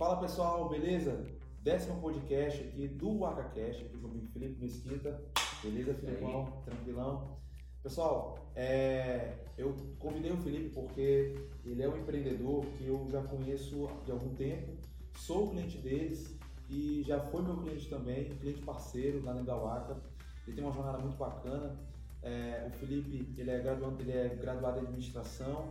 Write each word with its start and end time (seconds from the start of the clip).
Fala 0.00 0.16
pessoal, 0.16 0.66
beleza? 0.66 1.26
Décimo 1.62 2.00
podcast 2.00 2.58
aqui 2.64 2.88
do 2.88 3.22
AcaCast, 3.22 3.84
aqui 3.84 3.98
comigo 3.98 4.26
Felipe 4.28 4.58
Mesquita. 4.58 5.22
Beleza, 5.62 5.92
Filipão? 5.92 6.62
Tranquilão? 6.64 7.36
Pessoal, 7.82 8.50
é, 8.56 9.34
eu 9.58 9.76
convidei 9.98 10.32
o 10.32 10.38
Felipe 10.38 10.70
porque 10.70 11.36
ele 11.66 11.82
é 11.82 11.86
um 11.86 11.98
empreendedor 11.98 12.64
que 12.78 12.86
eu 12.86 13.06
já 13.10 13.22
conheço 13.24 13.90
de 14.06 14.10
algum 14.10 14.34
tempo, 14.36 14.72
sou 15.18 15.50
cliente 15.50 15.76
deles 15.76 16.34
e 16.70 17.02
já 17.06 17.20
foi 17.20 17.42
meu 17.42 17.58
cliente 17.58 17.90
também, 17.90 18.24
cliente 18.36 18.62
parceiro 18.62 19.20
da 19.20 19.34
Nendawaka. 19.34 19.98
Ele 20.46 20.56
tem 20.56 20.64
uma 20.64 20.72
jornada 20.72 20.96
muito 20.96 21.18
bacana. 21.18 21.78
É, 22.22 22.66
o 22.66 22.70
Felipe 22.78 23.38
ele 23.38 23.50
é, 23.50 23.58
graduado, 23.60 24.00
ele 24.00 24.12
é 24.12 24.30
graduado 24.30 24.78
em 24.78 24.84
administração, 24.84 25.70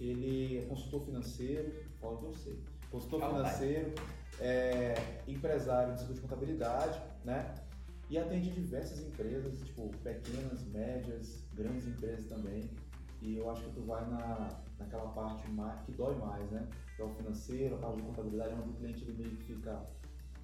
ele 0.00 0.58
é 0.58 0.62
consultor 0.62 1.02
financeiro, 1.02 1.72
pode 2.00 2.24
eu 2.24 2.34
sei, 2.34 2.58
consultor 2.90 3.20
financeiro, 3.20 3.94
é, 4.40 4.94
empresário 5.26 5.94
de 5.94 6.14
de 6.14 6.20
contabilidade, 6.20 7.00
né? 7.24 7.54
E 8.10 8.16
atende 8.16 8.50
diversas 8.50 9.00
empresas, 9.00 9.60
tipo 9.60 9.90
pequenas, 10.02 10.64
médias, 10.68 11.44
grandes 11.54 11.86
empresas 11.86 12.26
também. 12.26 12.70
E 13.20 13.36
eu 13.36 13.50
acho 13.50 13.62
que 13.64 13.72
tu 13.72 13.82
vai 13.82 14.08
na, 14.08 14.60
naquela 14.78 15.08
parte 15.10 15.50
mais, 15.50 15.80
que 15.82 15.92
dói 15.92 16.14
mais, 16.16 16.50
né? 16.50 16.66
Que 16.96 17.02
é 17.02 17.04
o 17.04 17.10
financeiro, 17.10 17.74
a 17.74 17.78
parte 17.78 17.96
de 17.96 18.02
contabilidade, 18.02 18.54
onde 18.54 18.70
o 18.70 18.72
cliente 18.74 19.04
ele 19.04 19.18
meio 19.18 19.36
que 19.36 19.44
fica 19.44 19.84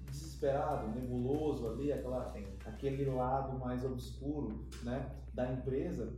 desesperado, 0.05 0.87
nebuloso 0.89 1.67
ali, 1.67 1.91
aquela, 1.91 2.33
aquele 2.65 3.05
lado 3.05 3.57
mais 3.57 3.83
obscuro 3.83 4.67
né, 4.83 5.11
da 5.33 5.51
empresa. 5.51 6.13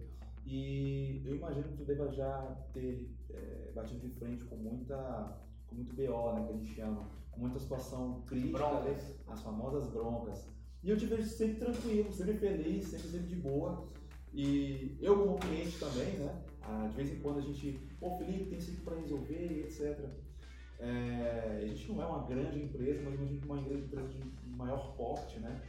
E 0.46 1.22
eu 1.26 1.36
imagino 1.36 1.64
que 1.64 1.78
tu 1.78 1.86
deva 1.86 2.12
já 2.12 2.56
ter 2.74 3.10
é, 3.34 3.72
batido 3.74 4.00
de 4.00 4.10
frente 4.10 4.44
com 4.46 4.56
muita 4.56 5.38
com 5.68 5.76
muito 5.76 5.94
BO, 5.94 6.34
né, 6.34 6.46
que 6.46 6.54
a 6.54 6.58
gente 6.58 6.76
chama, 6.76 7.08
com 7.32 7.42
muita 7.42 7.60
situação 7.60 8.22
crítica, 8.26 8.58
Broncas. 8.58 9.16
as 9.28 9.42
famosas 9.42 9.88
broncas. 9.88 10.48
E 10.84 10.90
eu 10.90 10.98
te 10.98 11.06
vejo 11.06 11.24
sempre 11.24 11.56
tranquilo, 11.56 12.12
sempre 12.12 12.38
feliz, 12.38 12.86
sempre, 12.88 13.08
sempre 13.10 13.28
de 13.28 13.36
boa. 13.36 13.88
E 14.34 14.98
eu 15.02 15.18
como 15.18 15.40
cliente 15.40 15.78
também, 15.80 16.14
né? 16.14 16.44
ah, 16.62 16.88
De 16.90 16.96
vez 16.96 17.12
em 17.12 17.20
quando 17.20 17.40
a 17.40 17.42
gente, 17.42 17.80
pô 18.00 18.18
Felipe, 18.18 18.46
tem 18.46 18.58
isso 18.58 18.72
aqui 18.72 18.82
para 18.82 18.98
resolver, 18.98 19.66
etc. 19.66 20.10
É, 20.80 21.62
a 21.64 21.66
gente 21.66 21.92
não 21.92 22.02
é 22.02 22.06
uma 22.06 22.28
grande 22.28 22.60
empresa, 22.62 23.02
mas 23.04 23.20
a 23.20 23.26
gente 23.26 23.42
é 23.42 23.46
uma 23.46 23.62
grande 23.62 23.86
empresa 23.86 24.08
de 24.10 24.50
maior 24.50 24.96
porte, 24.96 25.40
né? 25.40 25.62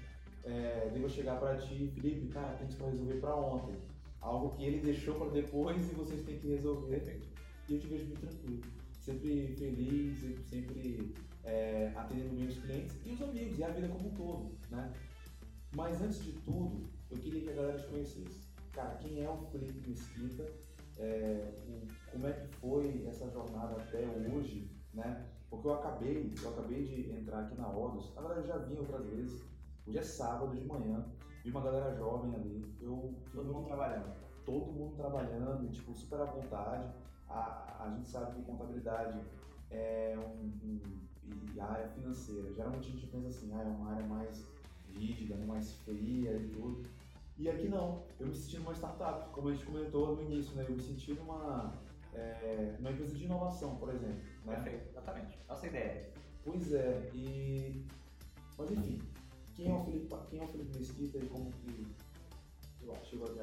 É, 0.44 0.90
devo 0.92 1.08
chegar 1.08 1.38
para 1.38 1.56
ti, 1.56 1.90
Felipe, 1.94 2.28
cara, 2.28 2.56
tem 2.56 2.68
isso 2.68 2.76
para 2.76 2.90
resolver 2.90 3.14
para 3.14 3.34
ontem. 3.34 3.74
Algo 4.20 4.50
que 4.56 4.64
ele 4.64 4.80
deixou 4.80 5.14
para 5.14 5.30
depois 5.30 5.76
e 5.90 5.94
vocês 5.94 6.22
têm 6.24 6.38
que 6.38 6.48
resolver. 6.48 7.20
E 7.68 7.74
eu 7.74 7.80
te 7.80 7.86
vejo 7.86 8.06
muito 8.06 8.20
tranquilo, 8.20 8.62
sempre 9.08 9.54
feliz, 9.56 10.18
sempre, 10.50 11.14
é, 11.44 11.92
atendendo 11.96 12.36
bem 12.36 12.46
os 12.46 12.58
clientes 12.58 12.96
e 13.06 13.12
os 13.12 13.22
amigos, 13.22 13.58
e 13.58 13.64
a 13.64 13.70
vida 13.70 13.88
como 13.88 14.08
um 14.08 14.14
todo, 14.14 14.58
né? 14.70 14.92
Mas 15.74 16.02
antes 16.02 16.22
de 16.22 16.32
tudo, 16.32 16.90
eu 17.10 17.16
queria 17.16 17.40
que 17.40 17.50
a 17.50 17.54
galera 17.54 17.78
te 17.78 17.86
conhecesse. 17.86 18.46
Cara, 18.72 18.96
quem 18.96 19.24
é 19.24 19.30
o 19.30 19.38
Felipe 19.50 19.88
Mesquita? 19.88 20.44
É, 20.98 21.54
o, 21.66 21.86
como 22.10 22.26
é 22.26 22.32
que 22.32 22.54
foi 22.56 23.06
essa 23.06 23.30
jornada 23.30 23.80
até 23.80 24.04
hoje, 24.30 24.70
né? 24.92 25.26
Porque 25.48 25.66
eu 25.66 25.74
acabei, 25.74 26.34
eu 26.42 26.50
acabei 26.50 26.84
de 26.84 27.10
entrar 27.10 27.44
aqui 27.44 27.54
na 27.56 27.68
na 27.68 28.20
verdade 28.20 28.40
eu 28.40 28.46
já 28.46 28.58
vim 28.58 28.76
outras 28.76 29.06
vezes, 29.06 29.42
hoje 29.86 29.98
é 29.98 30.02
sábado 30.02 30.54
de 30.54 30.66
manhã, 30.66 31.06
vi 31.42 31.50
uma 31.50 31.62
galera 31.62 31.96
jovem 31.96 32.34
ali, 32.34 32.76
eu... 32.80 33.14
Todo 33.32 33.52
mundo 33.52 33.66
trabalhando. 33.66 34.12
Todo 34.44 34.72
mundo 34.72 34.96
trabalhando, 34.96 35.70
tipo, 35.70 35.94
super 35.94 36.20
à 36.20 36.24
vontade, 36.24 36.92
a, 37.28 37.84
a 37.84 37.90
gente 37.94 38.08
sabe 38.08 38.34
que 38.34 38.42
contabilidade 38.42 39.20
é 39.70 40.16
um, 40.18 40.46
um, 40.66 40.80
e 41.54 41.60
a 41.60 41.66
área 41.66 41.88
financeira, 41.88 42.52
geralmente 42.52 42.88
a 42.88 42.92
gente 42.92 43.06
pensa 43.06 43.28
assim, 43.28 43.52
ah, 43.54 43.62
é 43.62 43.66
uma 43.66 43.92
área 43.92 44.06
mais 44.06 44.46
rígida, 44.94 45.34
né, 45.36 45.44
mais 45.46 45.72
fria 45.80 46.32
e 46.36 46.48
tudo, 46.48 46.84
e 47.38 47.48
aqui 47.48 47.68
não, 47.68 48.02
eu 48.18 48.26
me 48.26 48.34
senti 48.34 48.58
numa 48.58 48.74
startup, 48.74 49.30
como 49.30 49.48
a 49.48 49.52
gente 49.52 49.64
comentou 49.64 50.16
no 50.16 50.22
início, 50.22 50.56
né? 50.56 50.66
Eu 50.68 50.74
me 50.74 50.82
senti 50.82 51.12
numa, 51.12 51.72
é, 52.12 52.74
numa 52.78 52.90
empresa 52.90 53.14
de 53.14 53.24
inovação, 53.24 53.76
por 53.76 53.90
exemplo. 53.90 54.20
Né? 54.44 54.56
Perfeito, 54.56 54.88
exatamente. 54.88 55.38
Nossa 55.48 55.66
ideia. 55.68 56.10
Pois 56.44 56.72
é, 56.72 57.10
e. 57.14 57.86
Mas 58.58 58.72
enfim, 58.72 59.00
quem 59.54 59.70
é 59.70 59.72
o 59.72 59.84
Felipe, 59.84 60.14
quem 60.28 60.40
é 60.40 60.42
o 60.42 60.48
Felipe 60.48 60.78
Mesquita 60.78 61.18
e 61.18 61.28
como 61.28 61.52
que 61.52 61.86
chegou 63.04 63.26
até? 63.28 63.42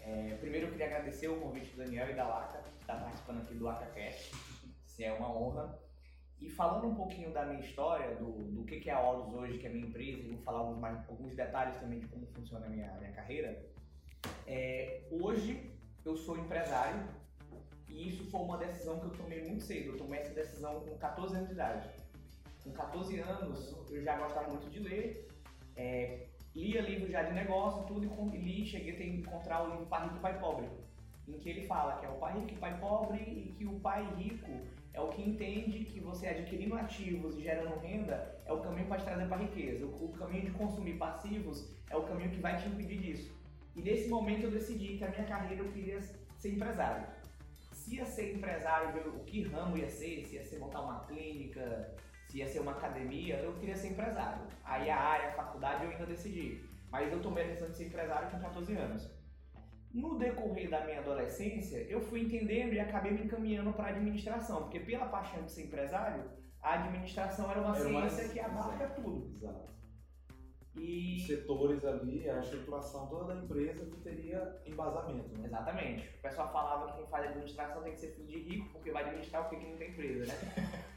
É, 0.00 0.36
primeiro 0.40 0.66
eu 0.66 0.70
queria 0.72 0.86
agradecer 0.86 1.28
o 1.28 1.40
convite 1.40 1.70
do 1.72 1.78
Daniel 1.78 2.10
e 2.10 2.14
da 2.14 2.26
Laca, 2.26 2.62
que 2.62 2.80
está 2.80 2.96
participando 2.96 3.42
aqui 3.42 3.54
do 3.54 3.68
AcaCast. 3.68 4.32
Isso 4.86 5.02
é 5.02 5.12
uma 5.12 5.30
honra. 5.30 5.78
E 6.40 6.50
falando 6.50 6.86
um 6.86 6.94
pouquinho 6.94 7.32
da 7.32 7.46
minha 7.46 7.60
história, 7.60 8.14
do, 8.16 8.30
do 8.52 8.64
que, 8.64 8.80
que 8.80 8.90
é 8.90 8.92
a 8.92 9.00
Olus 9.00 9.32
hoje, 9.32 9.58
que 9.58 9.66
é 9.66 9.70
a 9.70 9.72
minha 9.72 9.86
empresa, 9.86 10.22
e 10.22 10.30
vou 10.30 10.42
falar 10.42 10.58
alguns, 10.58 10.78
mais, 10.78 11.08
alguns 11.08 11.34
detalhes 11.34 11.76
também 11.78 11.98
de 11.98 12.06
como 12.08 12.26
funciona 12.26 12.66
a 12.66 12.68
minha, 12.68 12.92
minha 12.98 13.12
carreira. 13.12 13.64
É, 14.46 15.02
hoje 15.10 15.72
eu 16.04 16.16
sou 16.16 16.38
empresário 16.38 17.08
e 17.88 18.08
isso 18.08 18.30
foi 18.30 18.40
uma 18.40 18.58
decisão 18.58 19.00
que 19.00 19.06
eu 19.06 19.10
tomei 19.10 19.42
muito 19.48 19.62
cedo. 19.62 19.92
Eu 19.92 19.96
tomei 19.96 20.20
essa 20.20 20.34
decisão 20.34 20.80
com 20.80 20.98
14 20.98 21.36
anos 21.36 21.48
de 21.48 21.54
idade. 21.54 21.88
Com 22.62 22.72
14 22.72 23.18
anos 23.20 23.90
eu 23.90 24.02
já 24.02 24.18
gostava 24.18 24.50
muito 24.50 24.68
de 24.68 24.80
ler, 24.80 25.28
é, 25.74 26.26
lia 26.56 26.80
livros 26.80 27.10
já 27.10 27.22
de 27.22 27.34
negócio, 27.34 27.84
tudo, 27.84 28.06
e 28.34 28.38
li, 28.38 28.66
cheguei 28.66 28.96
a 28.96 29.06
encontrar 29.06 29.62
o 29.62 29.70
livro 29.70 29.86
Pai 29.86 30.04
Rico 30.04 30.16
e 30.16 30.20
Pai 30.20 30.40
Pobre 30.40 30.66
em 31.28 31.38
que 31.38 31.48
ele 31.48 31.66
fala 31.66 31.98
que 31.98 32.06
é 32.06 32.08
o 32.08 32.14
pai 32.14 32.38
rico 32.38 32.52
e 32.52 32.54
o 32.54 32.58
pai 32.58 32.78
pobre 32.78 33.18
e 33.18 33.54
que 33.56 33.66
o 33.66 33.80
pai 33.80 34.06
rico 34.16 34.52
é 34.92 35.00
o 35.00 35.08
que 35.08 35.22
entende 35.22 35.84
que 35.84 36.00
você 36.00 36.28
adquirindo 36.28 36.76
ativos 36.76 37.36
e 37.36 37.42
gerando 37.42 37.78
renda 37.80 38.40
é 38.46 38.52
o 38.52 38.60
caminho 38.60 38.86
para 38.86 38.98
te 38.98 39.04
trazer 39.04 39.26
para 39.26 39.36
a 39.36 39.40
riqueza. 39.40 39.84
O, 39.84 40.04
o, 40.06 40.12
caminho 40.12 40.44
de 40.44 40.50
consumir 40.52 40.94
passivos 40.94 41.68
é 41.90 41.96
o 41.96 42.04
caminho 42.04 42.30
que 42.30 42.40
vai 42.40 42.56
te 42.56 42.68
impedir 42.68 42.98
disso. 42.98 43.36
E 43.74 43.82
nesse 43.82 44.08
momento 44.08 44.44
eu 44.44 44.50
decidi 44.50 44.96
que 44.96 45.04
a 45.04 45.10
minha 45.10 45.24
carreira 45.24 45.62
eu 45.62 45.72
queria 45.72 46.00
ser 46.00 46.54
empresário. 46.54 47.06
Se 47.72 47.96
ia 47.96 48.06
ser 48.06 48.34
empresário, 48.34 49.14
o 49.14 49.24
que 49.24 49.42
ramo 49.42 49.76
ia 49.76 49.88
ser, 49.90 50.24
se 50.24 50.36
ia 50.36 50.44
ser 50.44 50.58
montar 50.58 50.80
uma 50.80 51.00
clínica, 51.00 51.94
se 52.28 52.38
ia 52.38 52.46
ser 52.46 52.60
uma 52.60 52.72
academia, 52.72 53.36
eu 53.36 53.52
queria 53.54 53.76
ser 53.76 53.88
empresário. 53.88 54.42
Aí 54.64 54.90
a 54.90 54.98
área, 54.98 55.28
a 55.28 55.32
faculdade 55.32 55.84
eu 55.84 55.90
ainda 55.90 56.06
decidi. 56.06 56.64
Mas 56.90 57.12
eu 57.12 57.20
tomei 57.20 57.44
a 57.44 57.46
decisão 57.48 57.70
de 57.70 57.76
ser 57.76 57.86
empresário 57.86 58.30
com 58.30 58.40
14 58.40 58.76
anos. 58.76 59.10
No 59.92 60.18
decorrer 60.18 60.68
da 60.68 60.84
minha 60.84 60.98
adolescência, 60.98 61.78
eu 61.88 62.00
fui 62.00 62.20
entendendo 62.20 62.74
e 62.74 62.80
acabei 62.80 63.12
me 63.12 63.24
encaminhando 63.24 63.72
para 63.72 63.86
a 63.86 63.90
administração, 63.90 64.62
porque 64.62 64.80
pela 64.80 65.06
paixão 65.06 65.42
de 65.44 65.52
ser 65.52 65.64
empresário, 65.64 66.24
a 66.60 66.74
administração 66.74 67.50
era 67.50 67.60
uma 67.60 67.76
era 67.76 67.84
ciência 67.84 68.18
mais... 68.18 68.32
que 68.32 68.40
abarca 68.40 68.84
Exato. 68.84 69.02
tudo. 69.02 69.36
Exato. 69.36 69.76
E... 70.74 71.20
Setores 71.26 71.84
ali, 71.84 72.28
a 72.28 72.40
estruturação 72.40 73.06
toda 73.06 73.34
da 73.34 73.42
empresa 73.42 73.86
que 73.86 73.96
teria 74.02 74.60
embasamento. 74.66 75.38
Né? 75.38 75.46
Exatamente. 75.46 76.08
O 76.18 76.22
pessoal 76.22 76.52
falava 76.52 76.92
que 76.92 76.98
quem 76.98 77.06
faz 77.06 77.26
administração 77.28 77.82
tem 77.82 77.92
que 77.92 78.00
ser 78.00 78.08
filho 78.08 78.28
de 78.28 78.38
rico, 78.40 78.68
porque 78.72 78.90
vai 78.90 79.04
administrar 79.04 79.46
o 79.46 79.48
que 79.48 79.56
não 79.56 79.76
tem 79.76 79.90
empresa, 79.90 80.26
né? 80.26 80.86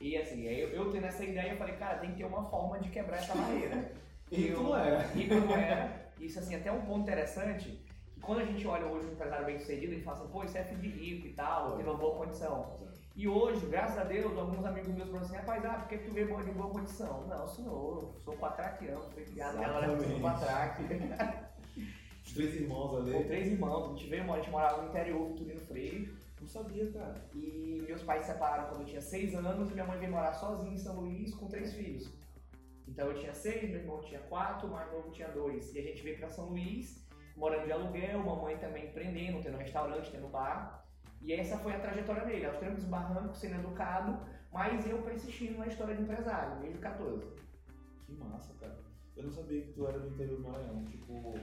e 0.00 0.16
assim, 0.16 0.44
eu, 0.44 0.68
eu 0.70 0.92
tendo 0.92 1.06
essa 1.06 1.24
ideia, 1.24 1.52
eu 1.52 1.58
falei, 1.58 1.74
cara, 1.76 1.98
tem 1.98 2.10
que 2.10 2.16
ter 2.18 2.24
uma 2.24 2.48
forma 2.48 2.78
de 2.80 2.88
quebrar 2.88 3.18
essa 3.18 3.34
barreira. 3.34 3.92
rico 4.30 4.62
não 4.62 4.76
era. 4.76 4.98
Rico 5.08 5.34
não 5.34 5.56
era. 5.56 6.10
Isso, 6.18 6.38
assim, 6.38 6.54
até 6.54 6.72
um 6.72 6.82
ponto 6.82 7.02
interessante 7.02 7.84
quando 8.20 8.40
a 8.40 8.44
gente 8.44 8.66
olha 8.66 8.86
hoje 8.86 9.06
um 9.06 9.12
empresário 9.12 9.46
bem 9.46 9.58
sucedido, 9.58 9.92
a 9.92 9.94
gente 9.94 10.04
fala 10.04 10.18
assim, 10.18 10.28
pô, 10.28 10.44
isso 10.44 10.58
é 10.58 10.64
filho 10.64 10.80
de 10.80 10.88
rico 10.88 11.26
e 11.26 11.32
tal, 11.32 11.76
teve 11.76 11.88
uma 11.88 11.98
boa 11.98 12.16
condição. 12.16 12.76
E 13.16 13.26
hoje, 13.26 13.66
graças 13.66 13.98
a 13.98 14.04
Deus, 14.04 14.36
alguns 14.38 14.64
amigos 14.64 14.94
meus 14.94 15.08
falam 15.08 15.24
assim, 15.24 15.36
rapaz, 15.36 15.64
ah, 15.64 15.74
por 15.74 15.88
que 15.88 15.98
tu 15.98 16.12
veio 16.12 16.44
de 16.44 16.52
boa 16.52 16.70
condição? 16.70 17.26
Não, 17.26 17.48
senhor, 17.48 18.02
eu 18.02 18.20
sou 18.20 18.34
quatraquiano, 18.36 19.02
fui 19.12 19.24
criado 19.24 19.58
agora 19.62 19.98
sou 19.98 20.20
quatraque. 20.20 20.82
Os 22.24 22.32
três 22.34 22.54
irmãos 22.54 22.96
ali. 23.00 23.24
Três 23.24 23.46
irmãos, 23.48 23.86
a 23.86 23.88
gente 23.88 24.08
veio, 24.08 24.32
a 24.32 24.36
gente 24.36 24.50
morava 24.50 24.82
no 24.82 24.88
interior, 24.88 25.28
Vitorino 25.28 25.60
Freire. 25.62 26.14
Sabia, 26.50 26.90
cara. 26.90 27.14
E 27.32 27.84
meus 27.86 28.02
pais 28.02 28.26
se 28.26 28.32
separaram 28.32 28.68
quando 28.68 28.80
eu 28.80 28.86
tinha 28.86 29.00
seis 29.00 29.36
anos 29.36 29.70
e 29.70 29.72
minha 29.72 29.86
mãe 29.86 29.98
veio 29.98 30.10
morar 30.10 30.32
sozinha 30.32 30.74
em 30.74 30.78
São 30.78 30.98
Luís 30.98 31.32
com 31.32 31.46
três 31.46 31.72
filhos. 31.72 32.12
Então 32.88 33.06
eu 33.06 33.14
tinha 33.14 33.32
seis, 33.32 33.70
meu 33.70 33.78
irmão 33.78 34.00
tinha 34.00 34.18
quatro, 34.22 34.66
mais 34.66 34.90
novo 34.90 35.12
tinha 35.12 35.28
dois. 35.28 35.72
E 35.72 35.78
a 35.78 35.82
gente 35.82 36.02
veio 36.02 36.18
para 36.18 36.28
São 36.28 36.46
Luís 36.46 37.06
morando 37.36 37.66
de 37.66 37.72
aluguel, 37.72 38.24
mamãe 38.24 38.58
também 38.58 38.88
empreendendo, 38.88 39.40
tendo 39.40 39.58
restaurante, 39.58 40.10
tendo 40.10 40.26
bar. 40.26 40.84
E 41.22 41.32
essa 41.32 41.56
foi 41.58 41.72
a 41.72 41.78
trajetória 41.78 42.24
dele, 42.24 42.46
aos 42.46 42.56
trancos 42.56 42.84
barrancos, 42.84 43.38
sendo 43.38 43.60
educado, 43.60 44.18
mas 44.52 44.84
eu 44.90 45.00
persistindo 45.02 45.58
na 45.58 45.68
história 45.68 45.94
de 45.94 46.02
empresário, 46.02 46.60
desde 46.60 46.80
14. 46.80 47.24
Que 48.06 48.12
massa, 48.14 48.52
cara. 48.54 48.76
Eu 49.16 49.24
não 49.24 49.30
sabia 49.30 49.62
que 49.62 49.72
tu 49.72 49.86
era 49.86 50.00
do 50.00 50.08
interior 50.08 50.36
do 50.36 50.48
Maranhão, 50.48 50.84
tipo... 50.84 51.34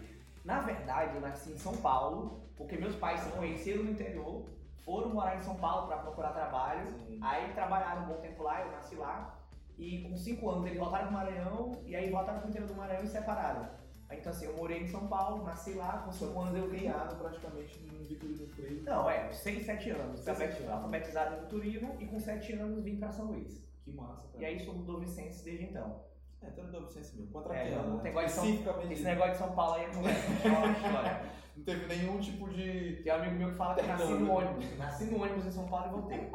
Na 0.44 0.60
verdade, 0.62 1.16
eu 1.16 1.22
nasci 1.22 1.52
em 1.52 1.58
São 1.58 1.78
Paulo, 1.78 2.42
porque 2.58 2.78
meus 2.78 2.96
pais 2.96 3.22
se 3.22 3.32
conheceram 3.32 3.84
no 3.84 3.92
interior, 3.92 4.46
foram 4.88 5.10
morar 5.14 5.36
em 5.36 5.42
São 5.42 5.56
Paulo 5.58 5.86
para 5.86 5.98
procurar 5.98 6.32
trabalho, 6.32 6.98
Sim. 7.06 7.20
aí 7.22 7.52
trabalharam 7.52 8.04
um 8.04 8.08
bom 8.08 8.22
tempo 8.22 8.42
lá, 8.42 8.62
eu 8.62 8.72
nasci 8.72 8.96
lá, 8.96 9.38
e 9.78 10.02
com 10.04 10.16
5 10.16 10.50
anos 10.50 10.66
eles 10.66 10.80
voltaram 10.80 11.08
pro 11.08 11.14
Maranhão, 11.14 11.74
e 11.86 11.94
aí 11.94 12.10
voltaram 12.10 12.40
pro 12.40 12.50
interior 12.50 12.70
do 12.70 12.76
Maranhão 12.76 13.04
e 13.04 13.08
separaram. 13.10 13.68
Então, 14.10 14.32
assim, 14.32 14.46
eu 14.46 14.56
morei 14.56 14.84
em 14.84 14.88
São 14.88 15.06
Paulo, 15.08 15.44
nasci 15.44 15.74
lá, 15.74 15.98
com 16.06 16.12
5 16.14 16.40
anos 16.40 16.56
eu 16.58 16.70
vim. 16.70 16.90
Praticamente 17.20 17.78
no 17.82 18.02
Vitorino 18.06 18.48
Freire. 18.48 18.82
Não, 18.84 19.10
é, 19.10 19.30
6, 19.34 19.66
7 19.66 19.90
anos. 19.90 20.24
Alfabetizado 20.72 21.36
em 21.36 21.40
Vitorino 21.42 21.96
e 22.00 22.06
com 22.06 22.18
7 22.18 22.54
anos 22.54 22.82
vim 22.82 22.96
para 22.96 23.12
São 23.12 23.26
Luís. 23.26 23.62
Que 23.84 23.92
massa, 23.92 24.26
cara. 24.30 24.42
E 24.42 24.46
aí 24.46 24.64
sou 24.64 24.74
do 24.74 24.84
Dovicense 24.84 25.44
desde 25.44 25.66
então. 25.66 26.02
É, 26.42 26.48
então 26.48 26.66
é 26.66 26.68
do 26.68 26.86
Vicente 26.86 27.16
mesmo. 27.16 27.30
É, 27.30 27.34
Contrapiano, 27.34 27.90
não 27.90 27.98
né? 27.98 28.04
tem 28.04 28.26
Especificamente. 28.26 28.94
Esse 28.94 29.04
negócio 29.04 29.32
de 29.32 29.38
São 29.38 29.56
Paulo 29.56 29.74
aí 29.76 29.86
é 29.86 29.90
uma 29.90 30.72
história. 30.72 31.32
Não 31.56 31.64
teve 31.64 31.86
nenhum 31.88 32.20
tipo 32.20 32.50
de. 32.50 33.02
Tem 33.04 33.12
um 33.12 33.16
amigo 33.16 33.36
meu 33.36 33.50
que 33.50 33.56
fala 33.56 33.76
que 33.76 33.88
nasci 33.88 34.04
Não, 34.04 34.20
no 34.20 34.26
não. 34.26 34.36
ônibus. 34.36 34.78
Nasci 34.78 35.06
no 35.06 35.22
ônibus 35.22 35.46
em 35.46 35.52
São 35.52 35.68
Paulo 35.68 35.88
e 35.88 36.02
voltei. 36.02 36.32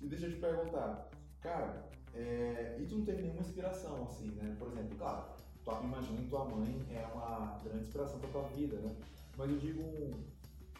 E 0.00 0.06
deixa 0.06 0.26
eu 0.26 0.32
te 0.32 0.36
perguntar, 0.36 1.08
cara, 1.40 1.88
é, 2.14 2.76
e 2.78 2.86
tu 2.86 2.98
não 2.98 3.04
teve 3.06 3.22
nenhuma 3.22 3.40
inspiração, 3.40 4.04
assim, 4.04 4.30
né? 4.32 4.54
Por 4.58 4.68
exemplo, 4.68 4.96
claro, 4.98 5.24
tu 5.64 5.70
imagina 5.82 6.20
que 6.20 6.28
tua 6.28 6.44
mãe 6.44 6.86
é 6.90 7.06
uma 7.14 7.58
grande 7.64 7.84
inspiração 7.84 8.20
pra 8.20 8.28
tua 8.28 8.42
vida, 8.48 8.76
né? 8.76 8.94
Mas 9.36 9.50
eu 9.50 9.58
digo 9.58 9.80
um, 9.82 10.24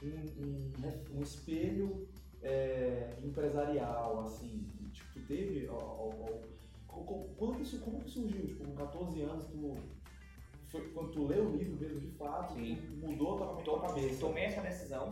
um, 0.02 0.84
um, 0.84 1.18
um 1.18 1.22
espelho 1.22 2.06
é, 2.42 3.16
empresarial, 3.22 4.20
assim, 4.20 4.68
tipo, 4.92 5.14
tu 5.14 5.26
teve, 5.26 5.66
ó, 5.68 5.76
ó, 5.78 6.10
ó, 6.94 7.02
co- 7.02 7.04
co- 7.04 7.28
quando 7.36 7.60
isso, 7.60 7.80
como 7.80 8.00
que 8.00 8.10
surgiu? 8.10 8.46
Tipo, 8.46 8.64
com 8.64 8.74
14 8.74 9.20
anos, 9.22 9.46
tu, 9.46 9.76
foi, 10.68 10.80
quando 10.92 11.10
tu 11.12 11.26
leu 11.26 11.44
o 11.48 11.56
livro 11.56 11.76
mesmo, 11.80 12.00
de 12.00 12.08
fato, 12.18 12.54
mudou 12.56 13.36
totalmente 13.38 13.64
tua 13.64 13.80
cabeça. 13.80 14.20
Tomei 14.20 14.44
essa 14.44 14.60
decisão 14.60 15.10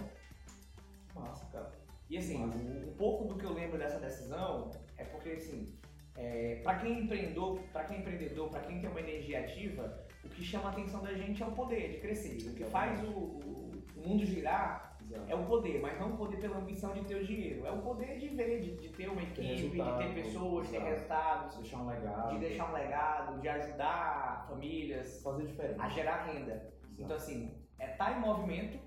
Massa, 1.15 1.45
cara. 1.47 1.71
E 2.09 2.17
assim, 2.19 2.39
Massa. 2.39 2.57
um 2.59 2.89
um 2.89 2.95
pouco 2.97 3.25
do 3.27 3.37
que 3.37 3.45
eu 3.45 3.53
lembro 3.53 3.79
dessa 3.79 3.99
decisão 3.99 4.71
é 4.97 5.05
porque 5.05 5.31
assim, 5.31 5.75
é, 6.17 6.57
para 6.63 6.79
quem 6.79 7.01
empreendedor, 7.05 7.59
para 7.73 7.85
quem 7.85 7.97
é 7.97 8.01
empreendedor, 8.01 8.49
para 8.51 8.61
quem 8.61 8.81
tem 8.81 8.89
uma 8.91 9.01
energia 9.01 9.41
ativa, 9.41 9.99
o 10.25 10.29
que 10.29 10.43
chama 10.43 10.69
a 10.69 10.73
atenção 10.73 11.03
da 11.03 11.13
gente 11.15 11.43
é 11.43 11.47
o 11.47 11.53
poder 11.53 11.91
de 11.91 11.99
crescer. 12.01 12.49
O 12.49 12.55
que 12.55 12.65
faz 12.65 13.03
o, 13.03 13.09
o- 13.11 13.73
o 13.97 14.09
mundo 14.09 14.25
girar 14.25 14.92
Exato. 15.13 15.31
é 15.31 15.35
o 15.35 15.45
poder, 15.45 15.81
mas 15.81 16.01
não 16.01 16.15
o 16.15 16.17
poder 16.17 16.39
pela 16.39 16.59
ambição 16.59 16.93
de 16.93 17.05
ter 17.05 17.17
o 17.17 17.25
dinheiro. 17.25 17.67
É 17.67 17.71
o 17.71 17.83
poder 17.83 18.19
de 18.19 18.29
ver, 18.29 18.61
de, 18.61 18.77
de 18.77 18.89
ter 18.89 19.09
uma 19.09 19.23
equipe, 19.23 19.69
de 19.69 19.71
ter 19.71 20.15
pessoas, 20.15 20.69
ter 20.69 20.77
exato. 20.77 20.91
resultados, 20.91 21.57
deixar 21.57 21.79
um 21.79 21.87
legado. 21.87 22.33
de 22.33 22.39
deixar 22.39 22.71
um 22.71 22.73
legado, 22.73 23.41
de 23.41 23.49
ajudar 23.49 24.47
famílias 24.49 25.23
fazer 25.23 25.47
diferente. 25.47 25.81
a 25.81 25.89
gerar 25.89 26.25
renda. 26.25 26.73
Então 26.99 27.17
assim, 27.17 27.55
é 27.79 27.91
estar 27.91 28.17
em 28.17 28.21
movimento 28.21 28.79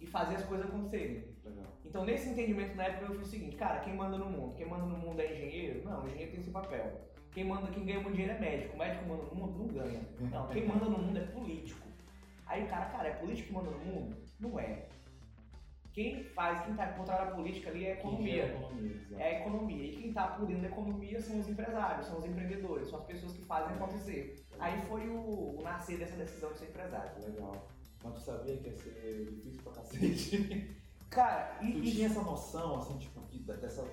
e 0.00 0.06
fazer 0.06 0.36
as 0.36 0.44
coisas 0.44 0.66
acontecerem. 0.66 1.32
Legal. 1.44 1.66
Então, 1.84 2.04
nesse 2.04 2.28
entendimento 2.28 2.76
na 2.76 2.84
época, 2.84 3.12
eu 3.12 3.18
fiz 3.18 3.28
o 3.28 3.30
seguinte, 3.30 3.56
cara, 3.56 3.80
quem 3.80 3.94
manda 3.94 4.16
no 4.16 4.26
mundo? 4.26 4.54
Quem 4.54 4.66
manda 4.66 4.84
no 4.84 4.96
mundo 4.96 5.20
é 5.20 5.32
engenheiro? 5.32 5.84
Não, 5.84 6.02
o 6.02 6.06
engenheiro 6.06 6.30
tem 6.30 6.40
esse 6.40 6.50
papel. 6.50 7.00
Quem 7.32 7.44
manda, 7.44 7.70
quem 7.70 7.84
ganha 7.84 8.00
muito 8.00 8.14
dinheiro 8.14 8.36
é 8.36 8.40
médico. 8.40 8.74
O 8.74 8.78
médico 8.78 9.08
manda 9.08 9.22
no 9.24 9.34
mundo? 9.34 9.58
Não 9.58 9.66
ganha. 9.68 10.00
Não, 10.20 10.48
quem 10.48 10.66
manda 10.66 10.84
no 10.84 10.98
mundo 10.98 11.18
é 11.18 11.26
político. 11.26 11.86
Aí 12.46 12.64
o 12.64 12.68
cara, 12.68 12.86
cara, 12.86 13.08
é 13.08 13.14
político 13.14 13.48
que 13.48 13.54
manda 13.54 13.70
no 13.70 13.78
mundo? 13.78 14.16
Não 14.38 14.58
é. 14.60 14.86
Quem 15.92 16.24
faz, 16.24 16.64
quem 16.64 16.74
tá 16.74 16.86
por 16.88 17.04
trás 17.04 17.28
da 17.28 17.34
política 17.36 17.68
ali 17.70 17.84
é 17.86 17.92
a 17.92 17.94
economia. 17.94 18.46
gera 18.46 18.54
economia, 18.54 18.92
exato. 18.96 19.20
É 19.22 19.24
a 19.26 19.40
economia. 19.40 19.84
E 19.84 19.96
quem 19.96 20.12
tá 20.12 20.26
por 20.28 20.46
dentro 20.46 20.62
da 20.62 20.68
economia 20.68 21.20
são 21.20 21.38
os 21.40 21.48
empresários, 21.48 22.06
são 22.06 22.18
os 22.18 22.24
empreendedores, 22.24 22.88
são 22.88 22.98
as 22.98 23.04
pessoas 23.04 23.32
que 23.32 23.42
fazem 23.44 23.74
acontecer. 23.76 24.42
Aí 24.58 24.80
foi 24.82 25.08
o, 25.08 25.58
o 25.58 25.62
nascer 25.62 25.98
dessa 25.98 26.16
decisão 26.16 26.50
de 26.52 26.58
ser 26.60 26.66
empresário. 26.70 27.22
Legal. 27.22 27.68
Mas 28.02 28.14
tu 28.14 28.20
sabia 28.20 28.56
que 28.56 28.68
ia 28.68 28.74
ser 28.74 29.30
difícil 29.32 29.62
pra 29.62 29.72
cacete? 29.74 30.76
Cara, 31.10 31.58
e, 31.62 31.72
tu 31.74 31.82
tinha 31.82 32.06
essa 32.06 32.22
noção, 32.22 32.76
assim, 32.78 32.96
tipo, 32.98 33.20
dessa 33.58 33.86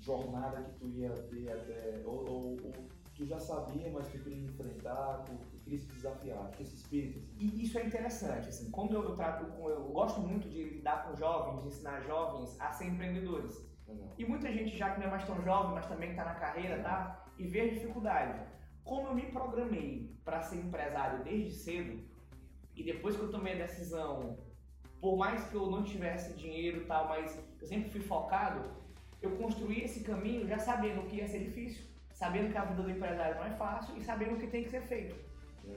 jornada 0.00 0.62
que 0.62 0.78
tu 0.78 0.88
ia 0.88 1.10
ter 1.10 1.50
até. 1.50 2.00
Ou, 2.04 2.28
ou- 2.28 2.56
ou 2.64 2.88
tu 3.22 3.26
já 3.26 3.38
sabia, 3.38 3.88
mas 3.90 4.08
tu 4.08 4.18
queria 4.18 4.44
enfrentar, 4.44 5.22
tu, 5.24 5.32
tu 5.50 5.58
queria 5.58 5.78
se 5.78 5.86
desafiar, 5.86 6.50
esse 6.58 6.74
espírito, 6.74 7.18
assim. 7.18 7.36
E 7.38 7.62
isso 7.62 7.78
é 7.78 7.86
interessante, 7.86 8.48
assim, 8.48 8.70
quando 8.70 8.94
eu, 8.94 9.02
eu 9.04 9.14
trato 9.14 9.46
com, 9.52 9.68
eu 9.68 9.84
gosto 9.84 10.20
muito 10.20 10.48
de 10.48 10.64
lidar 10.64 11.06
com 11.06 11.16
jovens, 11.16 11.62
de 11.62 11.68
ensinar 11.68 12.00
jovens 12.02 12.60
a 12.60 12.72
ser 12.72 12.86
empreendedores. 12.86 13.64
Legal. 13.86 14.08
E 14.18 14.24
muita 14.24 14.52
gente 14.52 14.76
já 14.76 14.90
que 14.90 15.00
não 15.00 15.06
é 15.06 15.10
mais 15.10 15.24
tão 15.24 15.40
jovem, 15.42 15.74
mas 15.74 15.86
também 15.86 16.10
está 16.10 16.24
na 16.24 16.34
carreira, 16.34 16.82
tá? 16.82 17.24
E 17.38 17.46
vê 17.46 17.60
a 17.62 17.68
dificuldade. 17.68 18.40
Como 18.84 19.08
eu 19.08 19.14
me 19.14 19.30
programei 19.30 20.18
para 20.24 20.42
ser 20.42 20.56
empresário 20.56 21.22
desde 21.22 21.52
cedo, 21.52 22.02
e 22.74 22.82
depois 22.82 23.16
que 23.16 23.22
eu 23.22 23.30
tomei 23.30 23.54
a 23.54 23.66
decisão, 23.66 24.38
por 25.00 25.16
mais 25.16 25.44
que 25.44 25.54
eu 25.54 25.70
não 25.70 25.84
tivesse 25.84 26.34
dinheiro 26.34 26.82
e 26.82 26.84
tal, 26.86 27.08
mas 27.08 27.38
eu 27.60 27.66
sempre 27.66 27.90
fui 27.90 28.00
focado, 28.00 28.82
eu 29.20 29.36
construí 29.36 29.82
esse 29.82 30.02
caminho 30.02 30.48
já 30.48 30.58
sabendo 30.58 31.06
que 31.06 31.16
ia 31.16 31.28
ser 31.28 31.40
difícil, 31.40 31.91
sabendo 32.12 32.50
que 32.50 32.58
a 32.58 32.64
vida 32.64 32.82
do 32.82 32.90
empresário 32.90 33.36
não 33.36 33.44
é 33.44 33.50
fácil 33.50 33.96
e 33.96 34.02
sabendo 34.02 34.34
o 34.34 34.38
que 34.38 34.46
tem 34.46 34.62
que 34.62 34.70
ser 34.70 34.82
feito. 34.82 35.14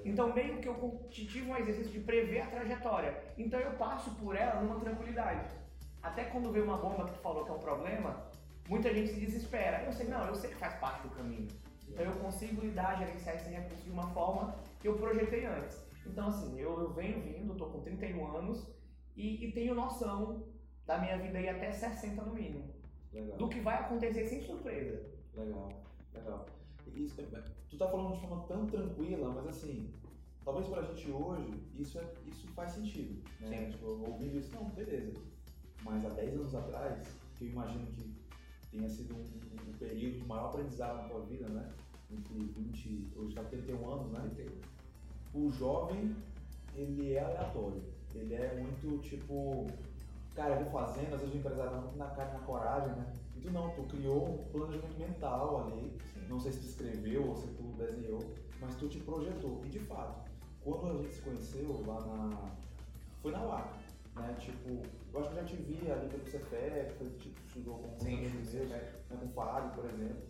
Então, 0.04 0.34
meio 0.34 0.60
que 0.60 0.68
eu 0.68 1.08
tive 1.10 1.44
um 1.44 1.56
exercício 1.56 1.92
de 1.92 2.00
prever 2.00 2.42
a 2.42 2.48
trajetória. 2.48 3.18
Então, 3.38 3.60
eu 3.60 3.72
passo 3.74 4.12
por 4.16 4.36
ela 4.36 4.62
numa 4.62 4.80
tranquilidade. 4.80 5.48
Até 6.02 6.26
quando 6.26 6.52
vê 6.52 6.62
uma 6.62 6.78
bomba 6.78 7.06
que 7.06 7.14
tu 7.14 7.20
falou 7.20 7.44
que 7.44 7.52
é 7.52 7.54
um 7.54 7.60
problema, 7.60 8.26
muita 8.68 8.94
gente 8.94 9.12
se 9.12 9.20
desespera. 9.20 9.84
Eu 9.84 9.94
sei, 9.94 10.08
não, 10.08 10.26
eu 10.26 10.36
sei 10.36 10.50
que 10.50 10.56
faz 10.58 10.76
parte 10.76 11.08
do 11.08 11.16
caminho. 11.16 11.48
Então, 11.88 12.06
eu 12.06 12.14
consigo 12.14 12.62
lidar, 12.62 12.98
gerenciar 12.98 13.36
esse 13.36 13.50
recurso 13.50 13.84
de 13.84 13.92
uma 13.92 14.08
forma 14.14 14.56
que 14.80 14.88
eu 14.88 14.96
projetei 14.96 15.46
antes. 15.46 15.84
Então, 16.06 16.28
assim, 16.28 16.60
eu, 16.60 16.80
eu 16.80 16.94
venho 16.94 17.22
vindo, 17.22 17.54
estou 17.54 17.70
com 17.70 17.82
31 17.82 18.38
anos 18.38 18.68
e, 19.16 19.46
e 19.46 19.52
tenho 19.52 19.74
noção 19.74 20.48
da 20.86 20.98
minha 21.00 21.18
vida 21.18 21.38
aí 21.38 21.50
até 21.50 21.72
60 21.72 22.22
no 22.22 22.34
mínimo. 22.34 22.74
Legal. 23.12 23.38
Do 23.38 23.50
que 23.50 23.60
vai 23.60 23.76
acontecer 23.76 24.26
sem 24.28 24.42
surpresa. 24.42 25.02
Legal, 25.34 25.70
legal. 26.16 26.46
Isso, 26.96 27.20
é- 27.22 27.44
tu 27.70 27.78
tá 27.78 27.88
falando 27.90 28.14
de 28.16 28.22
forma 28.22 28.44
tão 28.48 28.66
tranquila, 28.68 29.30
mas 29.34 29.48
assim, 29.48 29.94
talvez 30.44 30.68
pra 30.68 30.82
gente 30.84 31.10
hoje 31.12 31.52
isso, 31.76 32.00
é, 32.00 32.14
isso 32.26 32.48
faz 32.50 32.72
sentido. 32.72 33.22
Né? 33.42 33.66
Sim. 33.66 33.72
Tipo, 33.72 33.86
ouvindo 33.88 34.38
isso, 34.38 34.54
não, 34.56 34.70
beleza. 34.70 35.14
Mas 35.84 36.06
há 36.06 36.10
10 36.10 36.34
anos 36.36 36.56
atrás, 36.56 37.08
que 37.38 37.46
eu 37.46 37.50
imagino 37.50 37.86
que 37.88 38.16
tenha 38.72 38.90
sido 38.90 39.14
um, 39.16 39.20
um- 39.20 39.70
um 39.70 39.74
período 39.78 40.20
de 40.20 40.26
maior 40.26 40.46
aprendizado 40.48 40.98
na 41.02 41.10
tua 41.10 41.22
vida, 41.26 41.48
né? 41.50 41.70
Entre 42.12 42.34
20, 42.40 43.12
hoje 43.16 43.36
tá 43.36 43.44
31 43.44 43.90
anos, 43.90 44.12
né? 44.12 44.32
O 45.34 45.52
jovem, 45.52 46.16
ele 46.74 47.14
é 47.14 47.20
aleatório. 47.24 47.84
Ele 48.14 48.34
é 48.34 48.56
muito 48.62 49.00
tipo, 49.02 49.68
cara, 50.34 50.56
eu 50.56 50.64
vou 50.64 50.72
fazendo, 50.72 51.14
às 51.14 51.20
vezes 51.20 51.36
o 51.36 51.38
empresário 51.40 51.72
tá 51.72 51.82
muito 51.82 51.98
na 51.98 52.08
cara 52.12 52.30
e 52.30 52.34
na 52.34 52.40
coragem, 52.46 52.96
né? 52.96 53.14
Não, 53.52 53.70
tu 53.72 53.84
criou 53.84 54.30
um 54.30 54.52
planejamento 54.52 55.00
mental 55.00 55.68
ali. 55.68 55.98
Não 56.28 56.40
sei 56.40 56.52
se 56.52 56.60
tu 56.60 56.66
escreveu 56.66 57.28
ou 57.28 57.36
se 57.36 57.48
tu 57.48 57.64
desenhou, 57.78 58.20
mas 58.60 58.76
tu 58.76 58.88
te 58.88 59.00
projetou. 59.00 59.62
E 59.66 59.70
de 59.70 59.80
fato, 59.80 60.30
quando 60.64 61.00
a 61.00 61.04
gente 61.04 61.14
se 61.14 61.22
conheceu 61.22 61.84
lá 61.86 62.02
na. 62.02 62.52
Foi 63.22 63.32
na 63.32 63.44
UAC, 63.44 63.76
né? 64.16 64.36
Tipo, 64.40 64.82
eu 65.14 65.20
acho 65.20 65.30
que 65.30 65.36
eu 65.38 65.42
já 65.42 65.48
te 65.48 65.56
vi 65.56 65.92
ali 65.92 66.10
pelo 66.10 66.26
foi 66.98 67.10
tipo, 67.18 67.40
estudou 67.48 67.80
com 67.80 68.00
Sim, 68.00 68.18
amigos 68.18 68.54
meus, 68.54 68.70
né, 68.70 68.94
com 69.10 69.26
o 69.26 69.30
Fábio, 69.30 69.72
por 69.72 69.86
exemplo. 69.86 70.24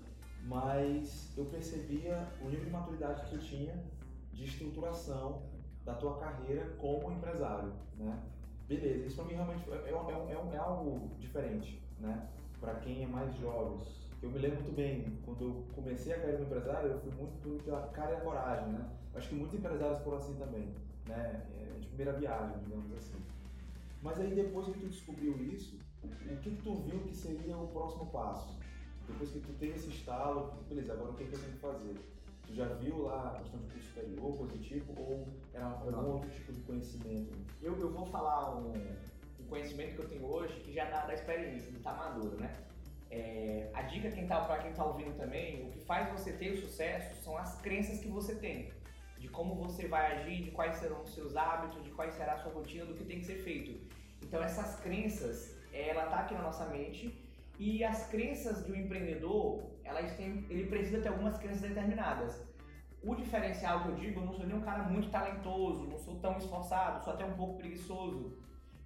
Mas 0.43 1.35
eu 1.35 1.45
percebia 1.45 2.27
o 2.41 2.45
nível 2.45 2.65
de 2.65 2.71
maturidade 2.71 3.21
que 3.23 3.31
tu 3.31 3.39
tinha 3.39 3.83
de 4.31 4.45
estruturação 4.45 5.41
da 5.83 5.93
tua 5.95 6.17
carreira 6.17 6.65
como 6.77 7.11
empresário, 7.11 7.73
né? 7.97 8.21
Beleza, 8.67 9.05
isso 9.05 9.15
pra 9.15 9.25
mim 9.25 9.33
realmente 9.33 9.69
é, 9.69 9.75
é, 9.75 9.89
é, 9.89 10.33
é, 10.33 10.55
é 10.55 10.57
algo 10.57 11.09
diferente, 11.19 11.81
né? 11.99 12.27
Pra 12.59 12.75
quem 12.75 13.03
é 13.03 13.07
mais 13.07 13.35
jovem. 13.37 13.79
Eu 14.21 14.31
me 14.31 14.39
lembro 14.39 14.61
muito 14.61 14.75
bem, 14.75 15.19
quando 15.23 15.43
eu 15.43 15.65
comecei 15.75 16.13
a 16.13 16.17
carreira 16.17 16.37
como 16.37 16.49
empresário, 16.49 16.91
eu 16.91 16.99
fui 16.99 17.11
muito 17.11 17.63
pela 17.63 17.87
cara 17.89 18.11
e 18.11 18.15
a 18.15 18.21
coragem, 18.21 18.69
né? 18.69 18.89
Acho 19.13 19.29
que 19.29 19.35
muitos 19.35 19.59
empresários 19.59 19.99
foram 19.99 20.17
assim 20.17 20.33
também, 20.35 20.73
né? 21.07 21.45
É, 21.59 21.79
de 21.79 21.87
primeira 21.87 22.13
viagem, 22.13 22.57
digamos 22.63 22.91
assim. 22.93 23.15
Mas 24.01 24.19
aí 24.19 24.33
depois 24.33 24.67
que 24.67 24.79
tu 24.79 24.87
descobriu 24.87 25.35
isso, 25.41 25.79
o 26.03 26.37
que, 26.37 26.49
que 26.49 26.61
tu 26.63 26.75
viu 26.75 26.99
que 27.01 27.15
seria 27.15 27.57
o 27.57 27.67
próximo 27.67 28.07
passo? 28.07 28.57
Depois 29.07 29.29
que 29.29 29.39
tu 29.39 29.53
teve 29.53 29.75
esse 29.75 29.89
estalo, 29.89 30.53
beleza, 30.67 30.93
agora 30.93 31.11
o 31.11 31.13
que, 31.13 31.25
que 31.25 31.33
eu 31.33 31.39
tenho 31.39 31.53
que 31.53 31.59
fazer? 31.59 31.95
Tu 32.47 32.53
já 32.53 32.67
viu 32.75 33.03
lá 33.03 33.31
a 33.31 33.39
questão 33.39 33.59
de 33.59 33.65
curso 33.67 33.87
superior, 33.87 34.37
coisa 34.37 34.53
do 34.53 34.59
tipo, 34.59 35.01
ou 35.01 35.27
era 35.53 35.65
algum 35.65 36.13
outro 36.13 36.29
tipo 36.29 36.53
de 36.53 36.61
conhecimento? 36.61 37.35
Eu, 37.61 37.79
eu 37.79 37.91
vou 37.91 38.05
falar 38.05 38.55
um, 38.55 38.73
conhecimento 39.45 39.95
que 39.95 40.01
eu 40.01 40.09
tenho 40.09 40.25
hoje 40.25 40.59
que 40.61 40.73
já 40.73 40.85
dá 40.85 41.05
da 41.05 41.13
experiência, 41.13 41.71
não 41.71 41.81
tá 41.81 41.93
maduro, 41.93 42.37
né? 42.37 42.55
É, 43.09 43.69
a 43.73 43.81
dica 43.83 44.11
quem 44.11 44.27
tá, 44.27 44.41
para 44.41 44.63
quem 44.63 44.73
tá 44.73 44.83
ouvindo 44.83 45.15
também, 45.15 45.67
o 45.67 45.71
que 45.71 45.79
faz 45.79 46.11
você 46.11 46.33
ter 46.33 46.51
o 46.51 46.57
sucesso 46.57 47.15
são 47.23 47.37
as 47.37 47.59
crenças 47.61 47.99
que 47.99 48.07
você 48.07 48.35
tem. 48.35 48.71
De 49.17 49.29
como 49.29 49.55
você 49.55 49.87
vai 49.87 50.17
agir, 50.17 50.43
de 50.43 50.51
quais 50.51 50.75
serão 50.77 51.01
os 51.01 51.13
seus 51.13 51.35
hábitos, 51.35 51.83
de 51.83 51.91
qual 51.91 52.11
será 52.11 52.33
a 52.33 52.37
sua 52.37 52.51
rotina, 52.51 52.85
do 52.85 52.93
que 52.93 53.05
tem 53.05 53.19
que 53.19 53.25
ser 53.25 53.37
feito. 53.37 53.79
Então 54.21 54.43
essas 54.43 54.79
crenças, 54.79 55.55
ela 55.71 56.07
tá 56.07 56.19
aqui 56.19 56.33
na 56.33 56.41
nossa 56.41 56.65
mente 56.65 57.23
e 57.57 57.83
as 57.83 58.07
crenças 58.07 58.65
de 58.65 58.71
um 58.71 58.75
empreendedor, 58.75 59.63
elas 59.83 60.11
têm, 60.17 60.45
ele 60.49 60.67
precisa 60.67 61.01
ter 61.01 61.07
algumas 61.07 61.37
crenças 61.37 61.61
determinadas. 61.61 62.43
O 63.01 63.15
diferencial 63.15 63.83
que 63.83 63.89
eu 63.89 63.95
digo, 63.95 64.19
eu 64.19 64.25
não 64.25 64.33
sou 64.33 64.45
nem 64.45 64.57
um 64.57 64.61
cara 64.61 64.83
muito 64.83 65.09
talentoso, 65.09 65.87
não 65.87 65.97
sou 65.97 66.15
tão 66.15 66.37
esforçado, 66.37 67.03
sou 67.03 67.13
até 67.13 67.23
um 67.23 67.33
pouco 67.33 67.57
preguiçoso. 67.59 68.35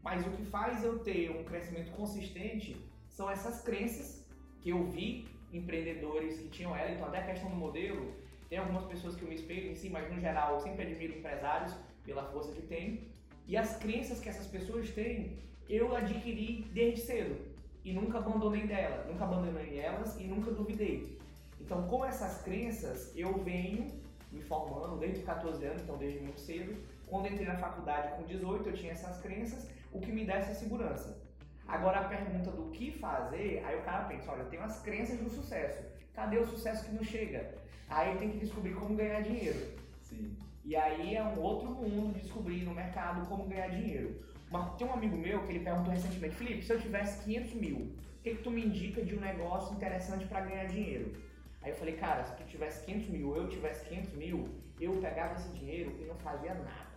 Mas 0.02 0.26
o 0.26 0.30
que 0.32 0.44
faz 0.46 0.84
eu 0.84 1.00
ter 1.00 1.30
um 1.32 1.44
crescimento 1.44 1.92
consistente 1.92 2.78
são 3.08 3.30
essas 3.30 3.62
crenças 3.62 4.26
que 4.62 4.70
eu 4.70 4.86
vi 4.86 5.28
empreendedores 5.52 6.40
que 6.40 6.48
tinham 6.50 6.76
ela, 6.76 6.92
então 6.92 7.08
até 7.08 7.20
a 7.20 7.26
questão 7.26 7.50
do 7.50 7.56
modelo, 7.56 8.14
tem 8.50 8.58
algumas 8.58 8.86
pessoas 8.86 9.16
que 9.16 9.24
eu 9.24 9.28
me 9.28 9.36
espelho 9.36 9.72
em 9.72 9.76
si, 9.76 9.90
mas 9.90 10.12
no 10.12 10.20
geral 10.20 10.56
eu 10.56 10.60
sempre 10.60 10.84
admiro 10.84 11.18
empresários 11.18 11.76
pela 12.04 12.24
força 12.24 12.52
que 12.52 12.62
tem. 12.62 13.08
E 13.48 13.58
as 13.58 13.78
crenças 13.78 14.20
que 14.20 14.30
essas 14.30 14.48
pessoas 14.48 14.90
têm, 14.92 15.38
eu 15.68 15.96
adquiri 15.96 16.66
desde 16.74 17.02
cedo 17.02 17.36
e 17.84 17.94
nunca 17.94 18.18
abandonei 18.18 18.66
dela, 18.66 19.06
nunca 19.06 19.24
abandonei 19.24 19.80
elas 19.80 20.20
e 20.20 20.24
nunca 20.24 20.52
duvidei. 20.52 21.18
Então, 21.60 21.88
com 21.88 22.04
essas 22.04 22.42
crenças, 22.42 23.16
eu 23.16 23.38
venho 23.44 23.88
me 24.32 24.42
formando 24.42 24.98
desde 24.98 25.20
os 25.20 25.26
14 25.26 25.64
anos, 25.66 25.82
então 25.82 25.98
desde 25.98 26.20
muito 26.20 26.40
cedo. 26.40 26.76
Quando 27.08 27.28
entrei 27.28 27.48
na 27.48 27.58
faculdade 27.58 28.16
com 28.16 28.24
18, 28.24 28.70
eu 28.70 28.74
tinha 28.74 28.92
essas 28.92 29.20
crenças, 29.22 29.68
o 29.92 30.00
que 30.00 30.12
me 30.12 30.26
dá 30.26 30.36
essa 30.36 30.54
segurança. 30.54 31.22
Agora 31.68 32.00
a 32.00 32.04
pergunta 32.06 32.52
do 32.52 32.72
que 32.72 32.92
fazer, 32.92 33.64
aí 33.64 33.78
o 33.78 33.84
cara 33.84 34.06
pensa, 34.06 34.32
olha, 34.32 34.42
eu 34.42 34.50
tenho 34.50 34.64
as 34.64 34.82
crenças 34.82 35.20
do 35.20 35.30
sucesso. 35.30 35.84
Cadê 36.14 36.38
o 36.38 36.48
sucesso 36.48 36.86
que 36.86 36.92
não 36.92 37.04
chega? 37.04 37.56
Aí 37.90 38.18
tem 38.18 38.32
que 38.32 38.38
descobrir 38.38 38.74
como 38.74 38.96
ganhar 38.96 39.22
dinheiro. 39.22 39.78
Sim. 40.02 40.36
E 40.66 40.76
aí 40.76 41.16
é 41.16 41.24
um 41.24 41.40
outro 41.40 41.70
mundo 41.70 42.14
de 42.14 42.22
descobrir 42.22 42.64
no 42.64 42.74
mercado 42.74 43.28
como 43.28 43.46
ganhar 43.46 43.70
dinheiro. 43.70 44.20
Uma, 44.50 44.72
tem 44.72 44.88
um 44.88 44.94
amigo 44.94 45.16
meu 45.16 45.44
que 45.44 45.52
ele 45.52 45.64
perguntou 45.64 45.94
recentemente, 45.94 46.36
Felipe, 46.36 46.64
se 46.64 46.74
eu 46.74 46.82
tivesse 46.82 47.24
500 47.24 47.54
mil, 47.54 47.78
o 47.78 48.22
que, 48.24 48.36
que 48.36 48.44
tu 48.44 48.52
me 48.52 48.66
indica 48.66 49.02
de 49.02 49.16
um 49.16 49.20
negócio 49.20 49.76
interessante 49.76 50.26
para 50.26 50.42
ganhar 50.42 50.66
dinheiro? 50.66 51.14
Aí 51.62 51.72
eu 51.72 51.76
falei, 51.76 51.96
cara, 51.96 52.24
se 52.24 52.36
tu 52.36 52.44
tivesse 52.46 52.84
500 52.86 53.10
mil, 53.10 53.36
eu 53.36 53.48
tivesse 53.48 53.86
500 53.88 54.14
mil, 54.14 54.50
eu 54.80 54.94
pegava 55.02 55.36
esse 55.36 55.50
dinheiro 55.50 55.96
e 56.02 56.06
não 56.06 56.16
fazia 56.16 56.54
nada. 56.54 56.89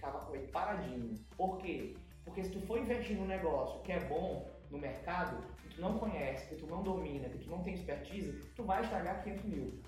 Ficava 0.00 0.20
com 0.20 0.34
ele 0.34 0.46
paradinho. 0.46 1.14
Por 1.36 1.58
quê? 1.58 1.94
Porque 2.24 2.42
se 2.42 2.50
tu 2.50 2.60
for 2.60 2.78
investir 2.78 3.18
num 3.18 3.26
negócio 3.26 3.82
que 3.82 3.92
é 3.92 4.00
bom 4.00 4.48
no 4.70 4.78
mercado, 4.78 5.44
que 5.62 5.74
tu 5.74 5.80
não 5.82 5.98
conhece, 5.98 6.48
que 6.48 6.56
tu 6.56 6.66
não 6.66 6.82
domina, 6.82 7.28
que 7.28 7.36
tu 7.36 7.50
não 7.50 7.62
tem 7.62 7.74
expertise, 7.74 8.32
tu 8.56 8.64
vai 8.64 8.80
estragar 8.80 9.22
500 9.22 9.44
mil. 9.44 9.82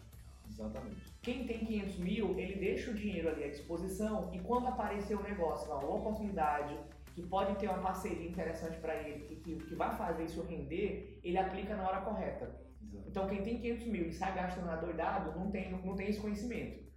Exatamente. 0.50 1.00
Quem 1.22 1.46
tem 1.46 1.64
500 1.64 1.96
mil, 1.96 2.38
ele 2.38 2.56
deixa 2.56 2.90
o 2.90 2.94
dinheiro 2.94 3.30
ali 3.30 3.44
à 3.44 3.48
disposição 3.48 4.28
e 4.34 4.38
quando 4.40 4.66
aparecer 4.66 5.16
um 5.16 5.22
negócio, 5.22 5.72
uma 5.72 5.94
oportunidade, 5.94 6.76
que 7.14 7.22
pode 7.22 7.54
ter 7.56 7.68
uma 7.68 7.78
parceria 7.78 8.28
interessante 8.28 8.78
para 8.80 8.94
ele, 8.94 9.24
que, 9.24 9.36
que, 9.36 9.56
que, 9.64 9.74
vai 9.74 9.96
fazer 9.96 10.24
isso 10.24 10.42
render, 10.42 11.20
ele 11.24 11.38
aplica 11.38 11.74
na 11.74 11.88
hora 11.88 12.02
correta. 12.02 12.54
Exato. 12.82 13.08
Então 13.08 13.26
quem 13.28 13.42
tem 13.42 13.58
500 13.58 13.86
mil 13.86 14.08
e 14.08 14.12
sai 14.12 14.34
gastando 14.34 14.68
adoidado, 14.68 15.38
não 15.38 15.50
tem, 15.50 15.70
não 15.70 15.96
tem 15.96 16.10
esse 16.10 16.20
conhecimento. 16.20 16.91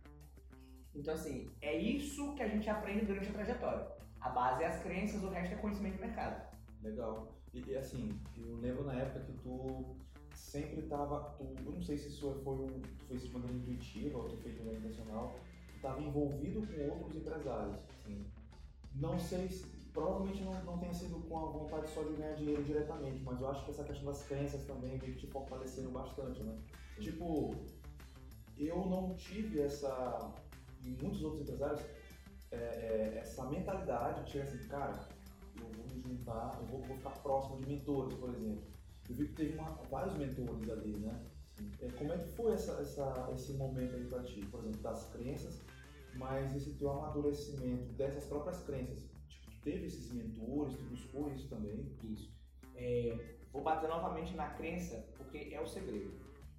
Então 0.95 1.13
assim, 1.13 1.49
é 1.61 1.77
isso 1.77 2.33
que 2.35 2.43
a 2.43 2.47
gente 2.47 2.69
aprende 2.69 3.05
durante 3.05 3.29
a 3.29 3.33
trajetória. 3.33 3.87
A 4.21 4.29
base 4.29 4.63
é 4.63 4.67
as 4.67 4.81
crenças, 4.81 5.23
o 5.23 5.29
resto 5.29 5.53
é 5.53 5.57
conhecimento 5.57 5.95
de 5.95 6.01
mercado. 6.01 6.55
Legal. 6.81 7.35
E, 7.53 7.75
assim, 7.75 8.09
eu 8.37 8.57
lembro 8.57 8.83
na 8.83 8.93
época 8.93 9.21
que 9.21 9.33
tu 9.39 9.95
sempre 10.33 10.81
tava, 10.83 11.35
tu, 11.37 11.55
eu 11.65 11.71
não 11.71 11.81
sei 11.81 11.97
se 11.97 12.09
isso 12.09 12.41
foi 12.43 12.53
um, 12.53 12.67
tu 12.67 13.05
fez 13.05 13.23
de 13.23 13.31
maneira 13.31 13.55
intuitiva 13.55 14.17
ou 14.17 14.27
tu 14.27 14.37
fez 14.37 14.55
de 14.55 14.59
maneira 14.59 14.79
intencional, 14.79 15.35
tu 15.69 15.75
estava 15.75 16.01
envolvido 16.01 16.67
com 16.67 16.89
outros 16.89 17.15
empresários. 17.15 17.77
Sim. 18.05 18.25
Não 18.95 19.17
sei 19.17 19.47
se, 19.47 19.65
provavelmente 19.93 20.43
não, 20.43 20.53
não 20.65 20.77
tenha 20.77 20.93
sido 20.93 21.19
com 21.27 21.37
a 21.37 21.51
vontade 21.51 21.89
só 21.89 22.03
de 22.03 22.15
ganhar 22.15 22.33
dinheiro 22.33 22.63
diretamente, 22.63 23.23
mas 23.23 23.39
eu 23.39 23.49
acho 23.49 23.63
que 23.63 23.71
essa 23.71 23.83
questão 23.83 24.05
das 24.05 24.23
crenças 24.23 24.65
também 24.65 24.97
veio 24.97 25.15
te 25.15 25.27
fortalecendo 25.27 25.89
bastante, 25.91 26.43
né? 26.43 26.57
Sim. 26.95 27.01
Tipo, 27.03 27.55
eu 28.57 28.85
não 28.85 29.15
tive 29.15 29.61
essa, 29.61 30.33
e 30.85 30.89
muitos 31.01 31.23
outros 31.23 31.41
empresários, 31.41 31.81
é, 32.51 32.55
é, 32.55 33.17
essa 33.19 33.45
mentalidade 33.49 34.31
de 34.31 34.39
assim, 34.39 34.67
cara, 34.67 35.07
eu 35.59 35.67
vou 35.67 35.85
me 35.87 36.01
juntar, 36.01 36.57
eu 36.61 36.67
vou, 36.67 36.81
vou 36.83 36.97
ficar 36.97 37.11
próximo 37.21 37.57
de 37.57 37.67
mentores, 37.67 38.13
por 38.17 38.29
exemplo. 38.29 38.63
Eu 39.09 39.15
vi 39.15 39.27
que 39.27 39.33
teve 39.33 39.57
uma, 39.57 39.71
vários 39.89 40.15
mentores 40.15 40.69
ali, 40.69 40.95
né? 40.97 41.25
É, 41.81 41.89
como 41.91 42.13
é 42.13 42.17
que 42.17 42.29
foi 42.29 42.53
essa, 42.53 42.73
essa, 42.81 43.29
esse 43.33 43.53
momento 43.53 43.95
aí 43.95 44.05
pra 44.05 44.23
ti, 44.23 44.45
por 44.51 44.59
exemplo, 44.61 44.81
das 44.81 45.09
crenças, 45.11 45.61
mas 46.15 46.55
esse 46.55 46.73
teu 46.73 46.91
amadurecimento 46.91 47.93
dessas 47.93 48.25
próprias 48.25 48.63
crenças? 48.63 49.03
Tipo, 49.27 49.51
tu 49.51 49.61
teve 49.63 49.85
esses 49.85 50.11
mentores, 50.11 50.75
tu 50.75 50.83
buscou 50.83 51.31
isso 51.31 51.49
também? 51.49 51.91
Isso. 52.03 52.33
É, 52.75 53.17
vou 53.51 53.63
bater 53.63 53.87
novamente 53.89 54.35
na 54.35 54.49
crença, 54.49 55.07
porque 55.17 55.49
é 55.53 55.61
o 55.61 55.67
segredo. 55.67 56.13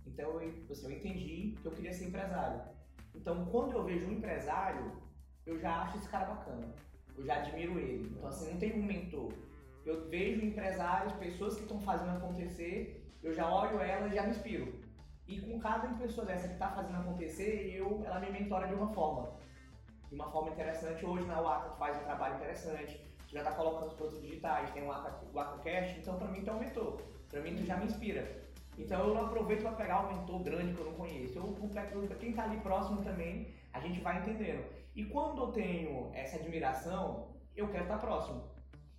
Então 0.06 0.40
eu, 0.40 0.52
assim, 0.70 0.86
eu 0.86 0.98
entendi 0.98 1.54
que 1.60 1.66
eu 1.66 1.72
queria 1.72 1.92
ser 1.92 2.06
empresário. 2.06 2.75
Então 3.16 3.46
quando 3.46 3.72
eu 3.72 3.84
vejo 3.84 4.06
um 4.06 4.12
empresário, 4.12 4.92
eu 5.44 5.58
já 5.58 5.82
acho 5.82 5.98
esse 5.98 6.08
cara 6.08 6.26
bacana. 6.26 6.68
Eu 7.16 7.24
já 7.24 7.36
admiro 7.36 7.78
ele. 7.78 8.08
Então 8.10 8.28
assim, 8.28 8.50
não 8.50 8.58
tem 8.58 8.74
um 8.74 8.84
mentor. 8.84 9.32
Eu 9.84 10.08
vejo 10.08 10.44
empresários, 10.44 11.12
pessoas 11.14 11.54
que 11.54 11.62
estão 11.62 11.80
fazendo 11.80 12.16
acontecer, 12.16 13.04
eu 13.22 13.32
já 13.32 13.48
olho 13.48 13.80
ela 13.80 14.08
e 14.08 14.14
já 14.14 14.22
me 14.22 14.30
inspiro. 14.30 14.86
E 15.26 15.40
com 15.40 15.58
cada 15.58 15.88
pessoa 15.94 16.26
dessa 16.26 16.46
que 16.46 16.54
está 16.54 16.70
fazendo 16.70 16.96
acontecer, 16.98 17.74
eu, 17.74 18.02
ela 18.04 18.20
me 18.20 18.30
mentora 18.30 18.68
de 18.68 18.74
uma 18.74 18.92
forma. 18.92 19.32
De 20.08 20.14
uma 20.14 20.30
forma 20.30 20.50
interessante. 20.50 21.04
Hoje 21.04 21.24
na 21.26 21.40
UACA 21.40 21.70
tu 21.70 21.76
faz 21.76 21.96
um 21.96 22.04
trabalho 22.04 22.36
interessante, 22.36 23.00
tu 23.26 23.32
já 23.32 23.40
está 23.40 23.52
colocando 23.52 23.88
os 23.88 23.94
produtos 23.94 24.22
digitais, 24.22 24.70
tem 24.70 24.84
o 24.84 24.92
ACA, 24.92 25.20
o 25.32 25.38
AcaCast, 25.38 25.98
então 25.98 26.16
para 26.16 26.28
mim 26.28 26.42
tu 26.42 26.50
é 26.50 26.52
um 26.52 26.60
mentor. 26.60 27.00
Para 27.28 27.40
mim 27.40 27.56
tu 27.56 27.64
já 27.64 27.76
me 27.76 27.86
inspira. 27.86 28.45
Então 28.78 29.08
eu 29.08 29.14
não 29.14 29.26
aproveito 29.26 29.62
para 29.62 29.72
pegar 29.72 30.06
um 30.06 30.14
mentor 30.14 30.42
grande 30.42 30.74
que 30.74 30.80
eu 30.80 30.86
não 30.86 30.94
conheço. 30.94 31.38
Eu 31.38 31.70
pego 31.72 32.06
quem 32.16 32.30
está 32.30 32.44
ali 32.44 32.58
próximo 32.60 33.02
também, 33.02 33.54
a 33.72 33.80
gente 33.80 34.00
vai 34.00 34.20
entendendo. 34.20 34.64
E 34.94 35.04
quando 35.04 35.42
eu 35.42 35.52
tenho 35.52 36.10
essa 36.14 36.36
admiração, 36.36 37.28
eu 37.54 37.68
quero 37.68 37.84
estar 37.84 37.98
próximo. 37.98 38.44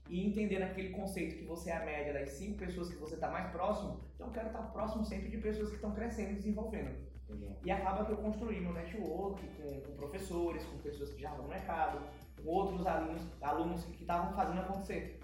E 0.09 0.25
entender 0.25 0.63
aquele 0.63 0.89
conceito 0.89 1.37
que 1.37 1.45
você 1.45 1.69
é 1.69 1.77
a 1.77 1.85
média 1.85 2.13
das 2.13 2.29
cinco 2.29 2.57
pessoas 2.57 2.89
que 2.89 2.95
você 2.95 3.15
está 3.15 3.29
mais 3.29 3.51
próximo, 3.51 3.99
então 4.15 4.27
eu 4.27 4.33
quero 4.33 4.47
estar 4.47 4.61
próximo 4.71 5.03
sempre 5.03 5.29
de 5.29 5.37
pessoas 5.37 5.69
que 5.69 5.75
estão 5.75 5.91
crescendo 5.91 6.31
e 6.31 6.35
desenvolvendo. 6.35 6.95
Legal. 7.29 7.57
E 7.63 7.71
acaba 7.71 8.05
que 8.05 8.11
eu 8.11 8.17
construí 8.17 8.61
meu 8.61 8.71
network 8.71 9.45
com, 9.57 9.81
com 9.81 9.95
professores, 9.97 10.63
com 10.63 10.77
pessoas 10.77 11.11
que 11.11 11.21
já 11.21 11.29
estão 11.29 11.43
no 11.43 11.49
mercado, 11.49 12.07
com 12.41 12.49
outros 12.49 12.87
alunos, 12.87 13.21
alunos 13.41 13.83
que 13.83 14.01
estavam 14.01 14.33
fazendo 14.33 14.61
acontecer. 14.61 15.19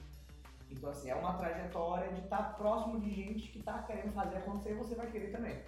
Então, 0.74 0.90
assim, 0.90 1.10
é 1.10 1.16
uma 1.16 1.34
trajetória 1.34 2.12
de 2.14 2.22
estar 2.22 2.58
próximo 2.58 3.00
de 3.00 3.10
gente 3.12 3.52
que 3.52 3.60
está 3.60 3.84
querendo 3.84 4.12
fazer 4.14 4.38
acontecer 4.38 4.72
e 4.72 4.78
você 4.78 4.96
vai 4.96 5.10
querer 5.12 5.32
também. 5.32 5.62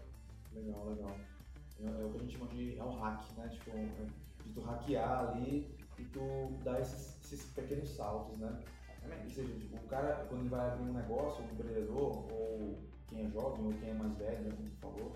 Legal, 0.54 0.90
legal. 0.90 1.16
É, 1.80 1.86
é 1.86 2.06
o 2.06 2.10
que 2.10 2.18
a 2.18 2.22
gente 2.22 2.38
chama 2.38 2.50
de. 2.50 2.78
É 2.78 2.84
um 2.84 3.00
hack, 3.00 3.24
né? 3.38 3.48
Tipo, 3.50 3.72
de 3.72 4.54
tu 4.54 4.62
hackear 4.62 5.30
ali 5.30 5.76
e 5.98 6.04
tu 6.06 6.54
dar 6.64 6.82
esses, 6.82 7.24
esses 7.24 7.52
pequenos 7.54 7.90
saltos, 7.90 8.38
né? 8.40 8.62
Ou 9.24 9.30
seja, 9.30 9.54
tipo, 9.54 9.76
o 9.76 9.88
cara, 9.88 10.26
quando 10.28 10.42
ele 10.42 10.50
vai 10.50 10.68
abrir 10.68 10.84
um 10.84 10.94
negócio, 10.94 11.44
um 11.44 11.52
empreendedor, 11.52 12.26
ou 12.32 12.80
quem 13.08 13.26
é 13.26 13.30
jovem, 13.30 13.66
ou 13.66 13.74
quem 13.74 13.90
é 13.90 13.94
mais 13.94 14.18
velho, 14.18 14.42
né, 14.42 14.52
como 14.56 14.70
tu 14.70 14.78
falou, 14.78 15.16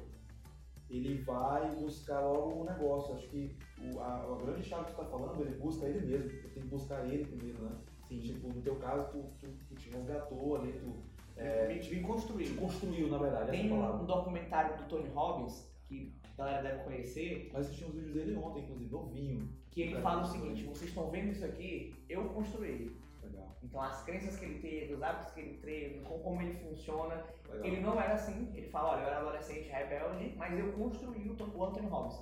ele 0.89 1.21
vai 1.23 1.75
buscar 1.75 2.19
logo 2.19 2.61
um 2.61 2.65
negócio. 2.65 3.15
Acho 3.15 3.27
que 3.29 3.57
o, 3.81 3.99
a, 3.99 4.17
a 4.17 4.35
grande 4.43 4.63
chave 4.63 4.85
que 4.85 4.91
tu 4.91 4.97
tá 4.97 5.05
falando, 5.05 5.41
ele 5.41 5.57
busca 5.57 5.85
ele 5.85 6.05
mesmo. 6.05 6.29
Ele 6.29 6.49
tem 6.49 6.63
que 6.63 6.69
buscar 6.69 7.05
ele 7.05 7.25
primeiro, 7.25 7.63
né? 7.63 7.71
Sim. 8.09 8.21
Tipo, 8.21 8.47
no 8.49 8.61
teu 8.61 8.75
caso, 8.77 9.07
tu, 9.11 9.23
tu, 9.39 9.47
tu 9.69 9.75
te 9.75 9.89
resgatou 9.91 10.55
ali, 10.57 10.73
tu 10.73 10.93
é, 11.37 11.67
me, 11.67 11.75
me 11.75 11.79
te 11.79 11.99
construir. 12.01 12.55
construiu, 12.57 13.07
na 13.07 13.17
verdade, 13.19 13.51
Tem 13.51 13.65
essa 13.67 13.75
um, 13.75 14.01
um 14.01 14.05
documentário 14.05 14.77
do 14.77 14.83
Tony 14.89 15.07
Robbins, 15.09 15.71
que 15.87 16.13
a 16.37 16.43
galera 16.43 16.63
deve 16.63 16.83
conhecer, 16.83 17.49
Mas 17.53 17.67
assisti 17.67 17.85
uns 17.85 17.93
vídeos 17.93 18.13
dele 18.13 18.35
ontem, 18.35 18.63
inclusive, 18.63 18.91
novinho. 18.91 19.49
que 19.71 19.81
ele 19.83 20.01
fala 20.01 20.23
o 20.23 20.25
seguinte, 20.25 20.63
vocês 20.63 20.89
estão 20.89 21.09
vendo 21.11 21.31
isso 21.31 21.45
aqui, 21.45 21.95
eu 22.09 22.25
construí. 22.29 22.97
Legal, 23.23 23.55
Então 23.63 23.81
as 23.81 24.01
crenças 24.03 24.37
que 24.37 24.45
ele 24.45 24.59
teve, 24.59 24.93
os 24.93 25.03
hábitos 25.03 25.33
que 25.33 25.39
ele 25.41 25.57
teve, 25.59 25.99
com 26.01 26.19
como 26.19 26.41
ele 26.41 26.53
funciona. 26.53 27.23
legal. 27.47 27.65
Ele 27.65 27.79
não 27.79 28.01
era 28.01 28.15
assim, 28.15 28.51
ele 28.55 28.67
fala, 28.69 28.93
olha, 28.93 29.01
eu 29.01 29.07
era 29.07 29.17
adolescente 29.19 29.69
rebelde, 29.69 30.33
mas 30.35 30.57
eu 30.59 30.71
construí 30.73 31.29
o, 31.29 31.57
o 31.57 31.63
Anthony 31.65 31.87
Robbins. 31.87 32.19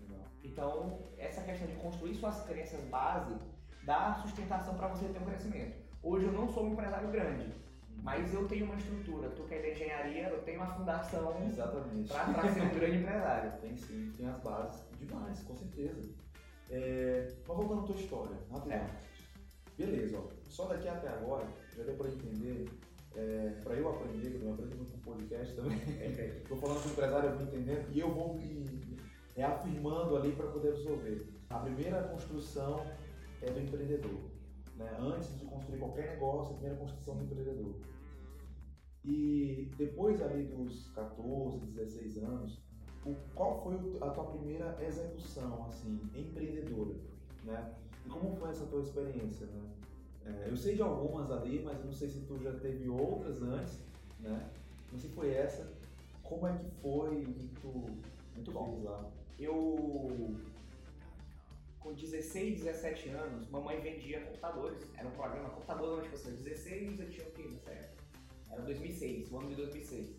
legal. 0.00 0.24
Então, 0.42 0.98
essa 1.18 1.42
questão 1.42 1.66
de 1.68 1.74
construir 1.74 2.14
suas 2.14 2.40
crenças 2.46 2.80
base 2.88 3.34
dá 3.86 4.14
sustentação 4.14 4.74
para 4.74 4.88
você 4.88 5.06
ter 5.06 5.18
um 5.20 5.24
crescimento. 5.24 5.76
Hoje 6.02 6.26
eu 6.26 6.32
não 6.32 6.48
sou 6.48 6.64
um 6.64 6.72
empresário 6.72 7.08
grande, 7.10 7.46
mas 8.02 8.34
eu 8.34 8.46
tenho 8.48 8.66
uma 8.66 8.74
estrutura. 8.74 9.30
Tu 9.30 9.42
que 9.44 9.54
é 9.54 9.62
da 9.62 9.70
engenharia, 9.70 10.28
eu 10.28 10.42
tenho 10.42 10.60
uma 10.60 10.74
fundação 10.74 11.32
para 11.32 12.52
ser 12.52 12.62
um 12.62 12.74
grande 12.74 12.98
empresário. 12.98 13.52
Tem 13.62 13.76
sim, 13.76 14.12
tem 14.16 14.28
as 14.28 14.40
bases 14.40 14.82
demais, 14.98 15.40
com 15.44 15.56
certeza. 15.56 16.02
É, 16.68 17.32
mas 17.46 17.56
voltando 17.56 17.80
à 17.80 17.84
tua 17.84 17.96
história, 17.96 18.36
rapidão. 18.50 18.78
Certo. 18.78 19.06
Beleza, 19.78 20.18
ó. 20.18 20.22
Só 20.48 20.66
daqui 20.66 20.88
até 20.88 21.08
agora, 21.08 21.46
já 21.76 21.84
deu 21.84 21.94
pra 21.94 22.08
entender, 22.08 22.68
é, 23.14 23.52
pra 23.62 23.74
eu 23.74 23.88
aprender, 23.88 24.30
que 24.30 24.42
eu 24.42 24.52
aprendo 24.52 24.76
muito 24.76 24.92
com 24.92 25.12
podcast 25.12 25.54
também. 25.54 25.78
Tô 26.48 26.56
falando 26.56 26.82
com 26.82 26.88
o 26.88 26.92
empresário, 26.92 27.28
eu 27.28 27.36
vou 27.36 27.46
entendendo, 27.46 27.86
e 27.92 28.00
eu 28.00 28.10
vou 28.10 28.34
me 28.34 28.98
reafirmando 29.36 30.16
ali 30.16 30.32
para 30.32 30.46
poder 30.48 30.70
absorver. 30.70 31.28
A 31.50 31.58
primeira 31.58 32.02
construção 32.04 32.84
é 33.46 33.50
do 33.52 33.60
empreendedor. 33.60 34.20
Né? 34.76 34.96
Antes 34.98 35.38
de 35.38 35.44
construir 35.46 35.78
qualquer 35.78 36.10
negócio, 36.14 36.50
a 36.52 36.54
primeira 36.58 36.76
construção 36.76 37.16
do 37.16 37.24
empreendedor. 37.24 37.74
E 39.04 39.70
depois 39.78 40.20
ali 40.20 40.44
dos 40.44 40.88
14, 40.90 41.58
16 41.66 42.18
anos, 42.18 42.58
o- 43.04 43.14
qual 43.34 43.62
foi 43.62 43.76
a 44.00 44.10
tua 44.10 44.24
primeira 44.24 44.76
execução, 44.84 45.64
assim, 45.66 46.00
empreendedora, 46.14 46.96
né? 47.44 47.74
E 48.04 48.08
como 48.08 48.34
foi 48.36 48.50
essa 48.50 48.66
tua 48.66 48.80
experiência, 48.82 49.46
né? 49.46 49.62
É, 50.26 50.48
eu 50.50 50.56
sei 50.56 50.74
de 50.74 50.82
algumas 50.82 51.30
ali, 51.30 51.62
mas 51.64 51.84
não 51.84 51.92
sei 51.92 52.08
se 52.08 52.20
tu 52.26 52.36
já 52.42 52.52
teve 52.54 52.88
outras 52.88 53.40
antes, 53.42 53.78
né? 54.18 54.50
Não 54.90 54.98
sei 54.98 55.08
se 55.08 55.14
foi 55.14 55.30
essa. 55.30 55.72
Como 56.24 56.48
é 56.48 56.56
que 56.58 56.68
foi? 56.82 57.22
O 57.22 57.32
que 57.32 57.46
tu, 57.60 57.68
Muito 58.34 58.50
bom. 58.50 58.64
fez 58.72 58.82
lá? 58.82 59.08
Eu, 59.38 60.34
com 61.86 61.94
16, 61.94 62.64
17 62.64 63.10
anos, 63.10 63.48
mamãe 63.48 63.80
vendia 63.80 64.20
computadores. 64.22 64.92
Era 64.98 65.06
um 65.06 65.12
programa 65.12 65.50
computador, 65.50 66.02
tipo 66.02 66.16
assim, 66.16 66.34
16 66.34 66.98
eu 66.98 67.10
tinha 67.10 67.28
o 67.28 67.30
quê 67.30 67.48
nessa 67.48 67.70
época? 67.70 68.02
Era 68.50 68.62
2006, 68.62 69.30
o 69.30 69.38
ano 69.38 69.48
de 69.50 69.54
2006. 69.54 70.16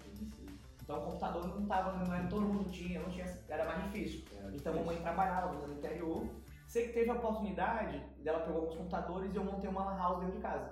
Então 0.81 0.99
o 0.99 1.05
computador 1.07 1.45
não 1.45 1.65
tava, 1.65 2.05
não 2.05 2.13
era 2.13 2.25
todo 2.27 2.45
mundo 2.45 2.71
tinha, 2.71 3.01
não 3.01 3.09
tinha, 3.09 3.25
era 3.49 3.65
mais 3.65 3.83
difícil. 3.83 4.23
Era 4.33 4.55
Então 4.55 4.73
a 4.73 4.75
mamãe 4.77 5.01
trabalhava 5.01 5.67
no 5.67 5.73
interior. 5.73 6.25
Sei 6.67 6.87
que 6.87 6.93
teve 6.93 7.09
a 7.09 7.15
oportunidade 7.15 7.99
dela 8.23 8.39
pegou 8.39 8.61
alguns 8.61 8.75
computadores 8.75 9.33
e 9.33 9.35
eu 9.35 9.43
montei 9.43 9.69
uma 9.69 9.83
lan 9.83 9.97
house 9.97 10.19
dentro 10.19 10.35
de 10.35 10.41
casa. 10.41 10.71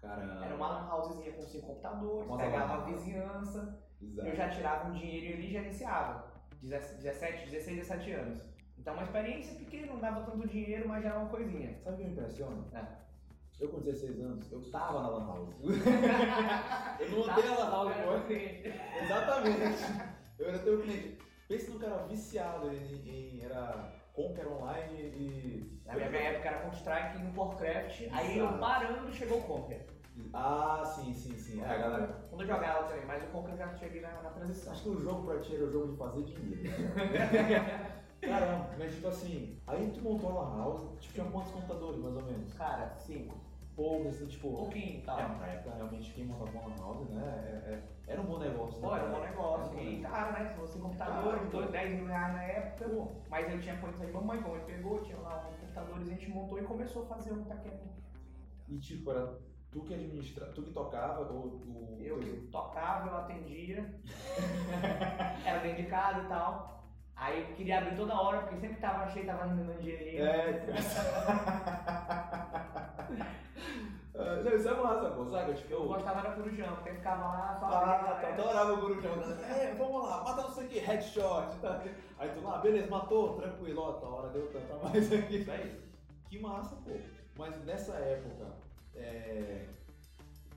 Caramba. 0.00 0.44
Era 0.44 0.54
uma 0.56 0.68
lan 0.68 0.92
housezinha 0.92 1.32
com 1.32 1.42
cinco 1.42 1.66
computadores, 1.68 2.28
Nossa, 2.28 2.44
pegava 2.44 2.74
a 2.74 2.84
vizinhança, 2.84 3.80
Exato. 4.02 4.28
eu 4.28 4.36
já 4.36 4.48
tirava 4.48 4.88
um 4.88 4.92
dinheiro 4.92 5.40
e 5.40 5.52
já 5.52 5.62
iniciava. 5.62 6.34
17, 6.62 7.50
16, 7.50 7.76
17 7.78 8.12
anos. 8.12 8.55
Então 8.86 8.94
uma 8.94 9.02
experiência 9.02 9.52
pequena, 9.56 9.88
não 9.88 9.98
dava 9.98 10.20
tanto 10.20 10.46
dinheiro, 10.46 10.86
mas 10.86 11.02
já 11.02 11.08
era 11.10 11.18
uma 11.18 11.28
coisinha. 11.28 11.76
Sabe 11.82 11.96
o 11.96 11.98
que 11.98 12.04
me 12.04 12.12
impressiona? 12.12 12.64
É. 12.72 12.84
Eu 13.58 13.68
com 13.68 13.80
16 13.80 14.20
anos, 14.20 14.52
eu 14.52 14.62
tava 14.70 15.02
na 15.02 15.08
Lan 15.08 15.26
House. 15.26 15.48
eu 17.00 17.10
não 17.10 17.18
montei 17.18 17.48
a 17.48 17.54
Lan 17.58 17.70
House, 17.72 17.94
pô. 17.96 18.32
Exatamente. 19.02 19.82
Eu 20.38 20.48
era 20.48 20.58
teu 20.60 20.80
cliente. 20.82 21.18
Pensa 21.48 21.72
no 21.72 21.80
cara 21.80 21.96
viciado 22.04 22.70
em, 22.72 23.08
em- 23.08 23.40
era 23.42 23.92
Conquer 24.12 24.46
Online 24.46 25.00
e. 25.00 25.80
Na 25.84 25.94
minha 25.94 26.06
época 26.06 26.48
era 26.48 26.58
Counter-Strike 26.60 27.18
e 27.24 27.36
Warcraft, 27.36 28.02
aí 28.12 28.38
eu 28.38 28.58
parando 28.58 29.12
chegou 29.12 29.38
o 29.38 29.42
Conquer. 29.42 29.84
Ah, 30.32 30.84
sim, 30.84 31.12
sim, 31.12 31.36
sim. 31.36 31.60
É, 31.60 31.76
galera. 31.76 32.24
Quando 32.30 32.42
eu 32.42 32.46
jogava 32.46 32.84
também, 32.86 33.04
mas 33.04 33.24
o 33.24 33.26
Conquer 33.32 33.56
já 33.56 33.74
cheguei 33.74 34.00
na, 34.00 34.22
na 34.22 34.30
transição. 34.30 34.72
Acho 34.72 34.82
que 34.84 34.88
o 34.90 35.00
jogo 35.00 35.26
pra 35.26 35.40
ti 35.40 35.56
era 35.56 35.64
o 35.64 35.72
jogo 35.72 35.90
de 35.90 35.98
fazer 35.98 36.22
dinheiro. 36.22 36.70
Caramba, 38.20 38.70
mas 38.78 38.94
tipo 38.94 39.08
assim, 39.08 39.58
aí 39.66 39.90
tu 39.94 40.00
montou 40.02 40.30
a 40.30 40.42
Lan 40.42 40.56
House, 40.58 41.00
tipo, 41.00 41.14
tinha 41.14 41.26
quantos 41.30 41.52
computadores 41.52 42.00
mais 42.00 42.16
ou 42.16 42.22
menos? 42.22 42.52
Cara, 42.54 42.94
cinco. 42.96 43.36
Poucos, 43.76 44.06
assim, 44.06 44.26
tipo. 44.26 44.50
Pouquinho 44.56 44.98
e 45.00 45.02
tal. 45.02 45.18
É, 45.20 45.28
na 45.28 45.46
época 45.48 45.74
realmente 45.76 46.12
quem 46.14 46.24
montava 46.24 46.58
uma 46.58 46.76
House, 46.78 47.10
né? 47.10 47.22
é- 47.66 47.72
é- 47.74 47.82
era 48.12 48.20
um 48.22 48.24
bom 48.24 48.38
negócio. 48.38 48.80
né, 48.80 48.88
Pô, 48.88 48.96
era 48.96 49.06
um 49.06 49.12
bom 49.12 49.20
negócio. 49.20 49.78
E 49.80 50.00
caro, 50.00 50.32
né? 50.32 50.48
Se 50.48 50.58
você 50.58 50.78
computador, 50.78 51.38
pô. 51.50 51.60
10 51.62 51.94
mil 51.96 52.06
reais 52.06 52.32
na 52.32 52.42
época. 52.42 52.88
Pô, 52.88 53.08
Mas 53.28 53.52
eu 53.52 53.60
tinha 53.60 53.76
condição 53.76 54.06
de 54.06 54.12
mamãe, 54.12 54.40
mamãe 54.40 54.60
pegou, 54.64 55.02
tinha 55.02 55.18
lá 55.18 55.46
uns 55.50 55.56
computadores, 55.56 56.08
a 56.08 56.10
gente 56.10 56.30
montou 56.30 56.58
e 56.58 56.62
começou 56.62 57.02
a 57.02 57.06
fazer 57.06 57.32
um 57.32 57.44
pequeno. 57.44 57.80
E 58.68 58.78
tipo, 58.78 59.10
era 59.10 59.38
tu 59.70 59.82
que 59.82 59.92
administra, 59.92 60.46
tu 60.54 60.62
que 60.62 60.70
tocava, 60.70 61.30
ou 61.30 61.46
o. 61.46 61.98
Eu 62.00 62.18
teu- 62.18 62.32
que 62.40 62.46
tocava, 62.46 63.10
eu 63.10 63.16
atendia. 63.18 63.94
Era 65.44 65.58
dentro 65.60 65.82
de 65.82 65.88
casa 65.90 66.22
e 66.22 66.28
tal. 66.28 66.85
Aí 67.16 67.40
eu 67.40 67.56
queria 67.56 67.78
abrir 67.78 67.96
toda 67.96 68.14
hora, 68.14 68.40
porque 68.40 68.56
sempre 68.56 68.76
tava 68.76 69.10
cheio, 69.10 69.26
tava 69.26 69.46
rendendo 69.46 69.80
dinheirinho. 69.80 70.24
É. 70.24 70.66
Ah, 74.18 74.42
Não, 74.44 74.54
isso 74.54 74.68
é 74.68 74.74
massa, 74.74 75.10
pô, 75.10 75.26
sabe? 75.26 75.54
Tipo, 75.54 75.74
Eu 75.74 75.88
gostava 75.88 76.22
da 76.22 76.30
Corujão, 76.30 76.74
porque 76.76 76.92
ficava 76.92 77.26
lá 77.26 77.56
só. 77.58 77.66
Ah, 77.66 78.18
tá, 78.20 78.28
adorava 78.28 78.72
o 78.72 78.76
Guru 78.78 79.00
Jones. 79.02 79.42
É, 79.42 79.74
vamos 79.74 80.02
lá, 80.08 80.24
mata 80.24 80.42
não 80.42 80.50
sei 80.50 80.66
o 80.66 80.68
que, 80.68 80.78
headshot. 80.78 81.58
Tá? 81.60 81.82
Aí 82.18 82.30
tu 82.30 82.42
lá, 82.42 82.58
beleza, 82.58 82.88
matou, 82.88 83.36
tranquilo, 83.36 83.82
ó, 83.82 83.92
tá 83.92 84.06
hora 84.06 84.28
deu 84.30 84.50
tanto 84.50 84.72
a 84.72 84.88
mais 84.88 85.12
aqui. 85.12 85.36
Isso 85.36 85.50
aí. 85.50 85.80
Que 86.30 86.38
massa, 86.38 86.76
pô. 86.76 86.92
Mas 87.36 87.62
nessa 87.64 87.92
época, 87.94 88.46
é... 88.94 89.66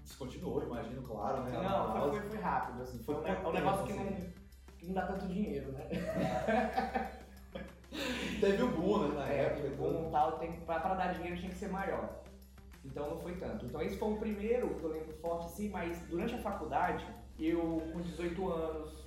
descontinuou, 0.04 0.64
imagino, 0.64 1.02
claro, 1.04 1.44
né? 1.44 1.52
Não, 1.52 2.12
foi, 2.12 2.22
foi, 2.22 2.40
rápido, 2.40 2.82
assim. 2.82 3.00
Foi 3.00 3.16
um, 3.16 3.52
negócio 3.52 3.86
que 3.86 3.94
não, 3.94 4.04
assim? 4.04 4.34
Não 4.84 4.94
dá 4.94 5.06
tanto 5.08 5.28
dinheiro, 5.28 5.72
né? 5.72 5.88
Teve 8.40 8.64
o 8.64 8.68
boom, 8.72 9.08
né, 9.10 9.16
na 9.16 9.30
É, 9.34 9.42
época. 9.46 9.68
e 9.68 9.72
tudo. 9.72 9.98
um 10.00 10.12
tal, 10.12 10.38
tem, 10.40 10.54
pra, 10.62 10.80
pra 10.80 10.94
dar 10.96 11.14
dinheiro 11.14 11.38
tinha 11.38 11.50
que 11.50 11.58
ser 11.58 11.70
maior. 11.70 12.22
Então 12.86 13.10
não 13.10 13.20
foi 13.20 13.36
tanto. 13.36 13.66
Então 13.66 13.82
esse 13.82 13.98
foi 13.98 14.14
o 14.14 14.18
primeiro 14.18 14.76
que 14.76 14.84
eu 14.84 14.90
lembro 14.92 15.14
forte 15.18 15.48
assim, 15.48 15.70
mas 15.70 16.00
durante 16.08 16.36
a 16.36 16.38
faculdade, 16.40 17.06
eu 17.40 17.82
com 17.92 18.00
18 18.00 18.50
anos 18.50 19.06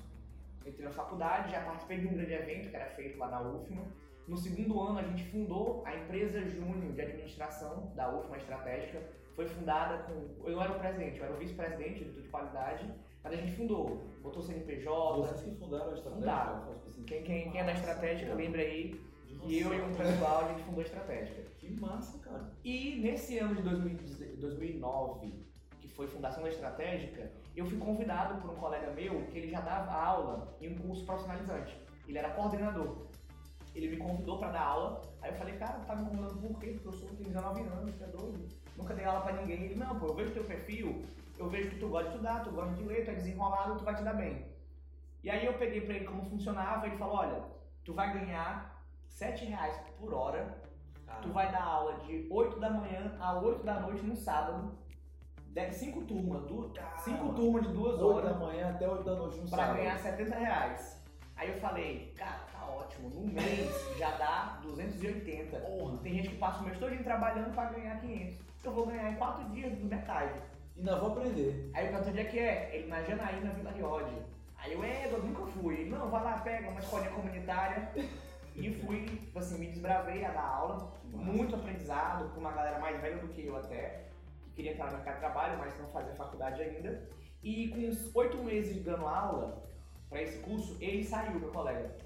entrei 0.66 0.84
na 0.84 0.92
faculdade, 0.92 1.50
já 1.50 1.60
participei 1.62 1.98
de 2.00 2.06
um 2.06 2.14
grande 2.14 2.32
evento 2.34 2.68
que 2.70 2.76
era 2.76 2.86
feito 2.90 3.18
lá 3.18 3.28
na 3.28 3.40
UFMA. 3.40 3.82
No 4.28 4.36
segundo 4.36 4.80
ano 4.80 4.98
a 4.98 5.02
gente 5.02 5.24
fundou 5.30 5.82
a 5.86 5.96
empresa 5.96 6.44
Júnior 6.48 6.92
de 6.92 7.00
administração 7.00 7.90
da 7.96 8.08
UFMA 8.14 8.36
Estratégica. 8.36 9.02
Foi 9.34 9.46
fundada 9.46 10.02
com. 10.04 10.46
Eu 10.46 10.56
não 10.56 10.62
era 10.62 10.72
o 10.72 10.78
presidente, 10.78 11.18
eu 11.18 11.24
era 11.24 11.34
o 11.34 11.38
vice-presidente, 11.38 12.00
diretor 12.00 12.22
de 12.22 12.28
qualidade, 12.28 12.92
mas 13.22 13.32
a 13.32 13.36
gente 13.36 13.52
fundou, 13.52 14.02
botou 14.22 14.42
CNPJ. 14.42 15.16
Vocês 15.20 15.42
que 15.42 15.60
fundaram 15.60 15.90
a 15.90 15.94
estratégia? 15.94 16.20
Fundaram. 16.20 16.72
assim, 16.86 17.02
Quem, 17.04 17.22
quem, 17.22 17.50
quem 17.50 17.60
é 17.60 17.64
da 17.64 17.72
estratégica, 17.72 18.34
lembra 18.34 18.62
aí, 18.62 19.00
e 19.44 19.58
eu 19.58 19.74
e 19.74 19.80
um 19.80 19.94
pessoal, 19.94 20.44
a 20.44 20.48
gente 20.48 20.62
fundou 20.62 20.80
a 20.80 20.84
estratégica. 20.84 21.42
Que 21.58 21.70
massa, 21.80 22.18
cara. 22.18 22.50
E 22.64 23.00
nesse 23.00 23.38
ano 23.38 23.56
de 23.56 23.62
2010 23.62 24.38
2009, 24.38 25.32
que 25.80 25.88
foi 25.88 26.06
Fundação 26.06 26.42
da 26.42 26.48
Estratégica, 26.48 27.30
eu 27.56 27.66
fui 27.66 27.78
convidado 27.78 28.40
por 28.40 28.50
um 28.50 28.56
colega 28.56 28.90
meu 28.92 29.26
que 29.26 29.38
ele 29.38 29.48
já 29.50 29.60
dava 29.60 29.92
aula 29.92 30.56
em 30.60 30.70
um 30.70 30.78
curso 30.78 31.04
profissionalizante. 31.04 31.76
Ele 32.06 32.18
era 32.18 32.30
coordenador. 32.30 33.06
Ele 33.74 33.88
me 33.88 33.96
convidou 33.96 34.38
para 34.38 34.52
dar 34.52 34.62
aula. 34.62 35.02
Aí 35.20 35.30
eu 35.30 35.36
falei, 35.36 35.56
cara, 35.56 35.78
tá 35.80 35.96
me 35.96 36.04
convidando 36.04 36.40
por 36.40 36.58
quê? 36.60 36.72
Porque 36.72 36.88
eu 36.88 36.92
sou 36.92 37.08
tenho 37.08 37.30
19 37.30 37.60
anos, 37.62 38.02
é 38.02 38.06
doido. 38.06 38.48
Nunca 38.76 38.94
dei 38.94 39.04
aula 39.04 39.22
pra 39.22 39.32
ninguém. 39.32 39.64
Ele, 39.64 39.74
não, 39.74 39.98
pô, 39.98 40.08
eu 40.08 40.14
vejo 40.14 40.32
teu 40.32 40.44
perfil, 40.44 41.04
eu 41.38 41.48
vejo 41.48 41.70
que 41.70 41.78
tu 41.78 41.88
gosta 41.88 42.10
de 42.10 42.16
estudar, 42.16 42.44
tu 42.44 42.50
gosta 42.50 42.74
de 42.74 42.84
ler, 42.84 43.04
tu 43.04 43.10
é 43.10 43.14
desenrolado, 43.14 43.76
tu 43.76 43.84
vai 43.84 43.94
te 43.94 44.02
dar 44.02 44.14
bem. 44.14 44.46
E 45.22 45.30
aí 45.30 45.44
eu 45.46 45.54
peguei 45.54 45.80
pra 45.80 45.94
ele 45.94 46.04
como 46.04 46.24
funcionava 46.24 46.86
ele 46.86 46.96
falou, 46.96 47.16
olha, 47.16 47.42
tu 47.84 47.94
vai 47.94 48.12
ganhar 48.12 48.84
7 49.08 49.44
reais 49.44 49.76
por 49.98 50.12
hora 50.12 50.62
Tu 51.20 51.30
vai 51.30 51.50
dar 51.52 51.62
aula 51.62 51.94
de 52.00 52.26
8 52.30 52.58
da 52.58 52.70
manhã 52.70 53.16
a 53.20 53.38
8 53.38 53.64
da 53.64 53.80
noite 53.80 54.02
no 54.02 54.16
sábado. 54.16 54.72
Deve 55.48 55.72
5 55.72 56.02
turmas, 56.02 56.42
5 57.04 57.34
turmas 57.34 57.66
de 57.66 57.74
2 57.74 57.78
8 57.78 57.98
da 57.98 58.06
horas 58.06 58.38
manhã 58.38 58.70
até 58.70 58.88
8 58.88 59.04
da 59.04 59.14
noite 59.14 59.38
no 59.38 59.50
pra 59.50 59.58
sábado. 59.58 59.76
ganhar 59.76 59.98
70 59.98 60.34
reais. 60.34 61.02
Aí 61.36 61.50
eu 61.50 61.60
falei, 61.60 62.14
cara, 62.16 62.40
tá 62.50 62.66
ótimo, 62.66 63.10
no 63.10 63.26
mês 63.26 63.70
já 63.98 64.10
dá 64.16 64.58
280. 64.62 65.58
Porra. 65.58 65.98
Tem 65.98 66.14
gente 66.14 66.30
que 66.30 66.36
passa 66.36 66.60
o 66.60 66.64
mês 66.64 66.78
todo 66.78 67.04
trabalhando 67.04 67.52
pra 67.54 67.66
ganhar 67.66 68.00
500. 68.00 68.38
Eu 68.64 68.72
vou 68.72 68.86
ganhar 68.86 69.12
em 69.12 69.16
4 69.16 69.44
dias, 69.50 69.78
metade. 69.80 70.40
Ainda 70.82 70.98
vou 70.98 71.12
aprender. 71.12 71.70
Aí 71.74 71.86
eu 71.86 71.92
perguntei 71.92 72.10
onde 72.10 72.20
é 72.22 72.24
que 72.24 72.38
é? 72.40 72.70
Ele 72.74 72.88
na 72.88 73.00
Janaína 73.04 73.52
Vila 73.52 73.70
Riode. 73.70 74.16
Aí 74.56 74.72
eu, 74.72 74.82
é, 74.82 75.06
eu 75.12 75.22
nunca 75.22 75.46
fui. 75.46 75.74
Ele, 75.74 75.90
não, 75.90 76.10
vai 76.10 76.24
lá, 76.24 76.38
pega 76.38 76.68
uma 76.68 76.80
escolinha 76.80 77.12
comunitária. 77.12 77.92
E 78.56 78.68
fui, 78.80 79.06
tipo 79.06 79.38
assim, 79.38 79.60
me 79.60 79.68
desbravei 79.68 80.24
a 80.24 80.32
dar 80.32 80.44
aula. 80.44 80.92
Muito 81.04 81.54
aprendizado, 81.54 82.34
com 82.34 82.40
uma 82.40 82.50
galera 82.50 82.80
mais 82.80 83.00
velha 83.00 83.18
do 83.18 83.28
que 83.28 83.46
eu 83.46 83.56
até, 83.56 84.08
que 84.42 84.50
queria 84.50 84.72
entrar 84.72 84.86
no 84.86 84.96
mercado 84.96 85.14
de 85.14 85.20
trabalho, 85.20 85.58
mas 85.58 85.78
não 85.78 85.88
fazia 85.88 86.14
faculdade 86.14 86.60
ainda. 86.60 87.08
E 87.44 87.68
com 87.68 87.78
uns 87.78 88.14
oito 88.16 88.42
meses 88.42 88.82
dando 88.82 89.06
aula 89.06 89.62
para 90.10 90.20
esse 90.20 90.38
curso, 90.40 90.76
ele 90.80 91.04
saiu, 91.04 91.38
meu 91.38 91.52
colega. 91.52 91.96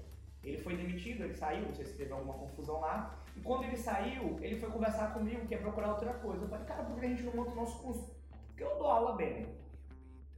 Ele 0.43 0.59
foi 0.59 0.77
demitido, 0.77 1.23
ele 1.23 1.33
saiu, 1.33 1.65
não 1.65 1.73
sei 1.73 1.85
se 1.85 1.97
teve 1.97 2.13
alguma 2.13 2.35
confusão 2.35 2.79
lá. 2.79 3.17
E 3.35 3.41
quando 3.41 3.63
ele 3.63 3.75
saiu, 3.75 4.37
ele 4.39 4.59
foi 4.59 4.69
conversar 4.69 5.13
comigo, 5.13 5.47
que 5.47 5.55
ia 5.55 5.59
procurar 5.59 5.93
outra 5.93 6.13
coisa. 6.13 6.43
Eu 6.43 6.47
falei, 6.47 6.65
cara, 6.65 6.83
por 6.83 6.99
que 6.99 7.05
a 7.07 7.09
gente 7.09 7.23
não 7.23 7.35
monta 7.35 7.51
o 7.51 7.55
nosso 7.55 7.81
curso? 7.81 8.16
Porque 8.57 8.73
eu 8.73 8.77
dou 8.79 8.87
aula 8.87 9.15
bem. 9.15 9.55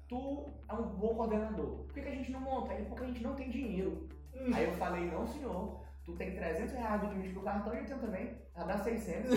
Tu 0.10 0.45
é 0.67 0.73
um 0.73 0.89
bom 0.89 1.15
coordenador. 1.15 1.86
Por 1.86 1.93
que, 1.93 2.01
que 2.01 2.10
a 2.10 2.15
gente 2.15 2.34
não 2.34 2.41
monta? 2.41 2.73
Ele, 2.73 2.84
porque 2.89 3.05
a 3.05 3.08
gente 3.08 3.23
não 3.23 3.34
tem 3.34 3.49
dinheiro. 3.49 4.10
Aí 4.53 4.65
eu 4.65 4.73
falei, 4.73 5.10
não 5.10 5.25
senhor, 5.25 5.79
tu 6.03 6.17
tem 6.17 6.36
300 6.36 6.73
reais 6.73 6.99
do 6.99 7.08
limite 7.08 7.34
do 7.34 7.39
cartão 7.41 7.73
e 7.73 7.77
eu 7.77 7.86
tenho 7.86 7.99
também. 7.99 8.38
Já 8.53 8.63
dá 8.65 8.77
600. 8.77 9.32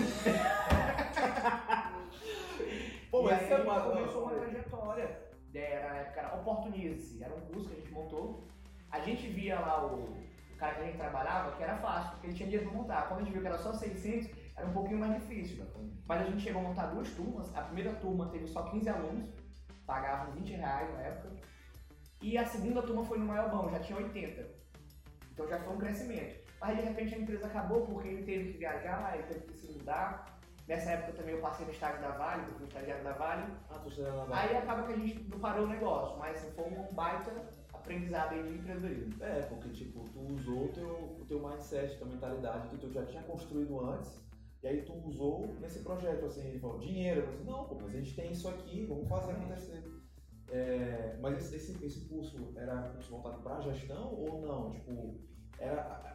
Pô, 3.09 3.21
e 3.21 3.23
mas 3.23 3.43
aí 3.43 3.51
é 3.53 3.63
massa. 3.63 3.89
começou 3.89 4.23
uma 4.23 4.33
né? 4.33 4.39
trajetória. 4.41 5.23
Era, 5.55 5.89
na 5.89 5.95
época 5.99 6.19
era 6.19 6.35
Oportunize-se, 6.35 7.23
era 7.23 7.33
um 7.33 7.41
curso 7.41 7.69
que 7.69 7.75
a 7.75 7.79
gente 7.79 7.93
montou. 7.93 8.43
A 8.91 8.99
gente 8.99 9.27
via 9.27 9.61
lá 9.61 9.85
o, 9.85 9.95
o 9.95 10.57
cara 10.57 10.75
que 10.75 10.81
a 10.81 10.85
gente 10.85 10.97
trabalhava, 10.97 11.55
que 11.55 11.63
era 11.63 11.77
fácil, 11.77 12.11
porque 12.11 12.27
ele 12.27 12.35
tinha 12.35 12.49
dinheiro 12.49 12.69
pra 12.69 12.77
montar. 12.77 13.07
Quando 13.07 13.21
a 13.21 13.23
gente 13.23 13.31
viu 13.31 13.41
que 13.41 13.47
era 13.47 13.57
só 13.59 13.71
600, 13.71 14.29
era 14.55 14.67
um 14.67 14.73
pouquinho 14.73 14.99
mais 14.99 15.13
difícil. 15.21 15.65
Mas 16.07 16.21
a 16.21 16.25
gente 16.25 16.41
chegou 16.41 16.61
a 16.61 16.65
montar 16.65 16.87
duas 16.87 17.09
turmas. 17.11 17.55
A 17.55 17.61
primeira 17.61 17.93
turma 17.95 18.29
teve 18.29 18.47
só 18.47 18.63
15 18.63 18.89
alunos, 18.89 19.29
pagavam 19.85 20.33
20 20.33 20.53
reais 20.53 20.93
na 20.93 21.01
época. 21.01 21.35
E 22.21 22.37
a 22.37 22.45
segunda 22.45 22.81
turma 22.81 23.03
foi 23.03 23.19
no 23.19 23.25
Maiobão, 23.25 23.69
já 23.69 23.79
tinha 23.79 23.97
80. 23.97 24.47
Então 25.31 25.47
já 25.47 25.59
foi 25.59 25.73
um 25.73 25.77
crescimento. 25.77 26.43
Mas 26.61 26.77
de 26.77 26.83
repente 26.83 27.15
a 27.15 27.17
empresa 27.17 27.47
acabou 27.47 27.85
porque 27.85 28.07
ele 28.07 28.23
teve 28.23 28.53
que 28.53 28.57
viajar, 28.59 29.15
ele 29.15 29.23
teve 29.23 29.41
que 29.41 29.57
se 29.57 29.71
mudar. 29.73 30.39
Nessa 30.65 30.91
época 30.91 31.17
também 31.17 31.35
eu 31.35 31.41
passei 31.41 31.65
no 31.65 31.73
estágio 31.73 32.01
da 32.01 32.11
Vale, 32.11 32.43
eu 32.47 32.53
fui 32.55 32.67
estagiário 32.67 33.03
da 33.03 33.11
Vale. 33.11 33.51
Ah, 33.69 33.79
tu 33.79 33.89
está 33.89 34.25
na 34.25 34.39
Aí 34.39 34.55
acaba 34.55 34.83
que 34.83 34.93
a 34.93 34.95
gente 34.95 35.29
não 35.29 35.39
parou 35.39 35.65
o 35.65 35.69
negócio, 35.69 36.17
mas 36.17 36.37
assim, 36.37 36.53
foi 36.53 36.65
um 36.65 36.93
baita 36.93 37.31
aprendizado 37.73 38.33
aí 38.33 38.43
de 38.43 38.57
empreendedorismo. 38.59 39.21
É, 39.21 39.41
porque 39.41 39.69
tipo, 39.69 40.07
tu 40.09 40.19
usou 40.21 40.65
o 40.65 40.69
teu, 40.69 40.87
o 41.19 41.25
teu 41.27 41.45
mindset, 41.45 41.97
tua 41.97 42.07
mentalidade 42.07 42.69
que 42.69 42.77
tu 42.77 42.89
já 42.89 43.05
tinha 43.05 43.23
construído 43.23 43.81
antes, 43.81 44.23
e 44.63 44.67
aí 44.67 44.81
tu 44.83 44.93
usou 45.05 45.55
nesse 45.59 45.79
projeto, 45.79 46.25
assim, 46.25 46.47
ele 46.47 46.59
falou, 46.59 46.79
dinheiro, 46.79 47.19
eu 47.19 47.27
falei 47.27 47.43
não, 47.43 47.65
pô, 47.65 47.75
mas 47.75 47.87
a 47.87 47.97
gente 47.97 48.15
tem 48.15 48.31
isso 48.31 48.47
aqui, 48.47 48.85
vamos 48.85 49.09
fazer 49.09 49.33
acontecer. 49.33 49.83
É, 50.49 51.17
mas 51.19 51.53
esse, 51.53 51.85
esse, 51.85 52.07
curso 52.07 52.53
era 52.55 52.89
curso 52.89 53.11
voltado 53.11 53.41
para 53.41 53.59
gestão 53.59 54.13
ou 54.13 54.41
não? 54.41 54.71
Tipo, 54.71 55.19
era 55.57 56.13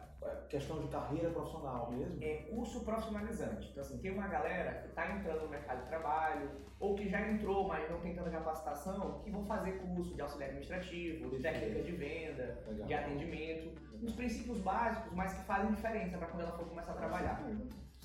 questão 0.49 0.81
de 0.81 0.87
carreira 0.87 1.29
profissional 1.29 1.91
mesmo? 1.91 2.23
É 2.23 2.37
curso 2.49 2.83
profissionalizante. 2.83 3.69
Então, 3.69 3.83
assim, 3.83 3.99
tem 3.99 4.11
uma 4.11 4.27
galera 4.27 4.81
que 4.81 4.87
está 4.87 5.15
entrando 5.15 5.43
no 5.43 5.49
mercado 5.49 5.83
de 5.83 5.87
trabalho, 5.87 6.49
ou 6.79 6.95
que 6.95 7.07
já 7.07 7.29
entrou, 7.29 7.67
mas 7.67 7.89
não 7.91 7.99
tem 8.01 8.15
tanta 8.15 8.31
capacitação, 8.31 9.19
que 9.19 9.29
vão 9.29 9.45
fazer 9.45 9.73
curso 9.73 10.15
de 10.15 10.21
auxiliar 10.21 10.49
administrativo, 10.49 11.29
de 11.29 11.39
técnica 11.39 11.83
de 11.83 11.91
venda, 11.91 12.63
Legal. 12.67 12.87
de 12.87 12.93
atendimento, 12.95 13.79
uns 14.01 14.13
princípios 14.13 14.59
básicos, 14.59 15.13
mas 15.13 15.33
que 15.33 15.43
fazem 15.43 15.71
diferença 15.71 16.17
para 16.17 16.27
quando 16.27 16.41
ela 16.41 16.57
for 16.57 16.67
começar 16.67 16.93
a 16.93 16.95
trabalhar. 16.95 17.45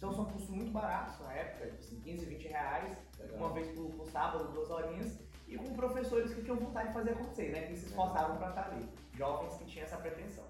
Então, 0.04 0.12
são 0.12 0.26
cursos 0.26 0.50
muito 0.50 0.70
baratos 0.70 1.18
na 1.20 1.32
época, 1.32 1.64
tipo 1.64 1.78
assim, 1.78 1.98
15, 2.00 2.26
20 2.26 2.48
reais, 2.48 2.98
Legal. 3.18 3.36
uma 3.38 3.54
vez 3.54 3.68
por, 3.68 3.90
por 3.92 4.06
sábado, 4.06 4.52
duas 4.52 4.68
horinhas, 4.68 5.18
e 5.48 5.56
com 5.56 5.74
professores 5.74 6.34
que 6.34 6.42
tinham 6.42 6.58
vontade 6.58 6.88
de 6.88 6.94
fazer 6.94 7.12
acontecer, 7.12 7.52
né? 7.52 7.62
Que 7.62 7.74
se 7.74 7.86
esforçavam 7.86 8.36
para 8.36 8.50
estar 8.50 8.66
ali. 8.66 8.86
Jovens 9.14 9.56
que 9.56 9.64
tinham 9.64 9.84
essa 9.84 9.96
pretensão. 9.96 10.44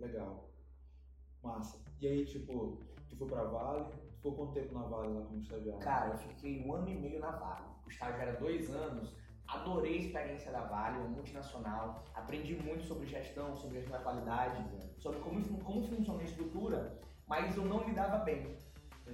Legal. 0.00 0.48
Massa. 1.44 1.78
E 2.00 2.08
aí, 2.08 2.26
tipo, 2.26 2.76
tu 3.08 3.16
foi 3.16 3.28
pra 3.28 3.44
Vale, 3.44 3.84
tu 3.84 3.98
ficou 4.16 4.34
quanto 4.34 4.54
tempo 4.54 4.74
na 4.74 4.82
Vale 4.82 5.12
lá 5.12 5.26
como 5.26 5.38
estagiário? 5.38 5.80
Cara, 5.80 6.08
eu 6.08 6.16
fiquei 6.16 6.66
um 6.66 6.74
ano 6.74 6.88
e 6.88 6.98
meio 6.98 7.20
na 7.20 7.30
Vale. 7.30 7.66
O 7.86 7.88
estágio 7.88 8.20
era 8.20 8.32
dois 8.32 8.68
anos. 8.68 9.14
Adorei 9.46 9.94
a 9.94 10.00
experiência 10.00 10.50
da 10.50 10.62
Vale, 10.62 10.98
uma 10.98 11.08
multinacional. 11.08 12.02
Aprendi 12.16 12.56
muito 12.56 12.82
sobre 12.82 13.06
gestão, 13.06 13.54
sobre 13.54 13.78
gestão 13.78 13.96
da 13.96 14.02
qualidade, 14.02 14.64
sobre 14.98 15.20
como, 15.20 15.40
como 15.62 15.86
funciona 15.86 16.20
a 16.20 16.24
estrutura, 16.24 16.98
mas 17.28 17.56
eu 17.56 17.64
não 17.64 17.86
me 17.86 17.94
dava 17.94 18.18
bem. 18.18 18.56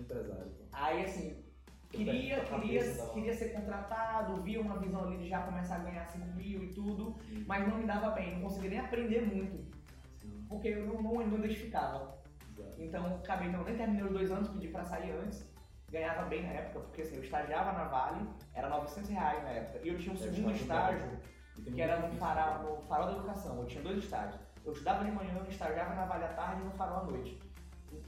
Empresário. 0.00 0.52
Aí, 0.72 1.04
assim, 1.04 1.44
queria, 1.90 2.40
queria, 2.44 2.82
queria 3.14 3.34
ser 3.34 3.48
contratado, 3.52 4.42
via 4.42 4.60
uma 4.60 4.78
visão 4.78 5.04
ali 5.04 5.18
de 5.18 5.28
já 5.28 5.42
começar 5.42 5.76
a 5.76 5.78
ganhar 5.80 6.06
5 6.06 6.26
mil 6.36 6.62
e 6.64 6.68
tudo, 6.72 7.16
mas 7.46 7.66
não 7.66 7.78
me 7.78 7.86
dava 7.86 8.10
bem, 8.10 8.34
não 8.34 8.42
conseguia 8.42 8.70
nem 8.70 8.78
aprender 8.80 9.22
muito, 9.22 9.64
Sim, 10.16 10.46
porque 10.48 10.68
eu 10.68 10.86
não, 10.86 11.02
não, 11.02 11.14
não 11.26 11.38
identificava. 11.38 12.18
exato. 12.56 12.74
Então, 12.82 13.06
acabei 13.16 13.48
não, 13.48 13.64
nem 13.64 13.76
terminei 13.76 14.04
os 14.04 14.12
dois 14.12 14.30
anos, 14.30 14.48
pedi 14.48 14.68
pra 14.68 14.84
sair 14.84 15.10
antes. 15.12 15.46
Ganhava 15.90 16.26
bem 16.26 16.42
na 16.42 16.50
época, 16.50 16.80
porque 16.80 17.00
assim, 17.00 17.16
eu 17.16 17.22
estagiava 17.22 17.72
na 17.72 17.84
Vale, 17.84 18.28
era 18.52 18.68
900 18.68 19.08
reais 19.08 19.42
na 19.42 19.48
época. 19.48 19.80
E 19.82 19.88
eu 19.88 19.98
tinha 19.98 20.12
um 20.12 20.16
É, 20.16 20.20
segundo 20.20 20.54
estágio 20.54 21.18
que 21.64 21.80
era 21.80 21.98
no 22.06 22.14
farol, 22.18 22.62
né? 22.62 22.70
no 22.76 22.82
farol 22.82 23.06
da 23.06 23.12
educação. 23.14 23.58
Eu 23.58 23.66
tinha 23.66 23.82
dois 23.82 23.98
estágios. 24.04 24.38
Eu 24.66 24.72
estudava 24.72 25.02
de 25.02 25.10
manhã, 25.10 25.42
estagiava 25.48 25.94
na 25.94 26.04
Vale 26.04 26.24
à 26.24 26.28
tarde 26.34 26.60
e 26.60 26.64
no 26.66 26.70
farol 26.72 26.98
à 26.98 27.04
noite. 27.04 27.40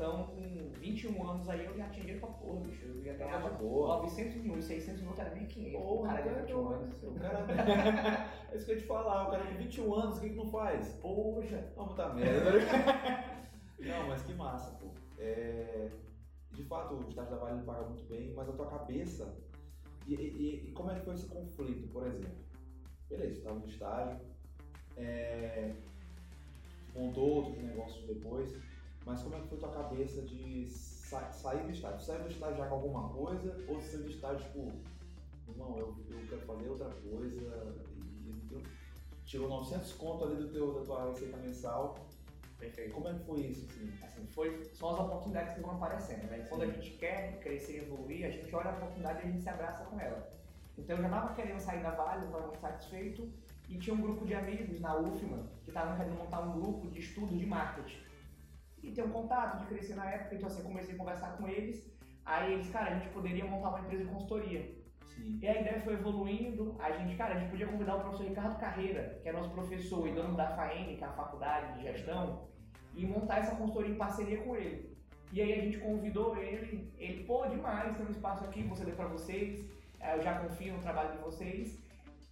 Então, 0.01 0.29
com 0.29 0.71
21 0.81 1.29
anos 1.31 1.47
aí, 1.51 1.67
eu 1.67 1.77
já 1.77 1.87
tinha 1.91 2.01
dinheiro 2.07 2.21
pra 2.21 2.31
porra, 2.31 2.61
bicho. 2.61 2.87
Eu 2.87 3.03
ia 3.05 3.13
ganhar 3.13 3.33
Tava 3.33 3.51
de 3.51 3.63
boa. 3.63 3.97
900 3.99 4.37
mil 4.37 4.57
e 4.57 4.63
600 4.63 5.03
mil, 5.03 5.13
era 5.15 5.31
1.500. 5.35 5.75
O 5.75 5.79
Porra, 5.79 6.09
cara 6.09 6.23
de 6.23 6.29
cara, 6.31 6.41
21 6.41 6.59
eu- 6.59 6.69
anos. 6.71 7.03
o 7.03 7.15
cara... 7.17 7.47
é 8.51 8.57
isso 8.57 8.65
que 8.65 8.71
eu 8.73 8.77
ia 8.77 8.81
te 8.81 8.87
falar, 8.87 9.29
o 9.29 9.31
cara 9.31 9.45
tem 9.45 9.57
21 9.59 9.95
anos, 9.95 10.17
o 10.17 10.21
que 10.23 10.31
que 10.31 10.37
não 10.37 10.47
faz? 10.51 10.89
Poxa, 11.03 11.71
Vamos 11.77 11.97
dar 11.97 12.15
merda. 12.15 12.51
não, 13.79 14.09
mas 14.09 14.23
que 14.23 14.33
massa, 14.33 14.71
pô. 14.79 14.87
É, 15.19 15.91
De 16.53 16.65
fato, 16.65 16.95
o 16.95 17.07
estágio 17.07 17.33
da 17.33 17.37
Vale 17.37 17.57
ele 17.59 17.67
paga 17.67 17.83
muito 17.83 18.05
bem, 18.09 18.33
mas 18.33 18.49
a 18.49 18.53
tua 18.53 18.69
cabeça. 18.71 19.37
E, 20.07 20.15
e- 20.15 20.65
e 20.69 20.73
como 20.73 20.91
é 20.93 20.95
que 20.95 21.05
foi 21.05 21.13
esse 21.13 21.27
conflito, 21.27 21.87
por 21.93 22.07
exemplo? 22.07 22.31
Beleza, 23.11 23.33
estava 23.37 23.59
no 23.59 23.67
estágio, 23.67 24.19
é, 24.97 25.73
montou 26.97 27.29
outros 27.29 27.59
negócios 27.63 28.07
depois, 28.07 28.57
mas 29.07 29.23
como 29.23 29.35
é 29.37 29.41
que 29.41 29.49
foi 29.49 29.59
tua 29.59 29.73
cabeça 29.73 30.23
de 30.23 30.69
sa- 30.71 31.33
sair 31.33 31.65
do 31.65 31.71
estágio? 31.71 32.01
Saiu 32.01 32.23
do 32.23 32.31
estágio 32.31 32.57
já 32.57 32.67
com 32.67 32.75
alguma 32.75 33.09
coisa 33.09 33.57
ou 33.69 33.81
saiu 33.81 34.03
do 34.03 34.11
estágio 34.11 34.47
tipo, 34.47 34.73
irmão, 35.49 35.79
eu, 35.79 35.97
eu 36.11 36.27
quero 36.29 36.43
fazer 36.43 36.69
outra 36.69 36.91
coisa 36.91 37.81
e, 37.97 38.63
tirou 39.25 39.49
900 39.49 39.93
conto 39.93 40.25
ali 40.25 40.37
do 40.37 40.49
teu, 40.49 40.75
da 40.75 40.85
tua 40.85 41.09
receita 41.11 41.37
mensal. 41.37 41.95
perfeito. 42.59 42.93
Como 42.93 43.09
é 43.09 43.15
que 43.15 43.25
foi 43.25 43.41
isso, 43.41 43.67
assim? 43.71 43.93
Assim, 44.03 44.27
foi, 44.27 44.65
são 44.75 44.91
as 44.91 45.01
oportunidades 45.01 45.55
que 45.55 45.61
vão 45.61 45.71
aparecendo, 45.73 46.29
né? 46.29 46.47
Quando 46.49 46.63
a 46.63 46.67
gente 46.67 46.91
quer 46.99 47.39
crescer 47.41 47.75
e 47.75 47.85
evoluir, 47.85 48.27
a 48.27 48.31
gente 48.31 48.53
olha 48.55 48.71
a 48.71 48.75
oportunidade 48.75 49.21
e 49.21 49.23
a 49.23 49.31
gente 49.31 49.43
se 49.43 49.49
abraça 49.49 49.85
com 49.85 50.01
ela. 50.01 50.33
Então 50.77 50.97
eu 50.97 51.03
já 51.03 51.09
estava 51.09 51.35
querendo 51.35 51.61
sair 51.61 51.83
da 51.83 51.91
Vale, 51.91 52.21
não 52.23 52.27
estava 52.27 52.47
muito 52.49 52.61
satisfeito, 52.61 53.33
e 53.69 53.79
tinha 53.79 53.95
um 53.95 54.01
grupo 54.01 54.27
de 54.27 54.35
amigos 54.35 54.81
na 54.81 54.97
UFMA 54.99 55.47
que 55.65 55.71
estavam 55.71 55.97
querendo 55.97 56.19
montar 56.19 56.41
um 56.41 56.61
grupo 56.61 56.91
de 56.91 56.99
estudo 56.99 57.37
de 57.37 57.47
marketing. 57.47 58.10
E 58.83 58.93
ter 58.93 59.03
um 59.03 59.11
contato, 59.11 59.59
de 59.59 59.67
crescer 59.67 59.95
na 59.95 60.11
época, 60.11 60.35
então 60.35 60.49
assim, 60.49 60.59
eu 60.59 60.65
comecei 60.65 60.95
a 60.95 60.99
conversar 60.99 61.37
com 61.37 61.47
eles, 61.47 61.85
aí 62.25 62.55
eles, 62.55 62.71
cara, 62.71 62.91
a 62.91 62.99
gente 62.99 63.09
poderia 63.11 63.45
montar 63.45 63.71
uma 63.71 63.81
empresa 63.81 64.05
de 64.05 64.11
consultoria. 64.11 64.81
Sim. 65.07 65.39
E 65.43 65.49
a 65.49 65.61
ideia 65.61 65.81
foi 65.81 65.95
evoluindo, 65.95 66.77
a 66.79 66.91
gente, 66.93 67.17
cara, 67.17 67.35
a 67.35 67.39
gente 67.39 67.51
podia 67.51 67.67
convidar 67.67 67.97
o 67.97 68.01
professor 68.01 68.27
Ricardo 68.27 68.59
Carreira, 68.59 69.19
que 69.23 69.29
é 69.29 69.33
nosso 69.33 69.51
professor 69.51 70.09
e 70.09 70.13
dono 70.13 70.37
da 70.37 70.49
FAEN, 70.57 70.97
que 70.97 71.05
é 71.05 71.07
a 71.07 71.13
Faculdade 71.13 71.79
de 71.79 71.83
Gestão, 71.83 72.49
e 72.95 73.07
montar 73.07 73.39
essa 73.39 73.57
consultoria 73.57 73.93
em 73.93 73.99
parceria 73.99 74.39
com 74.43 74.57
ele. 74.57 74.97
E 75.33 75.41
aí 75.41 75.53
a 75.53 75.63
gente 75.63 75.79
convidou 75.79 76.37
ele, 76.37 76.93
ele, 76.99 77.25
pô, 77.25 77.47
demais, 77.47 77.97
tem 77.97 78.07
um 78.07 78.11
espaço 78.11 78.45
aqui, 78.45 78.63
vou 78.65 78.77
ceder 78.77 78.97
pra 78.97 79.07
vocês, 79.07 79.65
eh, 80.01 80.17
eu 80.17 80.23
já 80.23 80.41
confio 80.41 80.75
no 80.75 80.83
trabalho 80.83 81.13
de 81.13 81.19
vocês. 81.19 81.79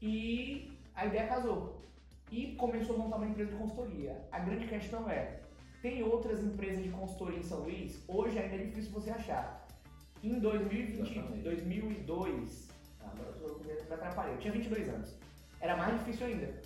E 0.02 0.72
a 0.94 1.06
ideia 1.06 1.28
casou. 1.28 1.80
E 2.30 2.54
começou 2.56 2.96
a 2.96 2.98
montar 2.98 3.16
uma 3.16 3.26
empresa 3.26 3.52
de 3.52 3.56
consultoria. 3.56 4.26
A 4.32 4.40
grande 4.40 4.66
questão 4.66 5.08
é, 5.08 5.40
tem 5.82 6.02
outras 6.02 6.42
empresas 6.42 6.82
de 6.82 6.90
consultoria 6.90 7.38
em 7.38 7.42
São 7.42 7.60
Luís? 7.60 8.02
Hoje 8.08 8.38
ainda 8.38 8.56
é 8.56 8.64
difícil 8.64 8.92
você 8.92 9.10
achar. 9.10 9.66
Em 10.22 10.40
2020, 10.40 11.00
Exatamente. 11.00 11.42
2002, 11.42 12.68
ah, 13.00 13.12
me 13.64 13.94
atrapalhei, 13.94 14.34
eu 14.34 14.38
tinha 14.38 14.52
22 14.52 14.88
anos. 14.88 15.16
Era 15.60 15.76
mais 15.76 15.96
difícil 15.98 16.26
ainda. 16.26 16.60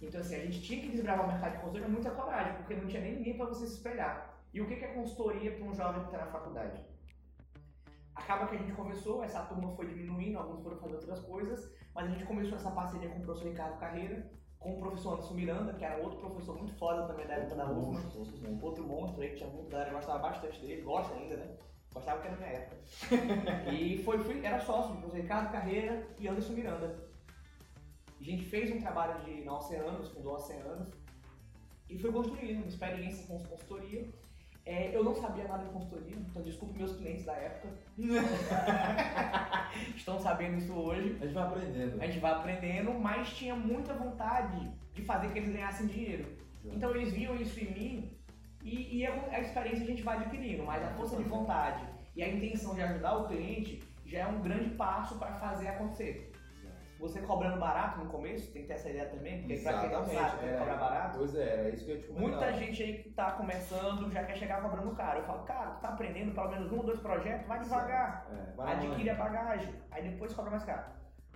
Então, 0.00 0.20
assim, 0.20 0.34
a 0.34 0.40
gente 0.40 0.60
tinha 0.60 0.80
que 0.80 0.88
desbravar 0.88 1.24
o 1.24 1.28
mercado 1.28 1.52
de 1.52 1.58
consultoria 1.58 1.86
com 1.86 1.92
muita 1.92 2.10
coragem, 2.10 2.54
porque 2.54 2.74
não 2.74 2.88
tinha 2.88 3.02
nem 3.02 3.14
ninguém 3.16 3.36
para 3.36 3.46
você 3.46 3.66
se 3.66 3.74
espelhar. 3.74 4.36
E 4.52 4.60
o 4.60 4.66
que 4.66 4.76
que 4.76 4.84
é 4.84 4.88
consultoria 4.88 5.52
para 5.52 5.64
um 5.64 5.74
jovem 5.74 6.00
que 6.00 6.06
está 6.06 6.18
na 6.18 6.32
faculdade? 6.32 6.84
Acaba 8.14 8.46
que 8.48 8.56
a 8.56 8.58
gente 8.58 8.72
começou, 8.72 9.22
essa 9.22 9.40
turma 9.42 9.70
foi 9.70 9.86
diminuindo, 9.86 10.38
alguns 10.38 10.62
foram 10.62 10.76
fazer 10.78 10.96
outras 10.96 11.20
coisas, 11.20 11.72
mas 11.94 12.06
a 12.06 12.10
gente 12.10 12.24
começou 12.24 12.58
essa 12.58 12.70
parceria 12.70 13.08
com 13.08 13.20
o 13.20 13.22
professor 13.22 13.48
Ricardo 13.48 13.78
Carreira, 13.78 14.28
com 14.62 14.74
o 14.74 14.78
professor 14.78 15.14
Anderson 15.14 15.34
Miranda, 15.34 15.74
que 15.74 15.84
era 15.84 16.02
outro 16.02 16.18
professor 16.20 16.56
muito 16.56 16.72
foda 16.74 17.06
também 17.06 17.26
da 17.26 17.34
época 17.34 17.56
da 17.56 17.70
UFMA, 17.70 18.00
outro 18.62 18.84
monstro 18.84 19.22
aí 19.22 19.30
que 19.30 19.36
tinha 19.36 19.50
muito, 19.50 19.68
a 19.68 19.70
galera 19.70 19.94
gostava 19.94 20.18
bastante 20.20 20.60
dele, 20.60 20.82
gosta 20.82 21.14
ainda, 21.14 21.36
né? 21.36 21.56
Gostava 21.92 22.20
que 22.20 22.28
era 22.28 22.36
na 22.36 22.46
minha 22.46 22.58
época. 22.58 22.76
e 23.72 24.02
foi, 24.02 24.44
era 24.44 24.60
sócio 24.60 24.92
do 24.92 25.00
professor 25.00 25.20
Ricardo 25.20 25.52
Carreira 25.52 26.06
e 26.18 26.28
Anderson 26.28 26.52
Miranda. 26.52 27.12
A 28.18 28.24
gente 28.24 28.44
fez 28.44 28.70
um 28.70 28.80
trabalho 28.80 29.22
de, 29.24 29.44
na 29.44 29.58
Oceanos, 29.58 30.08
fundou 30.10 30.34
Oceanos, 30.34 30.88
e 31.90 31.98
foi 31.98 32.12
construindo 32.12 32.58
uma 32.58 32.68
experiência 32.68 33.26
com 33.26 33.38
consultoria. 33.44 34.08
É, 34.64 34.94
eu 34.94 35.02
não 35.02 35.14
sabia 35.14 35.48
nada 35.48 35.64
de 35.64 35.70
consultoria, 35.70 36.16
então 36.16 36.40
desculpe 36.42 36.78
meus 36.78 36.96
clientes 36.96 37.24
da 37.24 37.32
época. 37.32 37.68
Estão 39.96 40.20
sabendo 40.20 40.58
isso 40.58 40.72
hoje. 40.72 41.16
A 41.20 41.24
gente 41.24 41.34
vai 41.34 41.42
aprendendo. 41.42 42.00
A 42.00 42.06
gente 42.06 42.20
vai 42.20 42.32
aprendendo, 42.32 42.92
mas 42.94 43.30
tinha 43.30 43.56
muita 43.56 43.92
vontade 43.92 44.70
de 44.94 45.02
fazer 45.02 45.32
que 45.32 45.38
eles 45.38 45.52
ganhassem 45.52 45.86
dinheiro. 45.86 46.26
Então 46.64 46.94
eles 46.94 47.12
viam 47.12 47.34
isso 47.36 47.58
em 47.58 47.72
mim 47.72 48.18
e, 48.62 48.98
e 48.98 49.06
a, 49.06 49.12
a 49.32 49.40
experiência 49.40 49.82
a 49.82 49.86
gente 49.86 50.02
vai 50.02 50.18
adquirindo, 50.18 50.64
mas 50.64 50.82
a 50.84 50.90
força 50.90 51.16
de 51.16 51.24
vontade 51.24 51.84
e 52.14 52.22
a 52.22 52.28
intenção 52.28 52.74
de 52.74 52.82
ajudar 52.82 53.16
o 53.16 53.26
cliente 53.26 53.82
já 54.06 54.20
é 54.20 54.26
um 54.26 54.40
grande 54.40 54.70
passo 54.70 55.18
para 55.18 55.34
fazer 55.34 55.68
acontecer. 55.68 56.31
Você 57.02 57.20
cobrando 57.20 57.58
barato 57.58 57.98
no 57.98 58.08
começo, 58.08 58.52
tem 58.52 58.62
que 58.62 58.68
ter 58.68 58.74
essa 58.74 58.88
ideia 58.88 59.06
também, 59.06 59.40
porque 59.40 59.56
pra 59.56 59.80
quem 59.80 59.90
não 59.90 60.04
sabe, 60.04 60.38
tem 60.38 60.48
que 60.48 60.54
é. 60.54 60.58
cobrar 60.58 60.76
barato. 60.76 61.18
Pois 61.18 61.34
é, 61.34 61.58
era 61.58 61.68
isso 61.70 61.84
que 61.84 61.90
eu 61.90 62.00
te 62.00 62.06
comentar. 62.06 62.30
Muita 62.30 62.52
gente 62.52 62.80
aí 62.80 63.02
que 63.02 63.10
tá 63.10 63.32
começando 63.32 64.08
já 64.12 64.22
quer 64.22 64.36
chegar 64.36 64.62
cobrando 64.62 64.94
caro. 64.94 65.18
Eu 65.18 65.24
falo, 65.24 65.42
cara, 65.42 65.70
tu 65.72 65.80
tá 65.80 65.88
aprendendo 65.88 66.32
pelo 66.32 66.50
menos 66.50 66.70
um 66.70 66.76
ou 66.76 66.84
dois 66.84 67.00
projetos, 67.00 67.48
vai 67.48 67.58
devagar, 67.58 68.28
É, 68.30 68.52
vai 68.54 68.72
adquire 68.76 69.10
a 69.10 69.14
bagagem, 69.16 69.74
aí 69.90 70.10
depois 70.10 70.32
cobra 70.32 70.52
mais 70.52 70.64
caro. 70.64 70.92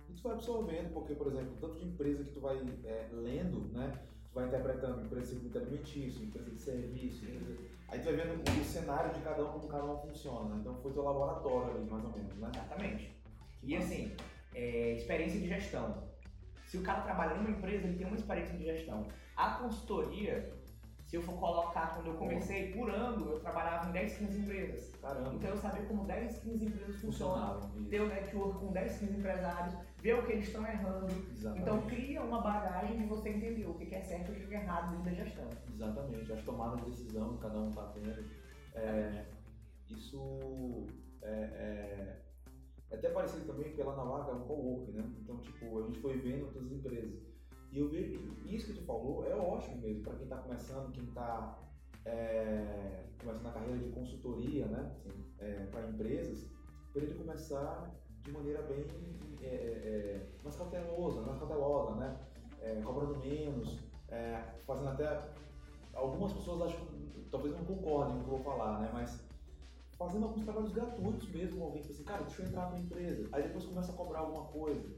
E 0.07 0.13
tu 0.13 0.23
vai 0.23 0.31
absorvendo, 0.31 0.93
porque, 0.93 1.13
por 1.15 1.27
exemplo, 1.27 1.57
tanto 1.59 1.75
de 1.75 1.85
empresa 1.85 2.23
que 2.23 2.31
tu 2.31 2.39
vai 2.39 2.55
é, 2.85 3.09
lendo, 3.11 3.67
né? 3.73 3.91
Tu 4.29 4.35
vai 4.35 4.45
interpretando 4.45 5.01
empresa 5.01 5.35
de 5.35 5.57
alimentício, 5.57 6.23
empresa 6.23 6.49
de 6.49 6.61
serviço, 6.61 7.25
empresa... 7.25 7.59
aí 7.89 7.99
tu 7.99 8.05
vai 8.05 8.13
vendo 8.13 8.41
o, 8.41 8.63
cenário 8.63 9.13
de 9.13 9.19
cada 9.19 9.43
um, 9.43 9.51
como 9.51 9.67
cada 9.67 9.83
um 9.83 9.97
funciona, 9.97 10.47
né? 10.47 10.59
Então 10.61 10.75
foi 10.75 10.93
teu 10.93 11.03
laboratório 11.03 11.71
ali, 11.71 11.89
mais 11.89 12.05
ou 12.05 12.11
menos, 12.11 12.37
né? 12.37 12.51
Exatamente. 12.55 13.17
E 13.63 13.75
assim, 13.75 14.15
é, 14.57 14.93
experiência 14.93 15.39
de 15.39 15.47
gestão. 15.47 16.03
Se 16.65 16.77
o 16.77 16.81
cara 16.81 17.01
trabalha 17.01 17.35
numa 17.35 17.51
empresa, 17.51 17.87
ele 17.87 17.97
tem 17.97 18.07
uma 18.07 18.15
experiência 18.17 18.57
de 18.57 18.65
gestão. 18.65 19.07
A 19.35 19.51
consultoria, 19.51 20.51
se 21.05 21.15
eu 21.15 21.21
for 21.21 21.39
colocar, 21.39 21.95
quando 21.95 22.07
eu 22.07 22.15
comecei, 22.15 22.73
por 22.73 22.89
ano, 22.89 23.31
eu 23.31 23.39
trabalhava 23.39 23.87
em 23.87 23.93
10, 23.93 24.17
15 24.17 24.39
empresas. 24.39 24.95
Caramba, 24.99 25.33
Então 25.35 25.51
eu 25.51 25.57
sabia 25.57 25.85
como 25.85 26.05
10, 26.05 26.39
15 26.39 26.65
empresas 26.65 26.95
funcionam, 26.99 27.61
funcionava. 27.61 27.89
ter 27.89 28.01
o 28.01 28.07
network 28.07 28.59
com 28.59 28.71
10, 28.73 28.97
15 28.99 29.17
empresários, 29.17 29.75
ver 30.01 30.13
o 30.15 30.25
que 30.25 30.31
eles 30.33 30.47
estão 30.47 30.67
errando. 30.67 31.13
Exatamente. 31.31 31.61
Então 31.61 31.81
cria 31.83 32.21
uma 32.21 32.41
bagagem 32.41 32.97
de 32.97 33.05
você 33.05 33.29
entender 33.29 33.65
o 33.65 33.75
que 33.75 33.93
é 33.95 34.01
certo 34.01 34.33
e 34.33 34.43
o 34.43 34.47
que 34.47 34.55
é 34.55 34.61
errado 34.61 34.89
dentro 34.89 35.05
da 35.05 35.23
gestão. 35.23 35.49
Exatamente, 35.71 36.33
as 36.33 36.41
tomadas 36.41 36.83
de 36.83 36.91
decisão 36.91 37.37
cada 37.37 37.59
um 37.59 37.69
está 37.69 37.83
tendo. 37.93 38.25
É, 38.73 39.25
isso 39.89 40.87
é, 41.21 41.29
é, 41.29 42.17
é 42.23 42.26
até 42.91 43.09
parecido 43.09 43.45
também, 43.45 43.65
porque 43.65 43.83
lá 43.83 43.95
na 43.95 44.03
vaga 44.03 44.31
é 44.31 44.35
um 44.35 44.47
co-work, 44.47 44.91
né? 44.91 45.03
Então, 45.21 45.37
tipo, 45.37 45.79
a 45.79 45.83
gente 45.83 45.99
foi 45.99 46.17
vendo 46.17 46.45
outras 46.45 46.71
empresas. 46.71 47.19
E 47.71 47.79
eu 47.79 47.89
vejo, 47.89 48.19
e 48.45 48.55
isso 48.55 48.67
que 48.67 48.79
tu 48.79 48.85
falou 48.85 49.25
é 49.25 49.35
ótimo 49.35 49.77
mesmo, 49.77 50.03
para 50.03 50.15
quem 50.15 50.23
está 50.23 50.37
começando, 50.37 50.93
quem 50.93 51.03
está 51.03 51.59
é, 52.05 53.03
começa 53.19 53.43
na 53.43 53.51
carreira 53.51 53.77
de 53.77 53.89
consultoria, 53.89 54.65
né? 54.67 54.95
É, 55.39 55.65
para 55.65 55.87
empresas, 55.89 56.49
para 56.93 57.03
ele 57.03 57.15
começar 57.15 57.93
de 58.23 58.31
maneira 58.31 58.61
bem 58.63 58.85
é, 59.41 59.45
é, 59.45 59.49
é, 59.49 60.27
mais 60.43 60.55
cautelosa, 60.55 61.21
mais 61.21 61.37
cautelosa, 61.37 61.95
né? 61.95 62.17
É, 62.61 62.81
cobrando 62.81 63.17
menos, 63.19 63.77
é, 64.09 64.41
fazendo 64.65 64.89
até 64.89 65.29
algumas 65.93 66.33
pessoas 66.33 66.61
acham 66.61 66.87
talvez 67.29 67.53
não 67.53 67.65
concordem 67.65 68.15
com 68.15 68.21
o 68.21 68.23
que 68.23 68.31
eu 68.31 68.37
vou 68.37 68.43
falar, 68.43 68.79
né? 68.79 68.89
Mas 68.93 69.26
fazendo 69.97 70.25
alguns 70.25 70.43
trabalhos 70.43 70.71
gratuitos 70.71 71.27
mesmo, 71.29 71.63
alguém 71.63 71.81
que 71.81 71.91
assim, 71.91 72.03
cara, 72.03 72.23
deixa 72.23 72.43
eu 72.43 72.47
entrar 72.47 72.71
na 72.71 72.79
empresa. 72.79 73.27
Aí 73.31 73.43
depois 73.43 73.65
começa 73.65 73.91
a 73.91 73.95
cobrar 73.95 74.19
alguma 74.19 74.45
coisa. 74.45 74.95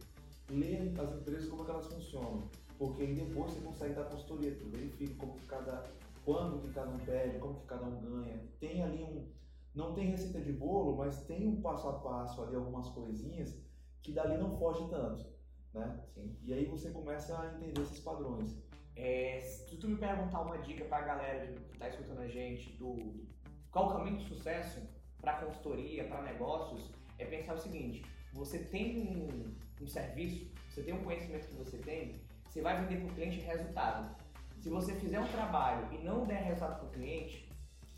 Lê 0.50 0.78
as 1.00 1.14
empresas 1.14 1.50
como 1.50 1.62
é 1.62 1.66
que 1.66 1.72
elas 1.72 1.88
funcionam. 1.88 2.50
Porque 2.78 3.04
aí 3.04 3.14
depois 3.14 3.52
você 3.52 3.62
consegue 3.62 3.94
dar 3.94 4.06
consultoria, 4.06 4.56
tu 4.56 4.70
verifica 4.70 5.14
como 5.16 5.34
que 5.38 5.46
cada, 5.46 5.84
quando 6.24 6.62
que 6.62 6.74
cada 6.74 6.90
um 6.90 6.98
pede, 7.00 7.40
como 7.40 7.60
que 7.60 7.66
cada 7.66 7.86
um 7.86 8.00
ganha. 8.00 8.42
Tem 8.60 8.82
ali 8.82 9.04
um, 9.04 9.28
não 9.76 9.94
tem 9.94 10.08
receita 10.08 10.40
de 10.40 10.52
bolo, 10.52 10.96
mas 10.98 11.26
tem 11.26 11.48
um 11.48 11.62
passo 11.62 11.88
a 11.88 11.94
passo 12.00 12.42
ali, 12.42 12.56
algumas 12.56 12.90
coisinhas 12.90 13.58
que 14.02 14.14
dali 14.14 14.38
não 14.38 14.58
foge 14.58 14.88
tanto, 14.90 15.26
né? 15.74 16.02
Sim. 16.14 16.38
E 16.42 16.54
aí 16.54 16.66
você 16.66 16.90
começa 16.92 17.38
a 17.38 17.54
entender 17.54 17.82
esses 17.82 18.00
padrões. 18.00 18.58
É, 18.96 19.40
se 19.42 19.78
tu 19.78 19.88
me 19.88 19.98
perguntar 19.98 20.42
uma 20.42 20.58
dica 20.58 20.84
pra 20.86 21.02
galera 21.02 21.48
que 21.48 21.78
tá 21.78 21.88
escutando 21.88 22.20
a 22.20 22.28
gente 22.28 22.78
do 22.78 23.26
qual 23.72 23.90
o 23.90 23.94
caminho 23.94 24.18
do 24.18 24.24
sucesso 24.24 24.82
para 25.22 25.34
consultoria, 25.34 26.06
para 26.06 26.22
negócios, 26.22 26.92
é 27.18 27.26
pensar 27.26 27.54
o 27.54 27.58
seguinte: 27.58 28.06
você 28.34 28.60
tem 28.60 29.00
um, 29.00 29.84
um, 29.84 29.88
serviço, 29.88 30.50
você 30.70 30.82
tem 30.82 30.94
um 30.94 31.04
conhecimento 31.04 31.48
que 31.48 31.56
você 31.56 31.78
tem, 31.78 32.22
você 32.48 32.62
vai 32.62 32.82
vender 32.82 33.02
para 33.02 33.12
o 33.12 33.16
cliente 33.16 33.40
resultado. 33.40 34.16
Se 34.60 34.70
você 34.70 34.94
fizer 34.96 35.20
um 35.20 35.28
trabalho 35.28 35.88
e 35.94 36.04
não 36.04 36.26
der 36.26 36.44
resultado 36.44 36.80
para 36.80 36.88
o 36.88 36.92
cliente, 36.92 37.50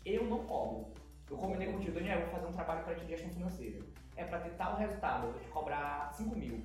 eu 0.04 0.26
não 0.26 0.44
cobro. 0.44 0.92
Eu 1.28 1.36
combinei 1.36 1.72
contigo, 1.72 1.92
Daniel, 1.92 2.20
eu 2.20 2.26
vou 2.26 2.34
fazer 2.34 2.46
um 2.46 2.52
trabalho 2.52 2.84
para 2.84 2.94
ti 2.94 3.04
de 3.04 3.12
gestão 3.12 3.30
financeira. 3.30 3.80
É 4.16 4.24
para 4.24 4.40
ter 4.40 4.50
tal 4.50 4.76
resultado, 4.76 5.26
eu 5.26 5.32
vou 5.32 5.40
te 5.40 5.48
cobrar 5.48 6.12
5 6.12 6.36
mil. 6.36 6.62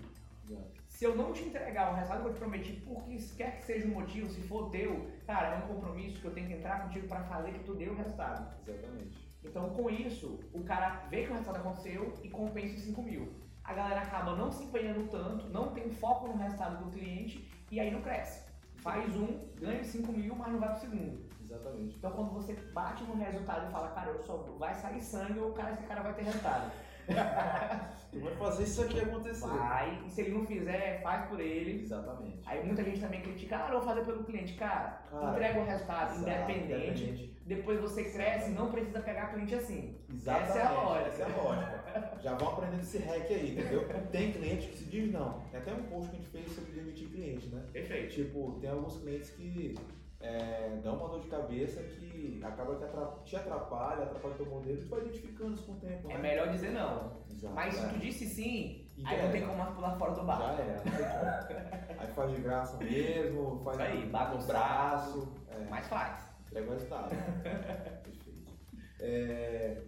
Se 0.97 1.05
eu 1.05 1.15
não 1.15 1.31
te 1.31 1.43
entregar 1.43 1.91
o 1.91 1.95
resultado 1.95 2.23
que 2.23 2.27
eu 2.29 2.33
te 2.33 2.39
prometi, 2.39 2.73
por 2.73 3.03
que 3.03 3.19
quer 3.35 3.57
que 3.57 3.65
seja 3.65 3.85
o 3.85 3.91
motivo, 3.91 4.31
se 4.31 4.41
for 4.41 4.71
teu, 4.71 5.11
cara, 5.27 5.49
é 5.49 5.57
um 5.59 5.67
compromisso 5.67 6.19
que 6.19 6.25
eu 6.25 6.33
tenho 6.33 6.47
que 6.47 6.55
entrar 6.55 6.81
contigo 6.81 7.07
para 7.07 7.23
fazer 7.25 7.51
que 7.51 7.63
tu 7.65 7.75
dê 7.75 7.87
o 7.87 7.93
resultado. 7.93 8.51
Exatamente. 8.67 9.15
Então, 9.43 9.69
com 9.75 9.91
isso, 9.91 10.39
o 10.51 10.63
cara 10.63 11.05
vê 11.11 11.21
que 11.21 11.29
o 11.29 11.33
resultado 11.33 11.57
aconteceu 11.57 12.17
e 12.23 12.29
compensa 12.29 12.77
os 12.77 12.81
5 12.81 12.99
mil. 13.03 13.31
A 13.63 13.75
galera 13.75 14.01
acaba 14.01 14.35
não 14.35 14.51
se 14.51 14.63
empenhando 14.63 15.07
tanto, 15.11 15.47
não 15.49 15.71
tem 15.71 15.87
foco 15.91 16.29
no 16.29 16.37
resultado 16.37 16.83
do 16.83 16.89
cliente 16.89 17.47
e 17.69 17.79
aí 17.79 17.91
não 17.91 18.01
cresce. 18.01 18.51
Faz 18.77 19.15
um, 19.15 19.47
ganha 19.53 19.83
5 19.83 20.11
mil, 20.11 20.35
mas 20.35 20.51
não 20.51 20.59
vai 20.59 20.69
pro 20.69 20.79
segundo. 20.79 21.27
Exatamente. 21.43 21.95
Então, 21.95 22.09
quando 22.09 22.31
você 22.31 22.53
bate 22.73 23.03
no 23.03 23.13
resultado 23.13 23.67
e 23.67 23.71
fala, 23.71 23.89
cara, 23.89 24.09
eu 24.09 24.23
só 24.23 24.37
vai 24.57 24.73
sair 24.73 24.99
sangue 24.99 25.37
ou 25.37 25.53
cara, 25.53 25.73
esse 25.73 25.83
cara 25.83 26.01
vai 26.01 26.15
ter 26.15 26.23
resultado. 26.23 26.71
tu 28.11 28.19
vai 28.19 28.35
fazer 28.35 28.63
isso 28.63 28.81
aqui 28.81 28.99
acontecer. 28.99 29.47
Vai, 29.47 30.03
e 30.05 30.09
se 30.09 30.21
ele 30.21 30.31
não 30.31 30.45
fizer, 30.45 31.01
faz 31.01 31.27
por 31.29 31.39
ele. 31.39 31.81
Exatamente. 31.81 32.41
Aí 32.45 32.65
muita 32.65 32.83
gente 32.83 32.99
também 32.99 33.21
critica, 33.21 33.57
ah, 33.57 33.67
eu 33.67 33.79
vou 33.79 33.87
fazer 33.87 34.05
pelo 34.05 34.23
cliente. 34.23 34.53
Cara, 34.53 35.03
cara 35.09 35.31
entrega 35.31 35.59
o 35.59 35.65
resultado 35.65 36.19
independente. 36.19 36.63
independente. 36.63 37.37
Depois 37.45 37.79
você 37.79 38.03
cresce 38.03 38.51
e 38.51 38.53
não 38.53 38.69
precisa 38.69 38.99
pegar 38.99 39.27
cliente 39.27 39.55
assim. 39.55 39.97
Exatamente. 40.13 40.49
Essa 40.49 40.59
é 40.59 40.63
a 40.63 40.71
lógica. 40.71 41.07
Essa 41.07 41.21
é 41.21 41.25
a 41.25 41.41
lógica. 41.41 42.17
Já 42.21 42.33
vão 42.35 42.49
aprendendo 42.49 42.81
esse 42.81 42.97
hack 42.97 43.31
aí, 43.31 43.51
entendeu? 43.51 43.87
Tem 44.11 44.33
cliente 44.33 44.67
que 44.67 44.77
se 44.77 44.85
diz 44.85 45.11
não. 45.11 45.39
Tem 45.51 45.59
até 45.59 45.73
um 45.73 45.83
post 45.83 46.09
que 46.09 46.17
a 46.17 46.19
gente 46.19 46.29
fez 46.29 46.51
sobre 46.51 46.71
demitir 46.71 47.07
cliente, 47.07 47.47
né? 47.47 47.63
Perfeito. 47.71 48.13
Tipo, 48.13 48.57
tem 48.59 48.69
alguns 48.69 48.97
clientes 48.97 49.29
que 49.29 49.75
é, 50.19 50.79
dá 50.83 50.93
uma 50.93 51.09
dor 51.09 51.21
de 51.21 51.27
cabeça 51.27 51.83
que 51.83 52.39
acaba 52.43 52.75
que 52.75 52.83
atrapalha, 52.83 53.23
te 53.23 53.35
atrapalha, 53.35 54.03
atrapalha 54.03 54.33
o 54.33 54.37
teu 54.37 54.45
modelo 54.47 54.77
e 54.79 54.81
tu 54.81 54.89
vai 54.89 54.99
identificando 55.01 55.53
isso 55.53 55.63
com 55.65 55.73
o 55.73 55.79
tempo. 55.79 56.09
É 56.09 56.13
né? 56.15 56.19
melhor 56.19 56.49
dizer 56.51 56.71
não. 56.71 57.21
Exato, 57.29 57.53
Mas 57.53 57.75
se 57.75 57.85
é. 57.85 57.89
tu 57.89 57.99
disse 57.99 58.25
sim, 58.27 58.89
E 58.97 59.05
aí 59.05 59.19
é. 59.19 59.23
não 59.23 59.31
tem 59.31 59.45
como 59.45 59.57
mais 59.57 59.73
pular 59.75 59.95
fora 59.97 60.11
do 60.11 60.17
Já 60.17 60.23
bar. 60.23 60.59
é. 60.59 61.95
Aí 61.99 62.07
faz 62.13 62.31
de 62.35 62.41
graça 62.41 62.77
mesmo, 62.77 63.59
faz 63.63 63.77
Isso 63.79 63.87
aí, 63.87 64.05
no 64.05 64.11
bagunçado. 64.11 64.47
braço, 64.47 65.33
é, 65.49 65.65
Mas 65.69 65.87
faz. 65.87 66.29
entrega 66.47 66.67
o 66.67 66.73
resultado. 66.73 67.09
Perfeito. 68.03 68.53
É, 68.99 69.81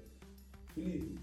Felipe, 0.73 1.19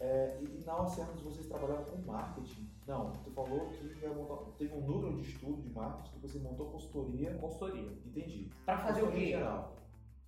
é, 0.00 0.38
e 0.40 0.64
na 0.64 0.80
Oceanos 0.82 1.20
vocês 1.22 1.46
trabalhavam 1.46 1.84
com 1.84 1.98
marketing? 2.10 2.69
Não, 2.90 3.12
tu 3.22 3.30
falou 3.30 3.68
que 3.68 3.84
ia 4.02 4.08
montar, 4.08 4.50
teve 4.58 4.74
um 4.74 4.80
núcleo 4.80 5.14
de 5.14 5.30
estudo 5.30 5.62
de 5.62 5.70
marketing 5.70 6.10
que 6.10 6.26
você 6.26 6.38
montou 6.40 6.72
consultoria. 6.72 7.32
Consultoria. 7.34 7.88
Entendi. 8.04 8.50
Pra 8.64 8.76
fazer 8.78 9.02
o 9.02 9.04
Consultoria 9.04 9.26
quê? 9.26 9.38
Geral. 9.38 9.76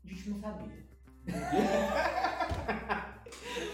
A 0.05 0.09
gente 0.09 0.31
não 0.31 0.41
sabia. 0.41 0.87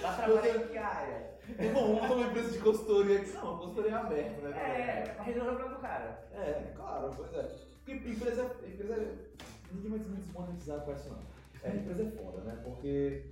Tá 0.02 0.12
trabalhando 0.12 0.64
em 0.64 0.68
que 0.68 0.78
área? 0.78 1.38
Bom, 1.72 1.96
vamos 2.00 2.16
uma 2.16 2.26
empresa 2.26 2.52
de 2.52 2.58
consultoria 2.58 3.20
aqui. 3.20 3.32
Não, 3.32 3.58
consultoria 3.58 3.90
é 3.90 3.94
aberta, 3.94 4.48
né? 4.48 4.50
É, 4.58 5.14
pra 5.14 5.22
resolver 5.22 5.50
o 5.50 5.56
problema 5.56 5.76
do 5.76 5.80
cara. 5.80 6.28
É, 6.32 6.72
claro, 6.74 7.12
pois 7.16 7.34
é. 7.34 7.42
Porque 7.84 7.92
empresa, 7.92 8.56
empresa 8.66 9.18
ninguém 9.72 9.90
vai 9.90 9.98
desmonetizar 9.98 10.80
com 10.80 10.92
isso 10.92 11.08
não. 11.10 11.18
É, 11.62 11.76
empresa 11.76 12.02
é 12.02 12.10
foda, 12.10 12.42
né? 12.42 12.60
Porque 12.64 13.30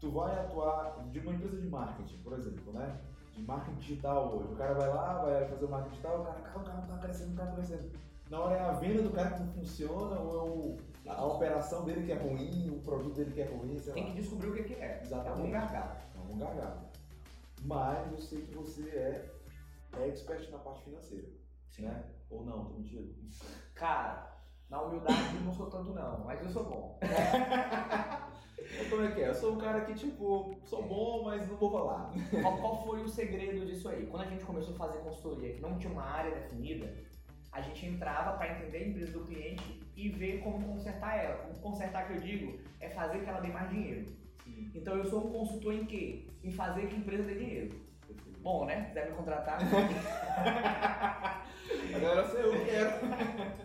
tu 0.00 0.10
vai 0.10 0.32
atuar 0.38 1.08
de 1.10 1.18
uma 1.20 1.34
empresa 1.34 1.56
de 1.56 1.68
marketing, 1.68 2.18
por 2.18 2.32
exemplo, 2.34 2.72
né? 2.72 3.00
De 3.34 3.42
marketing 3.42 3.78
digital 3.78 4.34
hoje. 4.34 4.52
O 4.52 4.56
cara 4.56 4.74
vai 4.74 4.88
lá, 4.88 5.22
vai 5.22 5.48
fazer 5.48 5.64
o 5.64 5.70
marketing 5.70 5.90
digital, 5.90 6.20
o 6.20 6.24
cara, 6.24 6.40
cara, 6.40 6.58
o 6.58 6.64
cara 6.64 6.78
não 6.80 6.86
tá 6.86 6.98
crescendo, 6.98 7.32
o 7.32 7.36
cara 7.36 7.50
não 7.50 7.56
tá 7.56 7.62
crescendo. 7.62 7.90
Na 8.30 8.40
hora 8.40 8.56
é 8.56 8.60
a 8.60 8.72
venda 8.72 9.02
do 9.02 9.10
cara 9.10 9.30
que 9.30 9.40
não 9.40 9.52
funciona 9.52 10.18
ou 10.18 10.34
é 10.34 10.42
o, 10.50 11.10
a, 11.10 11.26
operação 11.26 11.84
dele 11.84 12.06
que 12.06 12.12
é 12.12 12.16
ruim, 12.16 12.70
o 12.70 12.80
produto 12.80 13.14
dele 13.14 13.32
que 13.32 13.42
é 13.42 13.44
ruim, 13.44 13.78
sei 13.78 13.92
Tem 13.92 14.04
lá. 14.04 14.10
que 14.10 14.20
descobrir 14.20 14.48
o 14.48 14.54
que, 14.54 14.62
que 14.64 14.74
é. 14.74 15.00
Exatamente. 15.02 15.40
É 15.40 15.44
um 15.44 15.50
gargalo. 15.50 15.96
É 16.14 16.32
um 16.32 16.38
gargalo. 16.38 16.80
Mas 17.64 18.12
eu 18.12 18.18
sei 18.18 18.40
que 18.42 18.54
você 18.54 18.88
é 18.90 20.08
expert 20.08 20.50
na 20.50 20.58
parte 20.58 20.82
financeira, 20.82 21.28
né? 21.78 22.04
Ou 22.30 22.44
não, 22.44 22.64
tô 22.64 22.74
mentindo? 22.74 23.14
Cara, 23.74 24.31
na 24.72 24.80
humildade 24.80 25.36
eu 25.36 25.42
não 25.42 25.52
sou 25.52 25.66
tanto 25.66 25.92
não, 25.92 26.24
mas 26.24 26.42
eu 26.42 26.48
sou 26.48 26.64
bom. 26.64 26.98
Como 28.88 29.04
é 29.04 29.12
que 29.12 29.20
é? 29.20 29.28
Eu 29.28 29.34
sou 29.34 29.52
um 29.52 29.58
cara 29.58 29.82
que, 29.82 29.92
tipo, 29.92 30.56
sou 30.64 30.82
bom, 30.82 31.24
mas 31.24 31.46
não 31.46 31.56
vou 31.56 31.70
falar. 31.70 32.10
Qual, 32.40 32.56
qual 32.56 32.82
foi 32.86 33.02
o 33.02 33.08
segredo 33.08 33.66
disso 33.66 33.90
aí? 33.90 34.06
Quando 34.06 34.22
a 34.22 34.30
gente 34.30 34.42
começou 34.44 34.74
a 34.74 34.78
fazer 34.78 34.98
consultoria, 35.00 35.52
que 35.52 35.60
não 35.60 35.78
tinha 35.78 35.92
uma 35.92 36.04
área 36.04 36.34
definida, 36.34 36.90
a 37.52 37.60
gente 37.60 37.84
entrava 37.84 38.38
para 38.38 38.50
entender 38.50 38.78
a 38.78 38.88
empresa 38.88 39.12
do 39.12 39.26
cliente 39.26 39.78
e 39.94 40.08
ver 40.08 40.40
como 40.40 40.64
consertar 40.64 41.22
ela. 41.22 41.36
Como 41.42 41.58
consertar 41.60 42.06
que 42.06 42.14
eu 42.14 42.20
digo 42.20 42.58
é 42.80 42.88
fazer 42.88 43.22
que 43.22 43.28
ela 43.28 43.40
dê 43.40 43.48
mais 43.48 43.68
dinheiro. 43.68 44.06
Então 44.74 44.96
eu 44.96 45.04
sou 45.04 45.26
um 45.26 45.32
consultor 45.32 45.74
em 45.74 45.84
quê? 45.84 46.26
Em 46.42 46.50
fazer 46.50 46.86
que 46.86 46.94
a 46.94 46.98
empresa 46.98 47.24
dê 47.24 47.34
dinheiro. 47.34 47.78
Bom, 48.38 48.64
né? 48.64 48.86
Quiser 48.86 49.10
me 49.10 49.16
contratar. 49.16 49.58
Agora 51.94 52.26
sou 52.26 52.40
eu 52.40 52.52
que 52.52 52.64
quero. 52.64 52.90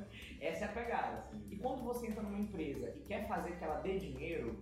Essa 0.48 0.66
é 0.66 0.68
a 0.68 0.72
pegada. 0.72 1.24
E 1.52 1.56
quando 1.58 1.84
você 1.84 2.08
entra 2.08 2.24
numa 2.24 2.40
empresa 2.40 2.94
e 2.96 3.00
quer 3.02 3.28
fazer 3.28 3.52
que 3.58 3.64
ela 3.64 3.80
dê 3.82 4.00
dinheiro, 4.00 4.58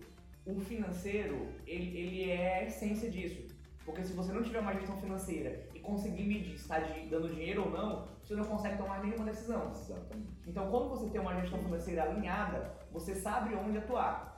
o 0.46 0.60
financeiro, 0.60 1.48
ele, 1.66 1.98
ele 1.98 2.32
é 2.32 2.60
a 2.60 2.64
essência 2.64 3.10
disso. 3.10 3.56
Porque 3.86 4.04
se 4.04 4.14
você 4.14 4.34
não 4.34 4.42
tiver 4.42 4.60
uma 4.60 4.74
gestão 4.74 4.98
financeira 4.98 5.68
e 5.76 5.80
conseguir 5.80 6.24
medir 6.24 6.58
se 6.58 6.64
está 6.64 6.80
dando 7.08 7.30
dinheiro 7.30 7.66
ou 7.66 7.70
não, 7.70 8.08
você 8.24 8.34
não 8.36 8.44
consegue 8.44 8.78
tomar 8.78 9.04
nenhuma 9.04 9.26
decisão. 9.26 9.70
Exatamente. 9.70 10.28
Então, 10.48 10.72
quando 10.72 10.90
você 10.90 11.08
tem 11.12 11.22
uma 11.22 11.40
gestão 11.40 11.60
financeira 11.60 12.04
alinhada, 12.04 12.74
você 12.92 13.14
sabe 13.14 13.54
onde 13.54 13.78
atuar. 13.78 14.35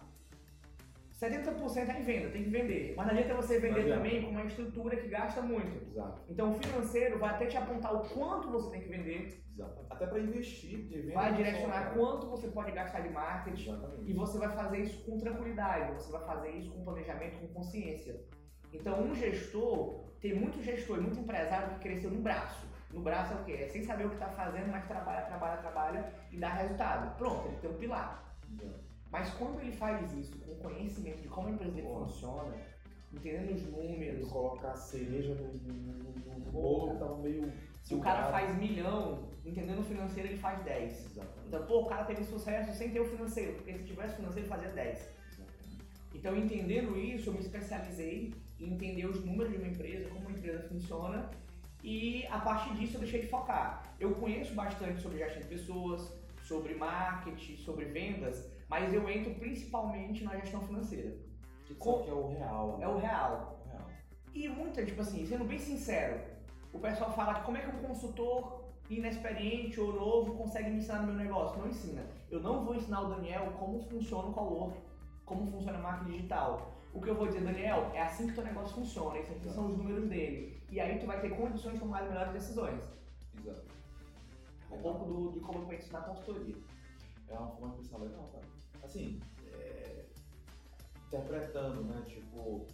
70% 1.20 1.90
é 1.90 2.00
em 2.00 2.04
venda, 2.04 2.30
tem 2.30 2.44
que 2.44 2.50
vender. 2.50 2.94
Mas 2.96 3.08
não 3.08 3.14
adianta 3.14 3.36
você 3.36 3.60
vender 3.60 3.82
adianta. 3.82 3.98
também 3.98 4.22
com 4.22 4.30
uma 4.30 4.44
estrutura 4.44 4.96
que 4.96 5.08
gasta 5.08 5.42
muito. 5.42 5.90
Exato. 5.90 6.22
Então, 6.30 6.52
o 6.52 6.60
financeiro 6.60 7.18
vai 7.18 7.32
até 7.32 7.48
te 7.48 7.58
apontar 7.58 7.96
o 7.96 8.08
quanto 8.08 8.52
você 8.52 8.70
tem 8.70 8.82
que 8.82 8.90
vender, 8.90 9.44
Exato. 9.52 9.88
Até 9.90 10.06
pra 10.06 10.20
investir 10.20 10.84
de 10.86 11.02
venda. 11.02 11.16
vai 11.16 11.34
direcionar 11.34 11.86
só, 11.86 11.90
né? 11.90 11.96
quanto 11.96 12.28
você 12.28 12.48
pode 12.50 12.72
gastar 12.72 13.00
de 13.00 13.10
marketing. 13.10 13.70
Exatamente. 13.72 14.12
E 14.12 14.14
você 14.14 14.38
vai 14.38 14.50
fazer 14.50 14.78
isso 14.78 15.04
com 15.04 15.18
tranquilidade, 15.18 15.94
você 15.94 16.12
vai 16.12 16.24
fazer 16.24 16.52
isso 16.52 16.72
com 16.72 16.84
planejamento, 16.84 17.40
com 17.40 17.48
consciência. 17.48 18.22
Então, 18.72 19.02
um 19.02 19.16
gestor, 19.16 20.12
tem 20.22 20.36
muito 20.36 20.62
gestor 20.62 21.00
e 21.00 21.02
muito 21.02 21.20
empresário 21.20 21.70
que 21.70 21.80
cresceu 21.80 22.12
no 22.12 22.22
braço. 22.22 22.68
No 22.94 23.02
braço 23.02 23.34
é 23.34 23.36
o 23.38 23.44
quê? 23.44 23.54
É 23.54 23.68
sem 23.68 23.84
saber 23.84 24.06
o 24.06 24.10
que 24.10 24.16
está 24.16 24.30
fazendo, 24.30 24.70
mas 24.70 24.86
trabalha, 24.86 25.26
trabalha, 25.26 25.58
trabalha 25.58 26.14
e 26.32 26.38
dá 26.38 26.50
resultado. 26.50 27.18
Pronto, 27.18 27.48
ele 27.48 27.58
tem 27.58 27.72
um 27.72 27.78
pilar. 27.78 28.38
Exato. 28.62 28.87
Mas 29.12 29.30
quando 29.36 29.60
ele 29.62 29.72
faz 29.72 30.12
isso 30.14 30.38
com 30.40 30.56
conhecimento 30.56 31.22
de 31.22 31.28
como 31.28 31.48
a 31.48 31.52
empresa 31.52 31.72
dele 31.74 31.88
funciona, 31.88 32.54
entendendo 33.14 33.56
os 33.56 33.62
Tu 33.62 33.72
números, 33.72 34.30
colocar 34.30 34.72
a 34.72 34.76
cereja 34.76 35.34
no, 35.36 35.54
no, 35.54 35.74
no, 35.74 36.40
no- 36.40 36.52
bolo 36.52 36.92
que 36.94 37.00
tava 37.00 37.18
meio. 37.18 37.52
se 37.84 37.96
o 37.96 38.00
cara 38.02 38.30
faz 38.32 38.58
milhão, 38.58 39.30
entendendo 39.46 39.80
o 39.80 39.84
financeiro, 39.84 40.28
ele 40.30 40.38
faz 40.38 40.62
10. 40.64 41.06
Exatamente. 41.12 41.48
Então, 41.48 41.66
pô, 41.66 41.82
o 41.84 41.86
cara 41.86 42.04
teve 42.04 42.24
sucesso 42.26 42.78
sem 42.78 42.92
ter 42.92 43.00
o 43.00 43.06
financeiro, 43.06 43.54
porque 43.54 43.74
se 43.78 43.84
tivesse 43.86 44.16
financeiro, 44.16 44.42
ele 44.46 44.50
fazia 44.50 44.70
10. 44.70 45.00
Exatamente. 45.00 45.78
Então, 46.14 46.36
entendendo 46.36 46.98
isso, 47.00 47.30
eu 47.30 47.34
me 47.34 47.40
especializei 47.40 48.34
em 48.60 48.74
entender 48.74 49.06
os 49.06 49.24
números 49.24 49.54
de 49.54 49.58
uma 49.60 49.68
empresa, 49.68 50.10
como 50.10 50.28
a 50.28 50.32
empresa 50.32 50.68
funciona, 50.68 51.30
e 51.84 52.26
a 52.28 52.40
partir 52.40 52.74
disso 52.76 52.96
eu 52.98 53.00
deixei 53.02 53.22
de 53.22 53.28
focar. 53.28 53.84
Eu 54.00 54.16
conheço 54.16 54.54
bastante 54.54 55.02
sobre 55.02 55.20
gestão 55.20 55.42
de 55.42 55.48
pessoas, 55.48 56.12
sobre 56.44 56.74
marketing, 56.76 57.56
sobre 57.58 57.86
vendas, 57.86 58.50
Mas 58.70 58.94
eu 58.94 59.10
entro 59.10 59.34
principalmente 59.36 60.24
na 60.24 60.36
gestão 60.38 60.62
financeira. 60.62 61.16
Que 61.66 61.76
Com... 61.76 62.04
que 62.04 62.10
é 62.10 62.14
o 62.14 62.28
real. 62.28 62.78
Né? 62.78 62.86
É 62.86 62.88
o 62.88 62.98
real. 62.98 63.62
o 63.66 63.70
real. 63.70 63.90
E 64.34 64.48
muita, 64.50 64.86
tipo 64.86 65.02
assim, 65.02 65.26
sendo 65.26 65.46
bem 65.46 65.60
sincero, 65.60 66.20
o 66.74 66.80
pessoal 66.80 67.12
fala 67.14 67.36
que 67.36 67.46
como 67.46 67.58
é 67.58 67.62
que 67.62 67.76
um 67.76 67.82
consultor 67.82 68.66
inexperiente 68.90 69.80
ou 69.80 69.94
novo 69.94 70.36
consegue 70.36 70.70
me 70.70 70.78
ensinar 70.78 71.02
no 71.02 71.08
meu 71.08 71.16
negócio? 71.16 71.60
Não 71.60 71.68
ensina. 71.68 72.06
Eu 72.30 72.42
não 72.42 72.64
vou 72.64 72.76
ensinar 72.76 73.02
o 73.02 73.10
Daniel 73.10 73.54
como 73.60 73.80
funciona 73.80 74.30
o 74.30 74.34
Cowork, 74.34 74.78
como 75.26 75.46
funciona 75.48 75.78
a 75.78 75.82
marketing 75.82 76.12
digital. 76.12 76.74
O 76.94 77.02
que 77.02 77.10
eu 77.10 77.16
vou 77.16 77.28
dizer, 77.28 77.42
Daniel, 77.42 77.92
é 77.94 78.02
assim 78.02 78.26
que 78.26 78.32
o 78.32 78.36
teu 78.36 78.46
negócio 78.46 78.76
funciona, 78.76 79.18
esses 79.20 79.36
aqui 79.36 79.50
são 79.50 79.68
os 79.68 79.78
números 79.78 80.10
dele. 80.10 80.62
E 80.70 80.80
aí 80.80 81.00
tu 81.00 81.06
vai 81.06 81.22
ter 81.22 81.30
condições 81.30 81.74
de 81.76 81.80
tomar 81.80 82.02
as 82.02 82.10
melhores 82.10 82.34
decisões. 82.34 82.82
Exato. 83.40 83.68
Um 84.72 84.78
pouco 84.80 85.06
do, 85.06 85.32
de 85.32 85.40
como 85.40 85.60
eu 85.60 85.66
penso 85.68 85.94
na 85.94 86.02
consultoria. 86.02 86.56
É 87.28 87.38
uma 87.38 87.48
forma 87.50 87.70
de 87.70 87.78
pensar 87.82 87.98
legal, 87.98 88.30
cara. 88.32 88.57
Assim, 88.84 89.20
é... 89.52 90.06
interpretando, 91.08 91.84
né? 91.84 92.04
Tipo, 92.08 92.66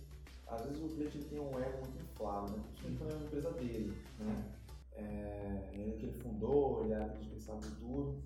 às 0.48 0.64
vezes 0.66 0.84
o 0.84 0.96
cliente 0.96 1.24
tem 1.26 1.40
um 1.40 1.60
ego 1.60 1.80
muito 1.80 2.04
inflado, 2.04 2.52
né? 2.52 2.64
Principalmente 2.68 2.98
quando 3.00 3.12
é 3.12 3.16
uma 3.16 3.26
empresa 3.26 3.52
dele, 3.54 3.98
né? 4.20 4.52
É, 4.96 5.70
ele 5.74 5.94
que 5.94 6.06
ele 6.06 6.14
fundou, 6.14 6.86
ele 6.86 6.94
acredita 6.94 7.36
que 7.36 7.42
sabe 7.42 7.66
tudo, 7.80 8.24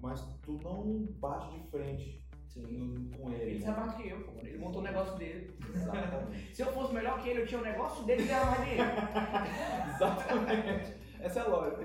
mas 0.00 0.20
tu 0.42 0.58
não 0.62 1.06
bate 1.18 1.58
de 1.58 1.68
frente 1.68 2.24
Sim. 2.48 3.10
com 3.16 3.30
ele. 3.30 3.52
Ele 3.52 3.60
sabe 3.60 3.80
mais 3.80 3.94
que 3.94 4.08
eu, 4.08 4.22
pô. 4.24 4.40
Ele 4.40 4.58
montou 4.58 4.80
o 4.80 4.84
negócio 4.84 5.16
dele. 5.16 5.54
Exatamente. 5.74 6.54
Se 6.56 6.62
eu 6.62 6.72
fosse 6.72 6.94
melhor 6.94 7.22
que 7.22 7.28
ele, 7.28 7.42
eu 7.42 7.46
tinha 7.46 7.60
o 7.60 7.64
negócio 7.64 8.04
dele 8.04 8.22
e 8.22 8.26
ganhava 8.26 8.50
mais 8.50 8.64
dinheiro. 8.64 8.90
Exatamente. 9.94 10.94
Essa 11.20 11.40
é 11.40 11.42
a 11.42 11.48
lógica. 11.48 11.84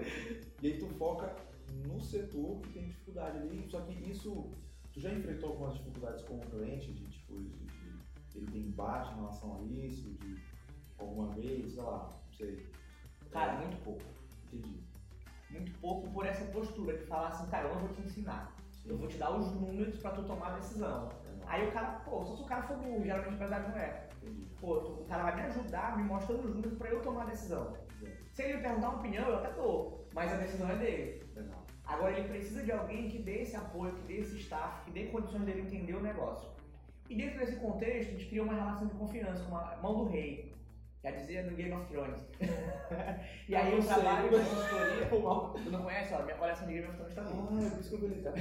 E 0.61 0.67
aí 0.67 0.77
tu 0.79 0.87
foca 0.87 1.35
no 1.85 1.99
setor 1.99 2.61
que 2.61 2.69
tem 2.69 2.87
dificuldade 2.87 3.37
ali, 3.37 3.67
só 3.69 3.81
que 3.81 3.93
isso, 4.09 4.49
tu 4.95 5.01
já 5.01 5.11
enfrentou 5.11 5.49
algumas 5.49 5.73
dificuldades 5.73 6.23
com 6.23 6.37
o 6.37 6.39
cliente, 6.39 6.93
de 6.93 7.05
tipo, 7.07 7.37
de, 7.37 7.49
de, 7.49 8.37
ele 8.37 8.47
tem 8.47 8.61
embate 8.61 9.11
em 9.11 9.15
relação 9.15 9.57
a 9.57 9.61
isso, 9.61 10.09
de 10.13 10.41
alguma 10.97 11.27
vez, 11.33 11.73
sei 11.73 11.83
lá, 11.83 12.09
não 12.25 12.33
sei. 12.33 12.65
Cara, 13.29 13.57
muito 13.57 13.75
pouco. 13.83 14.01
Entendi. 14.45 14.79
Muito 15.49 15.79
pouco 15.79 16.09
por 16.11 16.25
essa 16.25 16.45
postura 16.45 16.97
de 16.97 17.05
falar 17.05 17.27
assim, 17.27 17.49
cara, 17.49 17.67
eu 17.67 17.75
não 17.75 17.81
vou 17.81 17.93
te 17.93 18.01
ensinar. 18.01 18.55
Eu 18.85 18.97
vou 18.97 19.07
te 19.07 19.17
dar 19.17 19.37
os 19.37 19.51
números 19.51 19.97
pra 19.97 20.11
tu 20.11 20.23
tomar 20.23 20.53
a 20.53 20.59
decisão. 20.59 21.09
Aí 21.45 21.67
o 21.67 21.71
cara, 21.71 21.99
pô, 21.99 22.25
só 22.25 22.35
se 22.37 22.43
o 22.43 22.45
cara 22.45 22.63
for 22.63 22.77
burro, 22.77 23.03
geralmente 23.03 23.31
o 23.31 23.33
empresário 23.33 23.69
não 23.69 23.77
é. 23.77 24.07
Pô, 24.61 24.77
o 24.77 25.05
cara 25.05 25.23
vai 25.23 25.35
me 25.35 25.41
ajudar 25.41 25.97
me 25.97 26.03
mostrando 26.03 26.45
os 26.45 26.55
números 26.55 26.77
pra 26.77 26.89
eu 26.89 27.01
tomar 27.01 27.23
a 27.23 27.29
decisão. 27.29 27.75
Se 28.31 28.43
ele 28.43 28.57
me 28.57 28.63
perguntar 28.63 28.89
uma 28.89 28.99
opinião, 28.99 29.27
eu 29.27 29.35
até 29.35 29.51
dou, 29.53 30.07
mas 30.13 30.31
a 30.31 30.37
decisão 30.37 30.69
é 30.69 30.75
dele. 30.77 31.25
Agora 31.85 32.17
ele 32.17 32.27
precisa 32.27 32.63
de 32.63 32.71
alguém 32.71 33.09
que 33.09 33.19
dê 33.19 33.41
esse 33.41 33.55
apoio, 33.55 33.93
que 33.93 34.03
dê 34.03 34.17
esse 34.17 34.37
staff, 34.37 34.83
que 34.85 34.91
dê 34.91 35.05
condições 35.05 35.43
dele 35.43 35.61
entender 35.61 35.93
o 35.93 36.01
negócio. 36.01 36.49
E 37.09 37.15
dentro 37.15 37.39
desse 37.39 37.57
contexto, 37.57 38.09
a 38.09 38.11
gente 38.13 38.25
cria 38.25 38.43
uma 38.43 38.55
relação 38.55 38.87
de 38.87 38.95
confiança, 38.95 39.43
uma 39.43 39.75
mão 39.77 40.05
do 40.05 40.09
rei. 40.09 40.53
Já 41.03 41.11
dizia 41.11 41.43
no 41.43 41.55
Game 41.55 41.71
of 41.71 41.85
Thrones. 41.85 42.27
e 43.47 43.55
aí 43.55 43.77
eu 43.77 43.85
trabalho 43.85 44.27
com 44.27 44.37
consultoria. 44.37 45.61
tu 45.63 45.69
não 45.69 45.83
conhece? 45.83 46.13
Ó, 46.15 46.23
minha 46.23 46.35
coleção 46.35 46.67
de 46.67 46.73
Game 46.73 46.87
of 46.87 46.97
Thrones 46.97 47.13
tá 47.13 47.21
Ah, 47.21 47.63
é 47.63 47.69
por 47.69 47.79
isso 47.79 47.89
que 47.89 47.95
eu 47.95 47.99
falei, 47.99 48.23
cara. 48.23 48.35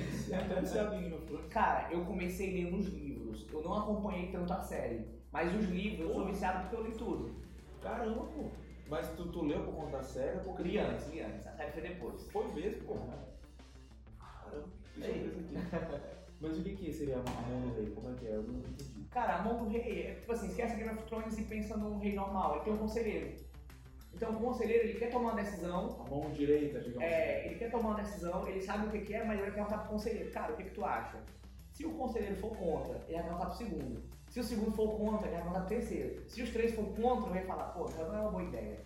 Você 0.62 0.98
Game 1.00 1.14
of 1.14 1.26
Thrones? 1.26 1.46
Cara, 1.48 1.92
eu 1.92 2.04
comecei 2.06 2.54
lendo 2.54 2.78
os 2.78 2.86
livros. 2.86 3.46
Eu 3.52 3.62
não 3.62 3.74
acompanhei 3.74 4.32
tanto 4.32 4.50
a 4.50 4.60
série. 4.60 5.06
Mas 5.30 5.54
os 5.54 5.66
livros, 5.66 6.08
eu 6.08 6.14
sou 6.14 6.24
viciado 6.24 6.60
porque 6.60 6.76
eu 6.76 6.86
li 6.86 6.96
tudo. 6.96 7.34
Caramba, 7.82 8.24
pô. 8.24 8.50
Mas 8.88 9.10
tu, 9.10 9.30
tu 9.30 9.44
leu 9.44 9.62
por 9.64 9.74
conta 9.74 9.98
da 9.98 10.02
série 10.02 10.38
ou 10.46 10.56
Li 10.62 10.78
antes, 10.78 11.08
li 11.10 11.20
antes. 11.20 11.46
A 11.46 11.52
série 11.52 11.72
foi 11.72 11.82
depois. 11.82 12.30
Foi 12.30 12.50
mesmo, 12.54 12.84
pô. 12.84 12.96
Mas 16.40 16.58
o 16.58 16.62
que, 16.62 16.76
que 16.76 16.92
seria 16.92 17.16
a 17.16 17.22
mão 17.22 17.68
do 17.68 17.74
rei? 17.74 17.90
Como 17.94 18.10
é 18.10 18.14
que 18.18 18.26
é? 18.26 18.34
Eu 18.36 18.42
não 18.42 18.58
entendi. 18.58 19.04
Cara, 19.10 19.36
a 19.36 19.42
mão 19.42 19.64
do 19.64 19.70
rei 19.70 20.02
é 20.08 20.14
tipo 20.14 20.32
assim, 20.32 20.48
esquece 20.48 20.76
Game 20.76 20.90
of 20.90 21.02
Thrones 21.04 21.38
e 21.38 21.42
pensa 21.44 21.76
num 21.76 21.98
rei 21.98 22.14
normal. 22.14 22.56
Ele 22.56 22.64
tem 22.64 22.72
um 22.74 22.78
conselheiro. 22.78 23.34
Então 24.12 24.30
o 24.32 24.40
conselheiro 24.40 24.84
ele 24.88 24.98
quer 24.98 25.10
tomar 25.10 25.32
uma 25.32 25.42
decisão. 25.42 26.04
A 26.06 26.10
mão 26.10 26.30
direita, 26.32 26.80
digamos 26.80 27.02
É, 27.02 27.38
assim. 27.38 27.46
ele 27.48 27.54
quer 27.58 27.70
tomar 27.70 27.88
uma 27.90 28.02
decisão, 28.02 28.46
ele 28.46 28.60
sabe 28.60 28.86
o 28.86 28.90
que, 28.90 29.00
que 29.00 29.14
é, 29.14 29.24
mas 29.24 29.38
ele 29.38 29.42
vai 29.42 29.52
perguntar 29.52 29.78
pro 29.78 29.88
conselheiro, 29.92 30.30
cara, 30.30 30.52
o 30.52 30.56
que, 30.56 30.64
que 30.64 30.70
tu 30.70 30.84
acha? 30.84 31.18
Se 31.72 31.84
o 31.86 31.94
conselheiro 31.94 32.36
for 32.36 32.56
contra, 32.56 32.96
ele 33.08 33.14
vai 33.14 33.22
perguntar 33.24 33.46
pro 33.46 33.56
segundo. 33.56 34.02
Se 34.28 34.40
o 34.40 34.44
segundo 34.44 34.72
for 34.72 34.96
contra, 34.96 35.26
ele 35.26 35.34
vai 35.36 35.42
perguntar 35.42 35.60
pro 35.60 35.68
terceiro. 35.68 36.22
Se 36.28 36.42
os 36.42 36.50
três 36.50 36.74
for 36.74 36.84
contra, 36.94 37.30
ele 37.30 37.38
vai 37.38 37.44
falar, 37.46 37.64
pô, 37.72 37.88
não 37.90 38.14
é 38.16 38.20
uma 38.20 38.30
boa 38.30 38.42
ideia. 38.44 38.80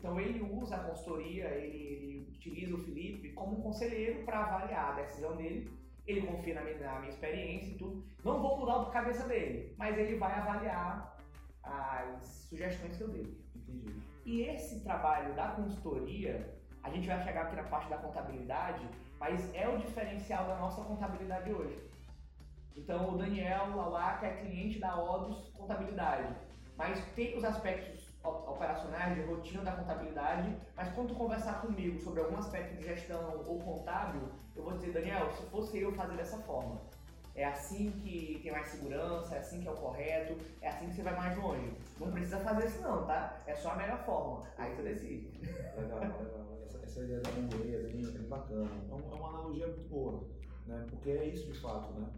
Então 0.00 0.18
ele 0.18 0.42
usa 0.42 0.76
a 0.76 0.84
consultoria, 0.84 1.44
ele, 1.50 1.76
ele 1.76 2.26
utiliza 2.30 2.74
o 2.74 2.78
Felipe 2.78 3.32
como 3.32 3.58
um 3.58 3.62
conselheiro 3.62 4.24
para 4.24 4.40
avaliar 4.40 4.92
a 4.92 5.02
decisão 5.02 5.36
dele. 5.36 5.70
Ele 6.06 6.22
confia 6.22 6.54
na 6.54 6.62
minha, 6.62 6.78
na 6.78 6.98
minha, 7.00 7.10
experiência 7.10 7.72
e 7.72 7.76
tudo. 7.76 8.02
Não 8.24 8.40
vou 8.40 8.58
mudar 8.58 8.80
a 8.80 8.86
cabeça 8.86 9.28
dele, 9.28 9.74
mas 9.76 9.96
ele 9.98 10.16
vai 10.16 10.32
avaliar 10.32 11.18
as 11.62 12.26
sugestões 12.48 12.96
que 12.96 13.02
eu 13.02 13.08
dei. 13.08 13.38
Entendi. 13.54 13.94
E 14.24 14.42
esse 14.42 14.80
trabalho 14.80 15.34
da 15.34 15.48
consultoria, 15.48 16.58
a 16.82 16.88
gente 16.88 17.06
vai 17.06 17.22
chegar 17.22 17.42
aqui 17.42 17.56
na 17.56 17.64
parte 17.64 17.90
da 17.90 17.98
contabilidade, 17.98 18.88
mas 19.18 19.54
é 19.54 19.68
o 19.68 19.76
diferencial 19.76 20.46
da 20.46 20.56
nossa 20.56 20.82
contabilidade 20.82 21.52
hoje. 21.52 21.78
Então 22.74 23.14
o 23.14 23.18
Daniel 23.18 23.76
Lalaca 23.76 24.26
é 24.26 24.36
cliente 24.38 24.78
da 24.78 24.98
Odus 24.98 25.50
Contabilidade, 25.50 26.34
mas 26.78 27.04
tem 27.14 27.36
os 27.36 27.44
aspectos 27.44 27.99
operacionais, 28.22 29.14
de 29.14 29.22
rotina 29.22 29.62
da 29.62 29.72
contabilidade, 29.72 30.54
mas 30.76 30.92
quando 30.92 31.08
tu 31.08 31.14
conversar 31.14 31.62
comigo 31.62 31.98
sobre 31.98 32.20
algum 32.20 32.36
aspecto 32.36 32.76
de 32.76 32.84
gestão 32.84 33.42
ou 33.46 33.58
contábil, 33.60 34.28
eu 34.54 34.62
vou 34.62 34.74
dizer, 34.74 34.92
Daniel, 34.92 35.30
se 35.32 35.42
fosse 35.46 35.78
eu 35.78 35.92
fazer 35.92 36.16
dessa 36.16 36.38
forma. 36.38 36.80
É 37.34 37.44
assim 37.44 37.90
que 37.92 38.40
tem 38.42 38.52
mais 38.52 38.68
segurança, 38.68 39.36
é 39.36 39.38
assim 39.38 39.62
que 39.62 39.68
é 39.68 39.70
o 39.70 39.76
correto, 39.76 40.36
é 40.60 40.68
assim 40.68 40.88
que 40.88 40.94
você 40.94 41.02
vai 41.02 41.16
mais 41.16 41.38
longe. 41.38 41.72
Não 41.98 42.10
precisa 42.10 42.38
fazer 42.40 42.66
isso 42.66 42.82
não, 42.82 43.06
tá? 43.06 43.38
É 43.46 43.54
só 43.54 43.70
a 43.70 43.76
melhor 43.76 44.04
forma. 44.04 44.46
Aí 44.58 44.74
você 44.74 44.82
decide. 44.82 45.30
Legal, 45.76 46.00
legal. 46.00 46.20
Essa, 46.66 46.78
essa 46.82 47.00
ideia 47.00 47.20
da 47.20 47.30
memória 47.30 47.76
é 47.76 47.82
bem, 47.82 48.28
bacana. 48.28 48.68
É, 48.90 48.92
é 48.92 49.14
uma 49.14 49.28
analogia 49.28 49.66
muito 49.68 49.88
boa, 49.88 50.24
né? 50.66 50.84
Porque 50.90 51.10
é 51.10 51.24
isso 51.24 51.50
de 51.50 51.58
fato, 51.60 51.92
né? 51.94 52.08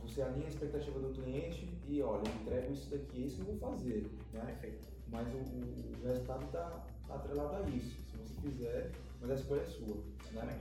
Você 0.00 0.22
alinha 0.22 0.46
a 0.46 0.48
expectativa 0.48 1.00
do 1.00 1.12
cliente 1.12 1.76
e 1.88 2.00
olha, 2.00 2.22
entrego 2.40 2.72
isso 2.72 2.88
daqui, 2.88 3.24
é 3.24 3.26
isso 3.26 3.42
que 3.42 3.50
eu 3.50 3.56
vou 3.56 3.70
fazer. 3.70 4.08
Né? 4.32 4.40
Perfeito 4.60 4.95
mas 5.16 5.26
o, 5.32 5.38
o 5.38 6.06
resultado 6.06 6.44
está 6.44 6.84
atrelado 7.08 7.56
a 7.56 7.68
isso. 7.70 7.96
Se 8.10 8.16
você 8.18 8.40
fizer, 8.42 8.92
mas 9.20 9.30
a 9.30 9.34
escolha 9.34 9.62
é 9.62 9.64
sua. 9.64 9.96
Né? 10.32 10.60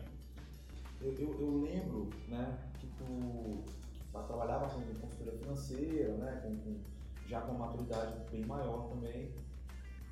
Eu, 1.01 1.13
eu, 1.13 1.41
eu 1.41 1.61
lembro 1.61 2.09
né, 2.29 2.57
que 2.79 2.87
tu 2.87 3.63
trabalhava 4.23 4.69
com 4.69 4.81
consultoria 4.81 5.33
financeira, 5.39 6.13
né, 6.17 6.39
com, 6.41 6.55
com, 6.57 6.79
já 7.27 7.41
com 7.41 7.51
uma 7.51 7.67
maturidade 7.67 8.17
bem 8.31 8.45
maior 8.45 8.87
também, 8.87 9.29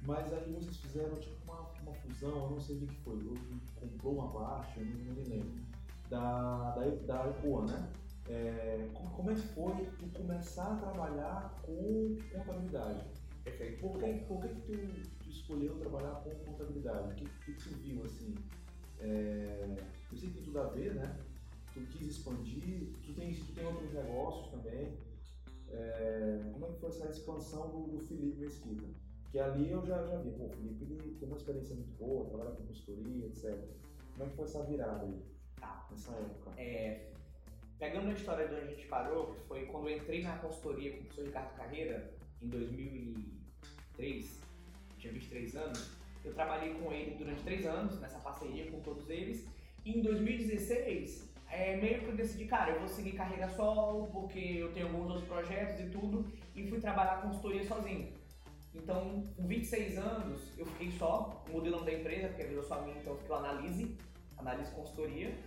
mas 0.06 0.34
aí 0.34 0.52
vocês 0.52 0.76
fizeram 0.76 1.16
tipo 1.16 1.36
uma, 1.46 1.70
uma 1.82 1.94
fusão, 1.94 2.44
eu 2.44 2.50
não 2.50 2.60
sei 2.60 2.76
o 2.76 2.80
que 2.82 2.96
foi, 2.98 3.16
eu 3.26 3.34
comprou 3.80 4.16
uma 4.16 4.30
parte, 4.30 4.82
eu 4.82 4.86
não, 4.86 5.16
me 5.16 5.24
lembro, 5.24 5.64
da, 6.10 6.72
da, 6.72 6.82
da 6.84 7.30
EPOA, 7.30 7.66
né? 7.66 7.90
É, 8.28 8.90
como, 8.94 9.10
como 9.12 9.32
é 9.32 9.36
que 9.36 9.42
foi 9.42 9.86
tu 9.98 10.08
começar 10.10 10.74
a 10.74 10.76
trabalhar 10.76 11.62
com 11.64 12.18
contabilidade? 12.34 13.06
Perfeito. 13.44 13.82
Por 13.82 14.00
que, 14.00 14.14
por 14.26 14.42
que, 14.42 14.48
que 14.48 14.62
tu, 14.62 15.10
tu, 15.20 15.30
escolheu 15.30 15.78
trabalhar 15.78 16.24
com 16.24 16.34
contabilidade? 16.46 17.12
O 17.12 17.16
que, 17.16 17.26
que, 17.26 17.54
tu 17.54 17.70
viu 17.76 18.04
assim? 18.04 18.36
É, 19.00 19.76
eu 20.12 20.18
sei 20.18 20.30
que 20.30 20.36
tem 20.36 20.44
tudo 20.44 20.62
a 20.62 20.68
ver, 20.70 20.96
né? 20.96 21.18
Tu 21.74 21.82
quis 21.88 22.08
expandir, 22.08 22.94
tu 23.04 23.14
tem, 23.14 23.34
tu 23.34 23.54
tem 23.54 23.66
outros 23.66 23.92
negócios 23.94 24.50
também. 24.52 24.98
É, 25.70 26.50
como 26.54 26.66
é 26.66 26.70
que 26.70 26.80
foi 26.80 26.90
essa 26.90 27.10
expansão 27.10 27.70
do, 27.70 27.98
do 27.98 28.00
Felipe 28.00 28.40
Mesquita? 28.40 28.88
Que 29.32 29.40
ali 29.40 29.72
eu 29.72 29.84
já, 29.84 30.06
já 30.06 30.18
vi, 30.20 30.30
pô, 30.32 30.46
o 30.46 30.76
Felipe 30.76 31.04
ele 31.04 31.16
tem 31.16 31.28
uma 31.28 31.38
experiência 31.38 31.76
muito 31.76 31.98
boa, 31.98 32.30
trabalha 32.30 32.52
com 32.52 32.68
consultoria, 32.68 33.26
etc. 33.26 33.58
Como 34.14 34.24
é 34.24 34.30
que 34.30 34.36
foi 34.36 34.46
essa 34.46 34.64
virada 34.64 35.06
aí? 35.06 35.22
Tá. 35.60 35.88
Nessa 35.90 36.12
época? 36.12 36.52
É, 36.62 37.10
pegando 37.80 38.10
a 38.10 38.14
história 38.14 38.48
de 38.48 38.54
onde 38.54 38.64
a 38.64 38.68
gente 38.68 38.88
parou, 38.88 39.34
que 39.34 39.40
foi 39.48 39.66
quando 39.66 39.90
eu 39.90 39.98
entrei 39.98 40.22
na 40.22 40.38
consultoria 40.38 40.92
com 40.92 40.98
o 40.98 41.02
professor 41.02 41.26
Ricardo 41.26 41.56
Carreira, 41.58 42.14
em 42.44 42.50
2003, 42.50 44.40
tinha 44.98 45.14
23 45.14 45.56
anos, 45.56 45.92
eu 46.24 46.34
trabalhei 46.34 46.74
com 46.76 46.92
ele 46.92 47.16
durante 47.16 47.44
três 47.44 47.66
anos, 47.66 48.00
nessa 48.00 48.20
parceria 48.20 48.70
com 48.70 48.80
todos 48.82 49.10
eles, 49.10 49.46
e 49.86 49.98
em 49.98 50.02
2016, 50.02 51.34
é, 51.50 51.78
meio 51.78 52.00
que 52.00 52.08
eu 52.08 52.16
decidi, 52.16 52.46
cara, 52.46 52.72
eu 52.72 52.80
vou 52.80 52.88
seguir 52.88 53.14
carreira 53.14 53.50
solo, 53.50 54.08
porque 54.08 54.40
eu 54.40 54.72
tenho 54.74 54.88
alguns 54.88 55.10
outros 55.10 55.28
projetos 55.28 55.80
e 55.80 55.90
tudo, 55.90 56.26
e 56.56 56.68
fui 56.68 56.80
trabalhar 56.80 57.22
com 57.22 57.28
consultoria 57.28 57.64
sozinho. 57.66 58.14
Então, 58.74 59.24
com 59.36 59.46
26 59.46 59.98
anos, 59.98 60.42
eu 60.58 60.66
fiquei 60.66 60.92
só, 60.92 61.44
mudei 61.52 61.72
o 61.72 61.76
nome 61.76 61.86
da 61.86 61.98
empresa, 62.00 62.28
porque 62.30 62.44
virou 62.44 62.64
só 62.64 62.82
minha, 62.82 62.98
então 62.98 63.18
eu 63.28 63.36
Analise, 63.36 63.96
Análise 64.38 64.72
Consultoria, 64.72 65.38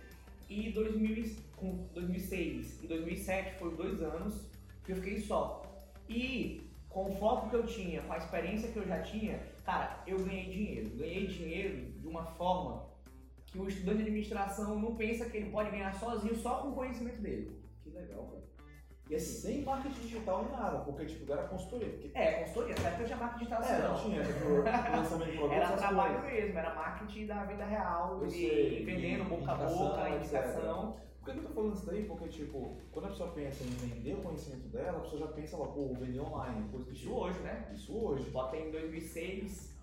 e 0.49 0.71
2000, 0.71 1.35
com 1.57 1.89
2006 1.93 2.83
e 2.83 2.87
2007 2.87 3.59
foi 3.59 3.75
dois 3.75 4.01
anos 4.01 4.49
que 4.85 4.93
eu 4.93 4.95
fiquei 4.95 5.19
só. 5.19 5.61
E 6.07 6.66
com 6.89 7.09
o 7.09 7.15
foco 7.15 7.49
que 7.49 7.55
eu 7.55 7.65
tinha, 7.65 8.01
com 8.01 8.13
a 8.13 8.17
experiência 8.17 8.71
que 8.71 8.77
eu 8.77 8.87
já 8.87 9.01
tinha, 9.01 9.39
cara, 9.65 10.01
eu 10.07 10.17
ganhei 10.23 10.49
dinheiro. 10.49 10.89
Ganhei 10.95 11.27
dinheiro 11.27 11.91
de 11.99 12.07
uma 12.07 12.25
forma 12.25 12.87
que 13.45 13.59
o 13.59 13.67
estudante 13.67 13.97
de 13.97 14.03
administração 14.03 14.79
não 14.79 14.95
pensa 14.95 15.29
que 15.29 15.37
ele 15.37 15.49
pode 15.49 15.71
ganhar 15.71 15.93
sozinho 15.93 16.35
só 16.35 16.61
com 16.61 16.69
o 16.69 16.75
conhecimento 16.75 17.21
dele. 17.21 17.61
Que 17.83 17.89
legal, 17.89 18.25
cara. 18.25 18.47
E 19.09 19.15
é 19.15 19.19
sem 19.19 19.61
marketing 19.63 20.01
digital 20.01 20.43
nem 20.43 20.51
nada, 20.51 20.79
porque 20.79 21.05
tipo, 21.05 21.31
era 21.31 21.43
consultoria. 21.43 21.87
Porque... 21.87 22.11
É, 22.13 22.43
consultoria, 22.43 22.75
até 22.77 22.89
porque 22.89 23.03
eu 23.03 23.05
tinha 23.07 23.17
marketing 23.17 23.45
digital 23.45 23.63
É, 23.63 23.87
não 23.87 23.95
tinha, 23.95 24.23
tipo, 24.23 24.49
lançamento 24.49 25.31
de 25.31 25.37
produtos, 25.37 25.57
Era 25.57 25.77
trabalho 25.77 26.21
coisas. 26.21 26.43
mesmo, 26.43 26.59
era 26.59 26.75
marketing 26.75 27.25
da 27.25 27.43
vida 27.45 27.65
real, 27.65 28.25
e 28.25 28.29
sei, 28.29 28.83
vendendo 28.83 29.23
boca 29.29 29.51
a 29.51 29.55
boca, 29.55 30.09
indicação. 30.09 30.97
Por 31.27 31.33
que 31.33 31.39
eu 31.41 31.43
tô 31.49 31.53
falando 31.53 31.75
isso 31.75 31.85
daí? 31.85 32.05
Porque, 32.05 32.29
tipo, 32.29 32.77
quando 32.89 33.05
a 33.05 33.09
pessoa 33.09 33.31
pensa 33.31 33.61
em 33.61 33.67
vender 33.67 34.13
o 34.13 34.21
conhecimento 34.21 34.69
dela, 34.69 34.99
a 34.99 35.01
pessoa 35.01 35.19
já 35.19 35.27
pensa 35.27 35.57
lá, 35.57 35.67
pô, 35.67 35.93
vender 35.93 36.21
online, 36.21 36.69
coisa 36.71 36.89
Isso 36.89 37.01
tipo. 37.01 37.15
hoje, 37.15 37.39
né? 37.39 37.69
Isso 37.75 37.93
hoje. 37.97 38.29
Bota 38.29 38.55
em 38.55 38.71
2006, 38.71 39.75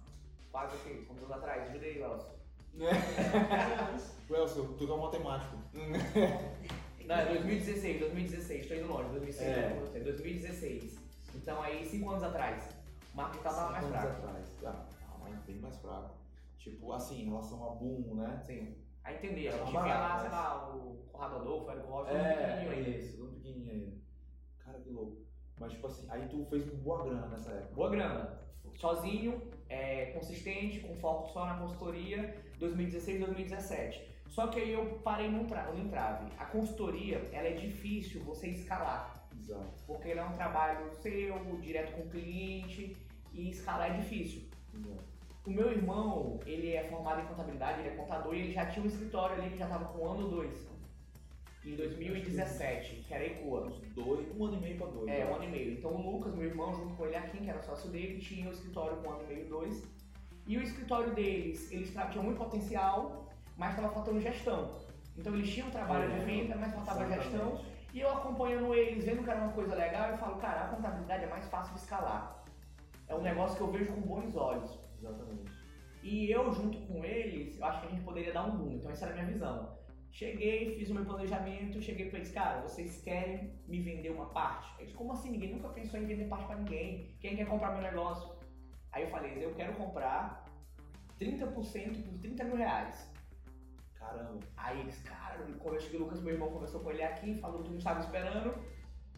quase 0.50 0.74
o 0.74 0.78
quê? 0.80 1.04
Quantos 1.06 1.24
anos 1.24 1.36
atrás? 1.36 1.68
Ajuda 1.68 1.84
aí, 1.84 2.00
Elcio. 2.00 2.28
Welson, 4.30 4.72
tu 4.78 4.90
é 4.90 4.94
um 4.94 5.02
matemático. 5.02 5.56
Não, 7.04 7.14
é 7.14 7.26
2016, 7.26 8.00
2016, 8.00 8.66
tô 8.66 8.74
indo 8.74 8.86
longe, 8.88 9.10
2006, 9.10 9.46
É. 9.46 9.74
não, 9.74 9.80
você, 9.80 10.00
2016. 10.00 10.98
Então 11.34 11.60
aí, 11.60 11.84
5 11.84 12.08
anos 12.08 12.22
atrás, 12.22 12.74
o 13.12 13.16
marketing 13.18 13.42
tava 13.42 13.70
mais 13.72 13.84
Cinco 13.84 13.98
anos 13.98 14.08
fraco. 14.10 14.26
atrás. 14.26 14.46
Ah, 14.64 14.86
ah, 15.20 15.40
bem 15.46 15.56
mais 15.56 15.76
fraco. 15.76 16.14
Tipo, 16.56 16.92
assim, 16.94 17.20
em 17.20 17.24
relação 17.26 17.62
a 17.62 17.74
boom, 17.74 18.14
né? 18.14 18.40
Sim. 18.46 18.74
A 19.04 19.12
entender, 19.12 19.48
a 19.48 19.52
gente 19.52 19.70
via 19.70 19.82
lá, 19.82 20.20
sei 20.20 20.30
lá, 20.30 20.74
o 20.74 20.96
Conrado 21.12 21.36
Adolfo, 21.36 21.70
o 21.70 21.90
Rocha, 21.90 22.10
É, 22.10 22.22
um 22.22 22.64
pequenininho 22.64 22.72
ainda. 22.72 22.90
isso, 22.90 23.16
tudo 23.18 23.32
pequenininho 23.34 23.70
ainda. 23.72 23.92
Cara, 24.58 24.78
que 24.80 24.90
louco. 24.90 25.18
Mas, 25.60 25.72
tipo 25.72 25.86
assim, 25.86 26.06
aí 26.10 26.26
tu 26.28 26.44
fez 26.46 26.68
com 26.68 26.76
boa 26.78 27.04
grana 27.04 27.26
nessa 27.28 27.50
época. 27.52 27.74
Boa 27.74 27.90
grana. 27.90 28.40
Sozinho, 28.76 29.50
é, 29.68 30.06
consistente, 30.06 30.80
com 30.80 30.96
foco 30.96 31.28
só 31.32 31.46
na 31.46 31.58
consultoria, 31.58 32.34
2016 32.58 33.20
2017. 33.20 34.14
Só 34.28 34.48
que 34.48 34.58
aí 34.58 34.72
eu 34.72 34.98
parei 35.04 35.30
num, 35.30 35.46
tra 35.46 35.70
num 35.70 35.78
entrave. 35.78 36.32
A 36.38 36.46
consultoria, 36.46 37.18
ela 37.32 37.46
é 37.46 37.52
difícil 37.52 38.24
você 38.24 38.48
escalar. 38.48 39.28
Exato. 39.38 39.84
Porque 39.86 40.08
ele 40.08 40.18
é 40.18 40.24
um 40.24 40.32
trabalho 40.32 40.90
seu, 40.94 41.38
direto 41.60 41.92
com 41.92 42.02
o 42.02 42.10
cliente, 42.10 42.96
e 43.32 43.50
escalar 43.50 43.94
é 43.94 44.00
difícil. 44.00 44.48
exato. 44.74 45.13
O 45.46 45.50
meu 45.50 45.70
irmão, 45.70 46.40
ele 46.46 46.72
é 46.72 46.84
formado 46.84 47.20
em 47.20 47.26
contabilidade, 47.26 47.80
ele 47.80 47.90
é 47.90 47.96
contador, 47.96 48.34
e 48.34 48.40
ele 48.40 48.52
já 48.52 48.64
tinha 48.66 48.82
um 48.82 48.88
escritório 48.88 49.36
ali 49.36 49.50
que 49.50 49.58
já 49.58 49.66
estava 49.66 49.84
com 49.86 50.02
um 50.02 50.10
ano 50.10 50.24
ou 50.24 50.30
dois. 50.30 50.66
Em 51.64 51.76
2017, 51.76 53.04
que 53.06 53.14
era 53.14 53.24
Ecoa. 53.24 53.66
Uns 53.66 53.78
dois, 53.94 54.26
um 54.38 54.44
ano 54.44 54.56
e 54.56 54.60
meio 54.60 54.78
pra 54.78 54.86
dois. 54.86 55.08
É, 55.08 55.26
um 55.26 55.34
ano 55.34 55.44
e 55.44 55.48
meio. 55.48 55.72
Então 55.72 55.92
o 55.92 56.12
Lucas, 56.12 56.34
meu 56.34 56.46
irmão, 56.46 56.74
junto 56.74 56.94
com 56.94 57.06
ele 57.06 57.16
aqui, 57.16 57.38
que 57.38 57.48
era 57.48 57.60
sócio 57.62 57.90
dele, 57.90 58.20
tinha 58.20 58.48
o 58.48 58.52
escritório 58.52 58.96
com 58.98 59.08
um 59.08 59.12
ano 59.12 59.22
e 59.24 59.34
meio, 59.34 59.48
dois. 59.48 59.86
E 60.46 60.56
o 60.58 60.62
escritório 60.62 61.14
deles, 61.14 61.70
eles 61.70 61.90
tinham 62.10 62.24
muito 62.24 62.38
potencial, 62.38 63.28
mas 63.56 63.70
estava 63.70 63.92
faltando 63.92 64.20
gestão. 64.20 64.76
Então 65.16 65.34
eles 65.34 65.50
tinham 65.50 65.70
trabalho 65.70 66.10
de 66.10 66.24
venda, 66.24 66.56
mas 66.56 66.74
faltava 66.74 67.06
gestão. 67.06 67.60
E 67.92 68.00
eu 68.00 68.10
acompanhando 68.10 68.74
eles, 68.74 69.04
vendo 69.04 69.22
que 69.22 69.30
era 69.30 69.40
uma 69.40 69.52
coisa 69.52 69.74
legal, 69.74 70.10
eu 70.10 70.18
falo, 70.18 70.36
cara, 70.36 70.64
a 70.64 70.68
contabilidade 70.68 71.24
é 71.24 71.28
mais 71.28 71.46
fácil 71.48 71.74
de 71.74 71.80
escalar. 71.80 72.44
É 73.06 73.14
um 73.14 73.22
negócio 73.22 73.56
que 73.56 73.62
eu 73.62 73.70
vejo 73.70 73.92
com 73.92 74.00
bons 74.00 74.34
olhos. 74.34 74.83
Exatamente. 75.04 75.52
E 76.02 76.30
eu, 76.30 76.52
junto 76.52 76.78
com 76.86 77.04
eles, 77.04 77.58
eu 77.58 77.64
acho 77.64 77.80
que 77.80 77.86
a 77.86 77.90
gente 77.90 78.04
poderia 78.04 78.32
dar 78.32 78.44
um 78.46 78.56
boom. 78.56 78.72
Então, 78.72 78.90
essa 78.90 79.06
era 79.06 79.14
a 79.14 79.16
minha 79.16 79.32
visão. 79.32 79.78
Cheguei, 80.10 80.76
fiz 80.76 80.90
o 80.90 80.94
meu 80.94 81.04
planejamento, 81.04 81.82
cheguei 81.82 82.08
pra 82.08 82.18
eles, 82.18 82.30
cara, 82.30 82.60
vocês 82.60 83.02
querem 83.02 83.52
me 83.66 83.80
vender 83.80 84.10
uma 84.10 84.26
parte? 84.26 84.72
Eles, 84.78 84.94
como 84.94 85.12
assim? 85.12 85.30
Ninguém 85.30 85.52
nunca 85.54 85.68
pensou 85.70 85.98
em 85.98 86.06
vender 86.06 86.28
parte 86.28 86.46
pra 86.46 86.56
ninguém. 86.56 87.16
Quem 87.20 87.36
quer 87.36 87.46
comprar 87.46 87.72
meu 87.72 87.82
negócio? 87.82 88.32
Aí 88.92 89.02
eu 89.02 89.10
falei, 89.10 89.44
eu 89.44 89.54
quero 89.54 89.74
comprar 89.74 90.44
30% 91.20 92.04
por 92.04 92.18
30 92.20 92.44
mil 92.44 92.56
reais. 92.56 93.10
Caramba. 93.94 94.40
Aí 94.56 94.80
eles, 94.80 94.98
cara, 95.02 95.44
quando 95.58 95.74
eu 95.74 95.80
cheguei, 95.80 95.98
o 95.98 96.04
Lucas, 96.04 96.22
meu 96.22 96.34
irmão, 96.34 96.50
conversou 96.50 96.80
com 96.80 96.90
ele 96.90 97.02
aqui, 97.02 97.34
falou 97.40 97.62
que 97.62 97.70
não 97.70 97.78
estava 97.78 98.00
esperando. 98.00 98.54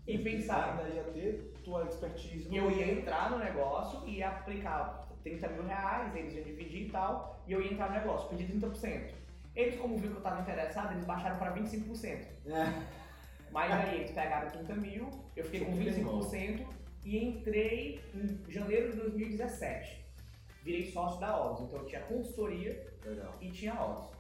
E 0.06 0.12
Eles 0.12 0.22
pensaram, 0.22 0.84
Ainda 0.84 0.94
ia 0.94 1.02
ter 1.02 1.52
tua 1.64 1.84
expertise 1.84 2.48
no 2.48 2.54
eu 2.54 2.70
ia 2.70 2.92
entrar 2.92 3.30
no 3.30 3.38
negócio 3.38 4.06
e 4.06 4.18
ia 4.18 4.28
aplicar 4.28 5.08
30 5.26 5.48
mil 5.48 5.64
reais, 5.64 6.14
eles 6.14 6.34
iam 6.34 6.44
dividir 6.44 6.86
e 6.86 6.90
tal, 6.90 7.42
e 7.48 7.52
eu 7.52 7.60
ia 7.60 7.72
entrar 7.72 7.88
no 7.88 7.98
negócio, 7.98 8.28
pedir 8.28 8.48
30%. 8.54 9.10
Eles, 9.56 9.80
como 9.80 9.96
viram 9.96 10.12
que 10.12 10.18
eu 10.18 10.22
estava 10.22 10.40
interessado, 10.40 10.92
eles 10.92 11.04
baixaram 11.04 11.36
para 11.38 11.52
25%. 11.52 12.26
É. 12.46 12.82
Mas 13.50 13.72
aí 13.72 13.96
eles 13.96 14.10
pegaram 14.12 14.50
30 14.50 14.74
mil, 14.74 15.08
eu 15.34 15.44
fiquei 15.44 15.64
com 15.64 15.72
25% 15.72 16.64
e 17.04 17.18
entrei 17.18 18.00
em 18.14 18.52
janeiro 18.52 18.92
de 18.92 18.98
2017. 18.98 20.04
Virei 20.62 20.90
sócio 20.92 21.18
da 21.20 21.40
Odds, 21.40 21.64
então 21.64 21.80
eu 21.80 21.86
tinha 21.86 22.02
consultoria 22.02 22.94
Legal, 23.04 23.34
e 23.40 23.50
tinha 23.50 23.74
Odds. 23.74 24.12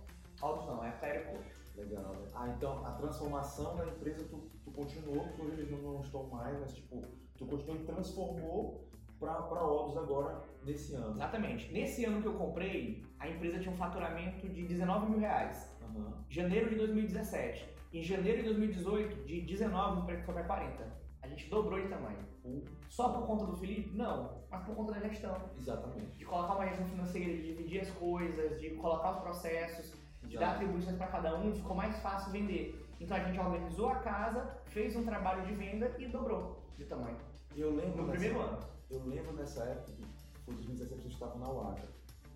Odds 0.42 0.66
não, 0.66 0.84
é 0.84 0.90
Clerical. 0.92 1.34
legal. 1.76 2.14
né? 2.14 2.28
Ah, 2.34 2.48
então 2.56 2.84
a 2.84 2.92
transformação 2.92 3.76
da 3.76 3.86
empresa 3.86 4.24
tu, 4.24 4.50
tu 4.64 4.70
continuou, 4.70 5.24
porque 5.28 5.42
hoje 5.42 5.60
eles 5.60 5.70
não, 5.70 5.78
não 5.78 6.00
estão 6.00 6.24
mais, 6.24 6.58
mas 6.58 6.74
tipo, 6.74 7.02
tu 7.36 7.46
continuou 7.46 7.82
e 7.82 7.84
transformou 7.84 8.86
pra 9.18 9.64
Odds 9.66 9.96
agora 9.96 10.42
nesse 10.64 10.94
ano. 10.94 11.14
Exatamente. 11.16 11.72
Nesse 11.72 12.04
ano 12.04 12.20
que 12.20 12.28
eu 12.28 12.34
comprei, 12.34 13.04
a 13.18 13.28
empresa 13.28 13.58
tinha 13.58 13.72
um 13.72 13.76
faturamento 13.76 14.48
de 14.48 14.66
19 14.66 15.10
mil 15.10 15.18
reais. 15.20 15.74
Aham. 15.82 16.24
janeiro 16.28 16.68
de 16.70 16.76
2017. 16.76 17.68
Em 17.92 18.02
janeiro 18.02 18.38
de 18.38 18.44
2018, 18.50 19.24
de 19.24 19.40
19 19.42 20.04
foi 20.04 20.34
para 20.34 20.44
40. 20.44 21.06
A 21.22 21.28
gente 21.28 21.48
dobrou 21.48 21.80
de 21.80 21.88
tamanho. 21.88 22.18
Um, 22.44 22.62
Só 22.88 23.08
por 23.08 23.26
conta 23.26 23.46
do 23.46 23.56
Felipe? 23.56 23.96
Não, 23.96 24.42
mas 24.50 24.64
por 24.64 24.74
conta 24.74 24.92
da 24.92 25.08
gestão. 25.08 25.36
Exatamente. 25.58 26.18
De 26.18 26.24
colocar 26.24 26.54
uma 26.54 26.66
gestão 26.66 26.86
financeira, 26.86 27.32
de 27.32 27.42
dividir 27.42 27.80
as 27.80 27.90
coisas, 27.90 28.60
de 28.60 28.70
colocar 28.70 29.12
os 29.12 29.20
processos, 29.20 29.92
de 30.22 30.36
dar 30.36 30.52
atribuições 30.54 30.96
para 30.96 31.06
cada 31.08 31.36
um, 31.36 31.52
ficou 31.54 31.74
mais 31.74 31.96
fácil 32.00 32.30
vender. 32.32 32.84
Então 33.00 33.16
a 33.16 33.20
gente 33.20 33.38
organizou 33.38 33.88
a 33.88 33.96
casa, 33.96 34.58
fez 34.66 34.94
um 34.96 35.04
trabalho 35.04 35.44
de 35.46 35.54
venda 35.54 35.94
e 35.98 36.06
dobrou 36.06 36.62
de 36.76 36.84
tamanho. 36.84 37.16
Eu 37.56 37.74
lembro 37.74 38.02
No 38.04 38.10
primeiro 38.10 38.40
ano. 38.40 38.58
Eu 38.90 39.04
lembro 39.04 39.32
nessa 39.32 39.64
época, 39.64 39.92
que 39.92 40.04
foi 40.44 40.54
2017 40.54 40.88
que 40.88 40.94
a 40.94 41.02
gente 41.02 41.14
estava 41.14 41.38
na 41.38 41.50
UACA. 41.50 41.88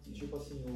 E 0.06 0.12
tipo 0.12 0.36
assim, 0.36 0.64
o, 0.68 0.74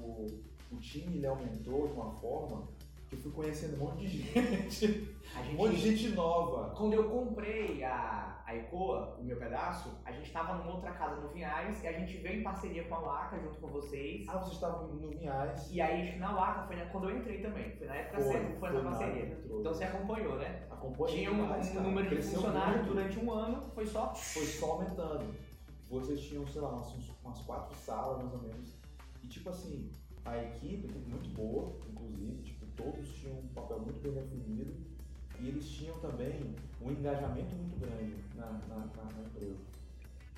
o, 0.00 0.44
o 0.72 0.76
time 0.78 1.16
ele 1.16 1.26
aumentou 1.26 1.86
de 1.86 1.94
uma 1.94 2.10
forma 2.12 2.68
eu 3.16 3.22
fui 3.22 3.32
conhecendo 3.32 3.76
um 3.76 3.78
monte 3.86 4.06
de 4.06 4.18
gente. 4.22 5.16
A 5.34 5.40
Um 5.40 5.54
monte 5.54 5.74
de 5.76 5.80
gente, 5.80 5.96
gente 5.98 6.14
nova. 6.14 6.74
quando 6.74 6.94
eu 6.94 7.10
comprei 7.10 7.82
a, 7.84 8.42
a 8.46 8.54
Ecoa, 8.54 9.16
o 9.18 9.24
meu 9.24 9.36
pedaço, 9.36 9.90
a 10.04 10.12
gente 10.12 10.26
estava 10.26 10.54
numa 10.54 10.74
outra 10.74 10.92
casa 10.92 11.20
no 11.20 11.28
Vinhais 11.30 11.82
e 11.82 11.86
a 11.88 11.92
gente 11.92 12.16
veio 12.18 12.40
em 12.40 12.42
parceria 12.42 12.84
com 12.84 12.94
a 12.94 12.98
Laca 13.00 13.38
junto 13.40 13.58
com 13.58 13.66
vocês. 13.68 14.26
Ah, 14.28 14.38
vocês 14.38 14.54
estavam 14.54 14.86
no 14.88 15.08
Vinhais. 15.08 15.68
E 15.72 15.80
aí, 15.80 16.18
na 16.18 16.32
Laca 16.32 16.66
foi 16.66 16.76
na- 16.76 16.86
quando 16.86 17.10
eu 17.10 17.18
entrei 17.18 17.42
também. 17.42 17.70
Foi 17.76 17.86
na 17.86 17.96
época 17.96 18.22
Foi, 18.22 18.32
certa 18.32 18.58
foi 18.60 18.70
foi 18.70 18.82
na 18.82 18.90
parceria. 18.90 19.26
entrou. 19.26 19.60
Então 19.60 19.74
você 19.74 19.84
acompanhou, 19.84 20.36
né? 20.36 20.66
Acompanhei 20.70 21.16
Tinha 21.18 21.32
um, 21.32 21.42
um 21.42 21.82
número 21.82 22.08
de 22.16 22.22
funcionários 22.22 22.76
muito. 22.86 22.94
durante 22.94 23.18
um 23.18 23.32
ano, 23.32 23.70
foi 23.74 23.86
só. 23.86 24.14
Foi 24.14 24.44
só 24.44 24.72
aumentando. 24.72 25.34
Vocês 25.90 26.20
tinham, 26.20 26.46
sei 26.46 26.60
lá, 26.62 26.70
umas, 26.70 26.92
umas 27.24 27.40
quatro 27.42 27.76
salas 27.76 28.18
mais 28.18 28.32
ou 28.32 28.40
menos. 28.42 28.74
E 29.22 29.26
tipo 29.28 29.48
assim, 29.50 29.90
a 30.24 30.36
equipe, 30.42 30.86
equipe 30.88 31.08
muito 31.10 31.28
boa, 31.30 31.76
inclusive, 31.88 32.42
tipo, 32.42 32.65
todos 32.76 33.08
tinham 33.14 33.38
um 33.38 33.48
papel 33.48 33.80
muito 33.80 34.00
bem 34.00 34.12
definido. 34.12 34.74
E 35.38 35.48
eles 35.48 35.68
tinham 35.68 35.98
também 36.00 36.54
um 36.80 36.90
engajamento 36.90 37.54
muito 37.54 37.78
grande 37.78 38.16
na, 38.34 38.46
na, 38.68 38.76
na- 38.76 39.22
empresa. 39.26 39.56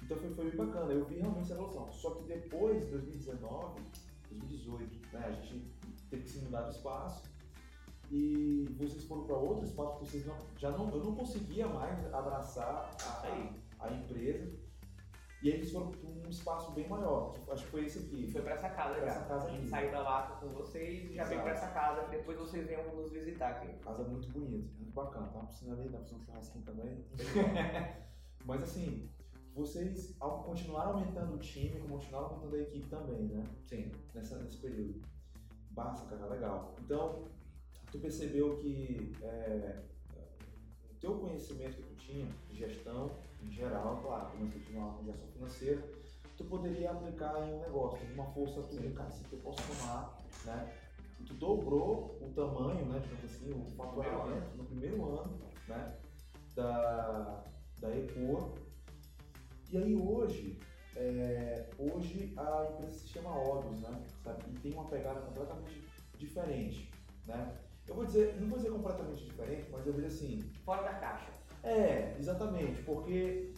Então 0.03 0.16
foi, 0.16 0.34
foi 0.34 0.51
bem 0.51 0.57
bacana, 0.66 0.93
eu 0.93 1.05
vi 1.05 1.16
realmente 1.16 1.43
essa 1.43 1.55
evolução. 1.55 1.93
Só 1.93 2.11
que 2.12 2.24
depois, 2.24 2.89
2019, 2.89 3.80
2018, 4.30 5.12
né, 5.12 5.24
a 5.26 5.30
gente 5.32 5.64
teve 6.11 6.22
que 6.22 6.30
se 6.30 6.39
mudar 6.41 6.62
de 6.62 6.76
espaço 6.76 7.22
e 8.11 8.66
vocês 8.78 9.05
foram 9.05 9.24
para 9.24 9.36
outro 9.36 9.66
espaço 9.66 9.93
porque 9.93 10.07
vocês 10.07 10.26
não, 10.26 10.36
já 10.57 10.70
não, 10.70 10.91
eu 10.91 11.05
não 11.05 11.14
conseguia 11.14 11.68
mais 11.68 12.12
abraçar 12.12 12.91
a, 13.03 13.84
a 13.86 13.93
empresa. 13.93 14.51
E 15.41 15.49
aí 15.51 15.55
eles 15.59 15.70
foram 15.70 15.93
para 15.93 16.09
um 16.09 16.28
espaço 16.28 16.72
bem 16.72 16.89
maior, 16.89 17.32
que 17.32 17.51
acho 17.51 17.64
que 17.64 17.70
foi 17.70 17.84
esse 17.84 17.99
aqui. 18.01 18.26
foi 18.32 18.43
pra 18.43 18.55
essa 18.55 18.68
casa 18.70 18.95
Pra 18.97 19.07
já. 19.07 19.12
essa 19.12 19.24
casa 19.26 19.47
a 19.47 19.51
gente 19.51 19.68
saiu 19.68 19.93
da 19.93 20.01
Laca 20.03 20.34
com 20.41 20.49
vocês 20.49 21.11
e 21.11 21.14
já 21.14 21.24
veio 21.24 21.41
Exato. 21.43 21.57
essa 21.57 21.68
casa. 21.72 22.09
Depois 22.09 22.36
vocês 22.39 22.66
venham 22.66 22.95
nos 22.97 23.12
visitar 23.12 23.51
aqui. 23.51 23.72
Casa 23.78 24.03
muito 24.03 24.28
bonita, 24.30 24.68
muito 24.76 24.93
bacana, 24.93 25.28
tá? 25.28 25.41
Por 25.41 25.53
sinal 25.53 25.78
ali, 25.78 25.89
dá 25.89 25.99
pra 25.99 26.07
fazer 26.07 26.16
um 26.16 26.24
churrasquinho 26.24 26.64
também. 26.64 27.05
Mas 28.45 28.62
assim, 28.62 29.09
vocês 29.55 30.16
ao- 30.20 30.43
continuaram 30.43 30.95
aumentando 30.95 31.34
o 31.34 31.39
time, 31.39 31.80
continuaram 31.89 32.28
aumentando 32.30 32.57
a 32.57 32.61
equipe 32.61 32.89
também, 32.89 33.22
né? 33.28 33.45
Sim. 33.66 33.93
Nessa, 34.14 34.39
nesse 34.43 34.57
período. 34.59 35.01
Basta, 35.70 36.05
cara, 36.09 36.26
legal. 36.26 36.74
Então, 36.80 37.28
tu 37.93 37.99
percebeu 38.01 38.57
que 38.57 39.12
é, 39.22 39.82
o 40.91 40.95
teu 40.95 41.18
conhecimento 41.18 41.76
que 41.76 41.82
tu 41.82 41.95
tinha 41.95 42.26
de 42.49 42.57
gestão, 42.57 43.11
em 43.43 43.51
geral, 43.51 44.01
claro, 44.03 44.30
como 44.30 44.51
você 44.51 44.59
tinha 44.61 44.80
uma 44.80 45.03
gestão 45.03 45.28
financeira, 45.28 45.82
tu 46.36 46.45
poderia 46.45 46.91
aplicar 46.91 47.36
em 47.47 47.55
um 47.55 47.61
negócio, 47.61 47.99
uma 48.14 48.26
força 48.26 48.62
cara, 48.95 49.09
isso 49.09 49.24
aqui 49.24 49.32
eu 49.32 49.39
posso 49.41 49.59
tomar, 49.66 50.16
né? 50.45 50.72
E 51.20 51.24
tu 51.24 51.34
dobrou 51.34 52.16
o 52.20 52.32
tamanho, 52.32 52.86
né, 52.86 53.01
digamos 53.01 53.24
assim, 53.24 53.53
o 53.53 53.64
faturamento 53.76 54.57
no 54.57 54.64
primeiro 54.64 55.05
ano, 55.05 55.39
né, 55.66 55.97
da, 56.55 57.45
da 57.78 57.97
Ecoa. 57.97 58.55
E 59.70 59.76
aí 59.76 59.97
hoje, 59.97 60.61
é, 60.97 61.68
hoje 61.76 62.32
a 62.36 62.68
empresa 62.72 62.95
se 62.95 63.09
chama 63.09 63.36
Odus, 63.36 63.80
né? 63.80 64.03
Sabe? 64.22 64.45
E 64.49 64.59
tem 64.61 64.72
uma 64.72 64.84
pegada 64.86 65.20
completamente 65.20 65.84
diferente, 66.16 66.91
né? 67.26 67.59
Eu 67.86 67.95
vou 67.95 68.05
dizer, 68.05 68.41
não 68.41 68.49
vou 68.49 68.59
dizer 68.59 68.70
completamente 68.70 69.24
diferente, 69.24 69.68
mas 69.72 69.86
eu 69.86 69.93
vejo 69.93 70.07
assim... 70.07 70.41
Fora 70.64 70.82
da 70.82 70.95
caixa. 70.95 71.38
É, 71.63 72.17
exatamente, 72.19 72.83
porque 72.83 73.53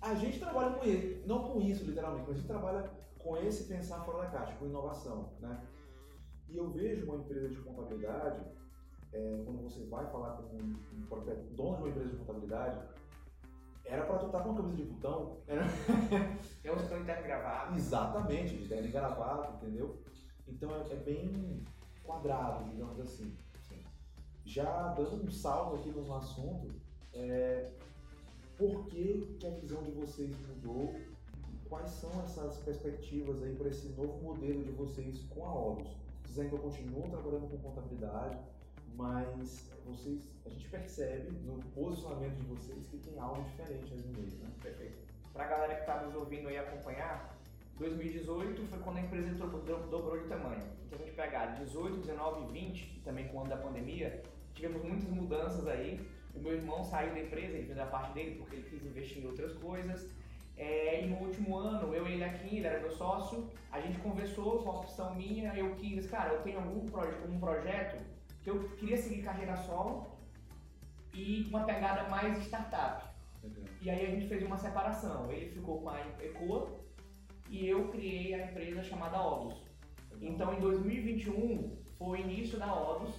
a 0.00 0.14
gente 0.14 0.38
trabalha 0.38 0.74
com 0.74 0.84
isso, 0.84 1.26
não 1.26 1.42
com 1.48 1.60
isso 1.60 1.84
literalmente, 1.84 2.24
mas 2.26 2.36
a 2.36 2.38
gente 2.38 2.46
trabalha 2.46 2.90
com 3.18 3.36
esse 3.38 3.64
pensar 3.64 4.04
fora 4.04 4.24
da 4.24 4.30
caixa, 4.30 4.54
com 4.56 4.66
inovação, 4.66 5.30
né? 5.40 5.60
E 6.48 6.56
eu 6.56 6.70
vejo 6.70 7.06
uma 7.06 7.16
empresa 7.16 7.48
de 7.48 7.56
contabilidade, 7.56 8.40
é, 9.12 9.42
quando 9.44 9.62
você 9.62 9.84
vai 9.86 10.06
falar 10.10 10.36
com 10.36 10.56
um, 10.56 10.76
um 10.92 11.54
dono 11.54 11.76
de 11.76 11.82
uma 11.82 11.88
empresa 11.88 12.10
de 12.10 12.16
contabilidade, 12.16 12.80
era 13.84 14.04
para 14.04 14.18
tu 14.18 14.26
estar 14.26 14.38
tá 14.38 14.44
com 14.44 14.50
uma 14.50 14.62
camisa 14.62 14.76
de 14.76 14.84
botão. 14.84 15.38
Era... 15.46 15.64
Estão 15.64 16.98
de 16.98 17.04
terno 17.04 17.22
gravado. 17.22 17.76
Exatamente, 17.76 18.56
de 18.56 18.68
terno 18.68 18.90
gravado, 18.90 19.56
entendeu? 19.56 20.02
Então 20.48 20.70
é, 20.74 20.92
é, 20.92 20.96
bem 20.96 21.64
quadrado, 22.02 22.68
digamos 22.70 22.98
assim. 23.00 23.36
Já 24.44 24.94
dando 24.94 25.24
um 25.24 25.30
salto 25.30 25.76
aqui 25.76 25.90
no 25.90 26.14
assunto, 26.14 26.74
é, 27.16 27.70
por 28.58 28.86
que, 28.86 29.36
que 29.38 29.46
a 29.46 29.50
visão 29.50 29.82
de 29.82 29.90
vocês 29.92 30.30
mudou? 30.48 30.94
Quais 31.68 31.90
são 31.90 32.10
essas 32.22 32.58
perspectivas 32.58 33.42
aí 33.42 33.54
para 33.56 33.68
esse 33.68 33.88
novo 33.88 34.22
modelo 34.22 34.62
de 34.62 34.70
vocês 34.72 35.20
com 35.30 35.44
a 35.44 35.52
Olus? 35.52 35.88
Vocês 36.22 36.38
ainda 36.38 36.56
continuam 36.58 37.10
trabalhando 37.10 37.50
com 37.50 37.58
contabilidade, 37.58 38.38
mas 38.94 39.68
vocês, 39.84 40.22
a 40.44 40.48
gente 40.48 40.68
percebe 40.68 41.30
no 41.44 41.62
posicionamento 41.74 42.36
de 42.36 42.46
vocês 42.46 42.86
que 42.86 42.98
tem 42.98 43.18
algo 43.18 43.42
diferente 43.42 43.92
aí 43.92 44.00
no 44.00 44.12
meio, 44.12 44.36
né? 44.38 44.50
Perfeito. 44.62 44.96
Para 45.32 45.44
a 45.44 45.48
galera 45.48 45.74
que 45.74 45.80
está 45.80 46.02
nos 46.02 46.14
ouvindo 46.14 46.48
aí 46.48 46.58
acompanhar, 46.58 47.36
2018 47.78 48.66
foi 48.68 48.78
quando 48.78 48.98
a 48.98 49.00
empresa 49.02 49.32
dobrou 49.34 50.18
de 50.18 50.28
tamanho. 50.28 50.62
Então 50.86 50.98
a 50.98 51.02
gente 51.02 51.14
pegar 51.14 51.46
18, 51.58 51.98
19 51.98 52.42
e 52.42 52.52
20, 52.52 53.02
também 53.04 53.28
com 53.28 53.38
o 53.38 53.40
ano 53.40 53.50
da 53.50 53.56
pandemia, 53.56 54.22
tivemos 54.54 54.82
muitas 54.82 55.10
mudanças 55.10 55.66
aí. 55.66 56.00
O 56.36 56.40
meu 56.40 56.52
irmão 56.52 56.84
saiu 56.84 57.12
da 57.14 57.20
empresa, 57.20 57.56
ele 57.56 57.66
fez 57.66 57.78
a 57.78 57.86
parte 57.86 58.12
dele 58.12 58.36
porque 58.36 58.56
ele 58.56 58.68
quis 58.68 58.84
investir 58.84 59.22
em 59.22 59.26
outras 59.26 59.54
coisas. 59.54 60.08
É, 60.56 61.02
e 61.02 61.06
no 61.06 61.16
último 61.16 61.56
ano, 61.56 61.94
eu 61.94 62.06
e 62.06 62.12
ele 62.12 62.24
aqui, 62.24 62.56
ele 62.56 62.66
era 62.66 62.80
meu 62.80 62.90
sócio, 62.90 63.50
a 63.70 63.80
gente 63.80 63.98
conversou, 63.98 64.62
com 64.62 64.70
a 64.70 64.80
opção 64.80 65.14
minha, 65.14 65.54
eu 65.54 65.74
quis, 65.74 66.06
cara, 66.06 66.32
eu 66.32 66.42
tenho 66.42 66.58
algum 66.58 66.86
proje 66.86 67.18
um 67.28 67.38
projeto 67.38 68.02
que 68.42 68.48
eu 68.48 68.68
queria 68.70 68.96
seguir 68.96 69.22
carreira 69.22 69.56
solo 69.56 70.16
e 71.12 71.46
uma 71.50 71.64
pegada 71.64 72.08
mais 72.08 72.38
startup. 72.38 73.04
E 73.82 73.90
aí 73.90 74.06
a 74.06 74.10
gente 74.10 74.28
fez 74.28 74.42
uma 74.42 74.56
separação. 74.56 75.30
Ele 75.30 75.50
ficou 75.50 75.80
com 75.80 75.90
a 75.90 76.00
Ecoa 76.20 76.80
e 77.48 77.68
eu 77.68 77.88
criei 77.88 78.34
a 78.34 78.46
empresa 78.46 78.82
chamada 78.82 79.20
Odus. 79.20 79.62
Então 80.20 80.54
em 80.54 80.60
2021 80.60 81.76
foi 81.98 82.18
o 82.18 82.20
início 82.20 82.58
da 82.58 82.72
Odus, 82.72 83.14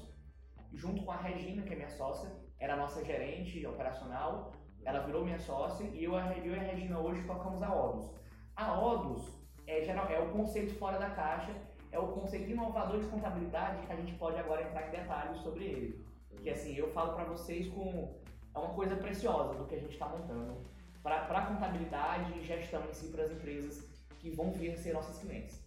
junto 0.73 1.03
com 1.03 1.11
a 1.11 1.17
Regina, 1.17 1.61
que 1.63 1.73
é 1.73 1.75
minha 1.75 1.89
sócia, 1.89 2.29
era 2.59 2.75
nossa 2.75 3.03
gerente 3.03 3.65
operacional, 3.65 4.51
ela 4.83 5.01
virou 5.01 5.23
minha 5.23 5.39
sócia 5.39 5.83
e 5.93 6.03
eu, 6.03 6.13
eu 6.15 6.55
e 6.55 6.59
a 6.59 6.63
Regina 6.63 6.99
hoje 6.99 7.23
tocamos 7.23 7.61
a 7.61 7.73
Odus. 7.73 8.09
A 8.55 8.79
Odus 8.79 9.37
é, 9.65 9.83
geral, 9.83 10.07
é 10.09 10.19
o 10.19 10.31
conceito 10.31 10.73
fora 10.75 10.97
da 10.97 11.09
caixa, 11.09 11.53
é 11.91 11.99
o 11.99 12.07
conceito 12.07 12.49
inovador 12.49 12.99
de 12.99 13.07
contabilidade 13.07 13.85
que 13.85 13.91
a 13.91 13.95
gente 13.95 14.13
pode 14.13 14.37
agora 14.37 14.63
entrar 14.63 14.87
em 14.87 14.91
detalhes 14.91 15.37
sobre 15.41 15.65
ele. 15.65 16.05
Que 16.41 16.49
assim, 16.49 16.75
eu 16.75 16.89
falo 16.91 17.13
para 17.13 17.25
vocês 17.25 17.67
com 17.67 18.15
é 18.53 18.59
uma 18.59 18.73
coisa 18.73 18.95
preciosa 18.95 19.53
do 19.53 19.65
que 19.65 19.75
a 19.75 19.79
gente 19.79 19.93
está 19.93 20.07
montando 20.07 20.65
para 21.03 21.45
contabilidade 21.45 22.37
e 22.37 22.43
gestão 22.43 22.83
em 22.89 22.93
si 22.93 23.07
para 23.09 23.23
as 23.23 23.31
empresas 23.31 23.87
que 24.19 24.31
vão 24.31 24.51
vir 24.51 24.77
ser 24.77 24.93
nossos 24.93 25.19
clientes. 25.19 25.63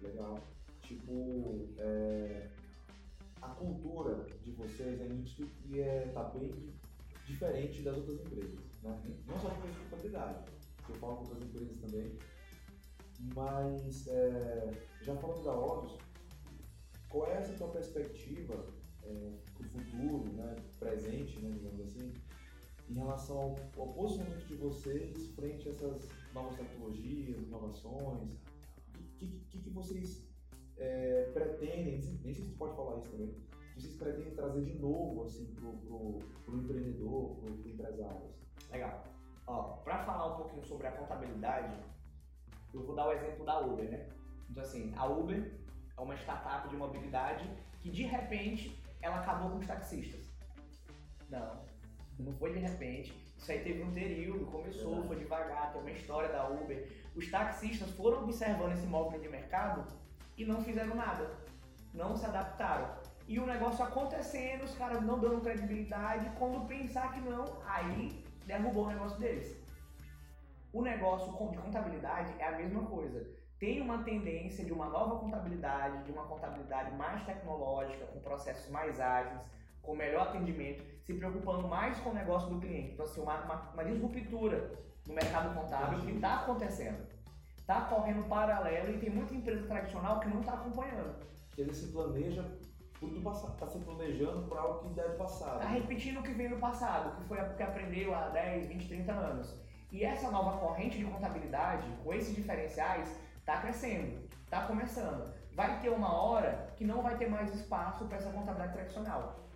Legal. 0.00 0.38
Tipo, 0.82 1.68
é, 1.78 2.46
a 3.42 3.48
cultura 3.48 4.26
de 4.42 4.50
vocês 4.52 5.00
é 5.00 5.08
nítido 5.08 5.46
que 5.46 5.80
é, 5.80 6.10
tá 6.12 6.24
bem 6.24 6.52
diferente 7.26 7.82
das 7.82 7.96
outras 7.96 8.20
empresas, 8.20 8.58
né? 8.82 9.00
Não 9.26 9.38
só 9.40 9.48
de 9.48 9.78
contabilidade, 9.84 10.44
eu 10.88 10.94
falo 10.96 11.16
com 11.16 11.24
outras 11.24 11.42
empresas 11.42 11.76
também, 11.78 12.18
mas 13.34 14.06
é, 14.08 14.70
já 15.02 15.14
falando 15.16 15.44
da 15.44 15.58
Odus, 15.58 15.98
qual 17.08 17.26
é 17.30 17.36
essa 17.36 17.52
tua 17.54 17.68
perspectiva 17.68 18.66
é, 19.04 19.32
para 19.54 19.66
o 19.66 19.70
futuro, 19.70 20.32
né, 20.32 20.56
presente, 20.78 21.38
né, 21.40 21.50
digamos 21.52 21.80
assim, 21.80 22.12
em 22.88 22.94
relação 22.94 23.38
ao, 23.38 23.56
ao, 23.76 23.92
posicionamento 23.92 24.46
de 24.46 24.54
vocês 24.54 25.28
frente 25.34 25.68
a 25.68 25.72
essas 25.72 26.08
novas 26.32 26.56
tecnologias, 26.56 27.42
inovações? 27.46 28.32
O 28.32 29.16
que, 29.16 29.26
que, 29.50 29.58
que, 29.60 29.70
vocês 29.70 30.22
é, 30.80 31.30
pretendem, 31.32 32.00
nem 32.24 32.34
sei 32.34 32.34
se 32.34 32.50
você 32.50 32.56
pode 32.56 32.74
falar 32.74 32.98
isso 32.98 33.10
também, 33.10 33.34
que 33.74 33.80
vocês 33.80 33.94
pretendem 33.96 34.34
trazer 34.34 34.64
de 34.64 34.78
novo 34.78 35.22
assim, 35.24 35.54
para 35.54 35.66
o 35.68 36.22
empreendedor, 36.48 37.36
para 37.36 37.50
o 37.50 37.68
empresário? 37.68 38.30
Legal. 38.70 39.04
Para 39.84 40.04
falar 40.04 40.34
um 40.34 40.36
pouquinho 40.38 40.64
sobre 40.64 40.86
a 40.86 40.92
contabilidade, 40.92 41.76
eu 42.72 42.82
vou 42.84 42.94
dar 42.94 43.08
o 43.08 43.12
exemplo 43.12 43.44
da 43.44 43.60
Uber, 43.60 43.90
né? 43.90 44.08
Então 44.48 44.62
assim, 44.62 44.92
a 44.96 45.06
Uber 45.06 45.60
é 45.96 46.00
uma 46.00 46.14
startup 46.16 46.68
de 46.68 46.76
mobilidade 46.76 47.50
que 47.80 47.90
de 47.90 48.04
repente 48.04 48.80
ela 49.02 49.20
acabou 49.20 49.50
com 49.50 49.58
os 49.58 49.66
taxistas. 49.66 50.30
Não, 51.28 51.64
não 52.18 52.32
foi 52.34 52.52
de 52.52 52.58
repente. 52.58 53.12
Isso 53.36 53.50
aí 53.50 53.64
teve 53.64 53.82
um 53.82 53.92
período, 53.92 54.46
começou, 54.46 55.02
foi 55.04 55.16
devagar, 55.16 55.72
tem 55.72 55.80
uma 55.80 55.90
história 55.90 56.30
da 56.30 56.48
Uber. 56.48 56.88
Os 57.14 57.30
taxistas 57.30 57.90
foram 57.90 58.22
observando 58.22 58.72
esse 58.72 58.86
movimento 58.86 59.22
de 59.22 59.28
mercado 59.28 59.86
e 60.40 60.44
não 60.44 60.62
fizeram 60.62 60.94
nada. 60.94 61.30
Não 61.92 62.16
se 62.16 62.26
adaptaram. 62.26 62.88
E 63.26 63.38
o 63.38 63.46
negócio 63.46 63.84
acontecendo, 63.84 64.64
os 64.64 64.74
caras 64.74 65.02
não 65.02 65.18
dando 65.18 65.40
credibilidade, 65.40 66.30
quando 66.38 66.66
pensar 66.66 67.12
que 67.12 67.20
não, 67.20 67.44
aí 67.64 68.24
derrubou 68.46 68.84
o 68.84 68.88
negócio 68.88 69.18
deles. 69.18 69.56
O 70.72 70.82
negócio 70.82 71.30
de 71.30 71.56
contabilidade 71.56 72.32
é 72.38 72.46
a 72.46 72.56
mesma 72.56 72.84
coisa 72.86 73.40
tem 73.60 73.82
uma 73.82 74.02
tendência 74.02 74.64
de 74.64 74.72
uma 74.72 74.86
nova 74.86 75.16
contabilidade, 75.16 76.02
de 76.04 76.10
uma 76.10 76.24
contabilidade 76.24 76.96
mais 76.96 77.22
tecnológica, 77.26 78.06
com 78.06 78.18
processos 78.20 78.70
mais 78.70 78.98
ágeis, 78.98 79.38
com 79.82 79.94
melhor 79.94 80.28
atendimento, 80.28 80.82
se 81.04 81.12
preocupando 81.12 81.68
mais 81.68 81.98
com 82.00 82.08
o 82.08 82.14
negócio 82.14 82.48
do 82.48 82.58
cliente. 82.58 82.92
Então, 82.92 83.04
assim, 83.04 83.20
uma, 83.20 83.38
uma, 83.44 83.70
uma 83.74 83.84
disruptura 83.84 84.78
no 85.06 85.12
mercado 85.12 85.54
contábil 85.54 86.00
que 86.00 86.12
está 86.12 86.36
acontecendo. 86.36 87.06
Está 87.70 87.82
correndo 87.82 88.28
paralelo 88.28 88.92
e 88.92 88.98
tem 88.98 89.10
muita 89.10 89.32
empresa 89.32 89.64
tradicional 89.68 90.18
que 90.18 90.28
não 90.28 90.40
está 90.40 90.54
acompanhando. 90.54 91.14
Ele 91.56 91.72
se 91.72 91.92
planeja 91.92 92.44
tudo 92.98 93.14
do 93.14 93.22
passado, 93.22 93.54
está 93.54 93.68
se 93.68 93.78
planejando 93.78 94.48
para 94.48 94.60
algo 94.60 94.88
que 94.88 94.94
deve 94.94 95.14
passar. 95.14 95.54
Está 95.54 95.68
repetindo 95.68 96.18
o 96.18 96.22
que 96.24 96.32
veio 96.32 96.50
no 96.50 96.58
passado, 96.58 97.16
que 97.16 97.28
foi 97.28 97.40
o 97.40 97.54
que 97.54 97.62
aprendeu 97.62 98.12
há 98.12 98.28
10, 98.30 98.66
20, 98.66 98.88
30 98.88 99.12
anos. 99.12 99.54
E 99.92 100.04
essa 100.04 100.32
nova 100.32 100.58
corrente 100.58 100.98
de 100.98 101.04
contabilidade, 101.04 101.86
com 102.02 102.12
esses 102.12 102.34
diferenciais, 102.34 103.16
Está 103.38 103.62
crescendo, 103.62 104.28
está 104.44 104.66
começando. 104.66 105.32
Vai 105.54 105.80
ter 105.80 105.88
uma 105.88 106.12
hora 106.12 106.72
que 106.76 106.84
não 106.84 107.02
vai 107.02 107.16
ter 107.16 107.28
mais 107.28 107.52
espaço 107.52 108.04
para 108.04 108.18
essa 108.18 108.30
contabilidade 108.30 108.74
tradicional. 108.74 109.48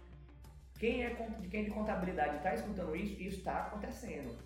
Quem 0.80 1.04
é, 1.04 1.10
quem 1.50 1.60
é 1.60 1.64
de 1.64 1.70
contabilidade 1.70 2.38
está 2.38 2.54
escutando 2.54 2.96
isso, 2.96 3.20
isso 3.20 3.38
está 3.38 3.66
acontecendo. 3.66 4.36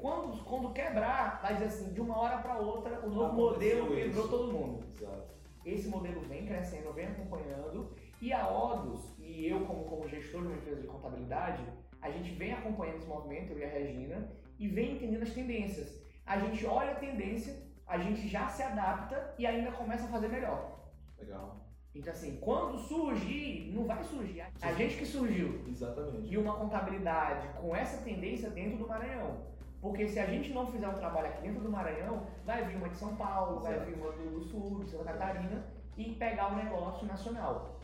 Quando, 0.00 0.44
quando 0.44 0.72
quebrar, 0.72 1.40
vai 1.42 1.54
dizer 1.54 1.66
assim, 1.66 1.92
de 1.92 2.00
uma 2.00 2.18
hora 2.18 2.38
para 2.38 2.58
outra, 2.58 3.04
o 3.06 3.10
novo 3.10 3.34
modelo 3.34 3.94
quebrou 3.94 4.28
todo 4.28 4.52
mundo. 4.52 4.84
Exato. 4.96 5.30
Esse 5.64 5.88
modelo 5.88 6.22
vem 6.22 6.46
crescendo, 6.46 6.92
vem 6.92 7.06
acompanhando, 7.06 7.94
e 8.20 8.32
a 8.32 8.48
Odus, 8.48 9.14
e 9.18 9.46
eu 9.46 9.66
como, 9.66 9.84
como 9.84 10.08
gestor 10.08 10.40
de 10.40 10.46
uma 10.48 10.56
empresa 10.56 10.80
de 10.80 10.86
contabilidade, 10.86 11.62
a 12.00 12.10
gente 12.10 12.30
vem 12.32 12.52
acompanhando 12.52 12.96
esse 12.96 13.06
movimento, 13.06 13.52
eu 13.52 13.58
e 13.58 13.64
a 13.64 13.68
Regina, 13.68 14.32
e 14.58 14.68
vem 14.68 14.96
entendendo 14.96 15.22
as 15.22 15.34
tendências. 15.34 16.00
A 16.24 16.38
gente 16.38 16.64
olha 16.64 16.92
a 16.92 16.96
tendência 16.96 17.70
a 17.90 17.98
gente 17.98 18.28
já 18.28 18.46
se 18.46 18.62
adapta 18.62 19.34
e 19.36 19.44
ainda 19.44 19.72
começa 19.72 20.04
a 20.04 20.08
fazer 20.08 20.28
melhor. 20.28 20.78
Legal. 21.18 21.66
Então, 21.92 22.12
assim, 22.12 22.38
quando 22.40 22.78
surgir, 22.78 23.72
não 23.74 23.84
vai 23.84 24.04
surgir. 24.04 24.44
A 24.62 24.72
gente 24.74 24.96
que 24.96 25.04
surgiu. 25.04 25.64
Exatamente. 25.66 26.32
E 26.32 26.38
uma 26.38 26.54
contabilidade 26.54 27.48
com 27.60 27.74
essa 27.74 28.00
tendência 28.04 28.48
dentro 28.48 28.78
do 28.78 28.86
Maranhão. 28.86 29.49
Porque 29.80 30.08
se 30.08 30.18
a 30.18 30.26
gente 30.26 30.52
não 30.52 30.70
fizer 30.70 30.88
um 30.88 30.98
trabalho 30.98 31.28
aqui 31.28 31.42
dentro 31.42 31.62
do 31.62 31.70
Maranhão, 31.70 32.26
vai 32.44 32.64
vir 32.64 32.76
uma 32.76 32.88
de 32.88 32.96
São 32.96 33.16
Paulo, 33.16 33.60
vai 33.60 33.78
vir 33.80 33.94
uma 33.94 34.12
do 34.12 34.40
Sul, 34.40 34.84
de 34.84 34.90
Santa 34.90 35.04
Catarina 35.04 35.64
e 35.96 36.12
pegar 36.14 36.52
o 36.52 36.56
negócio 36.56 37.06
nacional. 37.06 37.80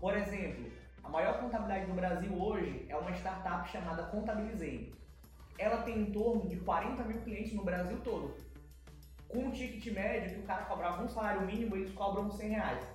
Por 0.00 0.16
exemplo, 0.16 0.70
a 1.02 1.08
maior 1.08 1.40
contabilidade 1.40 1.86
do 1.86 1.94
Brasil 1.94 2.32
hoje 2.34 2.86
é 2.88 2.96
uma 2.96 3.12
startup 3.12 3.70
chamada 3.70 4.04
Contabilizei. 4.04 4.92
Ela 5.58 5.82
tem 5.82 5.98
em 6.00 6.12
torno 6.12 6.48
de 6.48 6.56
40 6.56 7.04
mil 7.04 7.20
clientes 7.20 7.52
no 7.52 7.64
Brasil 7.64 7.98
todo 8.02 8.34
com 9.32 9.46
um 9.46 9.50
ticket 9.50 9.92
médio 9.94 10.34
que 10.34 10.40
o 10.40 10.46
cara 10.46 10.66
cobrava 10.66 11.02
um 11.02 11.08
salário 11.08 11.46
mínimo, 11.46 11.74
eles 11.74 11.92
cobram 11.94 12.30
100 12.30 12.50
reais. 12.50 12.86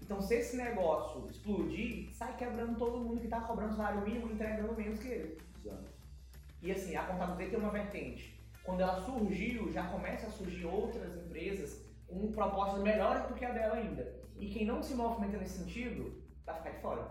Então, 0.00 0.20
se 0.20 0.36
esse 0.36 0.56
negócio 0.56 1.28
explodir, 1.28 2.08
sai 2.12 2.36
quebrando 2.36 2.78
todo 2.78 3.00
mundo 3.00 3.18
que 3.18 3.26
está 3.26 3.40
cobrando 3.40 3.74
salário 3.74 4.02
mínimo 4.02 4.28
e 4.28 4.34
entregando 4.34 4.72
menos 4.74 5.00
que 5.00 5.08
ele. 5.08 5.38
E 6.66 6.72
assim, 6.72 6.96
a 6.96 7.04
contabilidade 7.04 7.50
tem 7.50 7.60
uma 7.60 7.70
vertente. 7.70 8.44
Quando 8.64 8.80
ela 8.80 9.00
surgiu, 9.02 9.70
já 9.70 9.84
começa 9.84 10.26
a 10.26 10.30
surgir 10.30 10.64
outras 10.66 11.16
empresas 11.24 11.86
com 12.08 12.32
propostas 12.32 12.82
melhores 12.82 13.22
do 13.28 13.34
que 13.34 13.44
a 13.44 13.52
dela 13.52 13.76
ainda. 13.76 14.12
E 14.36 14.48
quem 14.50 14.66
não 14.66 14.82
se 14.82 14.94
movimenta 14.94 15.38
nesse 15.38 15.58
sentido, 15.58 16.20
vai 16.44 16.56
ficar 16.56 16.70
de 16.70 16.80
fora. 16.80 17.08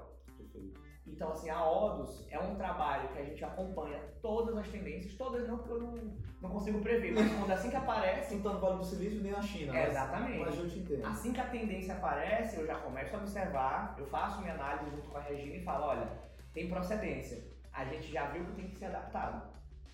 Então, 1.07 1.31
assim, 1.31 1.49
a 1.49 1.63
Odus 1.65 2.27
é 2.29 2.37
um 2.37 2.55
trabalho 2.55 3.07
que 3.09 3.19
a 3.19 3.23
gente 3.23 3.45
acompanha 3.45 3.97
todas 4.21 4.57
as 4.57 4.67
tendências, 4.67 5.13
todas 5.13 5.47
não, 5.47 5.57
porque 5.59 5.71
eu 5.71 5.79
não, 5.79 6.17
não 6.41 6.49
consigo 6.49 6.81
prever, 6.81 7.13
mas 7.13 7.31
quando 7.31 7.51
assim 7.51 7.69
que 7.69 7.75
aparece. 7.77 8.35
Não 8.35 8.41
tá 8.41 8.53
no 8.53 8.59
Vale 8.59 8.77
do 8.79 8.83
Silício 8.83 9.21
nem 9.21 9.31
na 9.31 9.41
China. 9.41 9.71
É, 9.73 9.83
mas- 9.83 9.89
exatamente. 9.91 10.39
Mas 10.39 10.57
eu 10.57 10.67
te 10.69 10.79
entendo. 10.79 11.05
Assim 11.05 11.31
que 11.31 11.39
a 11.39 11.45
tendência 11.47 11.93
aparece, 11.93 12.57
eu 12.59 12.67
já 12.67 12.75
começo 12.79 13.15
a 13.15 13.19
observar, 13.19 13.95
eu 13.97 14.05
faço 14.07 14.41
minha 14.41 14.55
análise 14.55 14.89
junto 14.93 15.07
com 15.07 15.17
a 15.17 15.21
Regina 15.21 15.55
e 15.55 15.63
falo, 15.63 15.85
olha, 15.85 16.09
tem 16.53 16.67
procedência. 16.67 17.54
A 17.75 17.83
gente 17.83 18.11
já 18.11 18.27
viu 18.27 18.45
que 18.45 18.53
tem 18.53 18.69
que 18.69 18.77
ser 18.77 18.85
adaptado. 18.85 19.53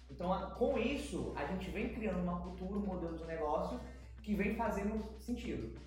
Então, 0.10 0.52
com 0.52 0.78
isso, 0.78 1.34
a 1.36 1.46
gente 1.46 1.72
vem 1.72 1.90
criando 1.90 2.22
uma 2.22 2.40
cultura, 2.42 2.78
um 2.78 2.86
modelo 2.86 3.18
de 3.18 3.26
negócio 3.26 3.80
que 4.22 4.36
vem 4.36 4.56
fazendo 4.56 5.04
sentido. 5.20 5.80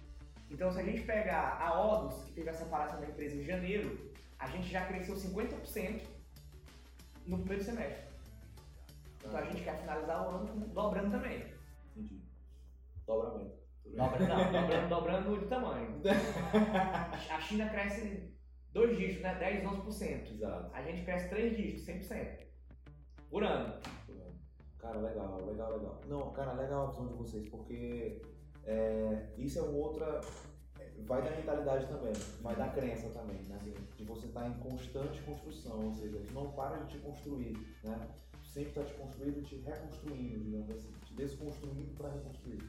Então, 0.50 0.72
se 0.72 0.80
a 0.80 0.82
gente 0.82 1.02
pegar 1.02 1.58
a 1.60 1.80
Odus, 1.80 2.24
que 2.24 2.32
teve 2.32 2.50
a 2.50 2.54
separação 2.54 3.00
da 3.00 3.06
empresa 3.06 3.36
em 3.36 3.44
janeiro, 3.44 4.12
a 4.38 4.48
gente 4.48 4.68
já 4.68 4.86
cresceu 4.86 5.14
50% 5.14 6.02
no 7.26 7.38
primeiro 7.38 7.62
semestre. 7.62 8.04
Então, 9.18 9.36
a 9.36 9.44
gente 9.44 9.62
quer 9.62 9.78
finalizar 9.78 10.26
o 10.26 10.36
ano 10.36 10.66
dobrando 10.68 11.12
também. 11.12 11.46
Entendi. 11.96 12.20
Dobramento. 13.06 13.54
Dobrando, 13.86 14.26
não, 14.26 14.52
dobrando, 14.52 14.88
dobrando 14.88 15.38
de 15.38 15.46
tamanho. 15.46 16.02
A 17.30 17.40
China 17.40 17.68
cresce 17.68 18.33
dois 18.74 18.98
dígitos, 18.98 19.22
né? 19.22 19.34
10, 19.38 19.64
11%. 19.64 20.32
Exato. 20.32 20.74
A 20.74 20.82
gente 20.82 21.04
cresce 21.04 21.28
três 21.28 21.56
dígitos, 21.56 21.86
100%. 21.86 22.44
Por 23.30 23.44
ano. 23.44 23.80
Cara, 24.78 25.00
legal, 25.00 25.46
legal, 25.46 25.72
legal. 25.78 26.00
Não, 26.06 26.30
cara, 26.32 26.52
legal 26.52 26.88
a 26.88 26.90
visão 26.90 27.06
de 27.06 27.14
vocês, 27.14 27.48
porque 27.48 28.20
é, 28.64 29.28
isso 29.38 29.58
é 29.58 29.62
uma 29.62 29.78
outra. 29.78 30.20
é, 30.78 30.90
Vai 31.06 31.22
da 31.22 31.30
mentalidade 31.30 31.86
também, 31.86 32.12
vai 32.42 32.54
da 32.54 32.68
crença 32.68 33.08
também, 33.08 33.40
né? 33.44 33.58
De 33.96 34.04
você 34.04 34.26
estar 34.26 34.46
em 34.46 34.52
constante 34.58 35.22
construção, 35.22 35.86
ou 35.86 35.94
seja, 35.94 36.18
tu 36.18 36.34
não 36.34 36.52
para 36.52 36.76
de 36.78 36.92
te 36.92 36.98
construir, 36.98 37.56
né? 37.82 38.08
Sempre 38.42 38.68
está 38.68 38.84
te 38.84 38.92
construindo 38.94 39.38
e 39.38 39.42
te 39.42 39.56
reconstruindo, 39.56 40.44
digamos 40.44 40.70
assim, 40.70 40.92
te 41.06 41.14
desconstruindo 41.14 41.94
para 41.94 42.10
reconstruir. 42.10 42.62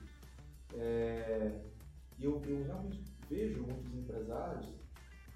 É, 0.74 1.60
e 2.18 2.24
eu, 2.24 2.41
eu 2.47 2.64
realmente 2.64 3.03
vejo 3.30 3.62
muitos 3.62 3.93
empresários 3.93 4.68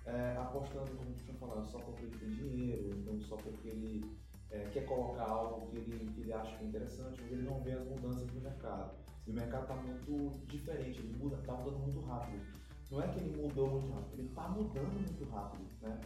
é, 0.10 0.38
apostando, 0.38 0.92
como 0.98 1.14
tu 1.14 1.24
tinha 1.24 1.38
falado, 1.38 1.68
só 1.70 1.80
porque 1.80 2.06
ele 2.06 2.18
tem 2.18 2.30
dinheiro, 2.30 2.90
então 2.98 3.20
só 3.22 3.36
porque 3.36 3.68
ele 3.68 4.18
é, 4.50 4.66
quer 4.70 4.86
colocar 4.86 5.30
algo 5.30 5.68
que 5.68 5.78
ele, 5.78 6.12
que 6.14 6.22
ele 6.22 6.34
acha 6.34 6.58
que 6.58 6.64
é 6.64 6.68
interessante, 6.68 7.22
mas 7.22 7.32
ele 7.32 7.44
não 7.44 7.62
vê 7.62 7.74
as 7.74 7.86
mudanças 7.86 8.26
do 8.28 8.42
mercado. 8.42 8.98
E 9.28 9.32
o 9.32 9.34
mercado 9.34 9.62
está 9.64 9.76
muito 9.76 10.46
diferente, 10.48 11.00
ele 11.00 11.18
muda, 11.18 11.36
está 11.38 11.54
mudando 11.54 11.80
muito 11.80 12.02
rápido. 12.02 12.44
Não 12.90 13.02
é 13.02 13.08
que 13.08 13.20
ele 13.20 13.40
mudou 13.40 13.70
muito 13.70 13.94
rápido, 13.94 14.14
ele 14.14 14.28
está 14.30 14.48
mudando 14.48 14.94
muito 14.94 15.30
rápido, 15.30 15.64
né? 15.82 16.02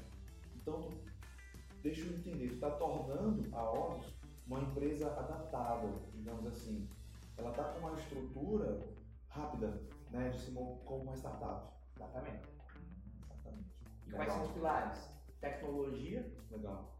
Então, 0.57 0.91
deixa 1.81 2.01
eu 2.01 2.17
entender, 2.17 2.45
está 2.45 2.71
tornando 2.71 3.47
a 3.55 3.71
Odus 3.71 4.13
uma 4.45 4.59
empresa 4.59 5.07
adaptável, 5.07 6.01
digamos 6.13 6.45
assim. 6.45 6.87
Ela 7.37 7.51
está 7.51 7.63
com 7.63 7.79
uma 7.79 7.93
estrutura 7.93 8.85
rápida, 9.29 9.81
né, 10.11 10.29
de 10.29 10.39
se 10.39 10.51
como 10.51 11.03
uma 11.03 11.15
startup. 11.15 11.71
Exatamente. 11.95 12.52
Quais 14.15 14.31
são 14.31 14.43
os 14.43 14.51
pilares? 14.51 15.09
Tecnologia 15.41 16.25
Legal, 16.51 16.97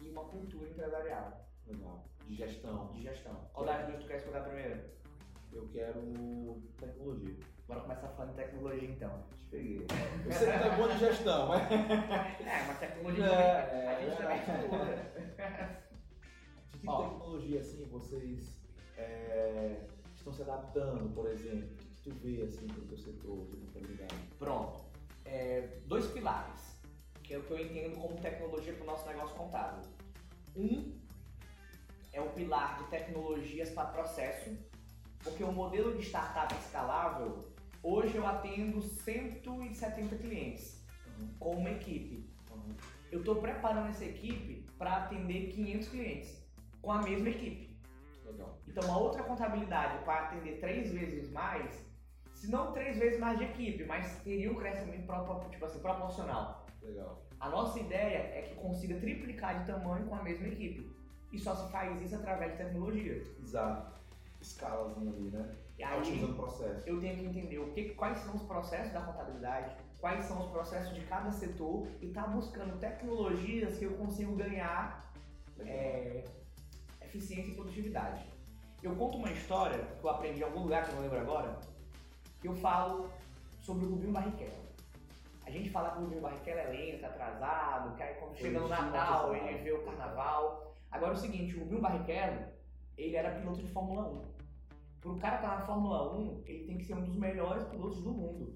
e 0.00 0.08
uma 0.08 0.24
cultura 0.24 0.68
empresarial 0.68 1.46
legal. 1.66 2.04
De 2.26 2.34
gestão. 2.34 2.92
de 2.92 3.02
gestão. 3.02 3.34
Qual 3.52 3.66
das 3.66 3.86
duas 3.86 4.00
tu 4.00 4.06
quer 4.06 4.16
escutar 4.16 4.40
primeiro? 4.42 4.80
Eu 5.52 5.68
quero 5.68 6.62
tecnologia. 6.78 7.36
Bora 7.68 7.80
começar 7.80 8.08
falando 8.08 8.30
de 8.30 8.36
tecnologia 8.36 8.88
então. 8.88 9.22
Te 9.38 9.46
peguei. 9.50 9.86
Eu 10.24 10.32
sei 10.32 10.52
que 10.52 10.58
tu 10.58 10.64
é 10.64 10.76
bom 10.76 10.88
de 10.88 10.98
gestão, 10.98 11.48
mas. 11.48 11.62
É, 11.70 12.66
mas 12.66 12.78
tecnologia 12.78 13.24
É, 13.26 13.62
também. 13.62 13.88
A 13.88 14.00
gente 14.00 14.12
é, 14.12 14.16
também 14.16 14.38
é. 14.38 14.62
estuda. 14.64 15.92
De 16.72 16.78
que 16.78 16.88
Ó. 16.88 17.02
tecnologia 17.02 17.60
assim 17.60 17.84
vocês 17.86 18.60
é, 18.96 19.86
estão 20.14 20.32
se 20.32 20.42
adaptando, 20.42 21.14
por 21.14 21.28
exemplo? 21.30 21.68
O 21.70 21.76
que 21.76 21.86
que 21.86 22.02
tu 22.02 22.10
vê 22.14 22.42
assim 22.42 22.66
pro 22.66 22.82
teu 22.82 22.96
setor 22.98 23.46
de 23.46 23.56
contabilidade? 23.58 24.16
Pronto. 24.38 24.80
É, 25.24 25.80
dois 25.86 26.06
pilares, 26.06 26.60
que 27.22 27.34
é 27.34 27.38
o 27.38 27.42
que 27.42 27.50
eu 27.50 27.58
entendo 27.58 27.96
como 27.96 28.20
tecnologia 28.20 28.72
para 28.74 28.82
o 28.82 28.86
nosso 28.86 29.06
negócio 29.06 29.36
contábil. 29.36 29.82
Um 30.56 31.00
é 32.12 32.20
o 32.20 32.28
pilar 32.30 32.78
de 32.78 32.90
tecnologias 32.90 33.70
para 33.70 33.86
processo, 33.86 34.56
porque 35.22 35.42
o 35.42 35.52
modelo 35.52 35.96
de 35.96 36.02
startup 36.02 36.54
escalável, 36.54 37.52
hoje 37.82 38.16
eu 38.16 38.26
atendo 38.26 38.82
170 38.82 40.16
clientes 40.16 40.84
com 41.38 41.56
uma 41.56 41.70
equipe. 41.70 42.30
Uhum. 42.50 42.74
Eu 43.10 43.20
estou 43.20 43.36
preparando 43.36 43.90
essa 43.90 44.04
equipe 44.04 44.66
para 44.76 45.04
atender 45.04 45.52
500 45.52 45.88
clientes 45.88 46.42
com 46.80 46.92
a 46.92 47.02
mesma 47.02 47.28
equipe. 47.28 47.78
Legal. 48.24 48.58
Então, 48.66 48.84
uma 48.84 48.98
outra 48.98 49.22
contabilidade 49.22 50.04
para 50.04 50.26
atender 50.26 50.58
três 50.58 50.90
vezes 50.90 51.30
mais, 51.30 51.86
se 52.42 52.50
não 52.50 52.72
três 52.72 52.98
vezes 52.98 53.20
mais 53.20 53.38
de 53.38 53.44
equipe, 53.44 53.84
mas 53.84 54.18
teria 54.24 54.50
um 54.50 54.56
crescimento 54.56 55.06
tipo 55.48 55.64
assim, 55.64 55.78
proporcional. 55.78 56.66
Legal. 56.82 57.22
A 57.38 57.48
nossa 57.48 57.78
ideia 57.78 58.18
é 58.18 58.42
que 58.42 58.56
consiga 58.56 58.98
triplicar 58.98 59.60
de 59.60 59.66
tamanho 59.66 60.06
com 60.06 60.16
a 60.16 60.24
mesma 60.24 60.48
equipe. 60.48 60.92
E 61.30 61.38
só 61.38 61.54
se 61.54 61.70
faz 61.70 62.02
isso 62.02 62.16
através 62.16 62.50
de 62.50 62.58
tecnologia. 62.58 63.22
Exato. 63.40 63.92
Escalazinha 64.40 65.12
ali, 65.12 65.30
né? 65.30 65.54
E 65.78 65.84
aí, 65.84 66.00
Otimizando 66.00 66.32
o 66.32 66.34
processo. 66.34 66.88
eu 66.88 67.00
tenho 67.00 67.16
que 67.16 67.26
entender 67.26 67.58
o 67.60 67.70
que, 67.70 67.90
quais 67.90 68.18
são 68.18 68.34
os 68.34 68.42
processos 68.42 68.92
da 68.92 69.02
contabilidade, 69.02 69.76
quais 70.00 70.24
são 70.24 70.40
os 70.40 70.50
processos 70.50 70.92
de 70.96 71.02
cada 71.02 71.30
setor 71.30 71.86
e 72.00 72.06
estar 72.06 72.26
buscando 72.26 72.76
tecnologias 72.80 73.78
que 73.78 73.84
eu 73.84 73.92
consigo 73.92 74.34
ganhar 74.34 75.14
é, 75.60 76.24
eficiência 77.02 77.52
e 77.52 77.54
produtividade. 77.54 78.26
Eu 78.82 78.96
conto 78.96 79.16
uma 79.16 79.30
história 79.30 79.78
que 79.78 80.04
eu 80.04 80.10
aprendi 80.10 80.40
em 80.40 80.42
algum 80.42 80.62
lugar 80.64 80.84
que 80.84 80.90
eu 80.90 80.96
não 80.96 81.02
lembro 81.02 81.20
agora, 81.20 81.71
eu 82.48 82.54
falo 82.54 83.10
sobre 83.60 83.84
o 83.86 83.90
Rubinho 83.90 84.12
Barrichello. 84.12 84.62
A 85.46 85.50
gente 85.50 85.70
fala 85.70 85.90
que 85.90 85.98
o 85.98 86.00
Rubinho 86.02 86.20
Barrichello 86.20 86.60
é 86.60 86.64
lento, 86.64 87.04
atrasado, 87.04 87.96
que 87.96 88.02
aí 88.02 88.14
quando 88.14 88.36
chega 88.36 88.60
no 88.60 88.68
Natal 88.68 89.34
ele 89.34 89.58
vê 89.58 89.72
o 89.72 89.84
carnaval. 89.84 90.74
Agora 90.90 91.12
é 91.12 91.16
o 91.16 91.18
seguinte, 91.18 91.56
o 91.56 91.60
Rubinho 91.60 91.80
Barrichello, 91.80 92.44
ele 92.96 93.16
era 93.16 93.38
piloto 93.38 93.62
de 93.62 93.68
Fórmula 93.68 94.08
1. 94.08 94.32
Para 95.00 95.10
o 95.10 95.18
cara 95.18 95.36
estar 95.36 95.48
na 95.58 95.66
Fórmula 95.66 96.16
1, 96.16 96.42
ele 96.46 96.66
tem 96.66 96.78
que 96.78 96.84
ser 96.84 96.94
um 96.94 97.02
dos 97.02 97.16
melhores 97.16 97.64
pilotos 97.64 98.02
do 98.02 98.12
mundo. 98.12 98.52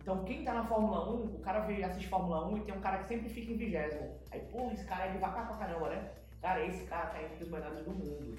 Então, 0.00 0.24
quem 0.24 0.44
tá 0.44 0.54
na 0.54 0.64
Fórmula 0.64 1.10
1, 1.10 1.34
o 1.34 1.40
cara 1.40 1.60
vê, 1.60 1.82
assiste 1.82 2.08
Fórmula 2.08 2.46
1 2.48 2.58
e 2.58 2.60
tem 2.62 2.74
um 2.74 2.80
cara 2.80 2.98
que 2.98 3.08
sempre 3.08 3.28
fica 3.28 3.52
em 3.52 3.56
vigésimo. 3.56 4.18
Aí, 4.30 4.40
pô, 4.50 4.70
esse 4.70 4.84
cara 4.86 5.06
é 5.06 5.12
devagar 5.12 5.46
pra 5.48 5.58
caramba, 5.58 5.90
né? 5.90 6.12
Cara, 6.40 6.64
esse 6.64 6.84
cara 6.84 7.08
tá 7.08 7.22
entre 7.22 7.44
os 7.44 7.50
melhores 7.50 7.84
do 7.84 7.90
mundo. 7.90 8.38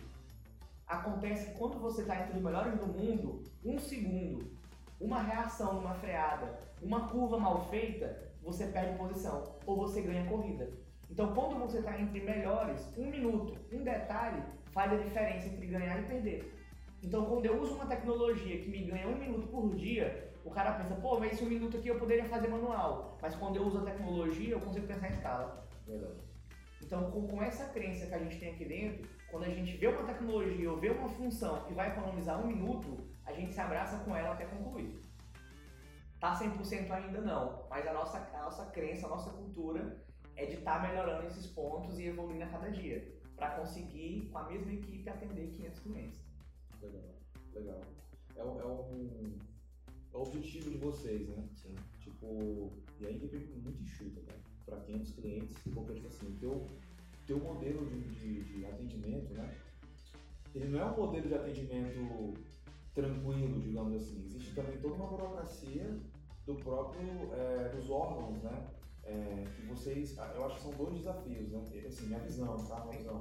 Acontece 0.89 1.45
que 1.45 1.57
quando 1.59 1.79
você 1.79 2.03
tá 2.03 2.19
entre 2.19 2.35
os 2.37 2.43
melhores 2.43 2.73
do 2.79 2.87
mundo, 2.87 3.43
um 3.63 3.77
segundo, 3.77 4.51
uma 4.99 5.21
reação 5.21 5.75
numa 5.75 5.93
freada, 5.93 6.59
uma 6.81 7.07
curva 7.09 7.37
mal 7.37 7.69
feita, 7.69 8.33
você 8.41 8.65
perde 8.65 8.97
posição 8.97 9.55
ou 9.67 9.77
você 9.77 10.01
ganha 10.01 10.27
corrida. 10.27 10.67
Então, 11.07 11.31
quando 11.35 11.59
você 11.59 11.83
tá 11.83 12.01
entre 12.01 12.21
melhores, 12.21 12.81
um 12.97 13.05
minuto, 13.05 13.55
um 13.71 13.83
detalhe 13.83 14.41
faz 14.71 14.91
a 14.91 14.95
diferença 14.95 15.47
entre 15.47 15.67
ganhar 15.67 15.99
e 15.99 16.07
perder. 16.07 16.59
Então, 17.03 17.23
quando 17.25 17.45
eu 17.45 17.61
uso 17.61 17.75
uma 17.75 17.85
tecnologia 17.85 18.59
que 18.59 18.69
me 18.69 18.85
ganha 18.85 19.07
um 19.07 19.15
minuto 19.15 19.47
por 19.47 19.75
dia, 19.75 20.33
o 20.43 20.49
cara 20.49 20.71
pensa, 20.71 20.95
pô, 20.95 21.19
mas 21.19 21.33
esse 21.33 21.43
um 21.43 21.49
minuto 21.49 21.77
aqui 21.77 21.89
eu 21.89 21.99
poderia 21.99 22.25
fazer 22.25 22.47
manual. 22.47 23.15
Mas 23.21 23.35
quando 23.35 23.57
eu 23.57 23.63
uso 23.63 23.77
a 23.77 23.85
tecnologia, 23.85 24.53
eu 24.53 24.59
consigo 24.59 24.87
pensar 24.87 25.07
em 25.07 25.13
escala. 25.13 25.67
Verdade. 25.85 26.19
Então, 26.81 27.11
com, 27.11 27.27
com 27.27 27.43
essa 27.43 27.65
crença 27.65 28.07
que 28.07 28.15
a 28.15 28.19
gente 28.19 28.39
tem 28.39 28.49
aqui 28.49 28.65
dentro, 28.65 29.07
quando 29.29 29.43
a 29.43 29.49
gente 29.49 29.77
vê 29.77 29.87
uma 29.87 30.03
tecnologia 30.03 30.71
ou 30.71 30.77
vê 30.79 30.89
uma 30.89 31.09
função 31.09 31.63
que 31.65 31.73
vai 31.73 31.89
economizar 31.89 32.41
um 32.43 32.47
minuto, 32.47 32.97
a 33.25 33.33
gente 33.33 33.53
se 33.53 33.59
abraça 33.59 34.03
com 34.03 34.15
ela 34.15 34.33
até 34.33 34.45
concluir. 34.45 34.99
Tá 36.19 36.33
100% 36.37 36.91
ainda 36.91 37.21
não, 37.21 37.65
mas 37.69 37.87
a 37.87 37.93
nossa, 37.93 38.17
a 38.17 38.43
nossa 38.43 38.65
crença, 38.67 39.05
a 39.05 39.09
nossa 39.09 39.31
cultura 39.31 40.03
é 40.35 40.45
de 40.45 40.55
estar 40.55 40.81
melhorando 40.81 41.27
esses 41.27 41.47
pontos 41.47 41.97
e 41.99 42.05
evoluindo 42.05 42.43
a 42.43 42.47
cada 42.47 42.69
dia, 42.69 43.17
para 43.35 43.51
conseguir, 43.51 44.29
com 44.31 44.37
a 44.37 44.43
mesma 44.49 44.73
equipe, 44.73 45.09
atender 45.09 45.47
500 45.51 45.79
clientes. 45.79 46.19
Legal. 46.81 47.03
Legal. 47.53 47.81
É, 48.35 48.43
um- 48.43 48.59
é 48.59 48.65
um. 48.65 49.37
É 50.13 50.17
o 50.17 50.21
objetivo 50.21 50.71
de 50.71 50.77
vocês, 50.77 51.27
né? 51.29 51.43
Sim. 51.53 51.75
Tipo, 51.99 52.71
e 52.99 53.05
a 53.05 53.11
equipe 53.11 53.35
é 53.37 53.39
muito 53.61 53.81
enxuta, 53.83 54.19
né? 54.21 54.39
Para 54.65 54.79
500 54.81 55.11
clientes, 55.13 55.55
tipo 55.63 55.85
assim, 56.07 56.27
o 56.27 56.35
teu, 56.39 56.67
teu 57.29 57.39
modelo 57.39 57.85
de, 57.85 58.01
de, 58.01 58.43
de 58.43 58.65
atendimento, 58.65 59.31
né? 59.35 59.55
Ele 60.55 60.69
não 60.69 60.79
é 60.79 60.85
um 60.85 60.97
modelo 60.97 61.27
de 61.27 61.35
atendimento 61.35 62.33
tranquilo, 62.95 63.61
digamos 63.61 63.93
assim. 63.93 64.25
Existe 64.25 64.55
também 64.55 64.79
toda 64.79 64.95
uma 64.95 65.05
burocracia 65.05 65.95
do 66.47 66.55
próprio, 66.55 67.31
é, 67.35 67.69
dos 67.69 67.87
órgãos, 67.91 68.41
né? 68.41 68.67
É, 69.03 69.45
que 69.55 69.61
vocês, 69.67 70.17
eu 70.17 70.45
acho 70.45 70.55
que 70.55 70.61
são 70.63 70.71
dois 70.71 70.95
desafios, 70.97 71.51
né? 71.51 71.59
Assim, 71.87 72.07
minha 72.07 72.19
visão, 72.19 72.57
tá? 72.65 72.83
Minha 72.85 72.97
visão. 72.97 73.19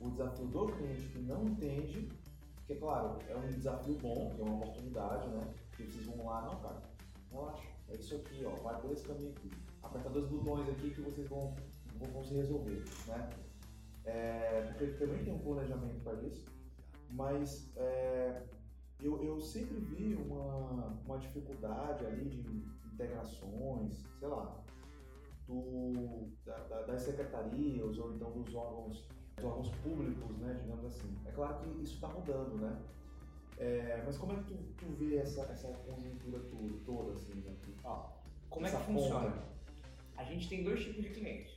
O 0.00 0.10
desafio 0.10 0.46
do 0.46 0.66
cliente 0.66 1.08
que 1.08 1.18
não 1.20 1.44
entende 1.46 2.08
Porque, 2.56 2.74
claro, 2.74 3.18
é 3.28 3.36
um 3.36 3.46
desafio 3.46 3.94
bom, 3.98 4.34
é 4.38 4.42
uma 4.42 4.56
oportunidade, 4.56 5.28
né? 5.28 5.54
Que 5.76 5.84
vocês 5.84 6.04
vão 6.04 6.26
lá, 6.26 6.42
não, 6.42 6.60
cara, 6.60 6.82
relaxa, 7.30 7.68
é 7.88 7.94
isso 7.94 8.16
aqui, 8.16 8.44
ó, 8.44 8.50
vai 8.56 8.80
por 8.80 8.90
esse 8.90 9.06
caminho 9.06 9.30
aqui. 9.30 9.52
Aperta 9.84 10.10
dois 10.10 10.26
botões 10.26 10.68
aqui 10.68 10.90
que 10.90 11.00
vocês 11.00 11.28
vão, 11.28 11.54
vão, 11.98 12.24
se 12.24 12.34
resolver, 12.34 12.84
né? 13.06 13.30
É, 14.04 14.62
porque 14.68 14.86
também 14.98 15.24
tem 15.24 15.34
um 15.34 15.38
planejamento 15.38 16.00
para 16.02 16.14
isso, 16.22 16.44
mas 17.10 17.72
é, 17.76 18.42
eu, 19.02 19.22
eu 19.22 19.40
sempre 19.40 19.76
vi 19.76 20.14
uma, 20.14 20.98
uma 21.04 21.18
dificuldade 21.18 22.06
ali 22.06 22.28
de 22.28 22.64
integrações, 22.92 24.04
sei 24.18 24.28
lá, 24.28 24.62
do, 25.46 26.28
da, 26.44 26.56
da, 26.64 26.82
das 26.82 27.02
secretarias 27.02 27.98
ou 27.98 28.14
então 28.14 28.30
dos 28.30 28.54
órgãos, 28.54 29.06
dos 29.36 29.44
órgãos 29.44 29.68
públicos, 29.82 30.38
né, 30.38 30.58
digamos 30.62 30.84
assim. 30.84 31.16
É 31.24 31.30
claro 31.32 31.58
que 31.58 31.82
isso 31.82 31.94
está 31.94 32.08
mudando, 32.08 32.56
né? 32.56 32.80
É, 33.58 34.02
mas 34.04 34.18
como 34.18 34.32
é 34.32 34.36
que 34.36 34.44
tu, 34.44 34.54
tu 34.76 34.86
vê 34.96 35.16
essa, 35.16 35.42
essa 35.42 35.68
conjuntura 35.68 36.38
toda, 36.40 36.74
toda 36.84 37.12
assim, 37.12 37.34
né? 37.40 37.56
Ó, 37.84 38.10
como 38.50 38.66
é 38.66 38.70
que 38.70 38.76
funciona? 38.84 39.44
A 40.16 40.24
gente 40.24 40.48
tem 40.48 40.64
dois 40.64 40.82
tipos 40.82 41.02
de 41.02 41.10
clientes. 41.10 41.55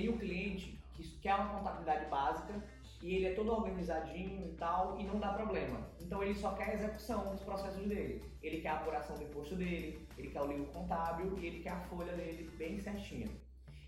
Tem 0.00 0.08
o 0.08 0.16
cliente 0.16 0.78
que 0.94 1.06
quer 1.20 1.34
uma 1.34 1.58
contabilidade 1.58 2.08
básica 2.08 2.54
e 3.02 3.16
ele 3.16 3.26
é 3.26 3.34
todo 3.34 3.52
organizadinho 3.52 4.46
e 4.46 4.56
tal 4.56 4.98
e 4.98 5.04
não 5.04 5.20
dá 5.20 5.34
problema. 5.34 5.86
Então 6.00 6.22
ele 6.22 6.34
só 6.34 6.54
quer 6.54 6.70
a 6.70 6.74
execução 6.74 7.30
dos 7.32 7.42
processos 7.42 7.86
dele. 7.86 8.22
Ele 8.42 8.62
quer 8.62 8.70
a 8.70 8.76
apuração 8.76 9.14
do 9.16 9.24
imposto 9.24 9.56
dele, 9.56 10.08
ele 10.16 10.30
quer 10.30 10.40
o 10.40 10.46
livro 10.46 10.64
contábil 10.72 11.38
e 11.38 11.46
ele 11.46 11.60
quer 11.60 11.72
a 11.72 11.80
folha 11.80 12.14
dele 12.14 12.50
bem 12.56 12.80
certinha. 12.80 13.28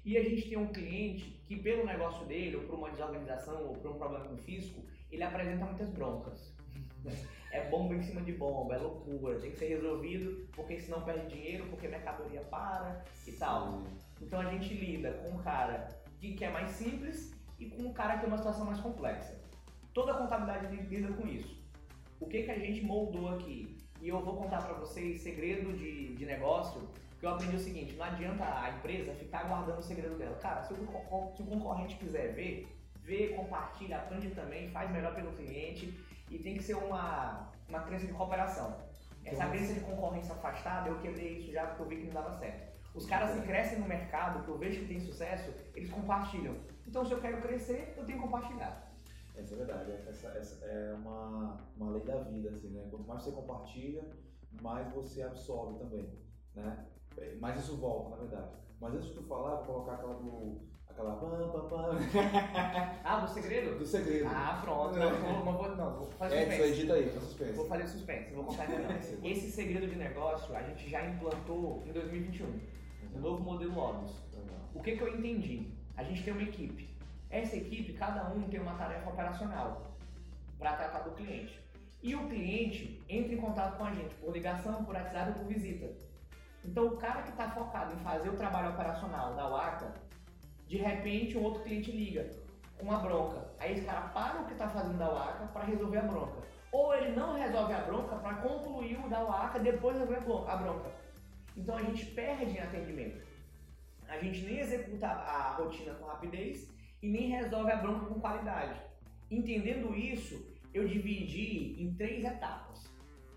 E 0.04 0.18
a 0.18 0.22
gente 0.22 0.50
tem 0.50 0.58
um 0.58 0.70
cliente 0.70 1.42
que 1.46 1.56
pelo 1.56 1.86
negócio 1.86 2.26
dele, 2.26 2.56
ou 2.56 2.64
por 2.64 2.74
uma 2.74 2.90
desorganização, 2.90 3.68
ou 3.68 3.76
por 3.76 3.92
um 3.92 3.98
problema 3.98 4.26
com 4.26 4.34
o 4.34 4.38
fisco, 4.38 4.82
ele 5.10 5.22
apresenta 5.22 5.64
muitas 5.64 5.88
broncas. 5.88 6.52
É 7.52 7.68
bomba 7.68 7.94
em 7.94 8.00
cima 8.00 8.22
de 8.22 8.32
bomba, 8.32 8.76
é 8.76 8.78
loucura, 8.78 9.38
tem 9.38 9.50
que 9.50 9.58
ser 9.58 9.68
resolvido, 9.68 10.48
porque 10.56 10.80
senão 10.80 11.02
perde 11.02 11.36
dinheiro, 11.36 11.66
porque 11.68 11.86
mercadoria 11.86 12.40
para 12.44 13.04
e 13.26 13.32
tal. 13.32 13.82
Então 14.22 14.40
a 14.40 14.46
gente 14.46 14.72
lida 14.72 15.12
com 15.12 15.36
um 15.36 15.42
cara 15.42 16.01
que 16.22 16.34
quer 16.34 16.52
mais 16.52 16.70
simples 16.70 17.34
e 17.58 17.66
com 17.66 17.82
um 17.82 17.92
cara 17.92 18.14
que 18.14 18.20
tem 18.20 18.28
uma 18.28 18.38
situação 18.38 18.64
mais 18.64 18.78
complexa. 18.80 19.36
Toda 19.92 20.12
a 20.12 20.18
contabilidade 20.18 20.74
lida 20.76 21.12
com 21.12 21.26
isso. 21.26 21.60
O 22.20 22.26
que, 22.28 22.44
que 22.44 22.50
a 22.50 22.58
gente 22.58 22.84
moldou 22.84 23.28
aqui? 23.34 23.76
E 24.00 24.08
eu 24.08 24.20
vou 24.24 24.36
contar 24.36 24.62
para 24.62 24.74
vocês 24.74 25.20
segredo 25.20 25.76
de, 25.76 26.14
de 26.14 26.24
negócio, 26.24 26.88
que 27.18 27.26
eu 27.26 27.30
aprendi 27.30 27.56
o 27.56 27.58
seguinte, 27.58 27.94
não 27.94 28.04
adianta 28.04 28.44
a 28.44 28.70
empresa 28.70 29.12
ficar 29.14 29.44
guardando 29.48 29.80
o 29.80 29.82
segredo 29.82 30.16
dela. 30.16 30.36
Cara, 30.36 30.62
se 30.62 30.72
o, 30.72 31.32
se 31.36 31.42
o 31.42 31.46
concorrente 31.46 31.96
quiser 31.96 32.34
ver, 32.34 32.68
vê, 33.02 33.28
compartilha, 33.28 33.98
aprende 33.98 34.30
também, 34.30 34.70
faz 34.70 34.90
melhor 34.90 35.14
pelo 35.14 35.32
cliente 35.32 36.00
e 36.30 36.38
tem 36.38 36.56
que 36.56 36.62
ser 36.62 36.74
uma, 36.74 37.50
uma 37.68 37.80
crença 37.80 38.06
de 38.06 38.12
cooperação. 38.12 38.76
Essa 39.24 39.48
crença 39.48 39.74
de 39.74 39.80
concorrência 39.80 40.34
afastada, 40.34 40.88
eu 40.88 40.98
quebrei 41.00 41.38
isso 41.38 41.52
já 41.52 41.66
porque 41.66 41.82
eu 41.82 41.88
vi 41.88 41.96
que 41.96 42.06
não 42.06 42.14
dava 42.14 42.32
certo. 42.38 42.71
Os 42.94 43.06
caras 43.06 43.34
que 43.34 43.46
crescem 43.46 43.78
no 43.78 43.88
mercado, 43.88 44.44
que 44.44 44.50
eu 44.50 44.58
vejo 44.58 44.80
que 44.80 44.88
tem 44.88 45.00
sucesso, 45.00 45.52
eles 45.74 45.90
compartilham. 45.90 46.56
Então, 46.86 47.04
se 47.04 47.12
eu 47.12 47.20
quero 47.20 47.40
crescer, 47.40 47.94
eu 47.96 48.04
tenho 48.04 48.18
que 48.18 48.24
compartilhar. 48.24 48.92
Essa 49.34 49.54
é 49.54 49.58
verdade. 49.58 49.92
Essa, 50.06 50.28
essa 50.28 50.64
é 50.66 50.92
uma, 50.94 51.58
uma 51.76 51.90
lei 51.90 52.04
da 52.04 52.18
vida, 52.18 52.50
assim, 52.50 52.68
né? 52.68 52.86
Quanto 52.90 53.08
mais 53.08 53.22
você 53.22 53.32
compartilha, 53.32 54.04
mais 54.60 54.92
você 54.92 55.22
absorve 55.22 55.78
também, 55.78 56.12
né? 56.54 56.86
Mais 57.40 57.58
isso 57.58 57.76
volta, 57.76 58.10
na 58.10 58.16
verdade. 58.16 58.52
Mas 58.80 58.94
antes 58.94 59.08
de 59.08 59.14
tu 59.14 59.22
falar, 59.22 59.56
vou 59.56 59.64
colocar 59.64 59.94
aquela 59.94 60.14
do... 60.14 60.70
Aquela 60.86 61.16
pam, 61.16 61.50
pam, 61.50 61.68
pam. 61.68 61.98
ah, 63.02 63.20
do 63.20 63.28
segredo? 63.28 63.78
Do 63.78 63.86
segredo. 63.86 64.28
Ah, 64.28 64.60
pronto. 64.62 64.98
Não, 64.98 65.10
não, 65.10 65.42
vou, 65.56 65.76
não, 65.76 65.96
vou 65.96 66.10
fazer 66.10 66.36
é, 66.36 66.46
suspense. 66.46 66.72
edita 66.72 66.92
aí, 66.92 67.08
faz 67.08 67.24
suspense. 67.24 67.52
Vou 67.52 67.66
fazer 67.66 67.86
suspense, 67.86 68.34
vou 68.34 68.44
contar 68.44 68.66
Esse 69.24 69.50
segredo 69.50 69.86
de 69.86 69.96
negócio 69.96 70.54
a 70.54 70.62
gente 70.62 70.90
já 70.90 71.06
implantou 71.06 71.82
em 71.86 71.92
2021. 71.92 72.60
Uhum. 73.12 73.18
O 73.18 73.20
novo 73.20 73.42
modelo 73.42 73.78
Odus. 73.78 74.12
O 74.74 74.80
que, 74.82 74.96
que 74.96 75.02
eu 75.02 75.08
entendi? 75.08 75.70
A 75.96 76.02
gente 76.02 76.22
tem 76.22 76.32
uma 76.32 76.42
equipe. 76.42 76.88
Essa 77.30 77.56
equipe, 77.56 77.92
cada 77.94 78.28
um 78.30 78.42
tem 78.42 78.60
uma 78.60 78.74
tarefa 78.74 79.08
operacional 79.08 79.92
para 80.58 80.74
tratar 80.74 81.00
do 81.00 81.12
cliente. 81.12 81.60
E 82.02 82.14
o 82.14 82.28
cliente 82.28 83.02
entra 83.08 83.32
em 83.32 83.36
contato 83.36 83.78
com 83.78 83.84
a 83.84 83.94
gente 83.94 84.14
por 84.16 84.32
ligação, 84.32 84.84
por 84.84 84.94
WhatsApp 84.94 85.30
ou 85.30 85.44
por 85.44 85.46
visita. 85.46 85.88
Então, 86.64 86.86
o 86.86 86.96
cara 86.96 87.22
que 87.22 87.30
está 87.30 87.50
focado 87.50 87.94
em 87.94 87.98
fazer 87.98 88.28
o 88.28 88.36
trabalho 88.36 88.70
operacional 88.70 89.34
da 89.34 89.48
WACA, 89.48 89.92
de 90.66 90.76
repente 90.78 91.36
um 91.36 91.42
outro 91.42 91.62
cliente 91.62 91.90
liga 91.90 92.30
com 92.78 92.84
uma 92.84 92.98
bronca. 92.98 93.46
Aí 93.58 93.72
esse 93.72 93.84
cara 93.84 94.08
para 94.08 94.42
o 94.42 94.46
que 94.46 94.52
está 94.52 94.68
fazendo 94.68 94.98
da 94.98 95.08
WACA 95.08 95.46
para 95.52 95.64
resolver 95.64 95.98
a 95.98 96.02
bronca. 96.02 96.42
Ou 96.72 96.94
ele 96.94 97.14
não 97.14 97.34
resolve 97.34 97.72
a 97.72 97.80
bronca 97.80 98.16
para 98.16 98.36
concluir 98.36 98.98
o 99.04 99.08
da 99.08 99.22
WACA 99.22 99.58
depois 99.58 99.96
de 99.96 100.04
resolver 100.04 100.50
a 100.50 100.56
bronca. 100.56 100.90
Então 101.56 101.76
a 101.76 101.82
gente 101.82 102.06
perde 102.06 102.52
em 102.52 102.60
atendimento. 102.60 103.26
A 104.08 104.18
gente 104.18 104.42
nem 104.42 104.58
executa 104.58 105.06
a 105.06 105.54
rotina 105.56 105.94
com 105.94 106.06
rapidez 106.06 106.70
e 107.02 107.08
nem 107.08 107.28
resolve 107.28 107.70
a 107.70 107.76
bronca 107.76 108.06
com 108.06 108.20
qualidade. 108.20 108.80
Entendendo 109.30 109.94
isso, 109.94 110.52
eu 110.72 110.86
dividi 110.86 111.76
em 111.82 111.94
três 111.94 112.24
etapas. 112.24 112.90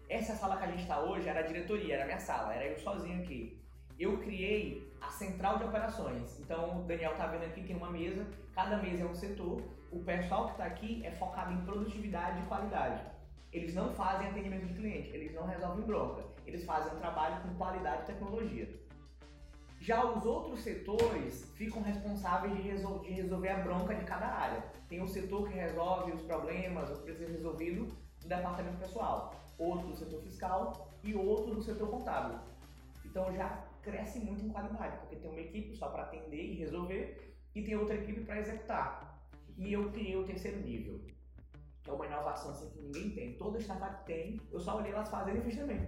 Essa 0.09 0.35
sala 0.35 0.57
que 0.57 0.63
a 0.63 0.67
gente 0.67 0.81
está 0.81 1.01
hoje 1.01 1.27
era 1.27 1.39
a 1.39 1.47
diretoria, 1.47 1.95
era 1.95 2.05
minha 2.05 2.19
sala, 2.19 2.53
era 2.53 2.65
eu 2.65 2.77
sozinho 2.77 3.21
aqui. 3.21 3.59
Eu 3.97 4.19
criei 4.19 4.93
a 5.01 5.09
central 5.09 5.57
de 5.57 5.63
operações. 5.63 6.39
Então, 6.39 6.81
o 6.81 6.83
Daniel 6.83 7.13
está 7.13 7.27
vendo 7.27 7.45
aqui, 7.45 7.63
tem 7.63 7.75
uma 7.75 7.89
mesa, 7.89 8.27
cada 8.53 8.77
mesa 8.77 9.03
é 9.03 9.05
um 9.05 9.15
setor. 9.15 9.63
O 9.91 9.99
pessoal 10.03 10.45
que 10.47 10.51
está 10.51 10.65
aqui 10.65 11.05
é 11.05 11.11
focado 11.11 11.53
em 11.53 11.61
produtividade 11.65 12.41
e 12.41 12.45
qualidade. 12.45 13.01
Eles 13.51 13.73
não 13.73 13.93
fazem 13.93 14.27
atendimento 14.27 14.67
de 14.67 14.73
cliente, 14.73 15.09
eles 15.09 15.33
não 15.33 15.47
resolvem 15.47 15.85
bronca, 15.85 16.23
eles 16.45 16.63
fazem 16.65 16.93
um 16.93 16.99
trabalho 16.99 17.41
com 17.41 17.55
qualidade 17.55 18.03
e 18.03 18.05
tecnologia. 18.05 18.85
Já 19.79 20.03
os 20.03 20.25
outros 20.25 20.61
setores 20.61 21.45
ficam 21.55 21.81
responsáveis 21.81 22.55
de, 22.55 22.61
resol 22.61 22.99
de, 22.99 23.11
resolver 23.11 23.49
a 23.49 23.59
bronca 23.59 23.93
de 23.93 24.03
cada 24.03 24.25
área. 24.25 24.63
Tem 24.89 25.01
um 25.01 25.07
setor 25.07 25.47
que 25.47 25.53
resolve 25.53 26.11
os 26.11 26.21
problemas, 26.21 26.89
o 26.89 26.95
que 26.95 27.03
precisa 27.03 27.27
ser 27.27 27.33
resolvido 27.33 27.85
do 28.19 28.27
departamento 28.27 28.77
pessoal, 28.77 29.35
outro 29.59 29.87
do 29.89 29.95
setor 29.95 30.21
fiscal 30.21 30.89
e 31.03 31.13
outro 31.13 31.53
do 31.53 31.61
setor 31.61 31.89
contábil. 31.89 32.39
Então 33.05 33.31
já 33.33 33.63
cresce 33.81 34.19
muito 34.19 34.43
em 34.43 34.49
qualidade, 34.49 34.97
porque 34.97 35.17
tem 35.17 35.29
uma 35.29 35.39
equipe 35.39 35.75
só 35.75 35.89
para 35.89 36.03
atender 36.03 36.43
e 36.43 36.55
resolver 36.55 37.37
e 37.53 37.61
tem 37.61 37.75
outra 37.75 37.95
equipe 37.95 38.21
para 38.21 38.39
executar. 38.39 39.21
E 39.57 39.71
eu 39.71 39.91
criei 39.91 40.17
o 40.17 40.25
terceiro 40.25 40.59
nível, 40.61 40.99
é 41.87 41.91
uma 41.91 42.05
inovação 42.05 42.51
assim 42.51 42.69
que 42.69 42.79
ninguém 42.79 43.09
tem. 43.11 43.33
Toda 43.33 43.59
startup 43.59 44.05
tem, 44.05 44.41
eu 44.51 44.59
só 44.59 44.77
olhei 44.77 44.91
elas 44.91 45.09
fazendo 45.09 45.37
e 45.37 45.41
fiz 45.41 45.55
também. 45.55 45.79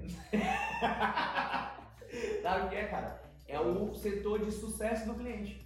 Sabe 2.41 2.65
o 2.65 2.69
que 2.69 2.75
é, 2.75 2.87
cara? 2.87 3.21
É 3.47 3.59
o 3.59 3.93
setor 3.95 4.43
de 4.45 4.51
sucesso 4.51 5.05
do 5.05 5.15
cliente. 5.15 5.65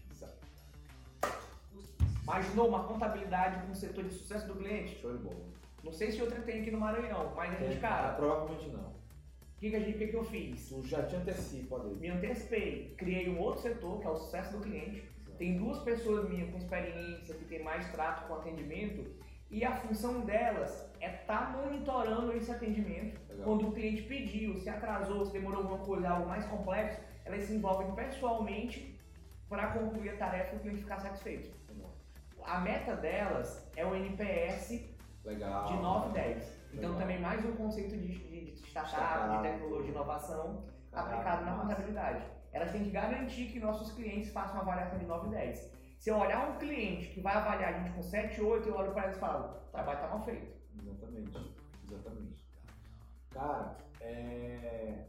Imaginou 2.24 2.70
uma 2.70 2.84
contabilidade 2.86 3.66
com 3.66 3.72
o 3.72 3.76
setor 3.76 4.06
de 4.06 4.14
sucesso 4.14 4.48
do 4.48 4.56
cliente? 4.56 5.00
Show 5.02 5.12
de 5.18 5.24
bola. 5.24 5.52
Não 5.84 5.92
sei 5.92 6.12
se 6.12 6.22
outra 6.22 6.40
tem 6.42 6.62
aqui 6.62 6.72
no 6.72 6.80
Maranhão, 6.80 7.34
mas 7.36 7.54
a 7.54 7.58
gente, 7.58 7.80
cara. 7.82 8.14
Provavelmente 8.14 8.70
não. 8.70 8.92
O 8.92 9.60
que, 9.60 9.70
que, 9.70 9.76
a 9.76 9.80
gente, 9.80 9.98
que, 9.98 10.08
que 10.08 10.16
eu 10.16 10.24
fiz? 10.24 10.70
Tu 10.70 10.84
já 10.88 11.04
te 11.04 11.16
antecipa 11.16 11.76
ali. 11.76 11.96
Me 11.96 12.10
antecipei. 12.10 12.96
Criei 12.98 13.30
um 13.30 13.40
outro 13.40 13.64
setor, 13.64 14.00
que 14.00 14.08
é 14.08 14.10
o 14.10 14.16
sucesso 14.16 14.58
do 14.58 14.64
cliente. 14.64 15.04
Exato. 15.20 15.38
Tem 15.38 15.58
duas 15.58 15.80
pessoas 15.80 16.30
minhas 16.30 16.50
com 16.52 16.58
experiência, 16.58 17.36
que 17.36 17.46
tem 17.46 17.64
mais 17.64 17.92
trato 17.92 18.28
com 18.28 18.36
atendimento, 18.36 19.06
e 19.52 19.66
a 19.66 19.76
função 19.76 20.22
delas 20.22 20.90
é 21.02 21.14
estar 21.14 21.52
tá 21.52 21.58
monitorando 21.58 22.32
esse 22.32 22.50
atendimento. 22.50 23.20
Legal. 23.30 23.46
Quando 23.46 23.68
o 23.68 23.72
cliente 23.74 24.04
pediu, 24.04 24.58
se 24.58 24.70
atrasou, 24.70 25.26
se 25.26 25.34
demorou 25.34 25.64
alguma 25.64 25.80
coisa, 25.80 26.10
algo 26.10 26.28
mais 26.28 26.46
complexo, 26.46 27.02
elas 27.26 27.44
se 27.44 27.54
envolvem 27.54 27.92
pessoalmente 27.94 28.98
para 29.50 29.68
concluir 29.68 30.12
a 30.12 30.18
tarefa 30.18 30.56
e 30.56 30.58
o 30.58 30.62
cliente 30.62 30.82
ficar 30.82 31.00
satisfeito. 31.00 31.52
A 32.44 32.60
meta 32.60 32.96
delas 32.96 33.70
é 33.76 33.86
o 33.86 33.94
NPS 33.94 34.84
Legal. 35.24 35.66
de 35.66 35.74
9 35.74 36.10
e 36.10 36.14
10. 36.14 36.62
Então 36.74 36.98
também 36.98 37.20
mais 37.20 37.46
um 37.46 37.52
conceito 37.52 37.96
de, 37.98 38.18
de, 38.18 38.52
de 38.56 38.68
startup, 38.68 39.38
de 39.38 39.44
tecnologia, 39.44 39.84
de 39.84 39.92
inovação 39.92 40.64
aplicado 40.94 41.46
na 41.46 41.58
contabilidade. 41.58 42.24
Elas 42.52 42.72
têm 42.72 42.84
que 42.84 42.90
garantir 42.90 43.48
que 43.48 43.60
nossos 43.60 43.92
clientes 43.94 44.32
façam 44.32 44.56
uma 44.56 44.64
avaliação 44.64 44.98
de 44.98 45.06
9 45.06 45.28
e 45.28 45.32
10. 45.32 45.81
Se 46.02 46.10
eu 46.10 46.18
olhar 46.18 46.50
um 46.50 46.58
cliente 46.58 47.10
que 47.10 47.22
vai 47.22 47.36
avaliar 47.36 47.76
a 47.76 47.78
gente 47.78 47.94
com 47.94 48.02
7, 48.02 48.42
8, 48.42 48.68
eu 48.68 48.76
olho 48.76 48.92
para 48.92 49.04
eles 49.04 49.18
e 49.18 49.20
falo, 49.20 49.56
o 49.68 49.72
trabalho 49.72 49.98
está 50.00 50.10
mal 50.10 50.26
feito. 50.26 50.52
Exatamente, 50.82 51.54
exatamente. 51.88 52.44
Cara, 53.30 53.78
é... 54.00 55.06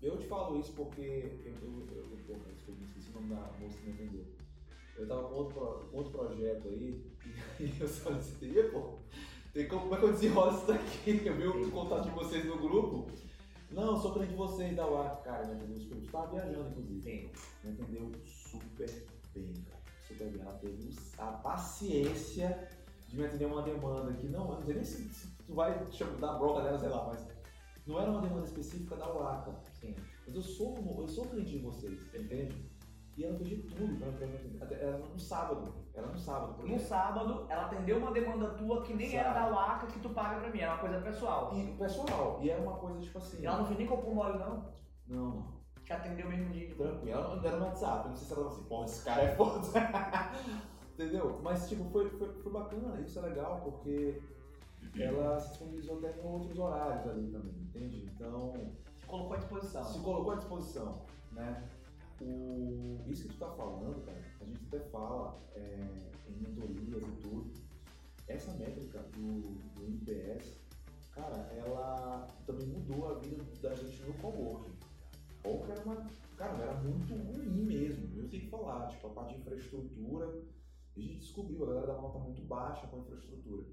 Eu 0.00 0.16
te 0.16 0.28
falo 0.28 0.60
isso 0.60 0.72
porque 0.74 1.00
eu, 1.44 1.52
eu, 1.52 1.86
eu, 1.90 2.18
eu 2.28 2.36
eu 2.68 2.84
esqueci 2.84 3.10
o 3.10 3.14
nome 3.14 3.34
da 3.34 3.40
moça 3.58 3.76
que 3.76 3.90
me 3.90 3.92
vendeu. 3.94 4.24
Eu 4.96 5.08
tava 5.08 5.28
com 5.28 5.34
outro, 5.34 5.90
outro 5.92 6.12
projeto 6.12 6.68
aí 6.68 7.04
e 7.58 7.80
eu 7.80 7.88
só 7.88 8.12
disse, 8.12 8.62
pô, 8.70 9.00
tem 9.52 9.66
como, 9.66 9.80
como 9.82 9.96
é 9.96 9.98
que 9.98 10.04
eu 10.04 10.12
desenrolo 10.12 10.56
isso 10.56 10.66
daqui? 10.68 11.10
Eu 11.26 11.36
vi 11.54 11.64
o 11.64 11.72
contato 11.72 12.04
de 12.04 12.10
vocês 12.10 12.44
no 12.44 12.56
grupo. 12.56 13.10
Não, 13.72 14.00
sou 14.00 14.12
cliente 14.12 14.30
de 14.30 14.36
vocês 14.36 14.76
da 14.76 14.86
UAR. 14.86 15.22
Cara, 15.24 15.44
me 15.48 15.54
entendeu 15.56 15.80
super. 15.80 15.98
Estava 15.98 16.30
viajando, 16.30 16.68
inclusive. 16.68 17.00
Sim. 17.02 17.30
Me 17.64 17.72
entendeu 17.72 18.12
super 18.24 18.88
bem, 19.34 19.52
cara. 19.64 19.75
Super 20.06 20.30
bem. 20.30 20.40
Ela 20.42 20.54
teve 20.54 20.94
a 21.18 21.26
paciência 21.32 22.68
de 23.08 23.16
me 23.16 23.24
atender 23.26 23.46
uma 23.46 23.62
demanda 23.62 24.12
que 24.14 24.26
não, 24.28 24.48
eu 24.50 24.54
não 24.56 24.62
sei 24.64 24.74
nem 24.74 24.84
se, 24.84 25.08
se 25.08 25.36
tu 25.44 25.54
vai 25.54 25.78
dar 26.20 26.32
bronca 26.38 26.62
dela, 26.62 26.78
sei 26.78 26.88
lá, 26.88 27.06
mas 27.06 27.26
não 27.86 28.00
era 28.00 28.10
uma 28.10 28.20
demanda 28.20 28.44
específica 28.46 28.96
da 28.96 29.12
UACA. 29.12 29.54
Sim. 29.72 29.94
Mas 30.26 30.34
eu 30.34 30.42
sou, 30.42 30.76
eu 30.98 31.08
sou 31.08 31.26
cliente 31.26 31.52
de 31.52 31.58
vocês, 31.58 32.02
entende? 32.14 32.68
E 33.16 33.24
ela 33.24 33.34
fez 33.36 33.48
de 33.48 33.56
tudo 33.62 33.96
pra, 33.98 34.12
pra 34.12 34.26
me 34.26 34.34
atender. 34.36 34.62
Até- 34.62 34.74
Era 34.74 34.98
no 34.98 35.18
sábado. 35.18 35.72
Era 35.94 36.06
no 36.08 36.18
sábado. 36.18 36.66
No 36.66 36.78
sábado, 36.78 37.46
ela 37.48 37.64
atendeu 37.66 37.96
uma 37.98 38.12
demanda 38.12 38.50
tua 38.50 38.82
que 38.82 38.92
nem 38.92 39.16
era 39.16 39.32
da 39.32 39.48
UACA 39.50 39.86
que 39.86 40.00
tu 40.00 40.10
paga 40.10 40.40
pra 40.40 40.50
mim, 40.50 40.58
era 40.58 40.72
uma 40.72 40.80
coisa 40.80 41.00
pessoal. 41.00 41.50
E 41.56 41.72
pessoal, 41.78 42.38
e 42.42 42.50
era 42.50 42.60
uma 42.60 42.74
coisa 42.76 43.00
tipo 43.00 43.16
assim. 43.18 43.40
E 43.40 43.46
ela 43.46 43.58
não 43.58 43.66
fez 43.66 43.78
nem 43.78 43.86
copo 43.86 44.14
mole, 44.14 44.38
não. 44.38 44.74
Não, 45.06 45.30
não. 45.30 45.55
Te 45.86 45.92
atendeu 45.92 46.28
mesmo 46.28 46.50
dia. 46.52 46.74
Tranquilo. 46.74 47.10
Ela 47.10 47.36
não 47.36 47.44
era 47.44 47.56
no 47.56 47.64
WhatsApp. 47.66 48.08
Não 48.08 48.16
sei 48.16 48.26
se 48.26 48.32
ela 48.32 48.42
falou 48.42 48.58
assim, 48.58 48.68
pô, 48.68 48.84
esse 48.84 49.04
cara 49.04 49.22
é 49.22 49.36
foda. 49.36 49.60
Entendeu? 50.94 51.40
Mas, 51.42 51.68
tipo, 51.68 51.84
foi, 51.90 52.10
foi, 52.10 52.32
foi 52.42 52.52
bacana. 52.52 53.00
Isso 53.00 53.18
é 53.20 53.22
legal 53.22 53.60
porque 53.62 54.20
ela 54.98 55.38
se 55.38 55.50
disponibilizou 55.50 55.98
até 55.98 56.18
em 56.18 56.24
outros 56.24 56.58
horários 56.58 57.06
ali 57.08 57.28
também, 57.30 57.54
entende? 57.60 58.10
Então, 58.14 58.54
Te 58.98 59.06
colocou 59.06 59.34
à 59.34 59.38
disposição. 59.38 59.84
se 59.84 59.98
colocou 60.00 60.32
à 60.32 60.36
disposição, 60.36 61.02
né? 61.32 61.68
O, 62.20 63.04
isso 63.06 63.28
que 63.28 63.34
tu 63.34 63.38
tá 63.38 63.50
falando, 63.50 64.02
cara, 64.06 64.18
a 64.40 64.44
gente 64.44 64.64
até 64.66 64.80
fala 64.88 65.38
é, 65.54 66.10
em 66.28 66.36
mentorias 66.40 67.02
e 67.02 67.12
tudo. 67.22 67.52
Essa 68.26 68.52
métrica 68.54 69.00
do, 69.12 69.40
do 69.74 69.84
NPS, 69.84 70.58
cara, 71.12 71.36
ela 71.54 72.26
também 72.46 72.66
mudou 72.66 73.10
a 73.10 73.18
vida 73.18 73.44
da 73.60 73.74
gente 73.74 74.02
no 74.02 74.14
coworking. 74.14 74.75
Ou 75.46 75.64
que 75.64 75.70
era 75.72 75.82
uma. 75.82 76.10
Cara, 76.36 76.62
era 76.62 76.74
muito 76.80 77.14
ruim 77.14 77.64
mesmo, 77.64 78.18
eu 78.18 78.28
tenho 78.28 78.42
que 78.44 78.50
falar. 78.50 78.88
Tipo, 78.88 79.06
a 79.08 79.10
parte 79.10 79.34
de 79.34 79.40
infraestrutura, 79.40 80.42
a 80.96 81.00
gente 81.00 81.18
descobriu, 81.18 81.62
a 81.64 81.66
galera 81.68 81.86
dava 81.86 82.02
nota 82.02 82.18
muito 82.18 82.42
baixa 82.42 82.86
com 82.88 82.96
a 82.96 83.00
infraestrutura. 83.00 83.66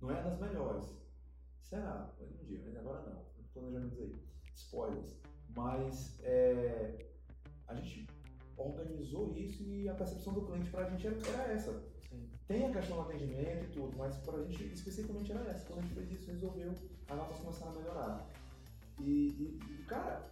Não 0.00 0.10
é 0.10 0.22
das 0.22 0.38
melhores. 0.40 0.84
Será? 1.60 2.12
Um 2.20 2.44
dia, 2.44 2.60
mas 2.64 2.76
agora 2.76 3.02
não. 3.10 3.24
Planejamentos 3.52 3.98
aí. 4.00 4.16
Spoilers. 4.54 5.16
Mas 5.56 6.18
é, 6.22 7.06
a 7.66 7.74
gente 7.74 8.06
organizou 8.56 9.36
isso 9.36 9.62
e 9.64 9.88
a 9.88 9.94
percepção 9.94 10.34
do 10.34 10.46
cliente 10.46 10.70
pra 10.70 10.88
gente 10.90 11.06
era, 11.06 11.16
era 11.28 11.52
essa. 11.52 11.72
Sim. 12.08 12.28
Tem 12.46 12.66
a 12.66 12.72
questão 12.72 12.96
do 12.96 13.02
atendimento 13.02 13.64
e 13.64 13.68
tudo, 13.68 13.96
mas 13.96 14.16
pra 14.18 14.42
gente 14.44 14.64
especificamente 14.72 15.30
era 15.32 15.48
essa. 15.50 15.66
Quando 15.66 15.80
a 15.80 15.82
gente 15.82 15.94
fez 15.94 16.10
isso, 16.12 16.30
resolveu, 16.30 16.70
as 17.08 17.16
notas 17.16 17.38
começaram 17.38 17.72
a 17.72 17.76
melhorar. 17.76 18.30
E, 19.00 19.04
e- 19.28 19.60
e, 19.80 19.82
cara, 19.84 20.30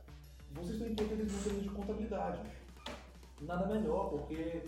vocês 0.56 0.70
estão 0.70 0.88
empreendendo 0.88 1.22
em 1.22 1.42
termos 1.42 1.62
de 1.62 1.70
contabilidade. 1.70 2.40
Nada 3.42 3.66
melhor, 3.66 4.10
porque 4.10 4.62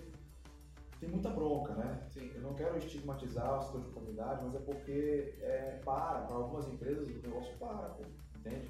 tem 1.00 1.08
muita 1.08 1.30
bronca, 1.30 1.74
né? 1.74 2.06
Sim. 2.10 2.30
Eu 2.34 2.42
não 2.42 2.54
quero 2.54 2.76
estigmatizar 2.78 3.58
o 3.58 3.62
setor 3.62 3.80
de 3.82 3.88
contabilidade, 3.88 4.44
mas 4.44 4.54
é 4.54 4.58
porque 4.58 5.34
é, 5.40 5.80
para, 5.84 6.22
para 6.22 6.36
algumas 6.36 6.68
empresas 6.68 7.08
o 7.08 7.22
negócio 7.22 7.56
para, 7.58 7.88
pô, 7.90 8.04
entende? 8.36 8.68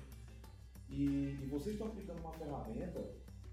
E, 0.91 1.39
e 1.43 1.49
vocês 1.51 1.75
estão 1.75 1.89
aplicando 1.89 2.21
uma 2.21 2.33
ferramenta, 2.33 3.05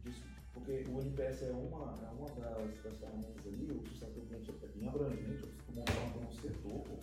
disso, 0.03 0.23
porque 0.53 0.85
o 0.89 1.01
NPS 1.01 1.43
é 1.43 1.51
uma, 1.51 1.93
é 2.01 2.09
uma 2.11 2.29
das, 2.29 2.83
das 2.83 2.97
ferramentas 2.97 3.45
ali, 3.45 3.71
o 3.71 3.87
sucesso 3.87 4.13
do 4.13 4.21
cliente 4.21 4.53
é 4.63 4.67
bem 4.67 4.87
abrangente, 4.87 5.43
eu 5.43 5.75
montar 5.75 6.19
um 6.19 6.31
setor, 6.31 6.79
pô. 6.81 6.99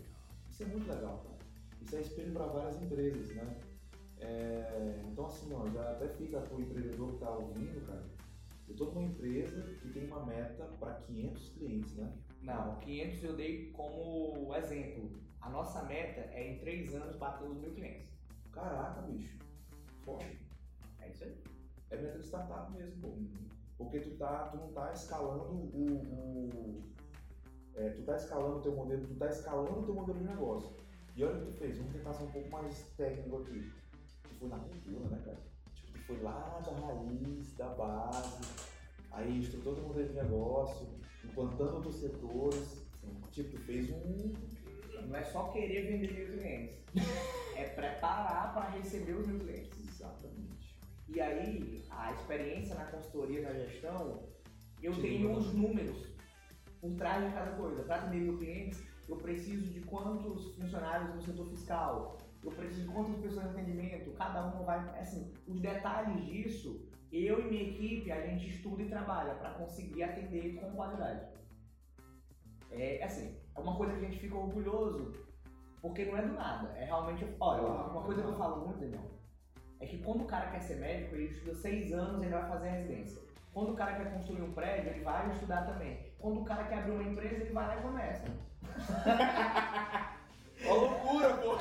Isso 0.51 0.63
é 0.63 0.67
muito 0.67 0.89
legal, 0.89 1.19
cara. 1.19 1.39
Isso 1.81 1.97
é 1.97 2.01
espelho 2.01 2.33
para 2.33 2.47
várias 2.47 2.81
empresas, 2.81 3.35
né? 3.35 3.57
É, 4.23 5.03
então 5.11 5.27
assim, 5.27 5.53
ó, 5.53 5.69
já 5.71 5.91
até 5.91 6.09
fica 6.09 6.41
pro 6.41 6.61
empreendedor 6.61 7.09
que 7.09 7.15
está 7.15 7.31
ouvindo, 7.31 7.85
cara. 7.87 8.05
Eu 8.69 8.77
tô 8.77 8.85
numa 8.87 9.03
empresa 9.03 9.63
que 9.81 9.89
tem 9.89 10.07
uma 10.07 10.25
meta 10.25 10.65
para 10.79 10.95
500 10.95 11.49
clientes, 11.51 11.95
né? 11.97 12.13
Não, 12.41 12.79
500 12.79 13.25
eu 13.25 13.37
dei 13.37 13.71
como 13.73 14.55
exemplo. 14.55 15.11
A 15.41 15.51
nossa 15.51 15.83
meta 15.83 16.21
é 16.21 16.53
em 16.53 16.59
3 16.59 16.95
anos 16.95 17.17
bater 17.17 17.47
os 17.49 17.59
mil 17.59 17.73
clientes. 17.73 18.09
Caraca, 18.53 19.03
bicho. 19.03 19.37
Forte. 20.05 20.39
É 21.01 21.09
isso 21.09 21.25
aí. 21.25 21.37
É 21.91 21.97
meta 21.97 22.19
de 22.19 22.25
startup 22.27 22.73
mesmo, 22.73 23.01
pô. 23.01 23.15
Porque 23.77 24.01
tu, 24.01 24.17
tá, 24.17 24.49
tu 24.49 24.57
não 24.59 24.73
tá 24.73 24.93
escalando 24.93 25.53
o. 25.53 25.85
o- 25.95 26.83
é, 27.75 27.89
tu 27.91 28.03
tá 28.03 28.17
escalando 28.17 28.59
o 28.59 28.63
teu 28.63 28.73
modelo, 28.77 29.07
tu 29.07 29.15
tá 29.17 29.29
escalando 29.29 29.81
o 29.81 29.85
teu 29.85 29.95
modelo 29.95 30.19
de 30.19 30.25
negócio. 30.25 30.77
E 31.17 31.25
olha 31.25 31.37
o 31.37 31.41
que 31.41 31.47
tu 31.47 31.59
fez, 31.59 31.77
vamos 31.79 31.93
tentar 31.93 32.13
ser 32.15 32.25
um 32.25 32.31
pouco 32.31 32.51
mais 32.51 32.83
técnico 32.97 33.39
aqui. 33.39 33.71
Foi 34.43 34.51
na 34.51 34.59
cultura, 34.59 35.09
né, 35.09 35.23
cara? 35.25 35.39
Tipo, 35.73 35.93
tu 35.93 35.99
foi 36.01 36.21
lá 36.21 36.61
da 36.67 36.73
raiz, 36.85 37.53
da 37.55 37.69
base, 37.69 38.41
aí 39.13 39.41
estruturou 39.41 39.77
teu 39.77 39.85
modelo 39.87 40.09
de 40.09 40.15
negócio, 40.15 40.89
implantando 41.25 41.77
outros 41.77 41.95
setores. 41.95 42.85
Tipo, 43.31 43.57
tu 43.57 43.63
fez 43.63 43.89
um. 43.91 44.33
Não 45.07 45.15
é 45.15 45.23
só 45.23 45.45
querer 45.53 45.93
vender 45.93 46.13
mil 46.13 46.39
clientes. 46.39 46.77
é 47.57 47.69
preparar 47.69 48.53
para 48.53 48.71
receber 48.71 49.13
os 49.13 49.29
mil 49.29 49.39
clientes. 49.39 49.79
Exatamente. 49.79 50.77
E 51.09 51.21
aí, 51.21 51.85
a 51.89 52.13
experiência 52.13 52.75
na 52.75 52.87
consultoria, 52.87 53.43
na 53.43 53.55
gestão, 53.55 54.25
eu 54.83 54.93
Sim, 54.95 55.03
tenho 55.03 55.37
os 55.37 55.55
números 55.55 56.09
por 56.81 56.97
trás 56.97 57.25
de 57.25 57.33
cada 57.33 57.53
coisa. 57.53 57.85
Para 57.85 57.97
atender 57.97 58.23
mil 58.23 58.39
clientes, 58.39 58.83
eu 59.09 59.19
preciso 59.19 59.71
de 59.73 59.83
quantos 59.83 60.53
funcionários 60.57 61.15
no 61.15 61.23
setor 61.23 61.47
fiscal, 61.47 62.19
eu 62.45 62.51
preciso 62.51 62.89
de 62.89 62.89
quantas 62.89 63.17
pessoas 63.17 63.45
no 63.45 63.51
atendimento, 63.51 64.11
cada 64.13 64.45
uma 64.47 64.65
vai. 64.65 65.01
Assim, 65.01 65.33
os 65.47 65.61
detalhes 65.61 66.25
disso, 66.25 66.89
eu 67.13 67.41
e 67.41 67.51
minha 67.51 67.63
equipe, 67.63 68.11
a 68.11 68.27
gente 68.27 68.49
estuda 68.49 68.83
e 68.83 68.89
trabalha 68.89 69.35
para 69.35 69.51
conseguir 69.51 70.03
atender 70.03 70.55
com 70.57 70.73
qualidade. 70.73 71.27
É 72.71 73.05
assim, 73.05 73.37
é 73.55 73.61
uma 73.61 73.77
coisa 73.77 73.93
que 73.93 74.05
a 74.05 74.09
gente 74.09 74.19
fica 74.19 74.35
orgulhoso, 74.35 75.13
porque 75.81 76.05
não 76.05 76.17
é 76.17 76.23
do 76.23 76.33
nada. 76.33 76.69
É 76.77 76.85
realmente. 76.85 77.27
Olha, 77.39 77.63
uma 77.63 78.03
coisa 78.03 78.23
que 78.23 78.29
eu 78.29 78.37
falo 78.37 78.65
muito, 78.67 78.81
Daniel, 78.81 79.11
é 79.79 79.87
que 79.87 79.99
quando 79.99 80.23
o 80.23 80.27
cara 80.27 80.51
quer 80.51 80.61
ser 80.61 80.77
médico, 80.77 81.15
ele 81.15 81.27
estuda 81.27 81.55
seis 81.55 81.93
anos 81.93 82.23
e 82.23 82.27
ele 82.27 82.35
vai 82.35 82.49
fazer 82.49 82.69
a 82.69 82.73
residência. 82.73 83.23
Quando 83.53 83.73
o 83.73 83.77
cara 83.77 83.97
quer 83.97 84.15
construir 84.15 84.43
um 84.43 84.53
prédio, 84.53 84.91
ele 84.91 85.05
vai 85.05 85.31
estudar 85.31 85.67
também. 85.67 86.13
Quando 86.19 86.41
o 86.41 86.45
cara 86.45 86.65
quer 86.65 86.79
abrir 86.79 86.93
uma 86.93 87.03
empresa, 87.03 87.43
ele 87.43 87.53
vai 87.53 87.67
lá 87.67 87.77
e 87.77 87.83
começa. 87.83 88.25
Ó, 90.67 90.75
loucura, 90.75 91.37
pô! 91.37 91.57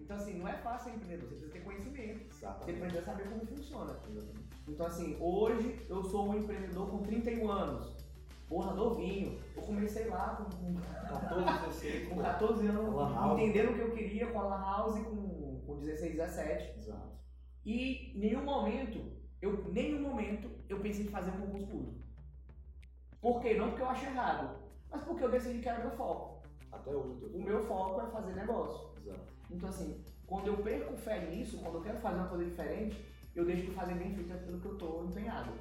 Então 0.00 0.16
assim, 0.16 0.38
não 0.38 0.46
é 0.46 0.54
fácil 0.58 0.90
ser 0.90 0.96
empreendedor, 0.96 1.28
você 1.28 1.34
precisa 1.34 1.52
ter 1.52 1.64
conhecimento. 1.64 2.32
Você 2.32 2.44
Exatamente. 2.44 2.80
precisa 2.80 3.02
saber 3.02 3.28
como 3.28 3.46
funciona. 3.46 4.00
Então 4.68 4.86
assim, 4.86 5.16
hoje 5.20 5.84
eu 5.88 6.04
sou 6.04 6.28
um 6.28 6.38
empreendedor 6.38 6.88
com 6.88 7.02
31 7.02 7.50
anos. 7.50 7.96
Porra, 8.48 8.74
novinho. 8.74 9.40
Eu 9.56 9.62
comecei 9.62 10.08
lá 10.08 10.36
com, 10.36 10.44
com 10.44 10.74
14, 11.08 11.44
16, 11.66 12.08
com 12.08 12.22
14 12.22 12.66
anos, 12.68 13.32
entendendo 13.32 13.70
o 13.70 13.74
que 13.74 13.80
eu 13.80 13.90
queria 13.90 14.26
com 14.28 14.40
a 14.40 14.44
Lan 14.44 14.60
House 14.60 15.04
com, 15.04 15.60
com 15.66 15.80
16, 15.80 16.14
17. 16.14 16.78
Exato. 16.78 17.16
E 17.64 18.14
em 18.14 18.18
nenhum 18.20 18.44
momento, 18.44 19.00
eu, 19.42 19.64
nenhum 19.72 20.00
momento, 20.00 20.48
eu 20.68 20.78
pensei 20.78 21.06
em 21.06 21.08
fazer 21.08 21.30
um 21.32 21.40
concurso 21.40 21.66
público. 21.66 22.06
Por 23.20 23.40
quê? 23.40 23.54
Não 23.54 23.70
porque 23.70 23.82
eu 23.82 23.88
acho 23.88 24.04
errado, 24.04 24.56
mas 24.88 25.02
porque 25.02 25.24
eu 25.24 25.30
decidi 25.30 25.58
que 25.58 25.68
era 25.68 25.80
meu 25.80 25.96
foco. 25.96 26.46
Até 26.70 26.94
hoje. 26.94 27.24
O 27.34 27.42
meu 27.42 27.66
foco 27.66 28.00
é 28.00 28.06
fazer 28.10 28.34
negócio. 28.34 28.95
Exato. 29.06 29.32
Então 29.50 29.68
assim, 29.68 30.04
quando 30.26 30.48
eu 30.48 30.56
perco 30.58 30.96
fé 30.96 31.20
nisso, 31.30 31.58
quando 31.58 31.76
eu 31.76 31.82
quero 31.82 31.98
fazer 31.98 32.16
uma 32.18 32.28
coisa 32.28 32.44
diferente, 32.44 33.04
eu 33.34 33.44
deixo 33.44 33.66
de 33.66 33.70
fazer 33.72 33.94
bem 33.94 34.12
feito 34.14 34.32
aquilo 34.32 34.60
que 34.60 34.66
eu 34.66 34.76
tô 34.78 35.04
empenhado. 35.04 35.52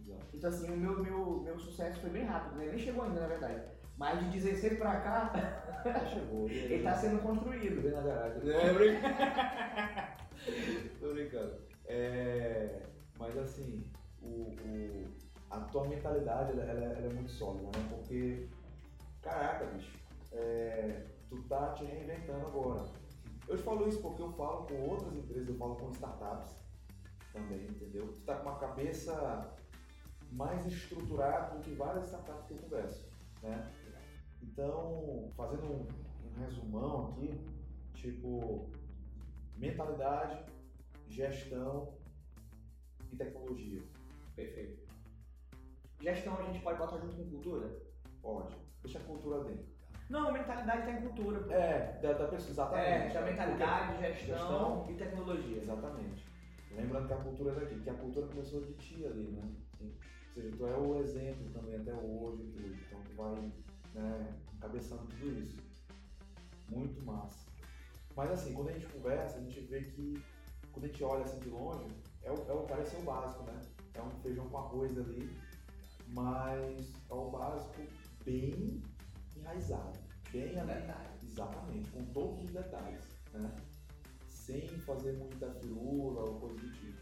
Exato. 0.00 0.26
Então 0.32 0.48
assim, 0.50 0.70
o 0.70 0.76
meu, 0.76 1.02
meu, 1.02 1.40
meu 1.42 1.58
sucesso 1.58 2.00
foi 2.00 2.10
bem 2.10 2.24
rápido, 2.24 2.56
né? 2.56 2.66
nem 2.66 2.78
chegou 2.78 3.04
ainda 3.04 3.20
na 3.20 3.26
verdade. 3.26 3.62
Mas 3.96 4.18
de 4.20 4.38
16 4.40 4.78
pra 4.78 5.00
cá, 5.00 5.32
Já 5.84 6.06
chegou. 6.06 6.48
Ele 6.50 6.82
tá 6.82 6.94
sendo 6.94 7.20
construído. 7.22 7.82
Vem 7.82 7.92
na 7.92 8.00
garagem. 8.00 8.50
É, 8.50 8.72
brincando. 8.72 9.14
Tô 11.00 11.12
brincando. 11.12 11.54
É, 11.86 12.80
mas 13.18 13.36
assim, 13.36 13.84
o, 14.22 14.26
o- 14.26 15.04
a 15.50 15.60
tua 15.60 15.86
mentalidade 15.86 16.52
ela, 16.52 16.62
ela- 16.64 16.84
ela 16.96 17.06
é 17.06 17.12
muito 17.12 17.30
sólida, 17.30 17.64
né? 17.66 17.86
Porque, 17.90 18.48
caraca, 19.22 19.66
bicho, 19.66 19.92
é, 20.32 21.02
tu 21.34 21.48
tá 21.48 21.72
te 21.72 21.84
reinventando 21.84 22.46
agora. 22.46 22.84
Eu 23.46 23.56
te 23.56 23.62
falo 23.62 23.88
isso 23.88 24.00
porque 24.00 24.22
eu 24.22 24.32
falo 24.32 24.66
com 24.66 24.88
outras 24.88 25.14
empresas, 25.14 25.48
eu 25.48 25.56
falo 25.56 25.76
com 25.76 25.90
startups 25.90 26.54
também, 27.32 27.66
entendeu? 27.66 28.08
Tu 28.12 28.20
tá 28.20 28.36
com 28.36 28.48
uma 28.48 28.58
cabeça 28.58 29.54
mais 30.32 30.64
estruturada 30.66 31.56
do 31.56 31.62
que 31.62 31.74
várias 31.74 32.04
startups 32.04 32.46
que 32.46 32.54
eu 32.54 32.58
converso, 32.58 33.08
né? 33.42 33.70
Então, 34.42 35.30
fazendo 35.36 35.64
um, 35.64 35.86
um 36.26 36.40
resumão 36.40 37.08
aqui, 37.08 37.40
tipo, 37.94 38.70
mentalidade, 39.56 40.44
gestão 41.08 41.94
e 43.12 43.16
tecnologia. 43.16 43.82
Perfeito. 44.34 44.84
Gestão 46.00 46.38
a 46.38 46.42
gente 46.42 46.62
pode 46.62 46.78
botar 46.78 46.98
junto 46.98 47.16
com 47.16 47.30
cultura? 47.30 47.82
Pode. 48.20 48.56
Deixa 48.82 48.98
a 48.98 49.04
cultura 49.04 49.44
dentro. 49.44 49.73
Não, 50.08 50.32
mentalidade 50.32 50.86
tem 50.86 51.00
cultura. 51.02 51.40
pô. 51.40 51.50
É, 51.52 51.98
da, 52.02 52.12
da 52.12 52.28
pessoa, 52.28 52.50
exatamente. 52.50 52.88
É, 52.88 53.08
da 53.14 53.22
mentalidade, 53.22 53.92
Porque- 53.94 54.14
gestão, 54.14 54.86
e 54.90 54.94
tecnologia. 54.94 55.58
Exatamente. 55.58 56.26
Lembrando 56.72 57.06
que 57.06 57.12
a 57.14 57.18
cultura 57.18 57.52
é 57.52 57.60
daqui, 57.60 57.80
que 57.80 57.90
a 57.90 57.94
cultura 57.94 58.26
começou 58.26 58.60
de 58.60 58.72
ti 58.74 59.06
ali, 59.06 59.28
né? 59.30 59.42
Ou 59.80 59.88
seja, 60.34 60.56
tu 60.56 60.66
é 60.66 60.76
o 60.76 61.00
exemplo 61.00 61.48
também 61.52 61.76
até 61.76 61.92
hoje 61.92 62.42
tudo. 62.52 62.74
Então 62.74 63.00
tu 63.02 63.12
vai 63.16 63.52
né, 63.94 64.34
encabeçando 64.56 65.02
tudo 65.06 65.38
isso. 65.40 65.56
Muito 66.68 67.00
massa. 67.04 67.46
Mas 68.16 68.30
assim, 68.32 68.52
quando 68.54 68.70
a 68.70 68.72
gente 68.72 68.86
conversa, 68.86 69.38
a 69.38 69.40
gente 69.40 69.60
vê 69.60 69.82
que, 69.82 70.22
quando 70.72 70.84
a 70.84 70.88
gente 70.88 71.04
olha 71.04 71.24
assim 71.24 71.38
de 71.40 71.48
longe, 71.48 71.86
é 72.22 72.30
o, 72.32 72.34
é 72.48 72.52
o, 72.52 72.62
parece 72.62 72.90
ser 72.90 73.02
o 73.02 73.04
básico, 73.04 73.42
né? 73.44 73.60
É 73.94 74.02
um 74.02 74.10
feijão 74.22 74.48
com 74.48 74.58
arroz 74.58 74.96
ali, 74.98 75.36
mas 76.08 76.92
é 77.10 77.14
o 77.14 77.30
básico 77.30 77.82
bem 78.24 78.82
enraizado, 79.36 79.98
bem 80.32 80.58
ali, 80.58 80.82
exatamente, 81.22 81.90
com 81.90 82.04
todos 82.06 82.44
os 82.44 82.50
detalhes, 82.52 83.02
né? 83.32 83.54
Sem 84.26 84.68
fazer 84.80 85.12
muita 85.12 85.50
firula 85.54 86.22
ou 86.22 86.40
coisa 86.40 86.58
do 86.58 86.72
tipo. 86.72 86.98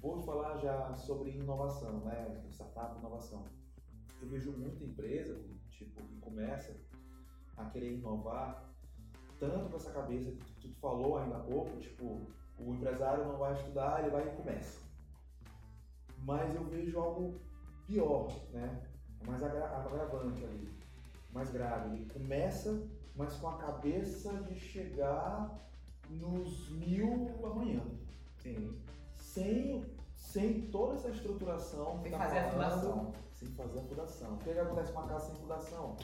Vou 0.00 0.20
falar 0.22 0.56
já 0.58 0.94
sobre 0.94 1.30
inovação, 1.30 2.00
né? 2.00 2.42
Startup 2.50 2.98
inovação. 2.98 3.44
Eu 4.20 4.28
vejo 4.28 4.52
muita 4.52 4.84
empresa, 4.84 5.38
tipo, 5.70 6.02
que 6.02 6.16
começa 6.16 6.74
a 7.56 7.64
querer 7.66 7.94
inovar 7.94 8.70
tanto 9.38 9.70
com 9.70 9.76
essa 9.76 9.90
cabeça 9.90 10.30
que 10.32 10.68
tu 10.68 10.74
falou 10.80 11.16
ainda 11.16 11.36
há 11.36 11.40
pouco, 11.40 11.78
tipo, 11.78 12.20
o 12.58 12.74
empresário 12.74 13.24
não 13.24 13.38
vai 13.38 13.54
estudar, 13.54 14.00
ele 14.00 14.10
vai 14.10 14.28
e 14.28 14.36
começa. 14.36 14.80
Mas 16.18 16.54
eu 16.54 16.64
vejo 16.64 16.98
algo 16.98 17.40
pior, 17.86 18.28
né? 18.52 18.82
Mais 19.26 19.42
agravante 19.42 20.44
ali, 20.44 20.79
mais 21.32 21.50
grave. 21.50 21.96
Ele 21.96 22.06
começa, 22.06 22.82
mas 23.14 23.34
com 23.36 23.48
a 23.48 23.58
cabeça 23.58 24.32
de 24.42 24.54
chegar 24.54 25.58
nos 26.08 26.68
mil 26.70 27.30
amanhã. 27.44 27.82
Sim. 28.38 28.76
Sem, 29.16 29.84
sem 30.14 30.62
toda 30.70 30.94
essa 30.94 31.08
estruturação. 31.08 32.00
Sem 32.02 32.10
tá 32.10 32.18
fazer 32.18 32.34
falando, 32.34 32.46
a 32.46 32.70
fundação. 32.70 33.12
Sem 33.32 33.48
fazer 33.48 33.78
a 33.78 33.82
fundação. 33.82 34.34
O 34.34 34.38
que, 34.38 34.50
é 34.50 34.54
que 34.54 34.60
acontece 34.60 34.92
com 34.92 34.98
uma 35.00 35.08
casa 35.08 35.26
sem 35.26 35.36
fundação? 35.36 35.96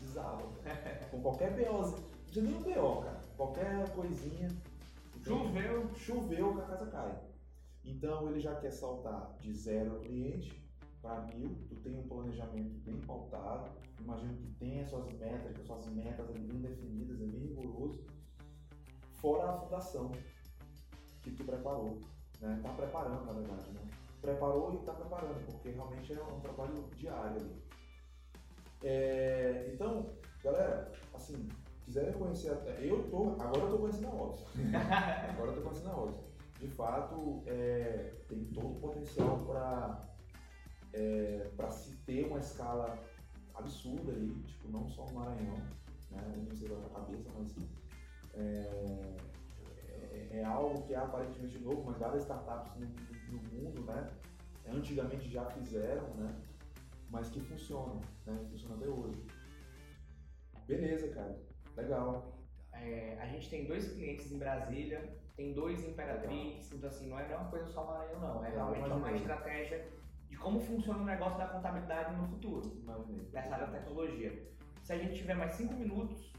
Desaba. 0.00 0.42
com 1.10 1.22
qualquer 1.22 1.52
BO. 1.52 1.94
De 2.30 2.42
nenhum 2.42 2.62
BO, 2.62 3.02
cara. 3.02 3.20
Qualquer 3.36 3.90
coisinha. 3.94 4.48
Choveu. 5.22 5.94
Choveu 5.94 6.54
que 6.54 6.60
a 6.60 6.64
casa 6.64 6.86
cai. 6.86 7.18
Então 7.84 8.28
ele 8.28 8.40
já 8.40 8.54
quer 8.56 8.72
saltar 8.72 9.36
de 9.40 9.52
zero 9.54 10.00
cliente 10.00 10.65
para 11.06 11.22
mil, 11.22 11.56
tu 11.68 11.76
tem 11.76 11.96
um 11.96 12.08
planejamento 12.08 12.74
bem 12.84 13.00
pautado, 13.02 13.70
imagino 14.00 14.36
que 14.36 14.48
tem 14.58 14.80
as 14.80 14.90
suas 14.90 15.06
métricas, 15.12 15.64
suas 15.64 15.86
metas 15.86 16.26
bem 16.26 16.60
definidas, 16.60 17.20
é 17.20 17.26
bem 17.26 17.40
rigoroso, 17.46 18.04
fora 19.20 19.50
a 19.50 19.60
fundação 19.60 20.10
que 21.22 21.30
tu 21.30 21.44
preparou, 21.44 22.00
né? 22.40 22.58
Tá 22.60 22.70
preparando, 22.70 23.24
na 23.24 23.32
verdade, 23.32 23.70
né? 23.70 23.80
Preparou 24.20 24.72
e 24.74 24.76
está 24.78 24.92
preparando, 24.94 25.46
porque 25.46 25.70
realmente 25.70 26.12
é 26.12 26.22
um 26.22 26.40
trabalho 26.40 26.88
diário 26.96 27.36
ali. 27.36 27.62
É, 28.82 29.70
então, 29.72 30.10
galera, 30.42 30.92
assim, 31.14 31.48
quiserem 31.84 32.14
conhecer, 32.14 32.50
eu 32.80 33.08
tô, 33.10 33.40
agora 33.40 33.60
eu 33.60 33.70
tô 33.70 33.78
conhecendo 33.78 34.08
a 34.08 34.14
Oz. 34.14 34.44
agora 35.30 35.50
eu 35.52 35.54
tô 35.54 35.62
conhecendo 35.62 35.90
a 35.90 36.02
Oz. 36.02 36.16
De 36.58 36.68
fato, 36.68 37.42
é, 37.46 38.14
tem 38.28 38.44
todo 38.46 38.72
o 38.72 38.80
potencial 38.80 39.38
para 39.46 40.15
é, 40.96 41.50
para 41.56 41.70
se 41.70 41.94
ter 42.06 42.26
uma 42.26 42.38
escala 42.38 42.98
absurda 43.54 44.12
aí, 44.12 44.42
tipo, 44.46 44.68
não 44.70 44.88
só 44.88 45.04
no 45.06 45.14
Maranhão, 45.14 45.58
né? 46.10 46.32
Eu 46.34 46.42
não 46.42 46.56
sei 46.56 46.68
da 46.68 46.88
cabeça, 46.88 47.30
mas 47.36 47.54
é, 48.34 49.16
é, 49.60 50.38
é, 50.38 50.44
algo 50.44 50.82
que 50.86 50.94
é 50.94 50.96
aparentemente 50.96 51.58
novo, 51.58 51.84
mas 51.84 51.98
várias 51.98 52.22
startups 52.22 52.74
no, 52.76 52.86
no, 52.86 53.42
mundo, 53.52 53.82
né? 53.82 54.10
Antigamente 54.66 55.28
já 55.28 55.44
fizeram, 55.50 56.08
né? 56.14 56.34
Mas 57.10 57.28
que 57.28 57.40
funcionam, 57.40 58.00
né? 58.26 58.38
Funciona 58.50 58.74
até 58.76 58.88
hoje. 58.88 59.26
Beleza, 60.66 61.08
cara. 61.08 61.38
Legal. 61.76 62.32
É, 62.72 63.18
a 63.20 63.26
gente 63.26 63.48
tem 63.48 63.66
dois 63.66 63.92
clientes 63.92 64.32
em 64.32 64.38
Brasília, 64.38 65.16
tem 65.36 65.52
dois 65.52 65.82
em 65.84 65.90
Imperatrix, 65.90 66.72
então 66.72 66.88
assim, 66.88 67.08
não 67.08 67.18
é 67.18 67.36
uma 67.36 67.50
coisa 67.50 67.66
só 67.66 67.84
Maranhão 67.84 68.20
não, 68.20 68.44
é 68.44 68.50
realmente 68.50 68.90
uma 68.90 69.12
estratégia 69.12 69.86
de 70.36 70.42
como 70.42 70.60
funciona 70.60 71.00
o 71.00 71.04
negócio 71.04 71.38
da 71.38 71.46
contabilidade 71.46 72.14
no 72.14 72.28
futuro, 72.28 72.70
Imaginei. 72.82 73.26
nessa 73.32 73.54
área 73.54 73.66
da 73.66 73.72
tecnologia. 73.72 74.46
Se 74.82 74.92
a 74.92 74.98
gente 74.98 75.16
tiver 75.16 75.34
mais 75.34 75.52
cinco 75.52 75.72
minutos, 75.74 76.30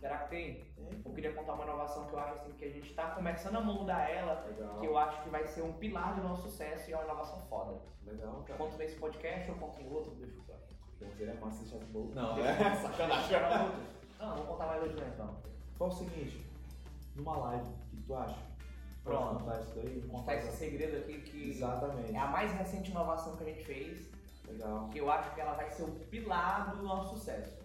será 0.00 0.18
que 0.18 0.30
tem? 0.30 0.64
Eu 1.04 1.12
queria 1.12 1.32
contar 1.32 1.52
uma 1.54 1.64
inovação 1.64 2.06
que 2.06 2.14
eu 2.14 2.18
acho 2.18 2.34
assim 2.34 2.52
que 2.52 2.64
a 2.64 2.70
gente 2.70 2.90
está 2.90 3.10
começando 3.10 3.56
a 3.56 3.60
moldar 3.60 4.10
ela, 4.10 4.44
Legal. 4.46 4.80
que 4.80 4.86
eu 4.86 4.98
acho 4.98 5.22
que 5.22 5.28
vai 5.28 5.46
ser 5.46 5.62
um 5.62 5.74
pilar 5.74 6.16
do 6.16 6.22
nosso 6.26 6.48
sucesso 6.48 6.90
e 6.90 6.92
é 6.92 6.96
uma 6.96 7.04
inovação 7.04 7.40
foda. 7.42 7.78
Legal, 8.04 8.42
cara. 8.46 8.58
Conto 8.58 8.76
nesse 8.78 8.96
podcast 8.96 9.50
ou 9.50 9.56
conto 9.58 9.80
em 9.80 9.90
outro? 9.90 10.14
Deixa 10.14 10.34
eu. 10.48 10.54
Então 10.96 11.10
seria 11.12 11.34
massa 11.34 11.62
deixar 11.62 11.78
de 11.78 11.86
boa. 11.86 12.14
Não, 12.14 12.38
é 12.40 12.74
sacanagem. 12.76 13.40
Não, 14.18 14.28
não 14.28 14.36
vou 14.36 14.46
contar 14.46 14.66
mais 14.66 14.82
hoje 14.82 14.96
não 14.96 15.08
então. 15.08 15.36
Fala 15.76 15.90
o 15.90 15.94
seguinte, 15.94 16.46
numa 17.14 17.36
live, 17.36 17.68
o 17.68 17.96
que 17.96 18.02
tu 18.02 18.14
acha? 18.14 18.53
Pronto. 19.04 19.44
contar 19.44 19.60
isso 19.60 19.74
daí? 19.74 20.02
Contar 20.10 20.34
esse 20.36 20.56
segredo 20.56 20.96
aqui 20.96 21.20
que 21.20 21.50
Exatamente. 21.50 22.14
é 22.14 22.18
a 22.18 22.26
mais 22.26 22.50
recente 22.52 22.90
inovação 22.90 23.36
que 23.36 23.42
a 23.42 23.46
gente 23.46 23.64
fez, 23.64 24.10
Legal. 24.48 24.88
que 24.88 24.98
eu 24.98 25.10
acho 25.10 25.34
que 25.34 25.40
ela 25.40 25.52
vai 25.54 25.68
ser 25.70 25.82
o 25.82 25.90
pilar 26.10 26.74
do 26.74 26.82
nosso 26.82 27.16
sucesso. 27.18 27.62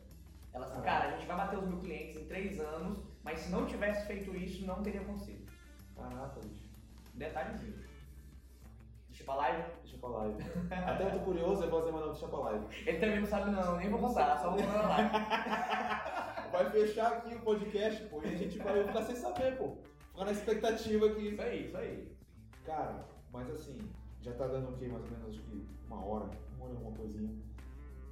Ela 0.53 0.65
assim, 0.65 0.79
Ah. 0.79 0.81
cara, 0.81 1.07
a 1.07 1.11
gente 1.11 1.25
vai 1.25 1.37
bater 1.37 1.57
os 1.59 1.65
mil 1.65 1.79
clientes 1.79 2.17
em 2.17 2.25
três 2.25 2.59
anos, 2.59 2.99
mas 3.23 3.39
se 3.39 3.51
não 3.51 3.65
tivesse 3.65 4.05
feito 4.05 4.35
isso, 4.35 4.65
não 4.65 4.83
teria 4.83 5.01
conseguido. 5.01 5.49
Caraca, 5.95 6.39
bicho. 6.41 6.67
Detalhezinho. 7.13 7.87
Deixa 9.09 9.23
pra 9.23 9.35
live. 9.35 9.63
Deixa 9.83 9.97
pra 9.97 10.09
live. 10.09 10.43
Até 10.71 11.03
eu 11.05 11.11
tô 11.11 11.19
curioso, 11.19 11.63
eu 11.63 11.69
vou 11.69 11.79
fazer, 11.81 11.91
mas 11.91 12.01
não, 12.01 12.11
deixa 12.11 12.27
pra 12.27 12.39
live. 12.39 12.65
Ele 12.87 12.99
também 12.99 13.19
não 13.19 13.27
sabe 13.27 13.51
não, 13.51 13.77
nem 13.77 13.89
vou 13.89 13.99
contar, 13.99 14.37
só 14.39 14.51
vou 14.51 14.61
na 14.61 14.81
live. 14.89 15.09
Vai 16.51 16.69
fechar 16.71 17.13
aqui 17.13 17.35
o 17.35 17.41
podcast, 17.41 18.03
pô, 18.05 18.21
e 18.23 18.27
a 18.33 18.37
gente 18.37 18.57
vai 18.59 18.83
ficar 18.83 19.03
sem 19.03 19.15
saber, 19.15 19.57
pô. 19.57 19.77
Ficar 20.19 20.25
na 20.25 20.31
expectativa 20.37 21.05
aqui. 21.05 21.29
Isso 21.29 21.41
aí, 21.41 21.65
isso 21.67 21.77
aí. 21.77 22.11
Cara, 22.65 23.05
mas 23.31 23.49
assim, 23.51 23.77
já 24.21 24.33
tá 24.33 24.47
dando 24.47 24.69
o 24.69 24.77
quê? 24.77 24.87
Mais 24.89 25.01
ou 25.05 25.09
menos, 25.11 25.29
acho 25.29 25.39
que 25.39 25.65
uma 25.87 26.05
hora, 26.05 26.25
uma 26.57 26.65
hora, 26.65 26.73
alguma 26.75 26.91
coisinha. 26.97 27.33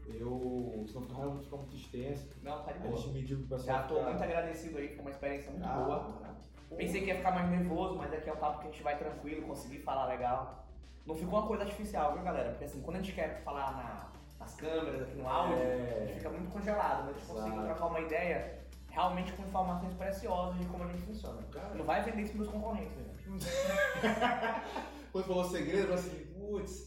Eu, 0.07 0.85
senão 0.87 1.01
ficar 1.05 1.43
ficar 1.43 1.57
muito 1.57 1.75
extenso. 1.75 2.29
Não, 2.41 2.63
tá 2.63 2.71
de 2.71 2.77
A 2.77 2.81
boa. 2.83 2.95
gente 2.97 3.09
mediu 3.13 3.37
pro 3.39 3.47
pessoal. 3.57 3.77
Já 3.77 3.83
tô 3.83 3.95
ficar- 3.95 4.09
muito 4.09 4.23
agradecido 4.23 4.77
aí, 4.77 4.87
foi 4.87 4.99
uma 5.01 5.09
experiência 5.11 5.51
muito 5.51 5.67
Ah, 5.67 5.73
boa. 5.73 5.99
cara. 6.21 6.35
Pensei 6.77 7.01
que 7.01 7.07
ia 7.07 7.15
ficar 7.17 7.31
mais 7.31 7.49
nervoso, 7.49 7.97
mas 7.97 8.13
aqui 8.13 8.29
é 8.29 8.33
o 8.33 8.37
papo 8.37 8.59
que 8.61 8.67
a 8.67 8.71
gente 8.71 8.83
vai 8.83 8.97
tranquilo, 8.97 9.45
conseguir 9.45 9.79
falar 9.79 10.05
legal. 10.05 10.65
Não 11.05 11.13
ficou 11.13 11.39
uma 11.39 11.47
coisa 11.47 11.63
artificial, 11.63 12.13
viu, 12.13 12.23
galera? 12.23 12.51
Porque 12.51 12.63
assim, 12.65 12.81
quando 12.81 12.95
a 12.97 12.99
gente 13.01 13.13
quer 13.13 13.41
falar 13.43 13.71
na- 13.73 14.11
nas 14.39 14.55
câmeras, 14.55 15.01
aqui 15.01 15.15
no 15.17 15.27
áudio, 15.27 15.55
a 15.55 15.59
gente 16.05 16.11
É, 16.11 16.15
fica 16.15 16.29
muito 16.29 16.51
congelado, 16.51 17.05
mas 17.05 17.15
a 17.17 17.19
gente 17.19 17.27
conseguiu 17.27 17.63
trocar 17.63 17.85
uma 17.87 17.99
ideia 17.99 18.59
realmente 18.97 19.31
com 19.33 19.43
informações 19.43 19.93
preciosas 19.93 20.59
de 20.59 20.65
como 20.65 20.83
a 20.83 20.87
gente 20.87 21.03
funciona. 21.03 21.39
Cara. 21.51 21.75
Não 21.75 21.85
vai 21.85 22.03
vender 22.03 22.23
isso 22.23 22.33
pros 22.33 22.47
meus 22.47 22.55
concorrentes, 22.55 22.97
gente. 22.97 23.45
Quando 25.13 25.25
falou 25.25 25.43
segredo, 25.43 25.89
eu 25.89 25.93
assim, 25.93 26.25
putz. 26.33 26.85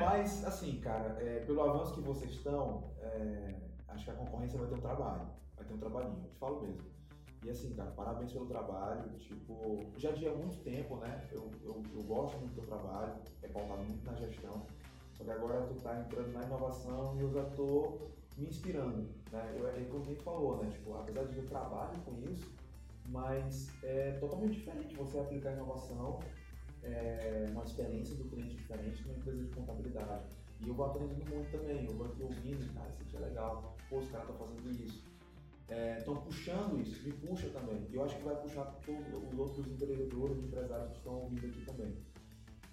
Mas, 0.00 0.44
assim, 0.44 0.80
cara, 0.80 1.16
é, 1.20 1.40
pelo 1.40 1.62
avanço 1.62 1.94
que 1.94 2.00
vocês 2.02 2.30
estão, 2.30 2.92
é, 3.00 3.56
acho 3.88 4.04
que 4.04 4.10
a 4.12 4.14
concorrência 4.14 4.60
vai 4.60 4.68
ter 4.68 4.76
um 4.76 4.80
trabalho. 4.80 5.26
Vai 5.56 5.66
ter 5.66 5.74
um 5.74 5.78
trabalhinho, 5.78 6.22
eu 6.22 6.30
te 6.30 6.38
falo 6.38 6.62
mesmo. 6.62 6.88
E 7.44 7.50
assim, 7.50 7.74
cara, 7.74 7.90
parabéns 7.90 8.32
pelo 8.32 8.46
trabalho. 8.46 9.10
Tipo, 9.18 9.90
já 9.96 10.12
de 10.12 10.28
há 10.28 10.32
muito 10.32 10.56
tempo, 10.58 10.96
né? 10.96 11.28
Eu, 11.32 11.50
eu, 11.64 11.82
eu 11.92 12.02
gosto 12.04 12.38
muito 12.38 12.54
do 12.54 12.60
teu 12.60 12.66
trabalho, 12.66 13.14
é 13.42 13.48
pautado 13.48 13.82
muito 13.82 14.04
na 14.04 14.14
gestão. 14.14 14.66
Só 15.14 15.24
que 15.24 15.30
agora 15.32 15.62
tu 15.62 15.74
tá 15.82 15.98
entrando 15.98 16.32
na 16.32 16.44
inovação 16.44 17.16
e 17.16 17.20
eu 17.20 17.32
já 17.32 17.44
tô 17.50 18.10
me 18.40 18.48
inspirando, 18.48 19.08
né? 19.30 19.54
Eu, 19.58 19.68
é 19.68 19.84
como 19.90 20.04
quem 20.04 20.16
falou, 20.16 20.62
né? 20.62 20.70
Tipo, 20.70 20.94
apesar 20.94 21.24
de 21.24 21.36
eu 21.36 21.46
trabalho 21.46 21.98
com 22.04 22.18
isso, 22.30 22.50
mas 23.08 23.68
é 23.82 24.12
totalmente 24.12 24.54
diferente 24.54 24.96
você 24.96 25.18
aplicar 25.18 25.52
inovação 25.52 26.20
é, 26.82 27.46
uma 27.50 27.64
experiência 27.64 28.14
do 28.16 28.24
cliente 28.24 28.56
diferente 28.56 29.06
numa 29.06 29.18
empresa 29.18 29.44
de 29.44 29.50
contabilidade. 29.50 30.24
E 30.60 30.68
eu 30.68 30.74
vou 30.74 30.86
aprendendo 30.86 31.28
muito 31.30 31.50
também, 31.50 31.84
eu 31.84 31.92
vou 31.92 32.06
aqui 32.06 32.22
ouvindo, 32.22 32.74
cara, 32.74 32.88
isso 32.90 33.02
aqui 33.02 33.16
é 33.16 33.20
legal, 33.20 33.76
pô, 33.88 33.98
os 33.98 34.10
caras 34.10 34.28
estão 34.28 34.46
fazendo 34.46 34.70
isso. 34.70 35.10
Estão 35.98 36.16
puxando 36.16 36.80
isso, 36.80 37.00
me 37.04 37.12
puxa 37.12 37.48
também. 37.50 37.86
E 37.90 37.94
eu 37.94 38.04
acho 38.04 38.16
que 38.16 38.24
vai 38.24 38.34
puxar 38.34 38.64
todos 38.84 39.32
os 39.32 39.38
outros 39.38 39.66
empreendedores, 39.68 40.38
empresários 40.38 40.90
que 40.90 40.98
estão 40.98 41.14
ouvindo 41.14 41.46
aqui 41.46 41.64
também. 41.64 41.96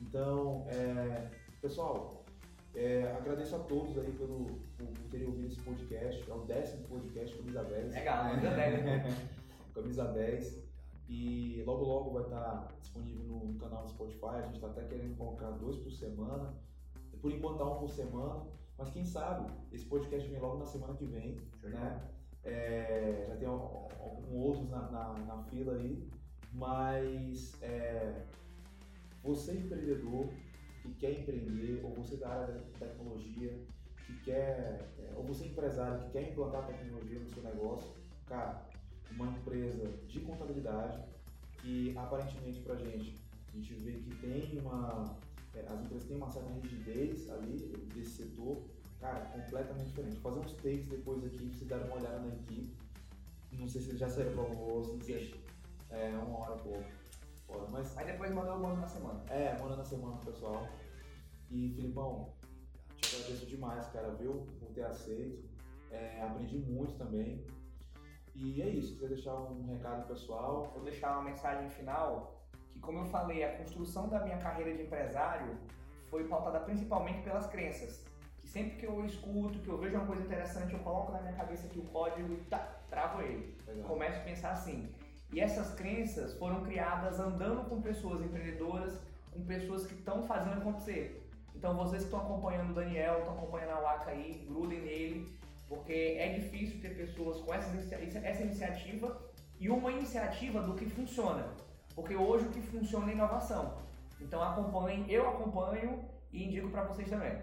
Então, 0.01 0.65
é, 0.67 1.29
pessoal, 1.61 2.16
é, 2.77 3.11
agradeço 3.17 3.55
a 3.55 3.59
todos 3.59 3.97
aí 3.97 4.11
pelo, 4.13 4.45
por, 4.77 4.87
por 4.87 5.09
terem 5.09 5.27
ouvido 5.27 5.47
esse 5.47 5.59
podcast. 5.61 6.29
É 6.29 6.33
o 6.33 6.39
décimo 6.45 6.87
podcast 6.87 7.35
Camisa 7.35 7.63
10. 7.63 7.93
Legal, 7.93 8.23
camisa 8.29 8.49
10, 8.51 8.85
né? 8.85 9.27
Camisa 9.73 10.05
10. 10.05 10.67
E 11.09 11.63
logo 11.65 11.85
logo 11.85 12.11
vai 12.11 12.23
estar 12.23 12.67
disponível 12.79 13.23
no, 13.23 13.45
no 13.53 13.59
canal 13.59 13.83
do 13.83 13.89
Spotify. 13.89 14.25
A 14.25 14.41
gente 14.41 14.55
está 14.55 14.67
até 14.67 14.83
querendo 14.83 15.15
colocar 15.17 15.51
dois 15.51 15.77
por 15.77 15.91
semana. 15.91 16.53
Por 17.21 17.31
enquanto 17.31 17.57
tá 17.57 17.65
um 17.65 17.79
por 17.79 17.89
semana. 17.89 18.45
Mas 18.77 18.89
quem 18.91 19.03
sabe 19.05 19.51
esse 19.71 19.85
podcast 19.85 20.29
vem 20.29 20.39
logo 20.39 20.57
na 20.59 20.65
semana 20.65 20.93
que 20.95 21.05
vem. 21.05 21.37
Né? 21.63 22.01
É, 22.43 23.25
já 23.29 23.35
tem 23.37 23.47
al- 23.47 23.89
alguns 23.99 24.31
outros 24.31 24.69
na, 24.69 24.81
na, 24.91 25.13
na 25.13 25.43
fila 25.45 25.73
aí. 25.73 26.07
Mas 26.53 27.61
é, 27.61 28.21
você 29.23 29.53
empreendedor 29.53 30.29
que 30.87 30.93
quer 30.95 31.19
empreender, 31.19 31.81
ou 31.83 31.93
você 31.93 32.15
da 32.17 32.29
área 32.29 32.53
da 32.53 32.61
tecnologia, 32.79 33.59
que 34.05 34.13
quer, 34.23 34.89
é, 34.99 35.13
ou 35.15 35.23
você 35.23 35.45
empresário 35.45 36.05
que 36.05 36.11
quer 36.11 36.31
implantar 36.31 36.65
tecnologia 36.65 37.19
no 37.19 37.29
seu 37.29 37.43
negócio, 37.43 37.91
cara, 38.25 38.65
uma 39.11 39.27
empresa 39.27 39.87
de 40.07 40.19
contabilidade 40.21 41.03
que 41.59 41.93
aparentemente 41.97 42.61
pra 42.61 42.75
gente, 42.75 43.19
a 43.49 43.57
gente 43.57 43.73
vê 43.75 43.91
que 43.93 44.15
tem 44.15 44.59
uma, 44.59 45.17
é, 45.53 45.65
as 45.67 45.81
empresas 45.81 46.07
têm 46.07 46.17
uma 46.17 46.29
certa 46.29 46.49
rigidez 46.53 47.29
ali 47.29 47.57
desse 47.93 48.23
setor, 48.23 48.63
cara, 48.99 49.25
completamente 49.25 49.87
diferente. 49.87 50.19
Vou 50.19 50.31
fazer 50.31 50.45
uns 50.45 50.53
takes 50.53 50.87
depois 50.87 51.23
aqui 51.23 51.37
pra 51.37 51.57
vocês 51.57 51.67
darem 51.67 51.85
uma 51.87 51.97
olhada 51.97 52.19
na 52.19 52.27
equipe. 52.27 52.73
Não 53.51 53.67
sei 53.67 53.81
se 53.81 53.97
já 53.97 54.09
saiu 54.09 54.31
pro 54.31 54.41
almoço, 54.41 54.93
não 54.93 55.01
sei. 55.01 55.33
É, 55.89 56.09
uma 56.09 56.39
hora 56.39 56.55
pouco. 56.57 56.83
Fora, 57.47 57.65
mas 57.69 57.95
Mas 57.95 58.05
depois 58.05 58.31
mandou 58.31 58.55
o 58.57 58.61
mando 58.61 58.81
na 58.81 58.87
semana. 58.87 59.23
é, 59.29 59.57
manda 59.59 59.77
na 59.77 59.85
semana, 59.85 60.17
pessoal. 60.17 60.67
E, 61.49 61.69
Filipão, 61.75 62.33
te 62.97 63.15
agradeço 63.15 63.45
demais, 63.45 63.87
cara, 63.87 64.11
viu? 64.15 64.45
Por 64.59 64.69
ter 64.73 64.83
aceito. 64.83 65.47
É, 65.89 66.21
aprendi 66.21 66.57
muito 66.59 66.93
também. 66.95 67.45
E 68.35 68.61
é 68.61 68.69
isso, 68.69 68.93
quiser 68.95 69.07
deixar 69.09 69.33
um 69.33 69.65
recado 69.65 70.07
pessoal. 70.07 70.71
Vou 70.75 70.83
deixar 70.83 71.13
uma 71.13 71.23
mensagem 71.23 71.69
final 71.69 72.45
que, 72.69 72.79
como 72.79 72.99
eu 72.99 73.05
falei, 73.05 73.43
a 73.43 73.57
construção 73.57 74.09
da 74.09 74.19
minha 74.23 74.37
carreira 74.37 74.75
de 74.75 74.83
empresário 74.83 75.57
foi 76.09 76.27
pautada 76.27 76.59
principalmente 76.59 77.23
pelas 77.23 77.47
crenças. 77.47 78.05
Que 78.39 78.47
sempre 78.47 78.77
que 78.77 78.85
eu 78.85 79.03
escuto, 79.05 79.59
que 79.59 79.69
eu 79.69 79.77
vejo 79.77 79.95
uma 79.95 80.05
coisa 80.05 80.21
interessante, 80.21 80.73
eu 80.73 80.79
coloco 80.79 81.11
na 81.13 81.21
minha 81.21 81.33
cabeça 81.33 81.65
aqui 81.67 81.79
o 81.79 81.85
código 81.85 82.31
e 82.33 82.37
tá, 82.45 82.59
travo 82.89 83.21
ele. 83.21 83.57
Legal. 83.65 83.87
Começo 83.87 84.19
a 84.19 84.23
pensar 84.23 84.51
assim. 84.51 84.93
E 85.37 85.39
essas 85.39 85.75
crenças 85.75 86.33
foram 86.39 86.63
criadas 86.63 87.19
andando 87.19 87.69
com 87.69 87.79
pessoas 87.79 88.25
empreendedoras, 88.25 88.99
com 89.31 89.45
pessoas 89.45 89.85
que 89.85 89.93
estão 89.93 90.25
fazendo 90.25 90.53
acontecer. 90.53 91.29
Então 91.53 91.77
vocês 91.77 92.01
que 92.01 92.07
estão 92.07 92.21
acompanhando 92.21 92.71
o 92.71 92.73
Daniel, 92.73 93.19
estão 93.19 93.35
acompanhando 93.35 93.73
a 93.73 93.81
Waka 93.81 94.09
aí, 94.09 94.43
grudem 94.49 94.81
nele, 94.81 95.37
porque 95.67 95.93
é 96.17 96.29
difícil 96.29 96.81
ter 96.81 96.97
pessoas 96.97 97.39
com 97.41 97.53
essa, 97.53 97.69
essa 98.23 98.41
iniciativa 98.41 99.15
e 99.59 99.69
uma 99.69 99.91
iniciativa 99.91 100.59
do 100.59 100.73
que 100.73 100.89
funciona. 100.89 101.45
Porque 101.93 102.15
hoje 102.15 102.47
o 102.47 102.49
que 102.49 102.61
funciona 102.61 103.11
é 103.11 103.13
inovação. 103.13 103.77
Então 104.19 104.41
acompanhem, 104.41 105.05
eu 105.07 105.29
acompanho 105.29 106.03
e 106.33 106.45
indico 106.45 106.69
para 106.69 106.85
vocês 106.85 107.07
também. 107.11 107.37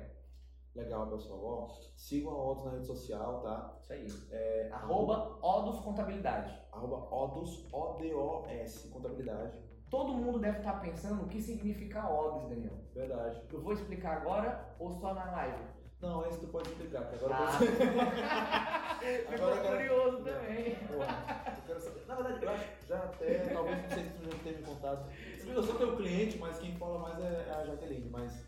Legal, 0.75 1.07
pessoal. 1.07 1.41
Ó, 1.45 1.68
sigam 1.97 2.33
a 2.33 2.51
Odos 2.51 2.64
na 2.64 2.70
rede 2.72 2.87
social, 2.87 3.41
tá? 3.43 3.77
Isso 3.81 3.93
aí. 3.93 4.07
É, 4.31 4.68
arroba 4.72 5.39
Odus 5.41 5.79
Contabilidade. 5.81 6.53
Arroba 6.72 7.14
Odos, 7.14 7.64
O-D-O-S, 7.72 8.89
contabilidade. 8.89 9.57
Todo 9.89 10.14
mundo 10.14 10.41
deve 10.41 10.59
estar 10.59 10.81
pensando 10.81 11.22
o 11.22 11.29
que 11.29 11.41
significa 11.41 12.11
Odus, 12.11 12.49
Daniel. 12.49 12.72
Verdade. 12.93 13.41
Eu 13.53 13.61
vou 13.62 13.72
explicar 13.72 14.16
agora 14.16 14.75
ou 14.79 14.91
só 14.91 15.14
na 15.14 15.31
live? 15.31 15.62
Não, 16.01 16.27
esse 16.27 16.41
tu 16.41 16.49
pode 16.49 16.68
explicar, 16.68 17.09
que 17.09 17.14
agora 17.14 17.35
Ah. 17.37 17.47
você. 17.53 17.66
Ficou 19.31 19.35
Agora 19.47 19.55
eu 19.57 19.70
curioso 19.70 20.25
também. 20.25 20.75
Porra, 20.87 21.45
eu 21.57 21.62
quero 21.66 21.81
saber. 21.81 22.05
Na 22.07 22.14
verdade, 22.16 22.45
eu 22.45 22.51
acho 22.51 22.64
que 22.79 22.87
já 22.89 22.99
até, 22.99 23.39
talvez 23.55 23.83
não 23.83 23.89
sei 23.91 24.05
se 24.05 24.11
tu 24.11 24.25
já 24.25 24.39
teve 24.43 24.62
contato. 24.64 25.07
Eu 25.47 25.62
sou 25.62 25.75
teu 25.77 25.97
cliente, 25.97 26.39
mas 26.39 26.59
quem 26.59 26.77
fala 26.77 26.99
mais 26.99 27.18
é 27.20 27.51
a 27.51 27.64
Jaqueline, 27.64 28.11
mas. 28.11 28.45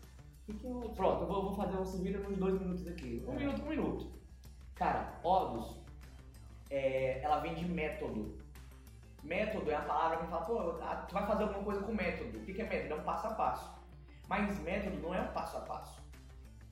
É 0.49 0.53
Pronto, 0.95 1.23
eu 1.23 1.27
vou, 1.27 1.43
vou 1.43 1.55
fazer 1.55 1.77
um 1.77 1.85
se 1.85 2.01
vira 2.01 2.19
nos 2.19 2.37
dois 2.37 2.59
minutos 2.59 2.87
aqui. 2.87 3.23
Um 3.27 3.33
É. 3.33 3.35
minuto, 3.35 3.61
um 3.63 3.69
minuto. 3.69 4.11
Cara, 4.75 5.19
Odus, 5.23 5.77
é, 6.69 7.21
ela 7.21 7.39
vem 7.39 7.53
de 7.55 7.65
método. 7.65 8.37
Método 9.23 9.69
é 9.69 9.75
a 9.75 9.81
palavra 9.81 10.17
que 10.17 10.27
fala, 10.27 10.45
pô, 10.45 10.73
tu 11.07 11.13
vai 11.13 11.25
fazer 11.27 11.43
alguma 11.43 11.63
coisa 11.63 11.81
com 11.81 11.93
método. 11.93 12.37
O 12.37 12.45
que 12.45 12.61
é 12.61 12.69
método? 12.69 12.93
É 12.93 12.97
um 12.97 13.03
passo 13.03 13.27
a 13.27 13.33
passo. 13.33 13.77
Mas 14.29 14.57
método 14.59 14.97
não 14.97 15.13
é 15.13 15.21
um 15.21 15.33
passo 15.33 15.57
a 15.57 15.61
passo. 15.61 16.01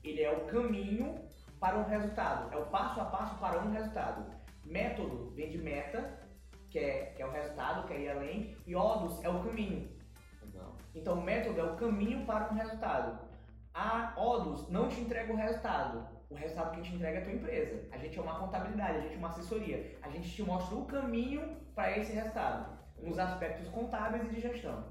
Ele 0.02 0.22
é 0.22 0.32
o 0.32 0.46
caminho 0.46 1.20
para 1.60 1.76
um 1.76 1.84
resultado. 1.84 2.52
É 2.54 2.56
o 2.56 2.66
passo 2.66 3.00
a 3.00 3.04
passo 3.06 3.34
para 3.36 3.58
um 3.60 3.72
resultado. 3.72 4.24
Método 4.64 5.30
vem 5.34 5.50
de 5.50 5.58
meta, 5.58 6.18
que 6.70 6.78
é, 6.78 7.06
que 7.14 7.22
é 7.22 7.26
o 7.26 7.30
resultado, 7.30 7.86
que 7.86 7.92
é 7.92 8.00
ir 8.00 8.10
além, 8.10 8.56
e 8.66 8.74
Odus 8.74 9.22
é 9.22 9.28
o 9.28 9.42
caminho. 9.42 9.88
Legal. 10.42 10.76
Então, 10.94 11.20
método 11.20 11.60
é 11.60 11.64
o 11.64 11.76
caminho 11.76 12.24
para 12.24 12.50
um 12.52 12.54
resultado. 12.54 13.25
A 13.76 14.14
Odus 14.16 14.70
não 14.70 14.88
te 14.88 14.98
entrega 15.02 15.30
o 15.30 15.36
resultado. 15.36 16.08
O 16.30 16.34
resultado 16.34 16.74
que 16.74 16.80
te 16.80 16.94
entrega 16.94 17.18
é 17.18 17.20
a 17.20 17.24
tua 17.24 17.34
empresa. 17.34 17.86
A 17.92 17.98
gente 17.98 18.18
é 18.18 18.22
uma 18.22 18.38
contabilidade, 18.38 18.96
a 18.96 19.00
gente 19.02 19.14
é 19.14 19.18
uma 19.18 19.28
assessoria. 19.28 19.98
A 20.00 20.08
gente 20.08 20.30
te 20.30 20.42
mostra 20.42 20.74
o 20.74 20.86
caminho 20.86 21.58
para 21.74 21.94
esse 21.98 22.10
resultado, 22.10 22.74
nos 23.02 23.18
aspectos 23.18 23.68
contábeis 23.68 24.24
e 24.24 24.34
de 24.34 24.40
gestão. 24.40 24.82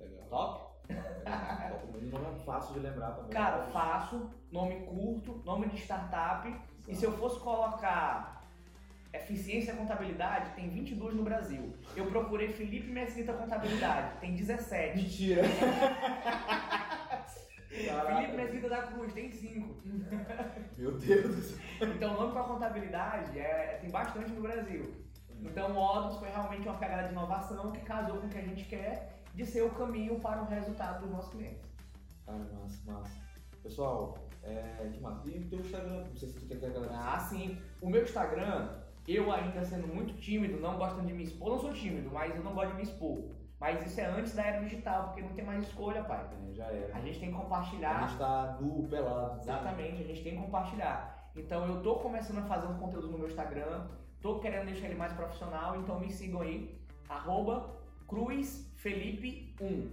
Legal. 0.00 0.26
Top? 0.28 0.72
Legal. 0.88 1.80
O 1.94 2.00
nome 2.04 2.26
é 2.26 2.44
fácil 2.44 2.74
de 2.74 2.80
lembrar 2.80 3.12
também. 3.12 3.30
Cara, 3.30 3.62
fácil, 3.66 4.28
nome 4.50 4.84
curto, 4.84 5.40
nome 5.44 5.68
de 5.68 5.76
startup. 5.76 6.52
E 6.88 6.96
se 6.96 7.04
eu 7.04 7.12
fosse 7.12 7.38
colocar 7.38 8.42
eficiência 9.12 9.76
contabilidade, 9.76 10.50
tem 10.56 10.68
22 10.68 11.14
no 11.14 11.22
Brasil. 11.22 11.72
Eu 11.94 12.06
procurei 12.06 12.48
Felipe 12.48 12.90
Mesquita 12.90 13.32
Contabilidade, 13.32 14.18
tem 14.18 14.34
17. 14.34 14.96
Mentira! 14.96 15.42
Felipe 17.72 18.36
Mesquita 18.36 18.68
da 18.68 18.82
Cruz, 18.82 19.12
tem 19.12 19.30
5. 19.30 19.74
Meu 20.76 20.92
Deus 20.98 21.36
do 21.36 21.42
céu. 21.42 21.58
Então, 21.80 22.14
nome 22.14 22.32
para 22.32 22.44
contabilidade 22.44 23.38
é, 23.38 23.78
tem 23.80 23.90
bastante 23.90 24.30
no 24.30 24.42
Brasil. 24.42 24.94
Então, 25.40 25.72
o 25.72 25.78
Odus 25.78 26.18
foi 26.18 26.28
realmente 26.28 26.68
uma 26.68 26.78
pegada 26.78 27.08
de 27.08 27.12
inovação 27.12 27.72
que 27.72 27.80
casou 27.80 28.18
com 28.18 28.26
o 28.26 28.30
que 28.30 28.38
a 28.38 28.42
gente 28.42 28.64
quer 28.64 29.22
de 29.34 29.46
ser 29.46 29.62
o 29.62 29.70
caminho 29.70 30.20
para 30.20 30.42
o 30.42 30.46
resultado 30.46 31.00
dos 31.00 31.10
nossos 31.10 31.32
clientes. 31.32 31.62
Cara, 32.26 32.38
massa, 32.38 32.92
massa. 32.92 33.16
Pessoal, 33.62 34.18
é, 34.42 34.90
que 34.92 35.00
massa. 35.00 35.28
E 35.28 35.38
o 35.38 35.48
teu 35.48 35.60
Instagram? 35.60 36.04
Não 36.04 36.16
sei 36.16 36.28
se 36.28 36.40
tu 36.40 36.46
quer 36.46 36.58
que 36.58 36.66
a 36.66 36.68
galera. 36.68 36.92
Ah, 36.94 37.18
sim. 37.18 37.58
O 37.80 37.88
meu 37.88 38.02
Instagram, 38.02 38.68
eu 39.08 39.32
ainda 39.32 39.64
sendo 39.64 39.88
muito 39.88 40.14
tímido, 40.14 40.60
não 40.60 40.78
gostando 40.78 41.06
de 41.06 41.12
me 41.12 41.24
expor, 41.24 41.50
não 41.50 41.58
sou 41.58 41.72
tímido, 41.72 42.10
mas 42.10 42.34
eu 42.36 42.44
não 42.44 42.54
gosto 42.54 42.70
de 42.70 42.76
me 42.76 42.82
expor. 42.82 43.30
Mas 43.62 43.86
isso 43.86 44.00
é 44.00 44.06
antes 44.06 44.34
da 44.34 44.42
era 44.42 44.58
digital, 44.60 45.04
porque 45.04 45.22
não 45.22 45.32
tem 45.34 45.44
mais 45.44 45.62
escolha, 45.64 46.02
pai. 46.02 46.26
É, 46.50 46.52
já 46.52 46.64
era. 46.66 46.96
A 46.96 47.00
gente 47.00 47.20
tem 47.20 47.28
que 47.30 47.36
A 47.36 47.38
compartilhar. 47.38 48.08
gente 48.08 48.18
tá 48.18 48.58
nu, 48.60 48.88
pelado. 48.88 49.38
Exatamente, 49.40 50.02
a 50.02 50.06
gente 50.06 50.22
tem 50.24 50.34
que 50.36 50.42
compartilhar. 50.42 51.30
Então 51.36 51.64
eu 51.68 51.80
tô 51.80 51.94
começando 51.94 52.38
a 52.38 52.42
fazer 52.42 52.66
um 52.66 52.76
conteúdo 52.76 53.06
no 53.08 53.18
meu 53.18 53.28
Instagram, 53.28 53.86
tô 54.20 54.40
querendo 54.40 54.66
deixar 54.66 54.86
ele 54.86 54.96
mais 54.96 55.12
profissional, 55.12 55.76
então 55.76 56.00
me 56.00 56.10
sigam 56.10 56.40
aí, 56.40 56.76
arroba 57.08 57.70
cruzfelipe1. 58.08 59.90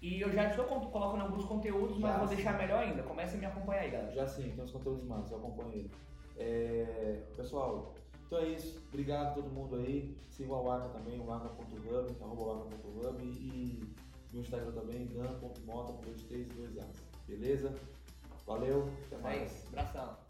E 0.00 0.20
eu 0.20 0.30
já 0.30 0.50
estou 0.50 0.64
colocando 0.66 1.22
alguns 1.22 1.44
conteúdos, 1.44 1.98
mas 1.98 2.12
Já, 2.12 2.18
vou 2.18 2.28
sim. 2.28 2.34
deixar 2.36 2.56
melhor 2.56 2.84
ainda. 2.84 3.02
Comece 3.02 3.34
a 3.34 3.38
me 3.38 3.46
acompanhar 3.46 3.80
aí, 3.80 3.90
galera. 3.90 4.12
Já 4.12 4.28
sim, 4.28 4.52
tem 4.54 4.62
uns 4.64 4.70
conteúdos 4.70 5.02
massa, 5.02 5.34
eu 5.34 5.38
acompanho 5.38 5.72
ele. 5.72 5.90
É, 6.38 7.22
pessoal, 7.36 7.95
então 8.26 8.38
é 8.38 8.48
isso. 8.48 8.82
Obrigado 8.88 9.28
a 9.28 9.30
todo 9.34 9.48
mundo 9.50 9.76
aí. 9.76 10.16
Sigam 10.30 10.62
o 10.62 10.70
Arca 10.70 10.88
também, 10.90 11.18
o 11.20 11.30
arca.hub, 11.30 12.16
arroba 12.22 12.64
arca.hub 12.64 13.22
e 13.24 13.82
meu 14.32 14.42
Instagram 14.42 14.72
também, 14.72 15.06
dan.mota 15.06 15.92
com 15.92 16.00
dois 16.02 16.22
T's 16.22 16.50
e 16.50 16.54
dois 16.54 16.76
A's. 16.78 17.02
Beleza? 17.26 17.74
Valeu, 18.46 18.88
até 19.06 19.16
É 19.16 19.18
mais. 19.18 19.52
isso, 19.52 19.66
abração. 19.68 20.25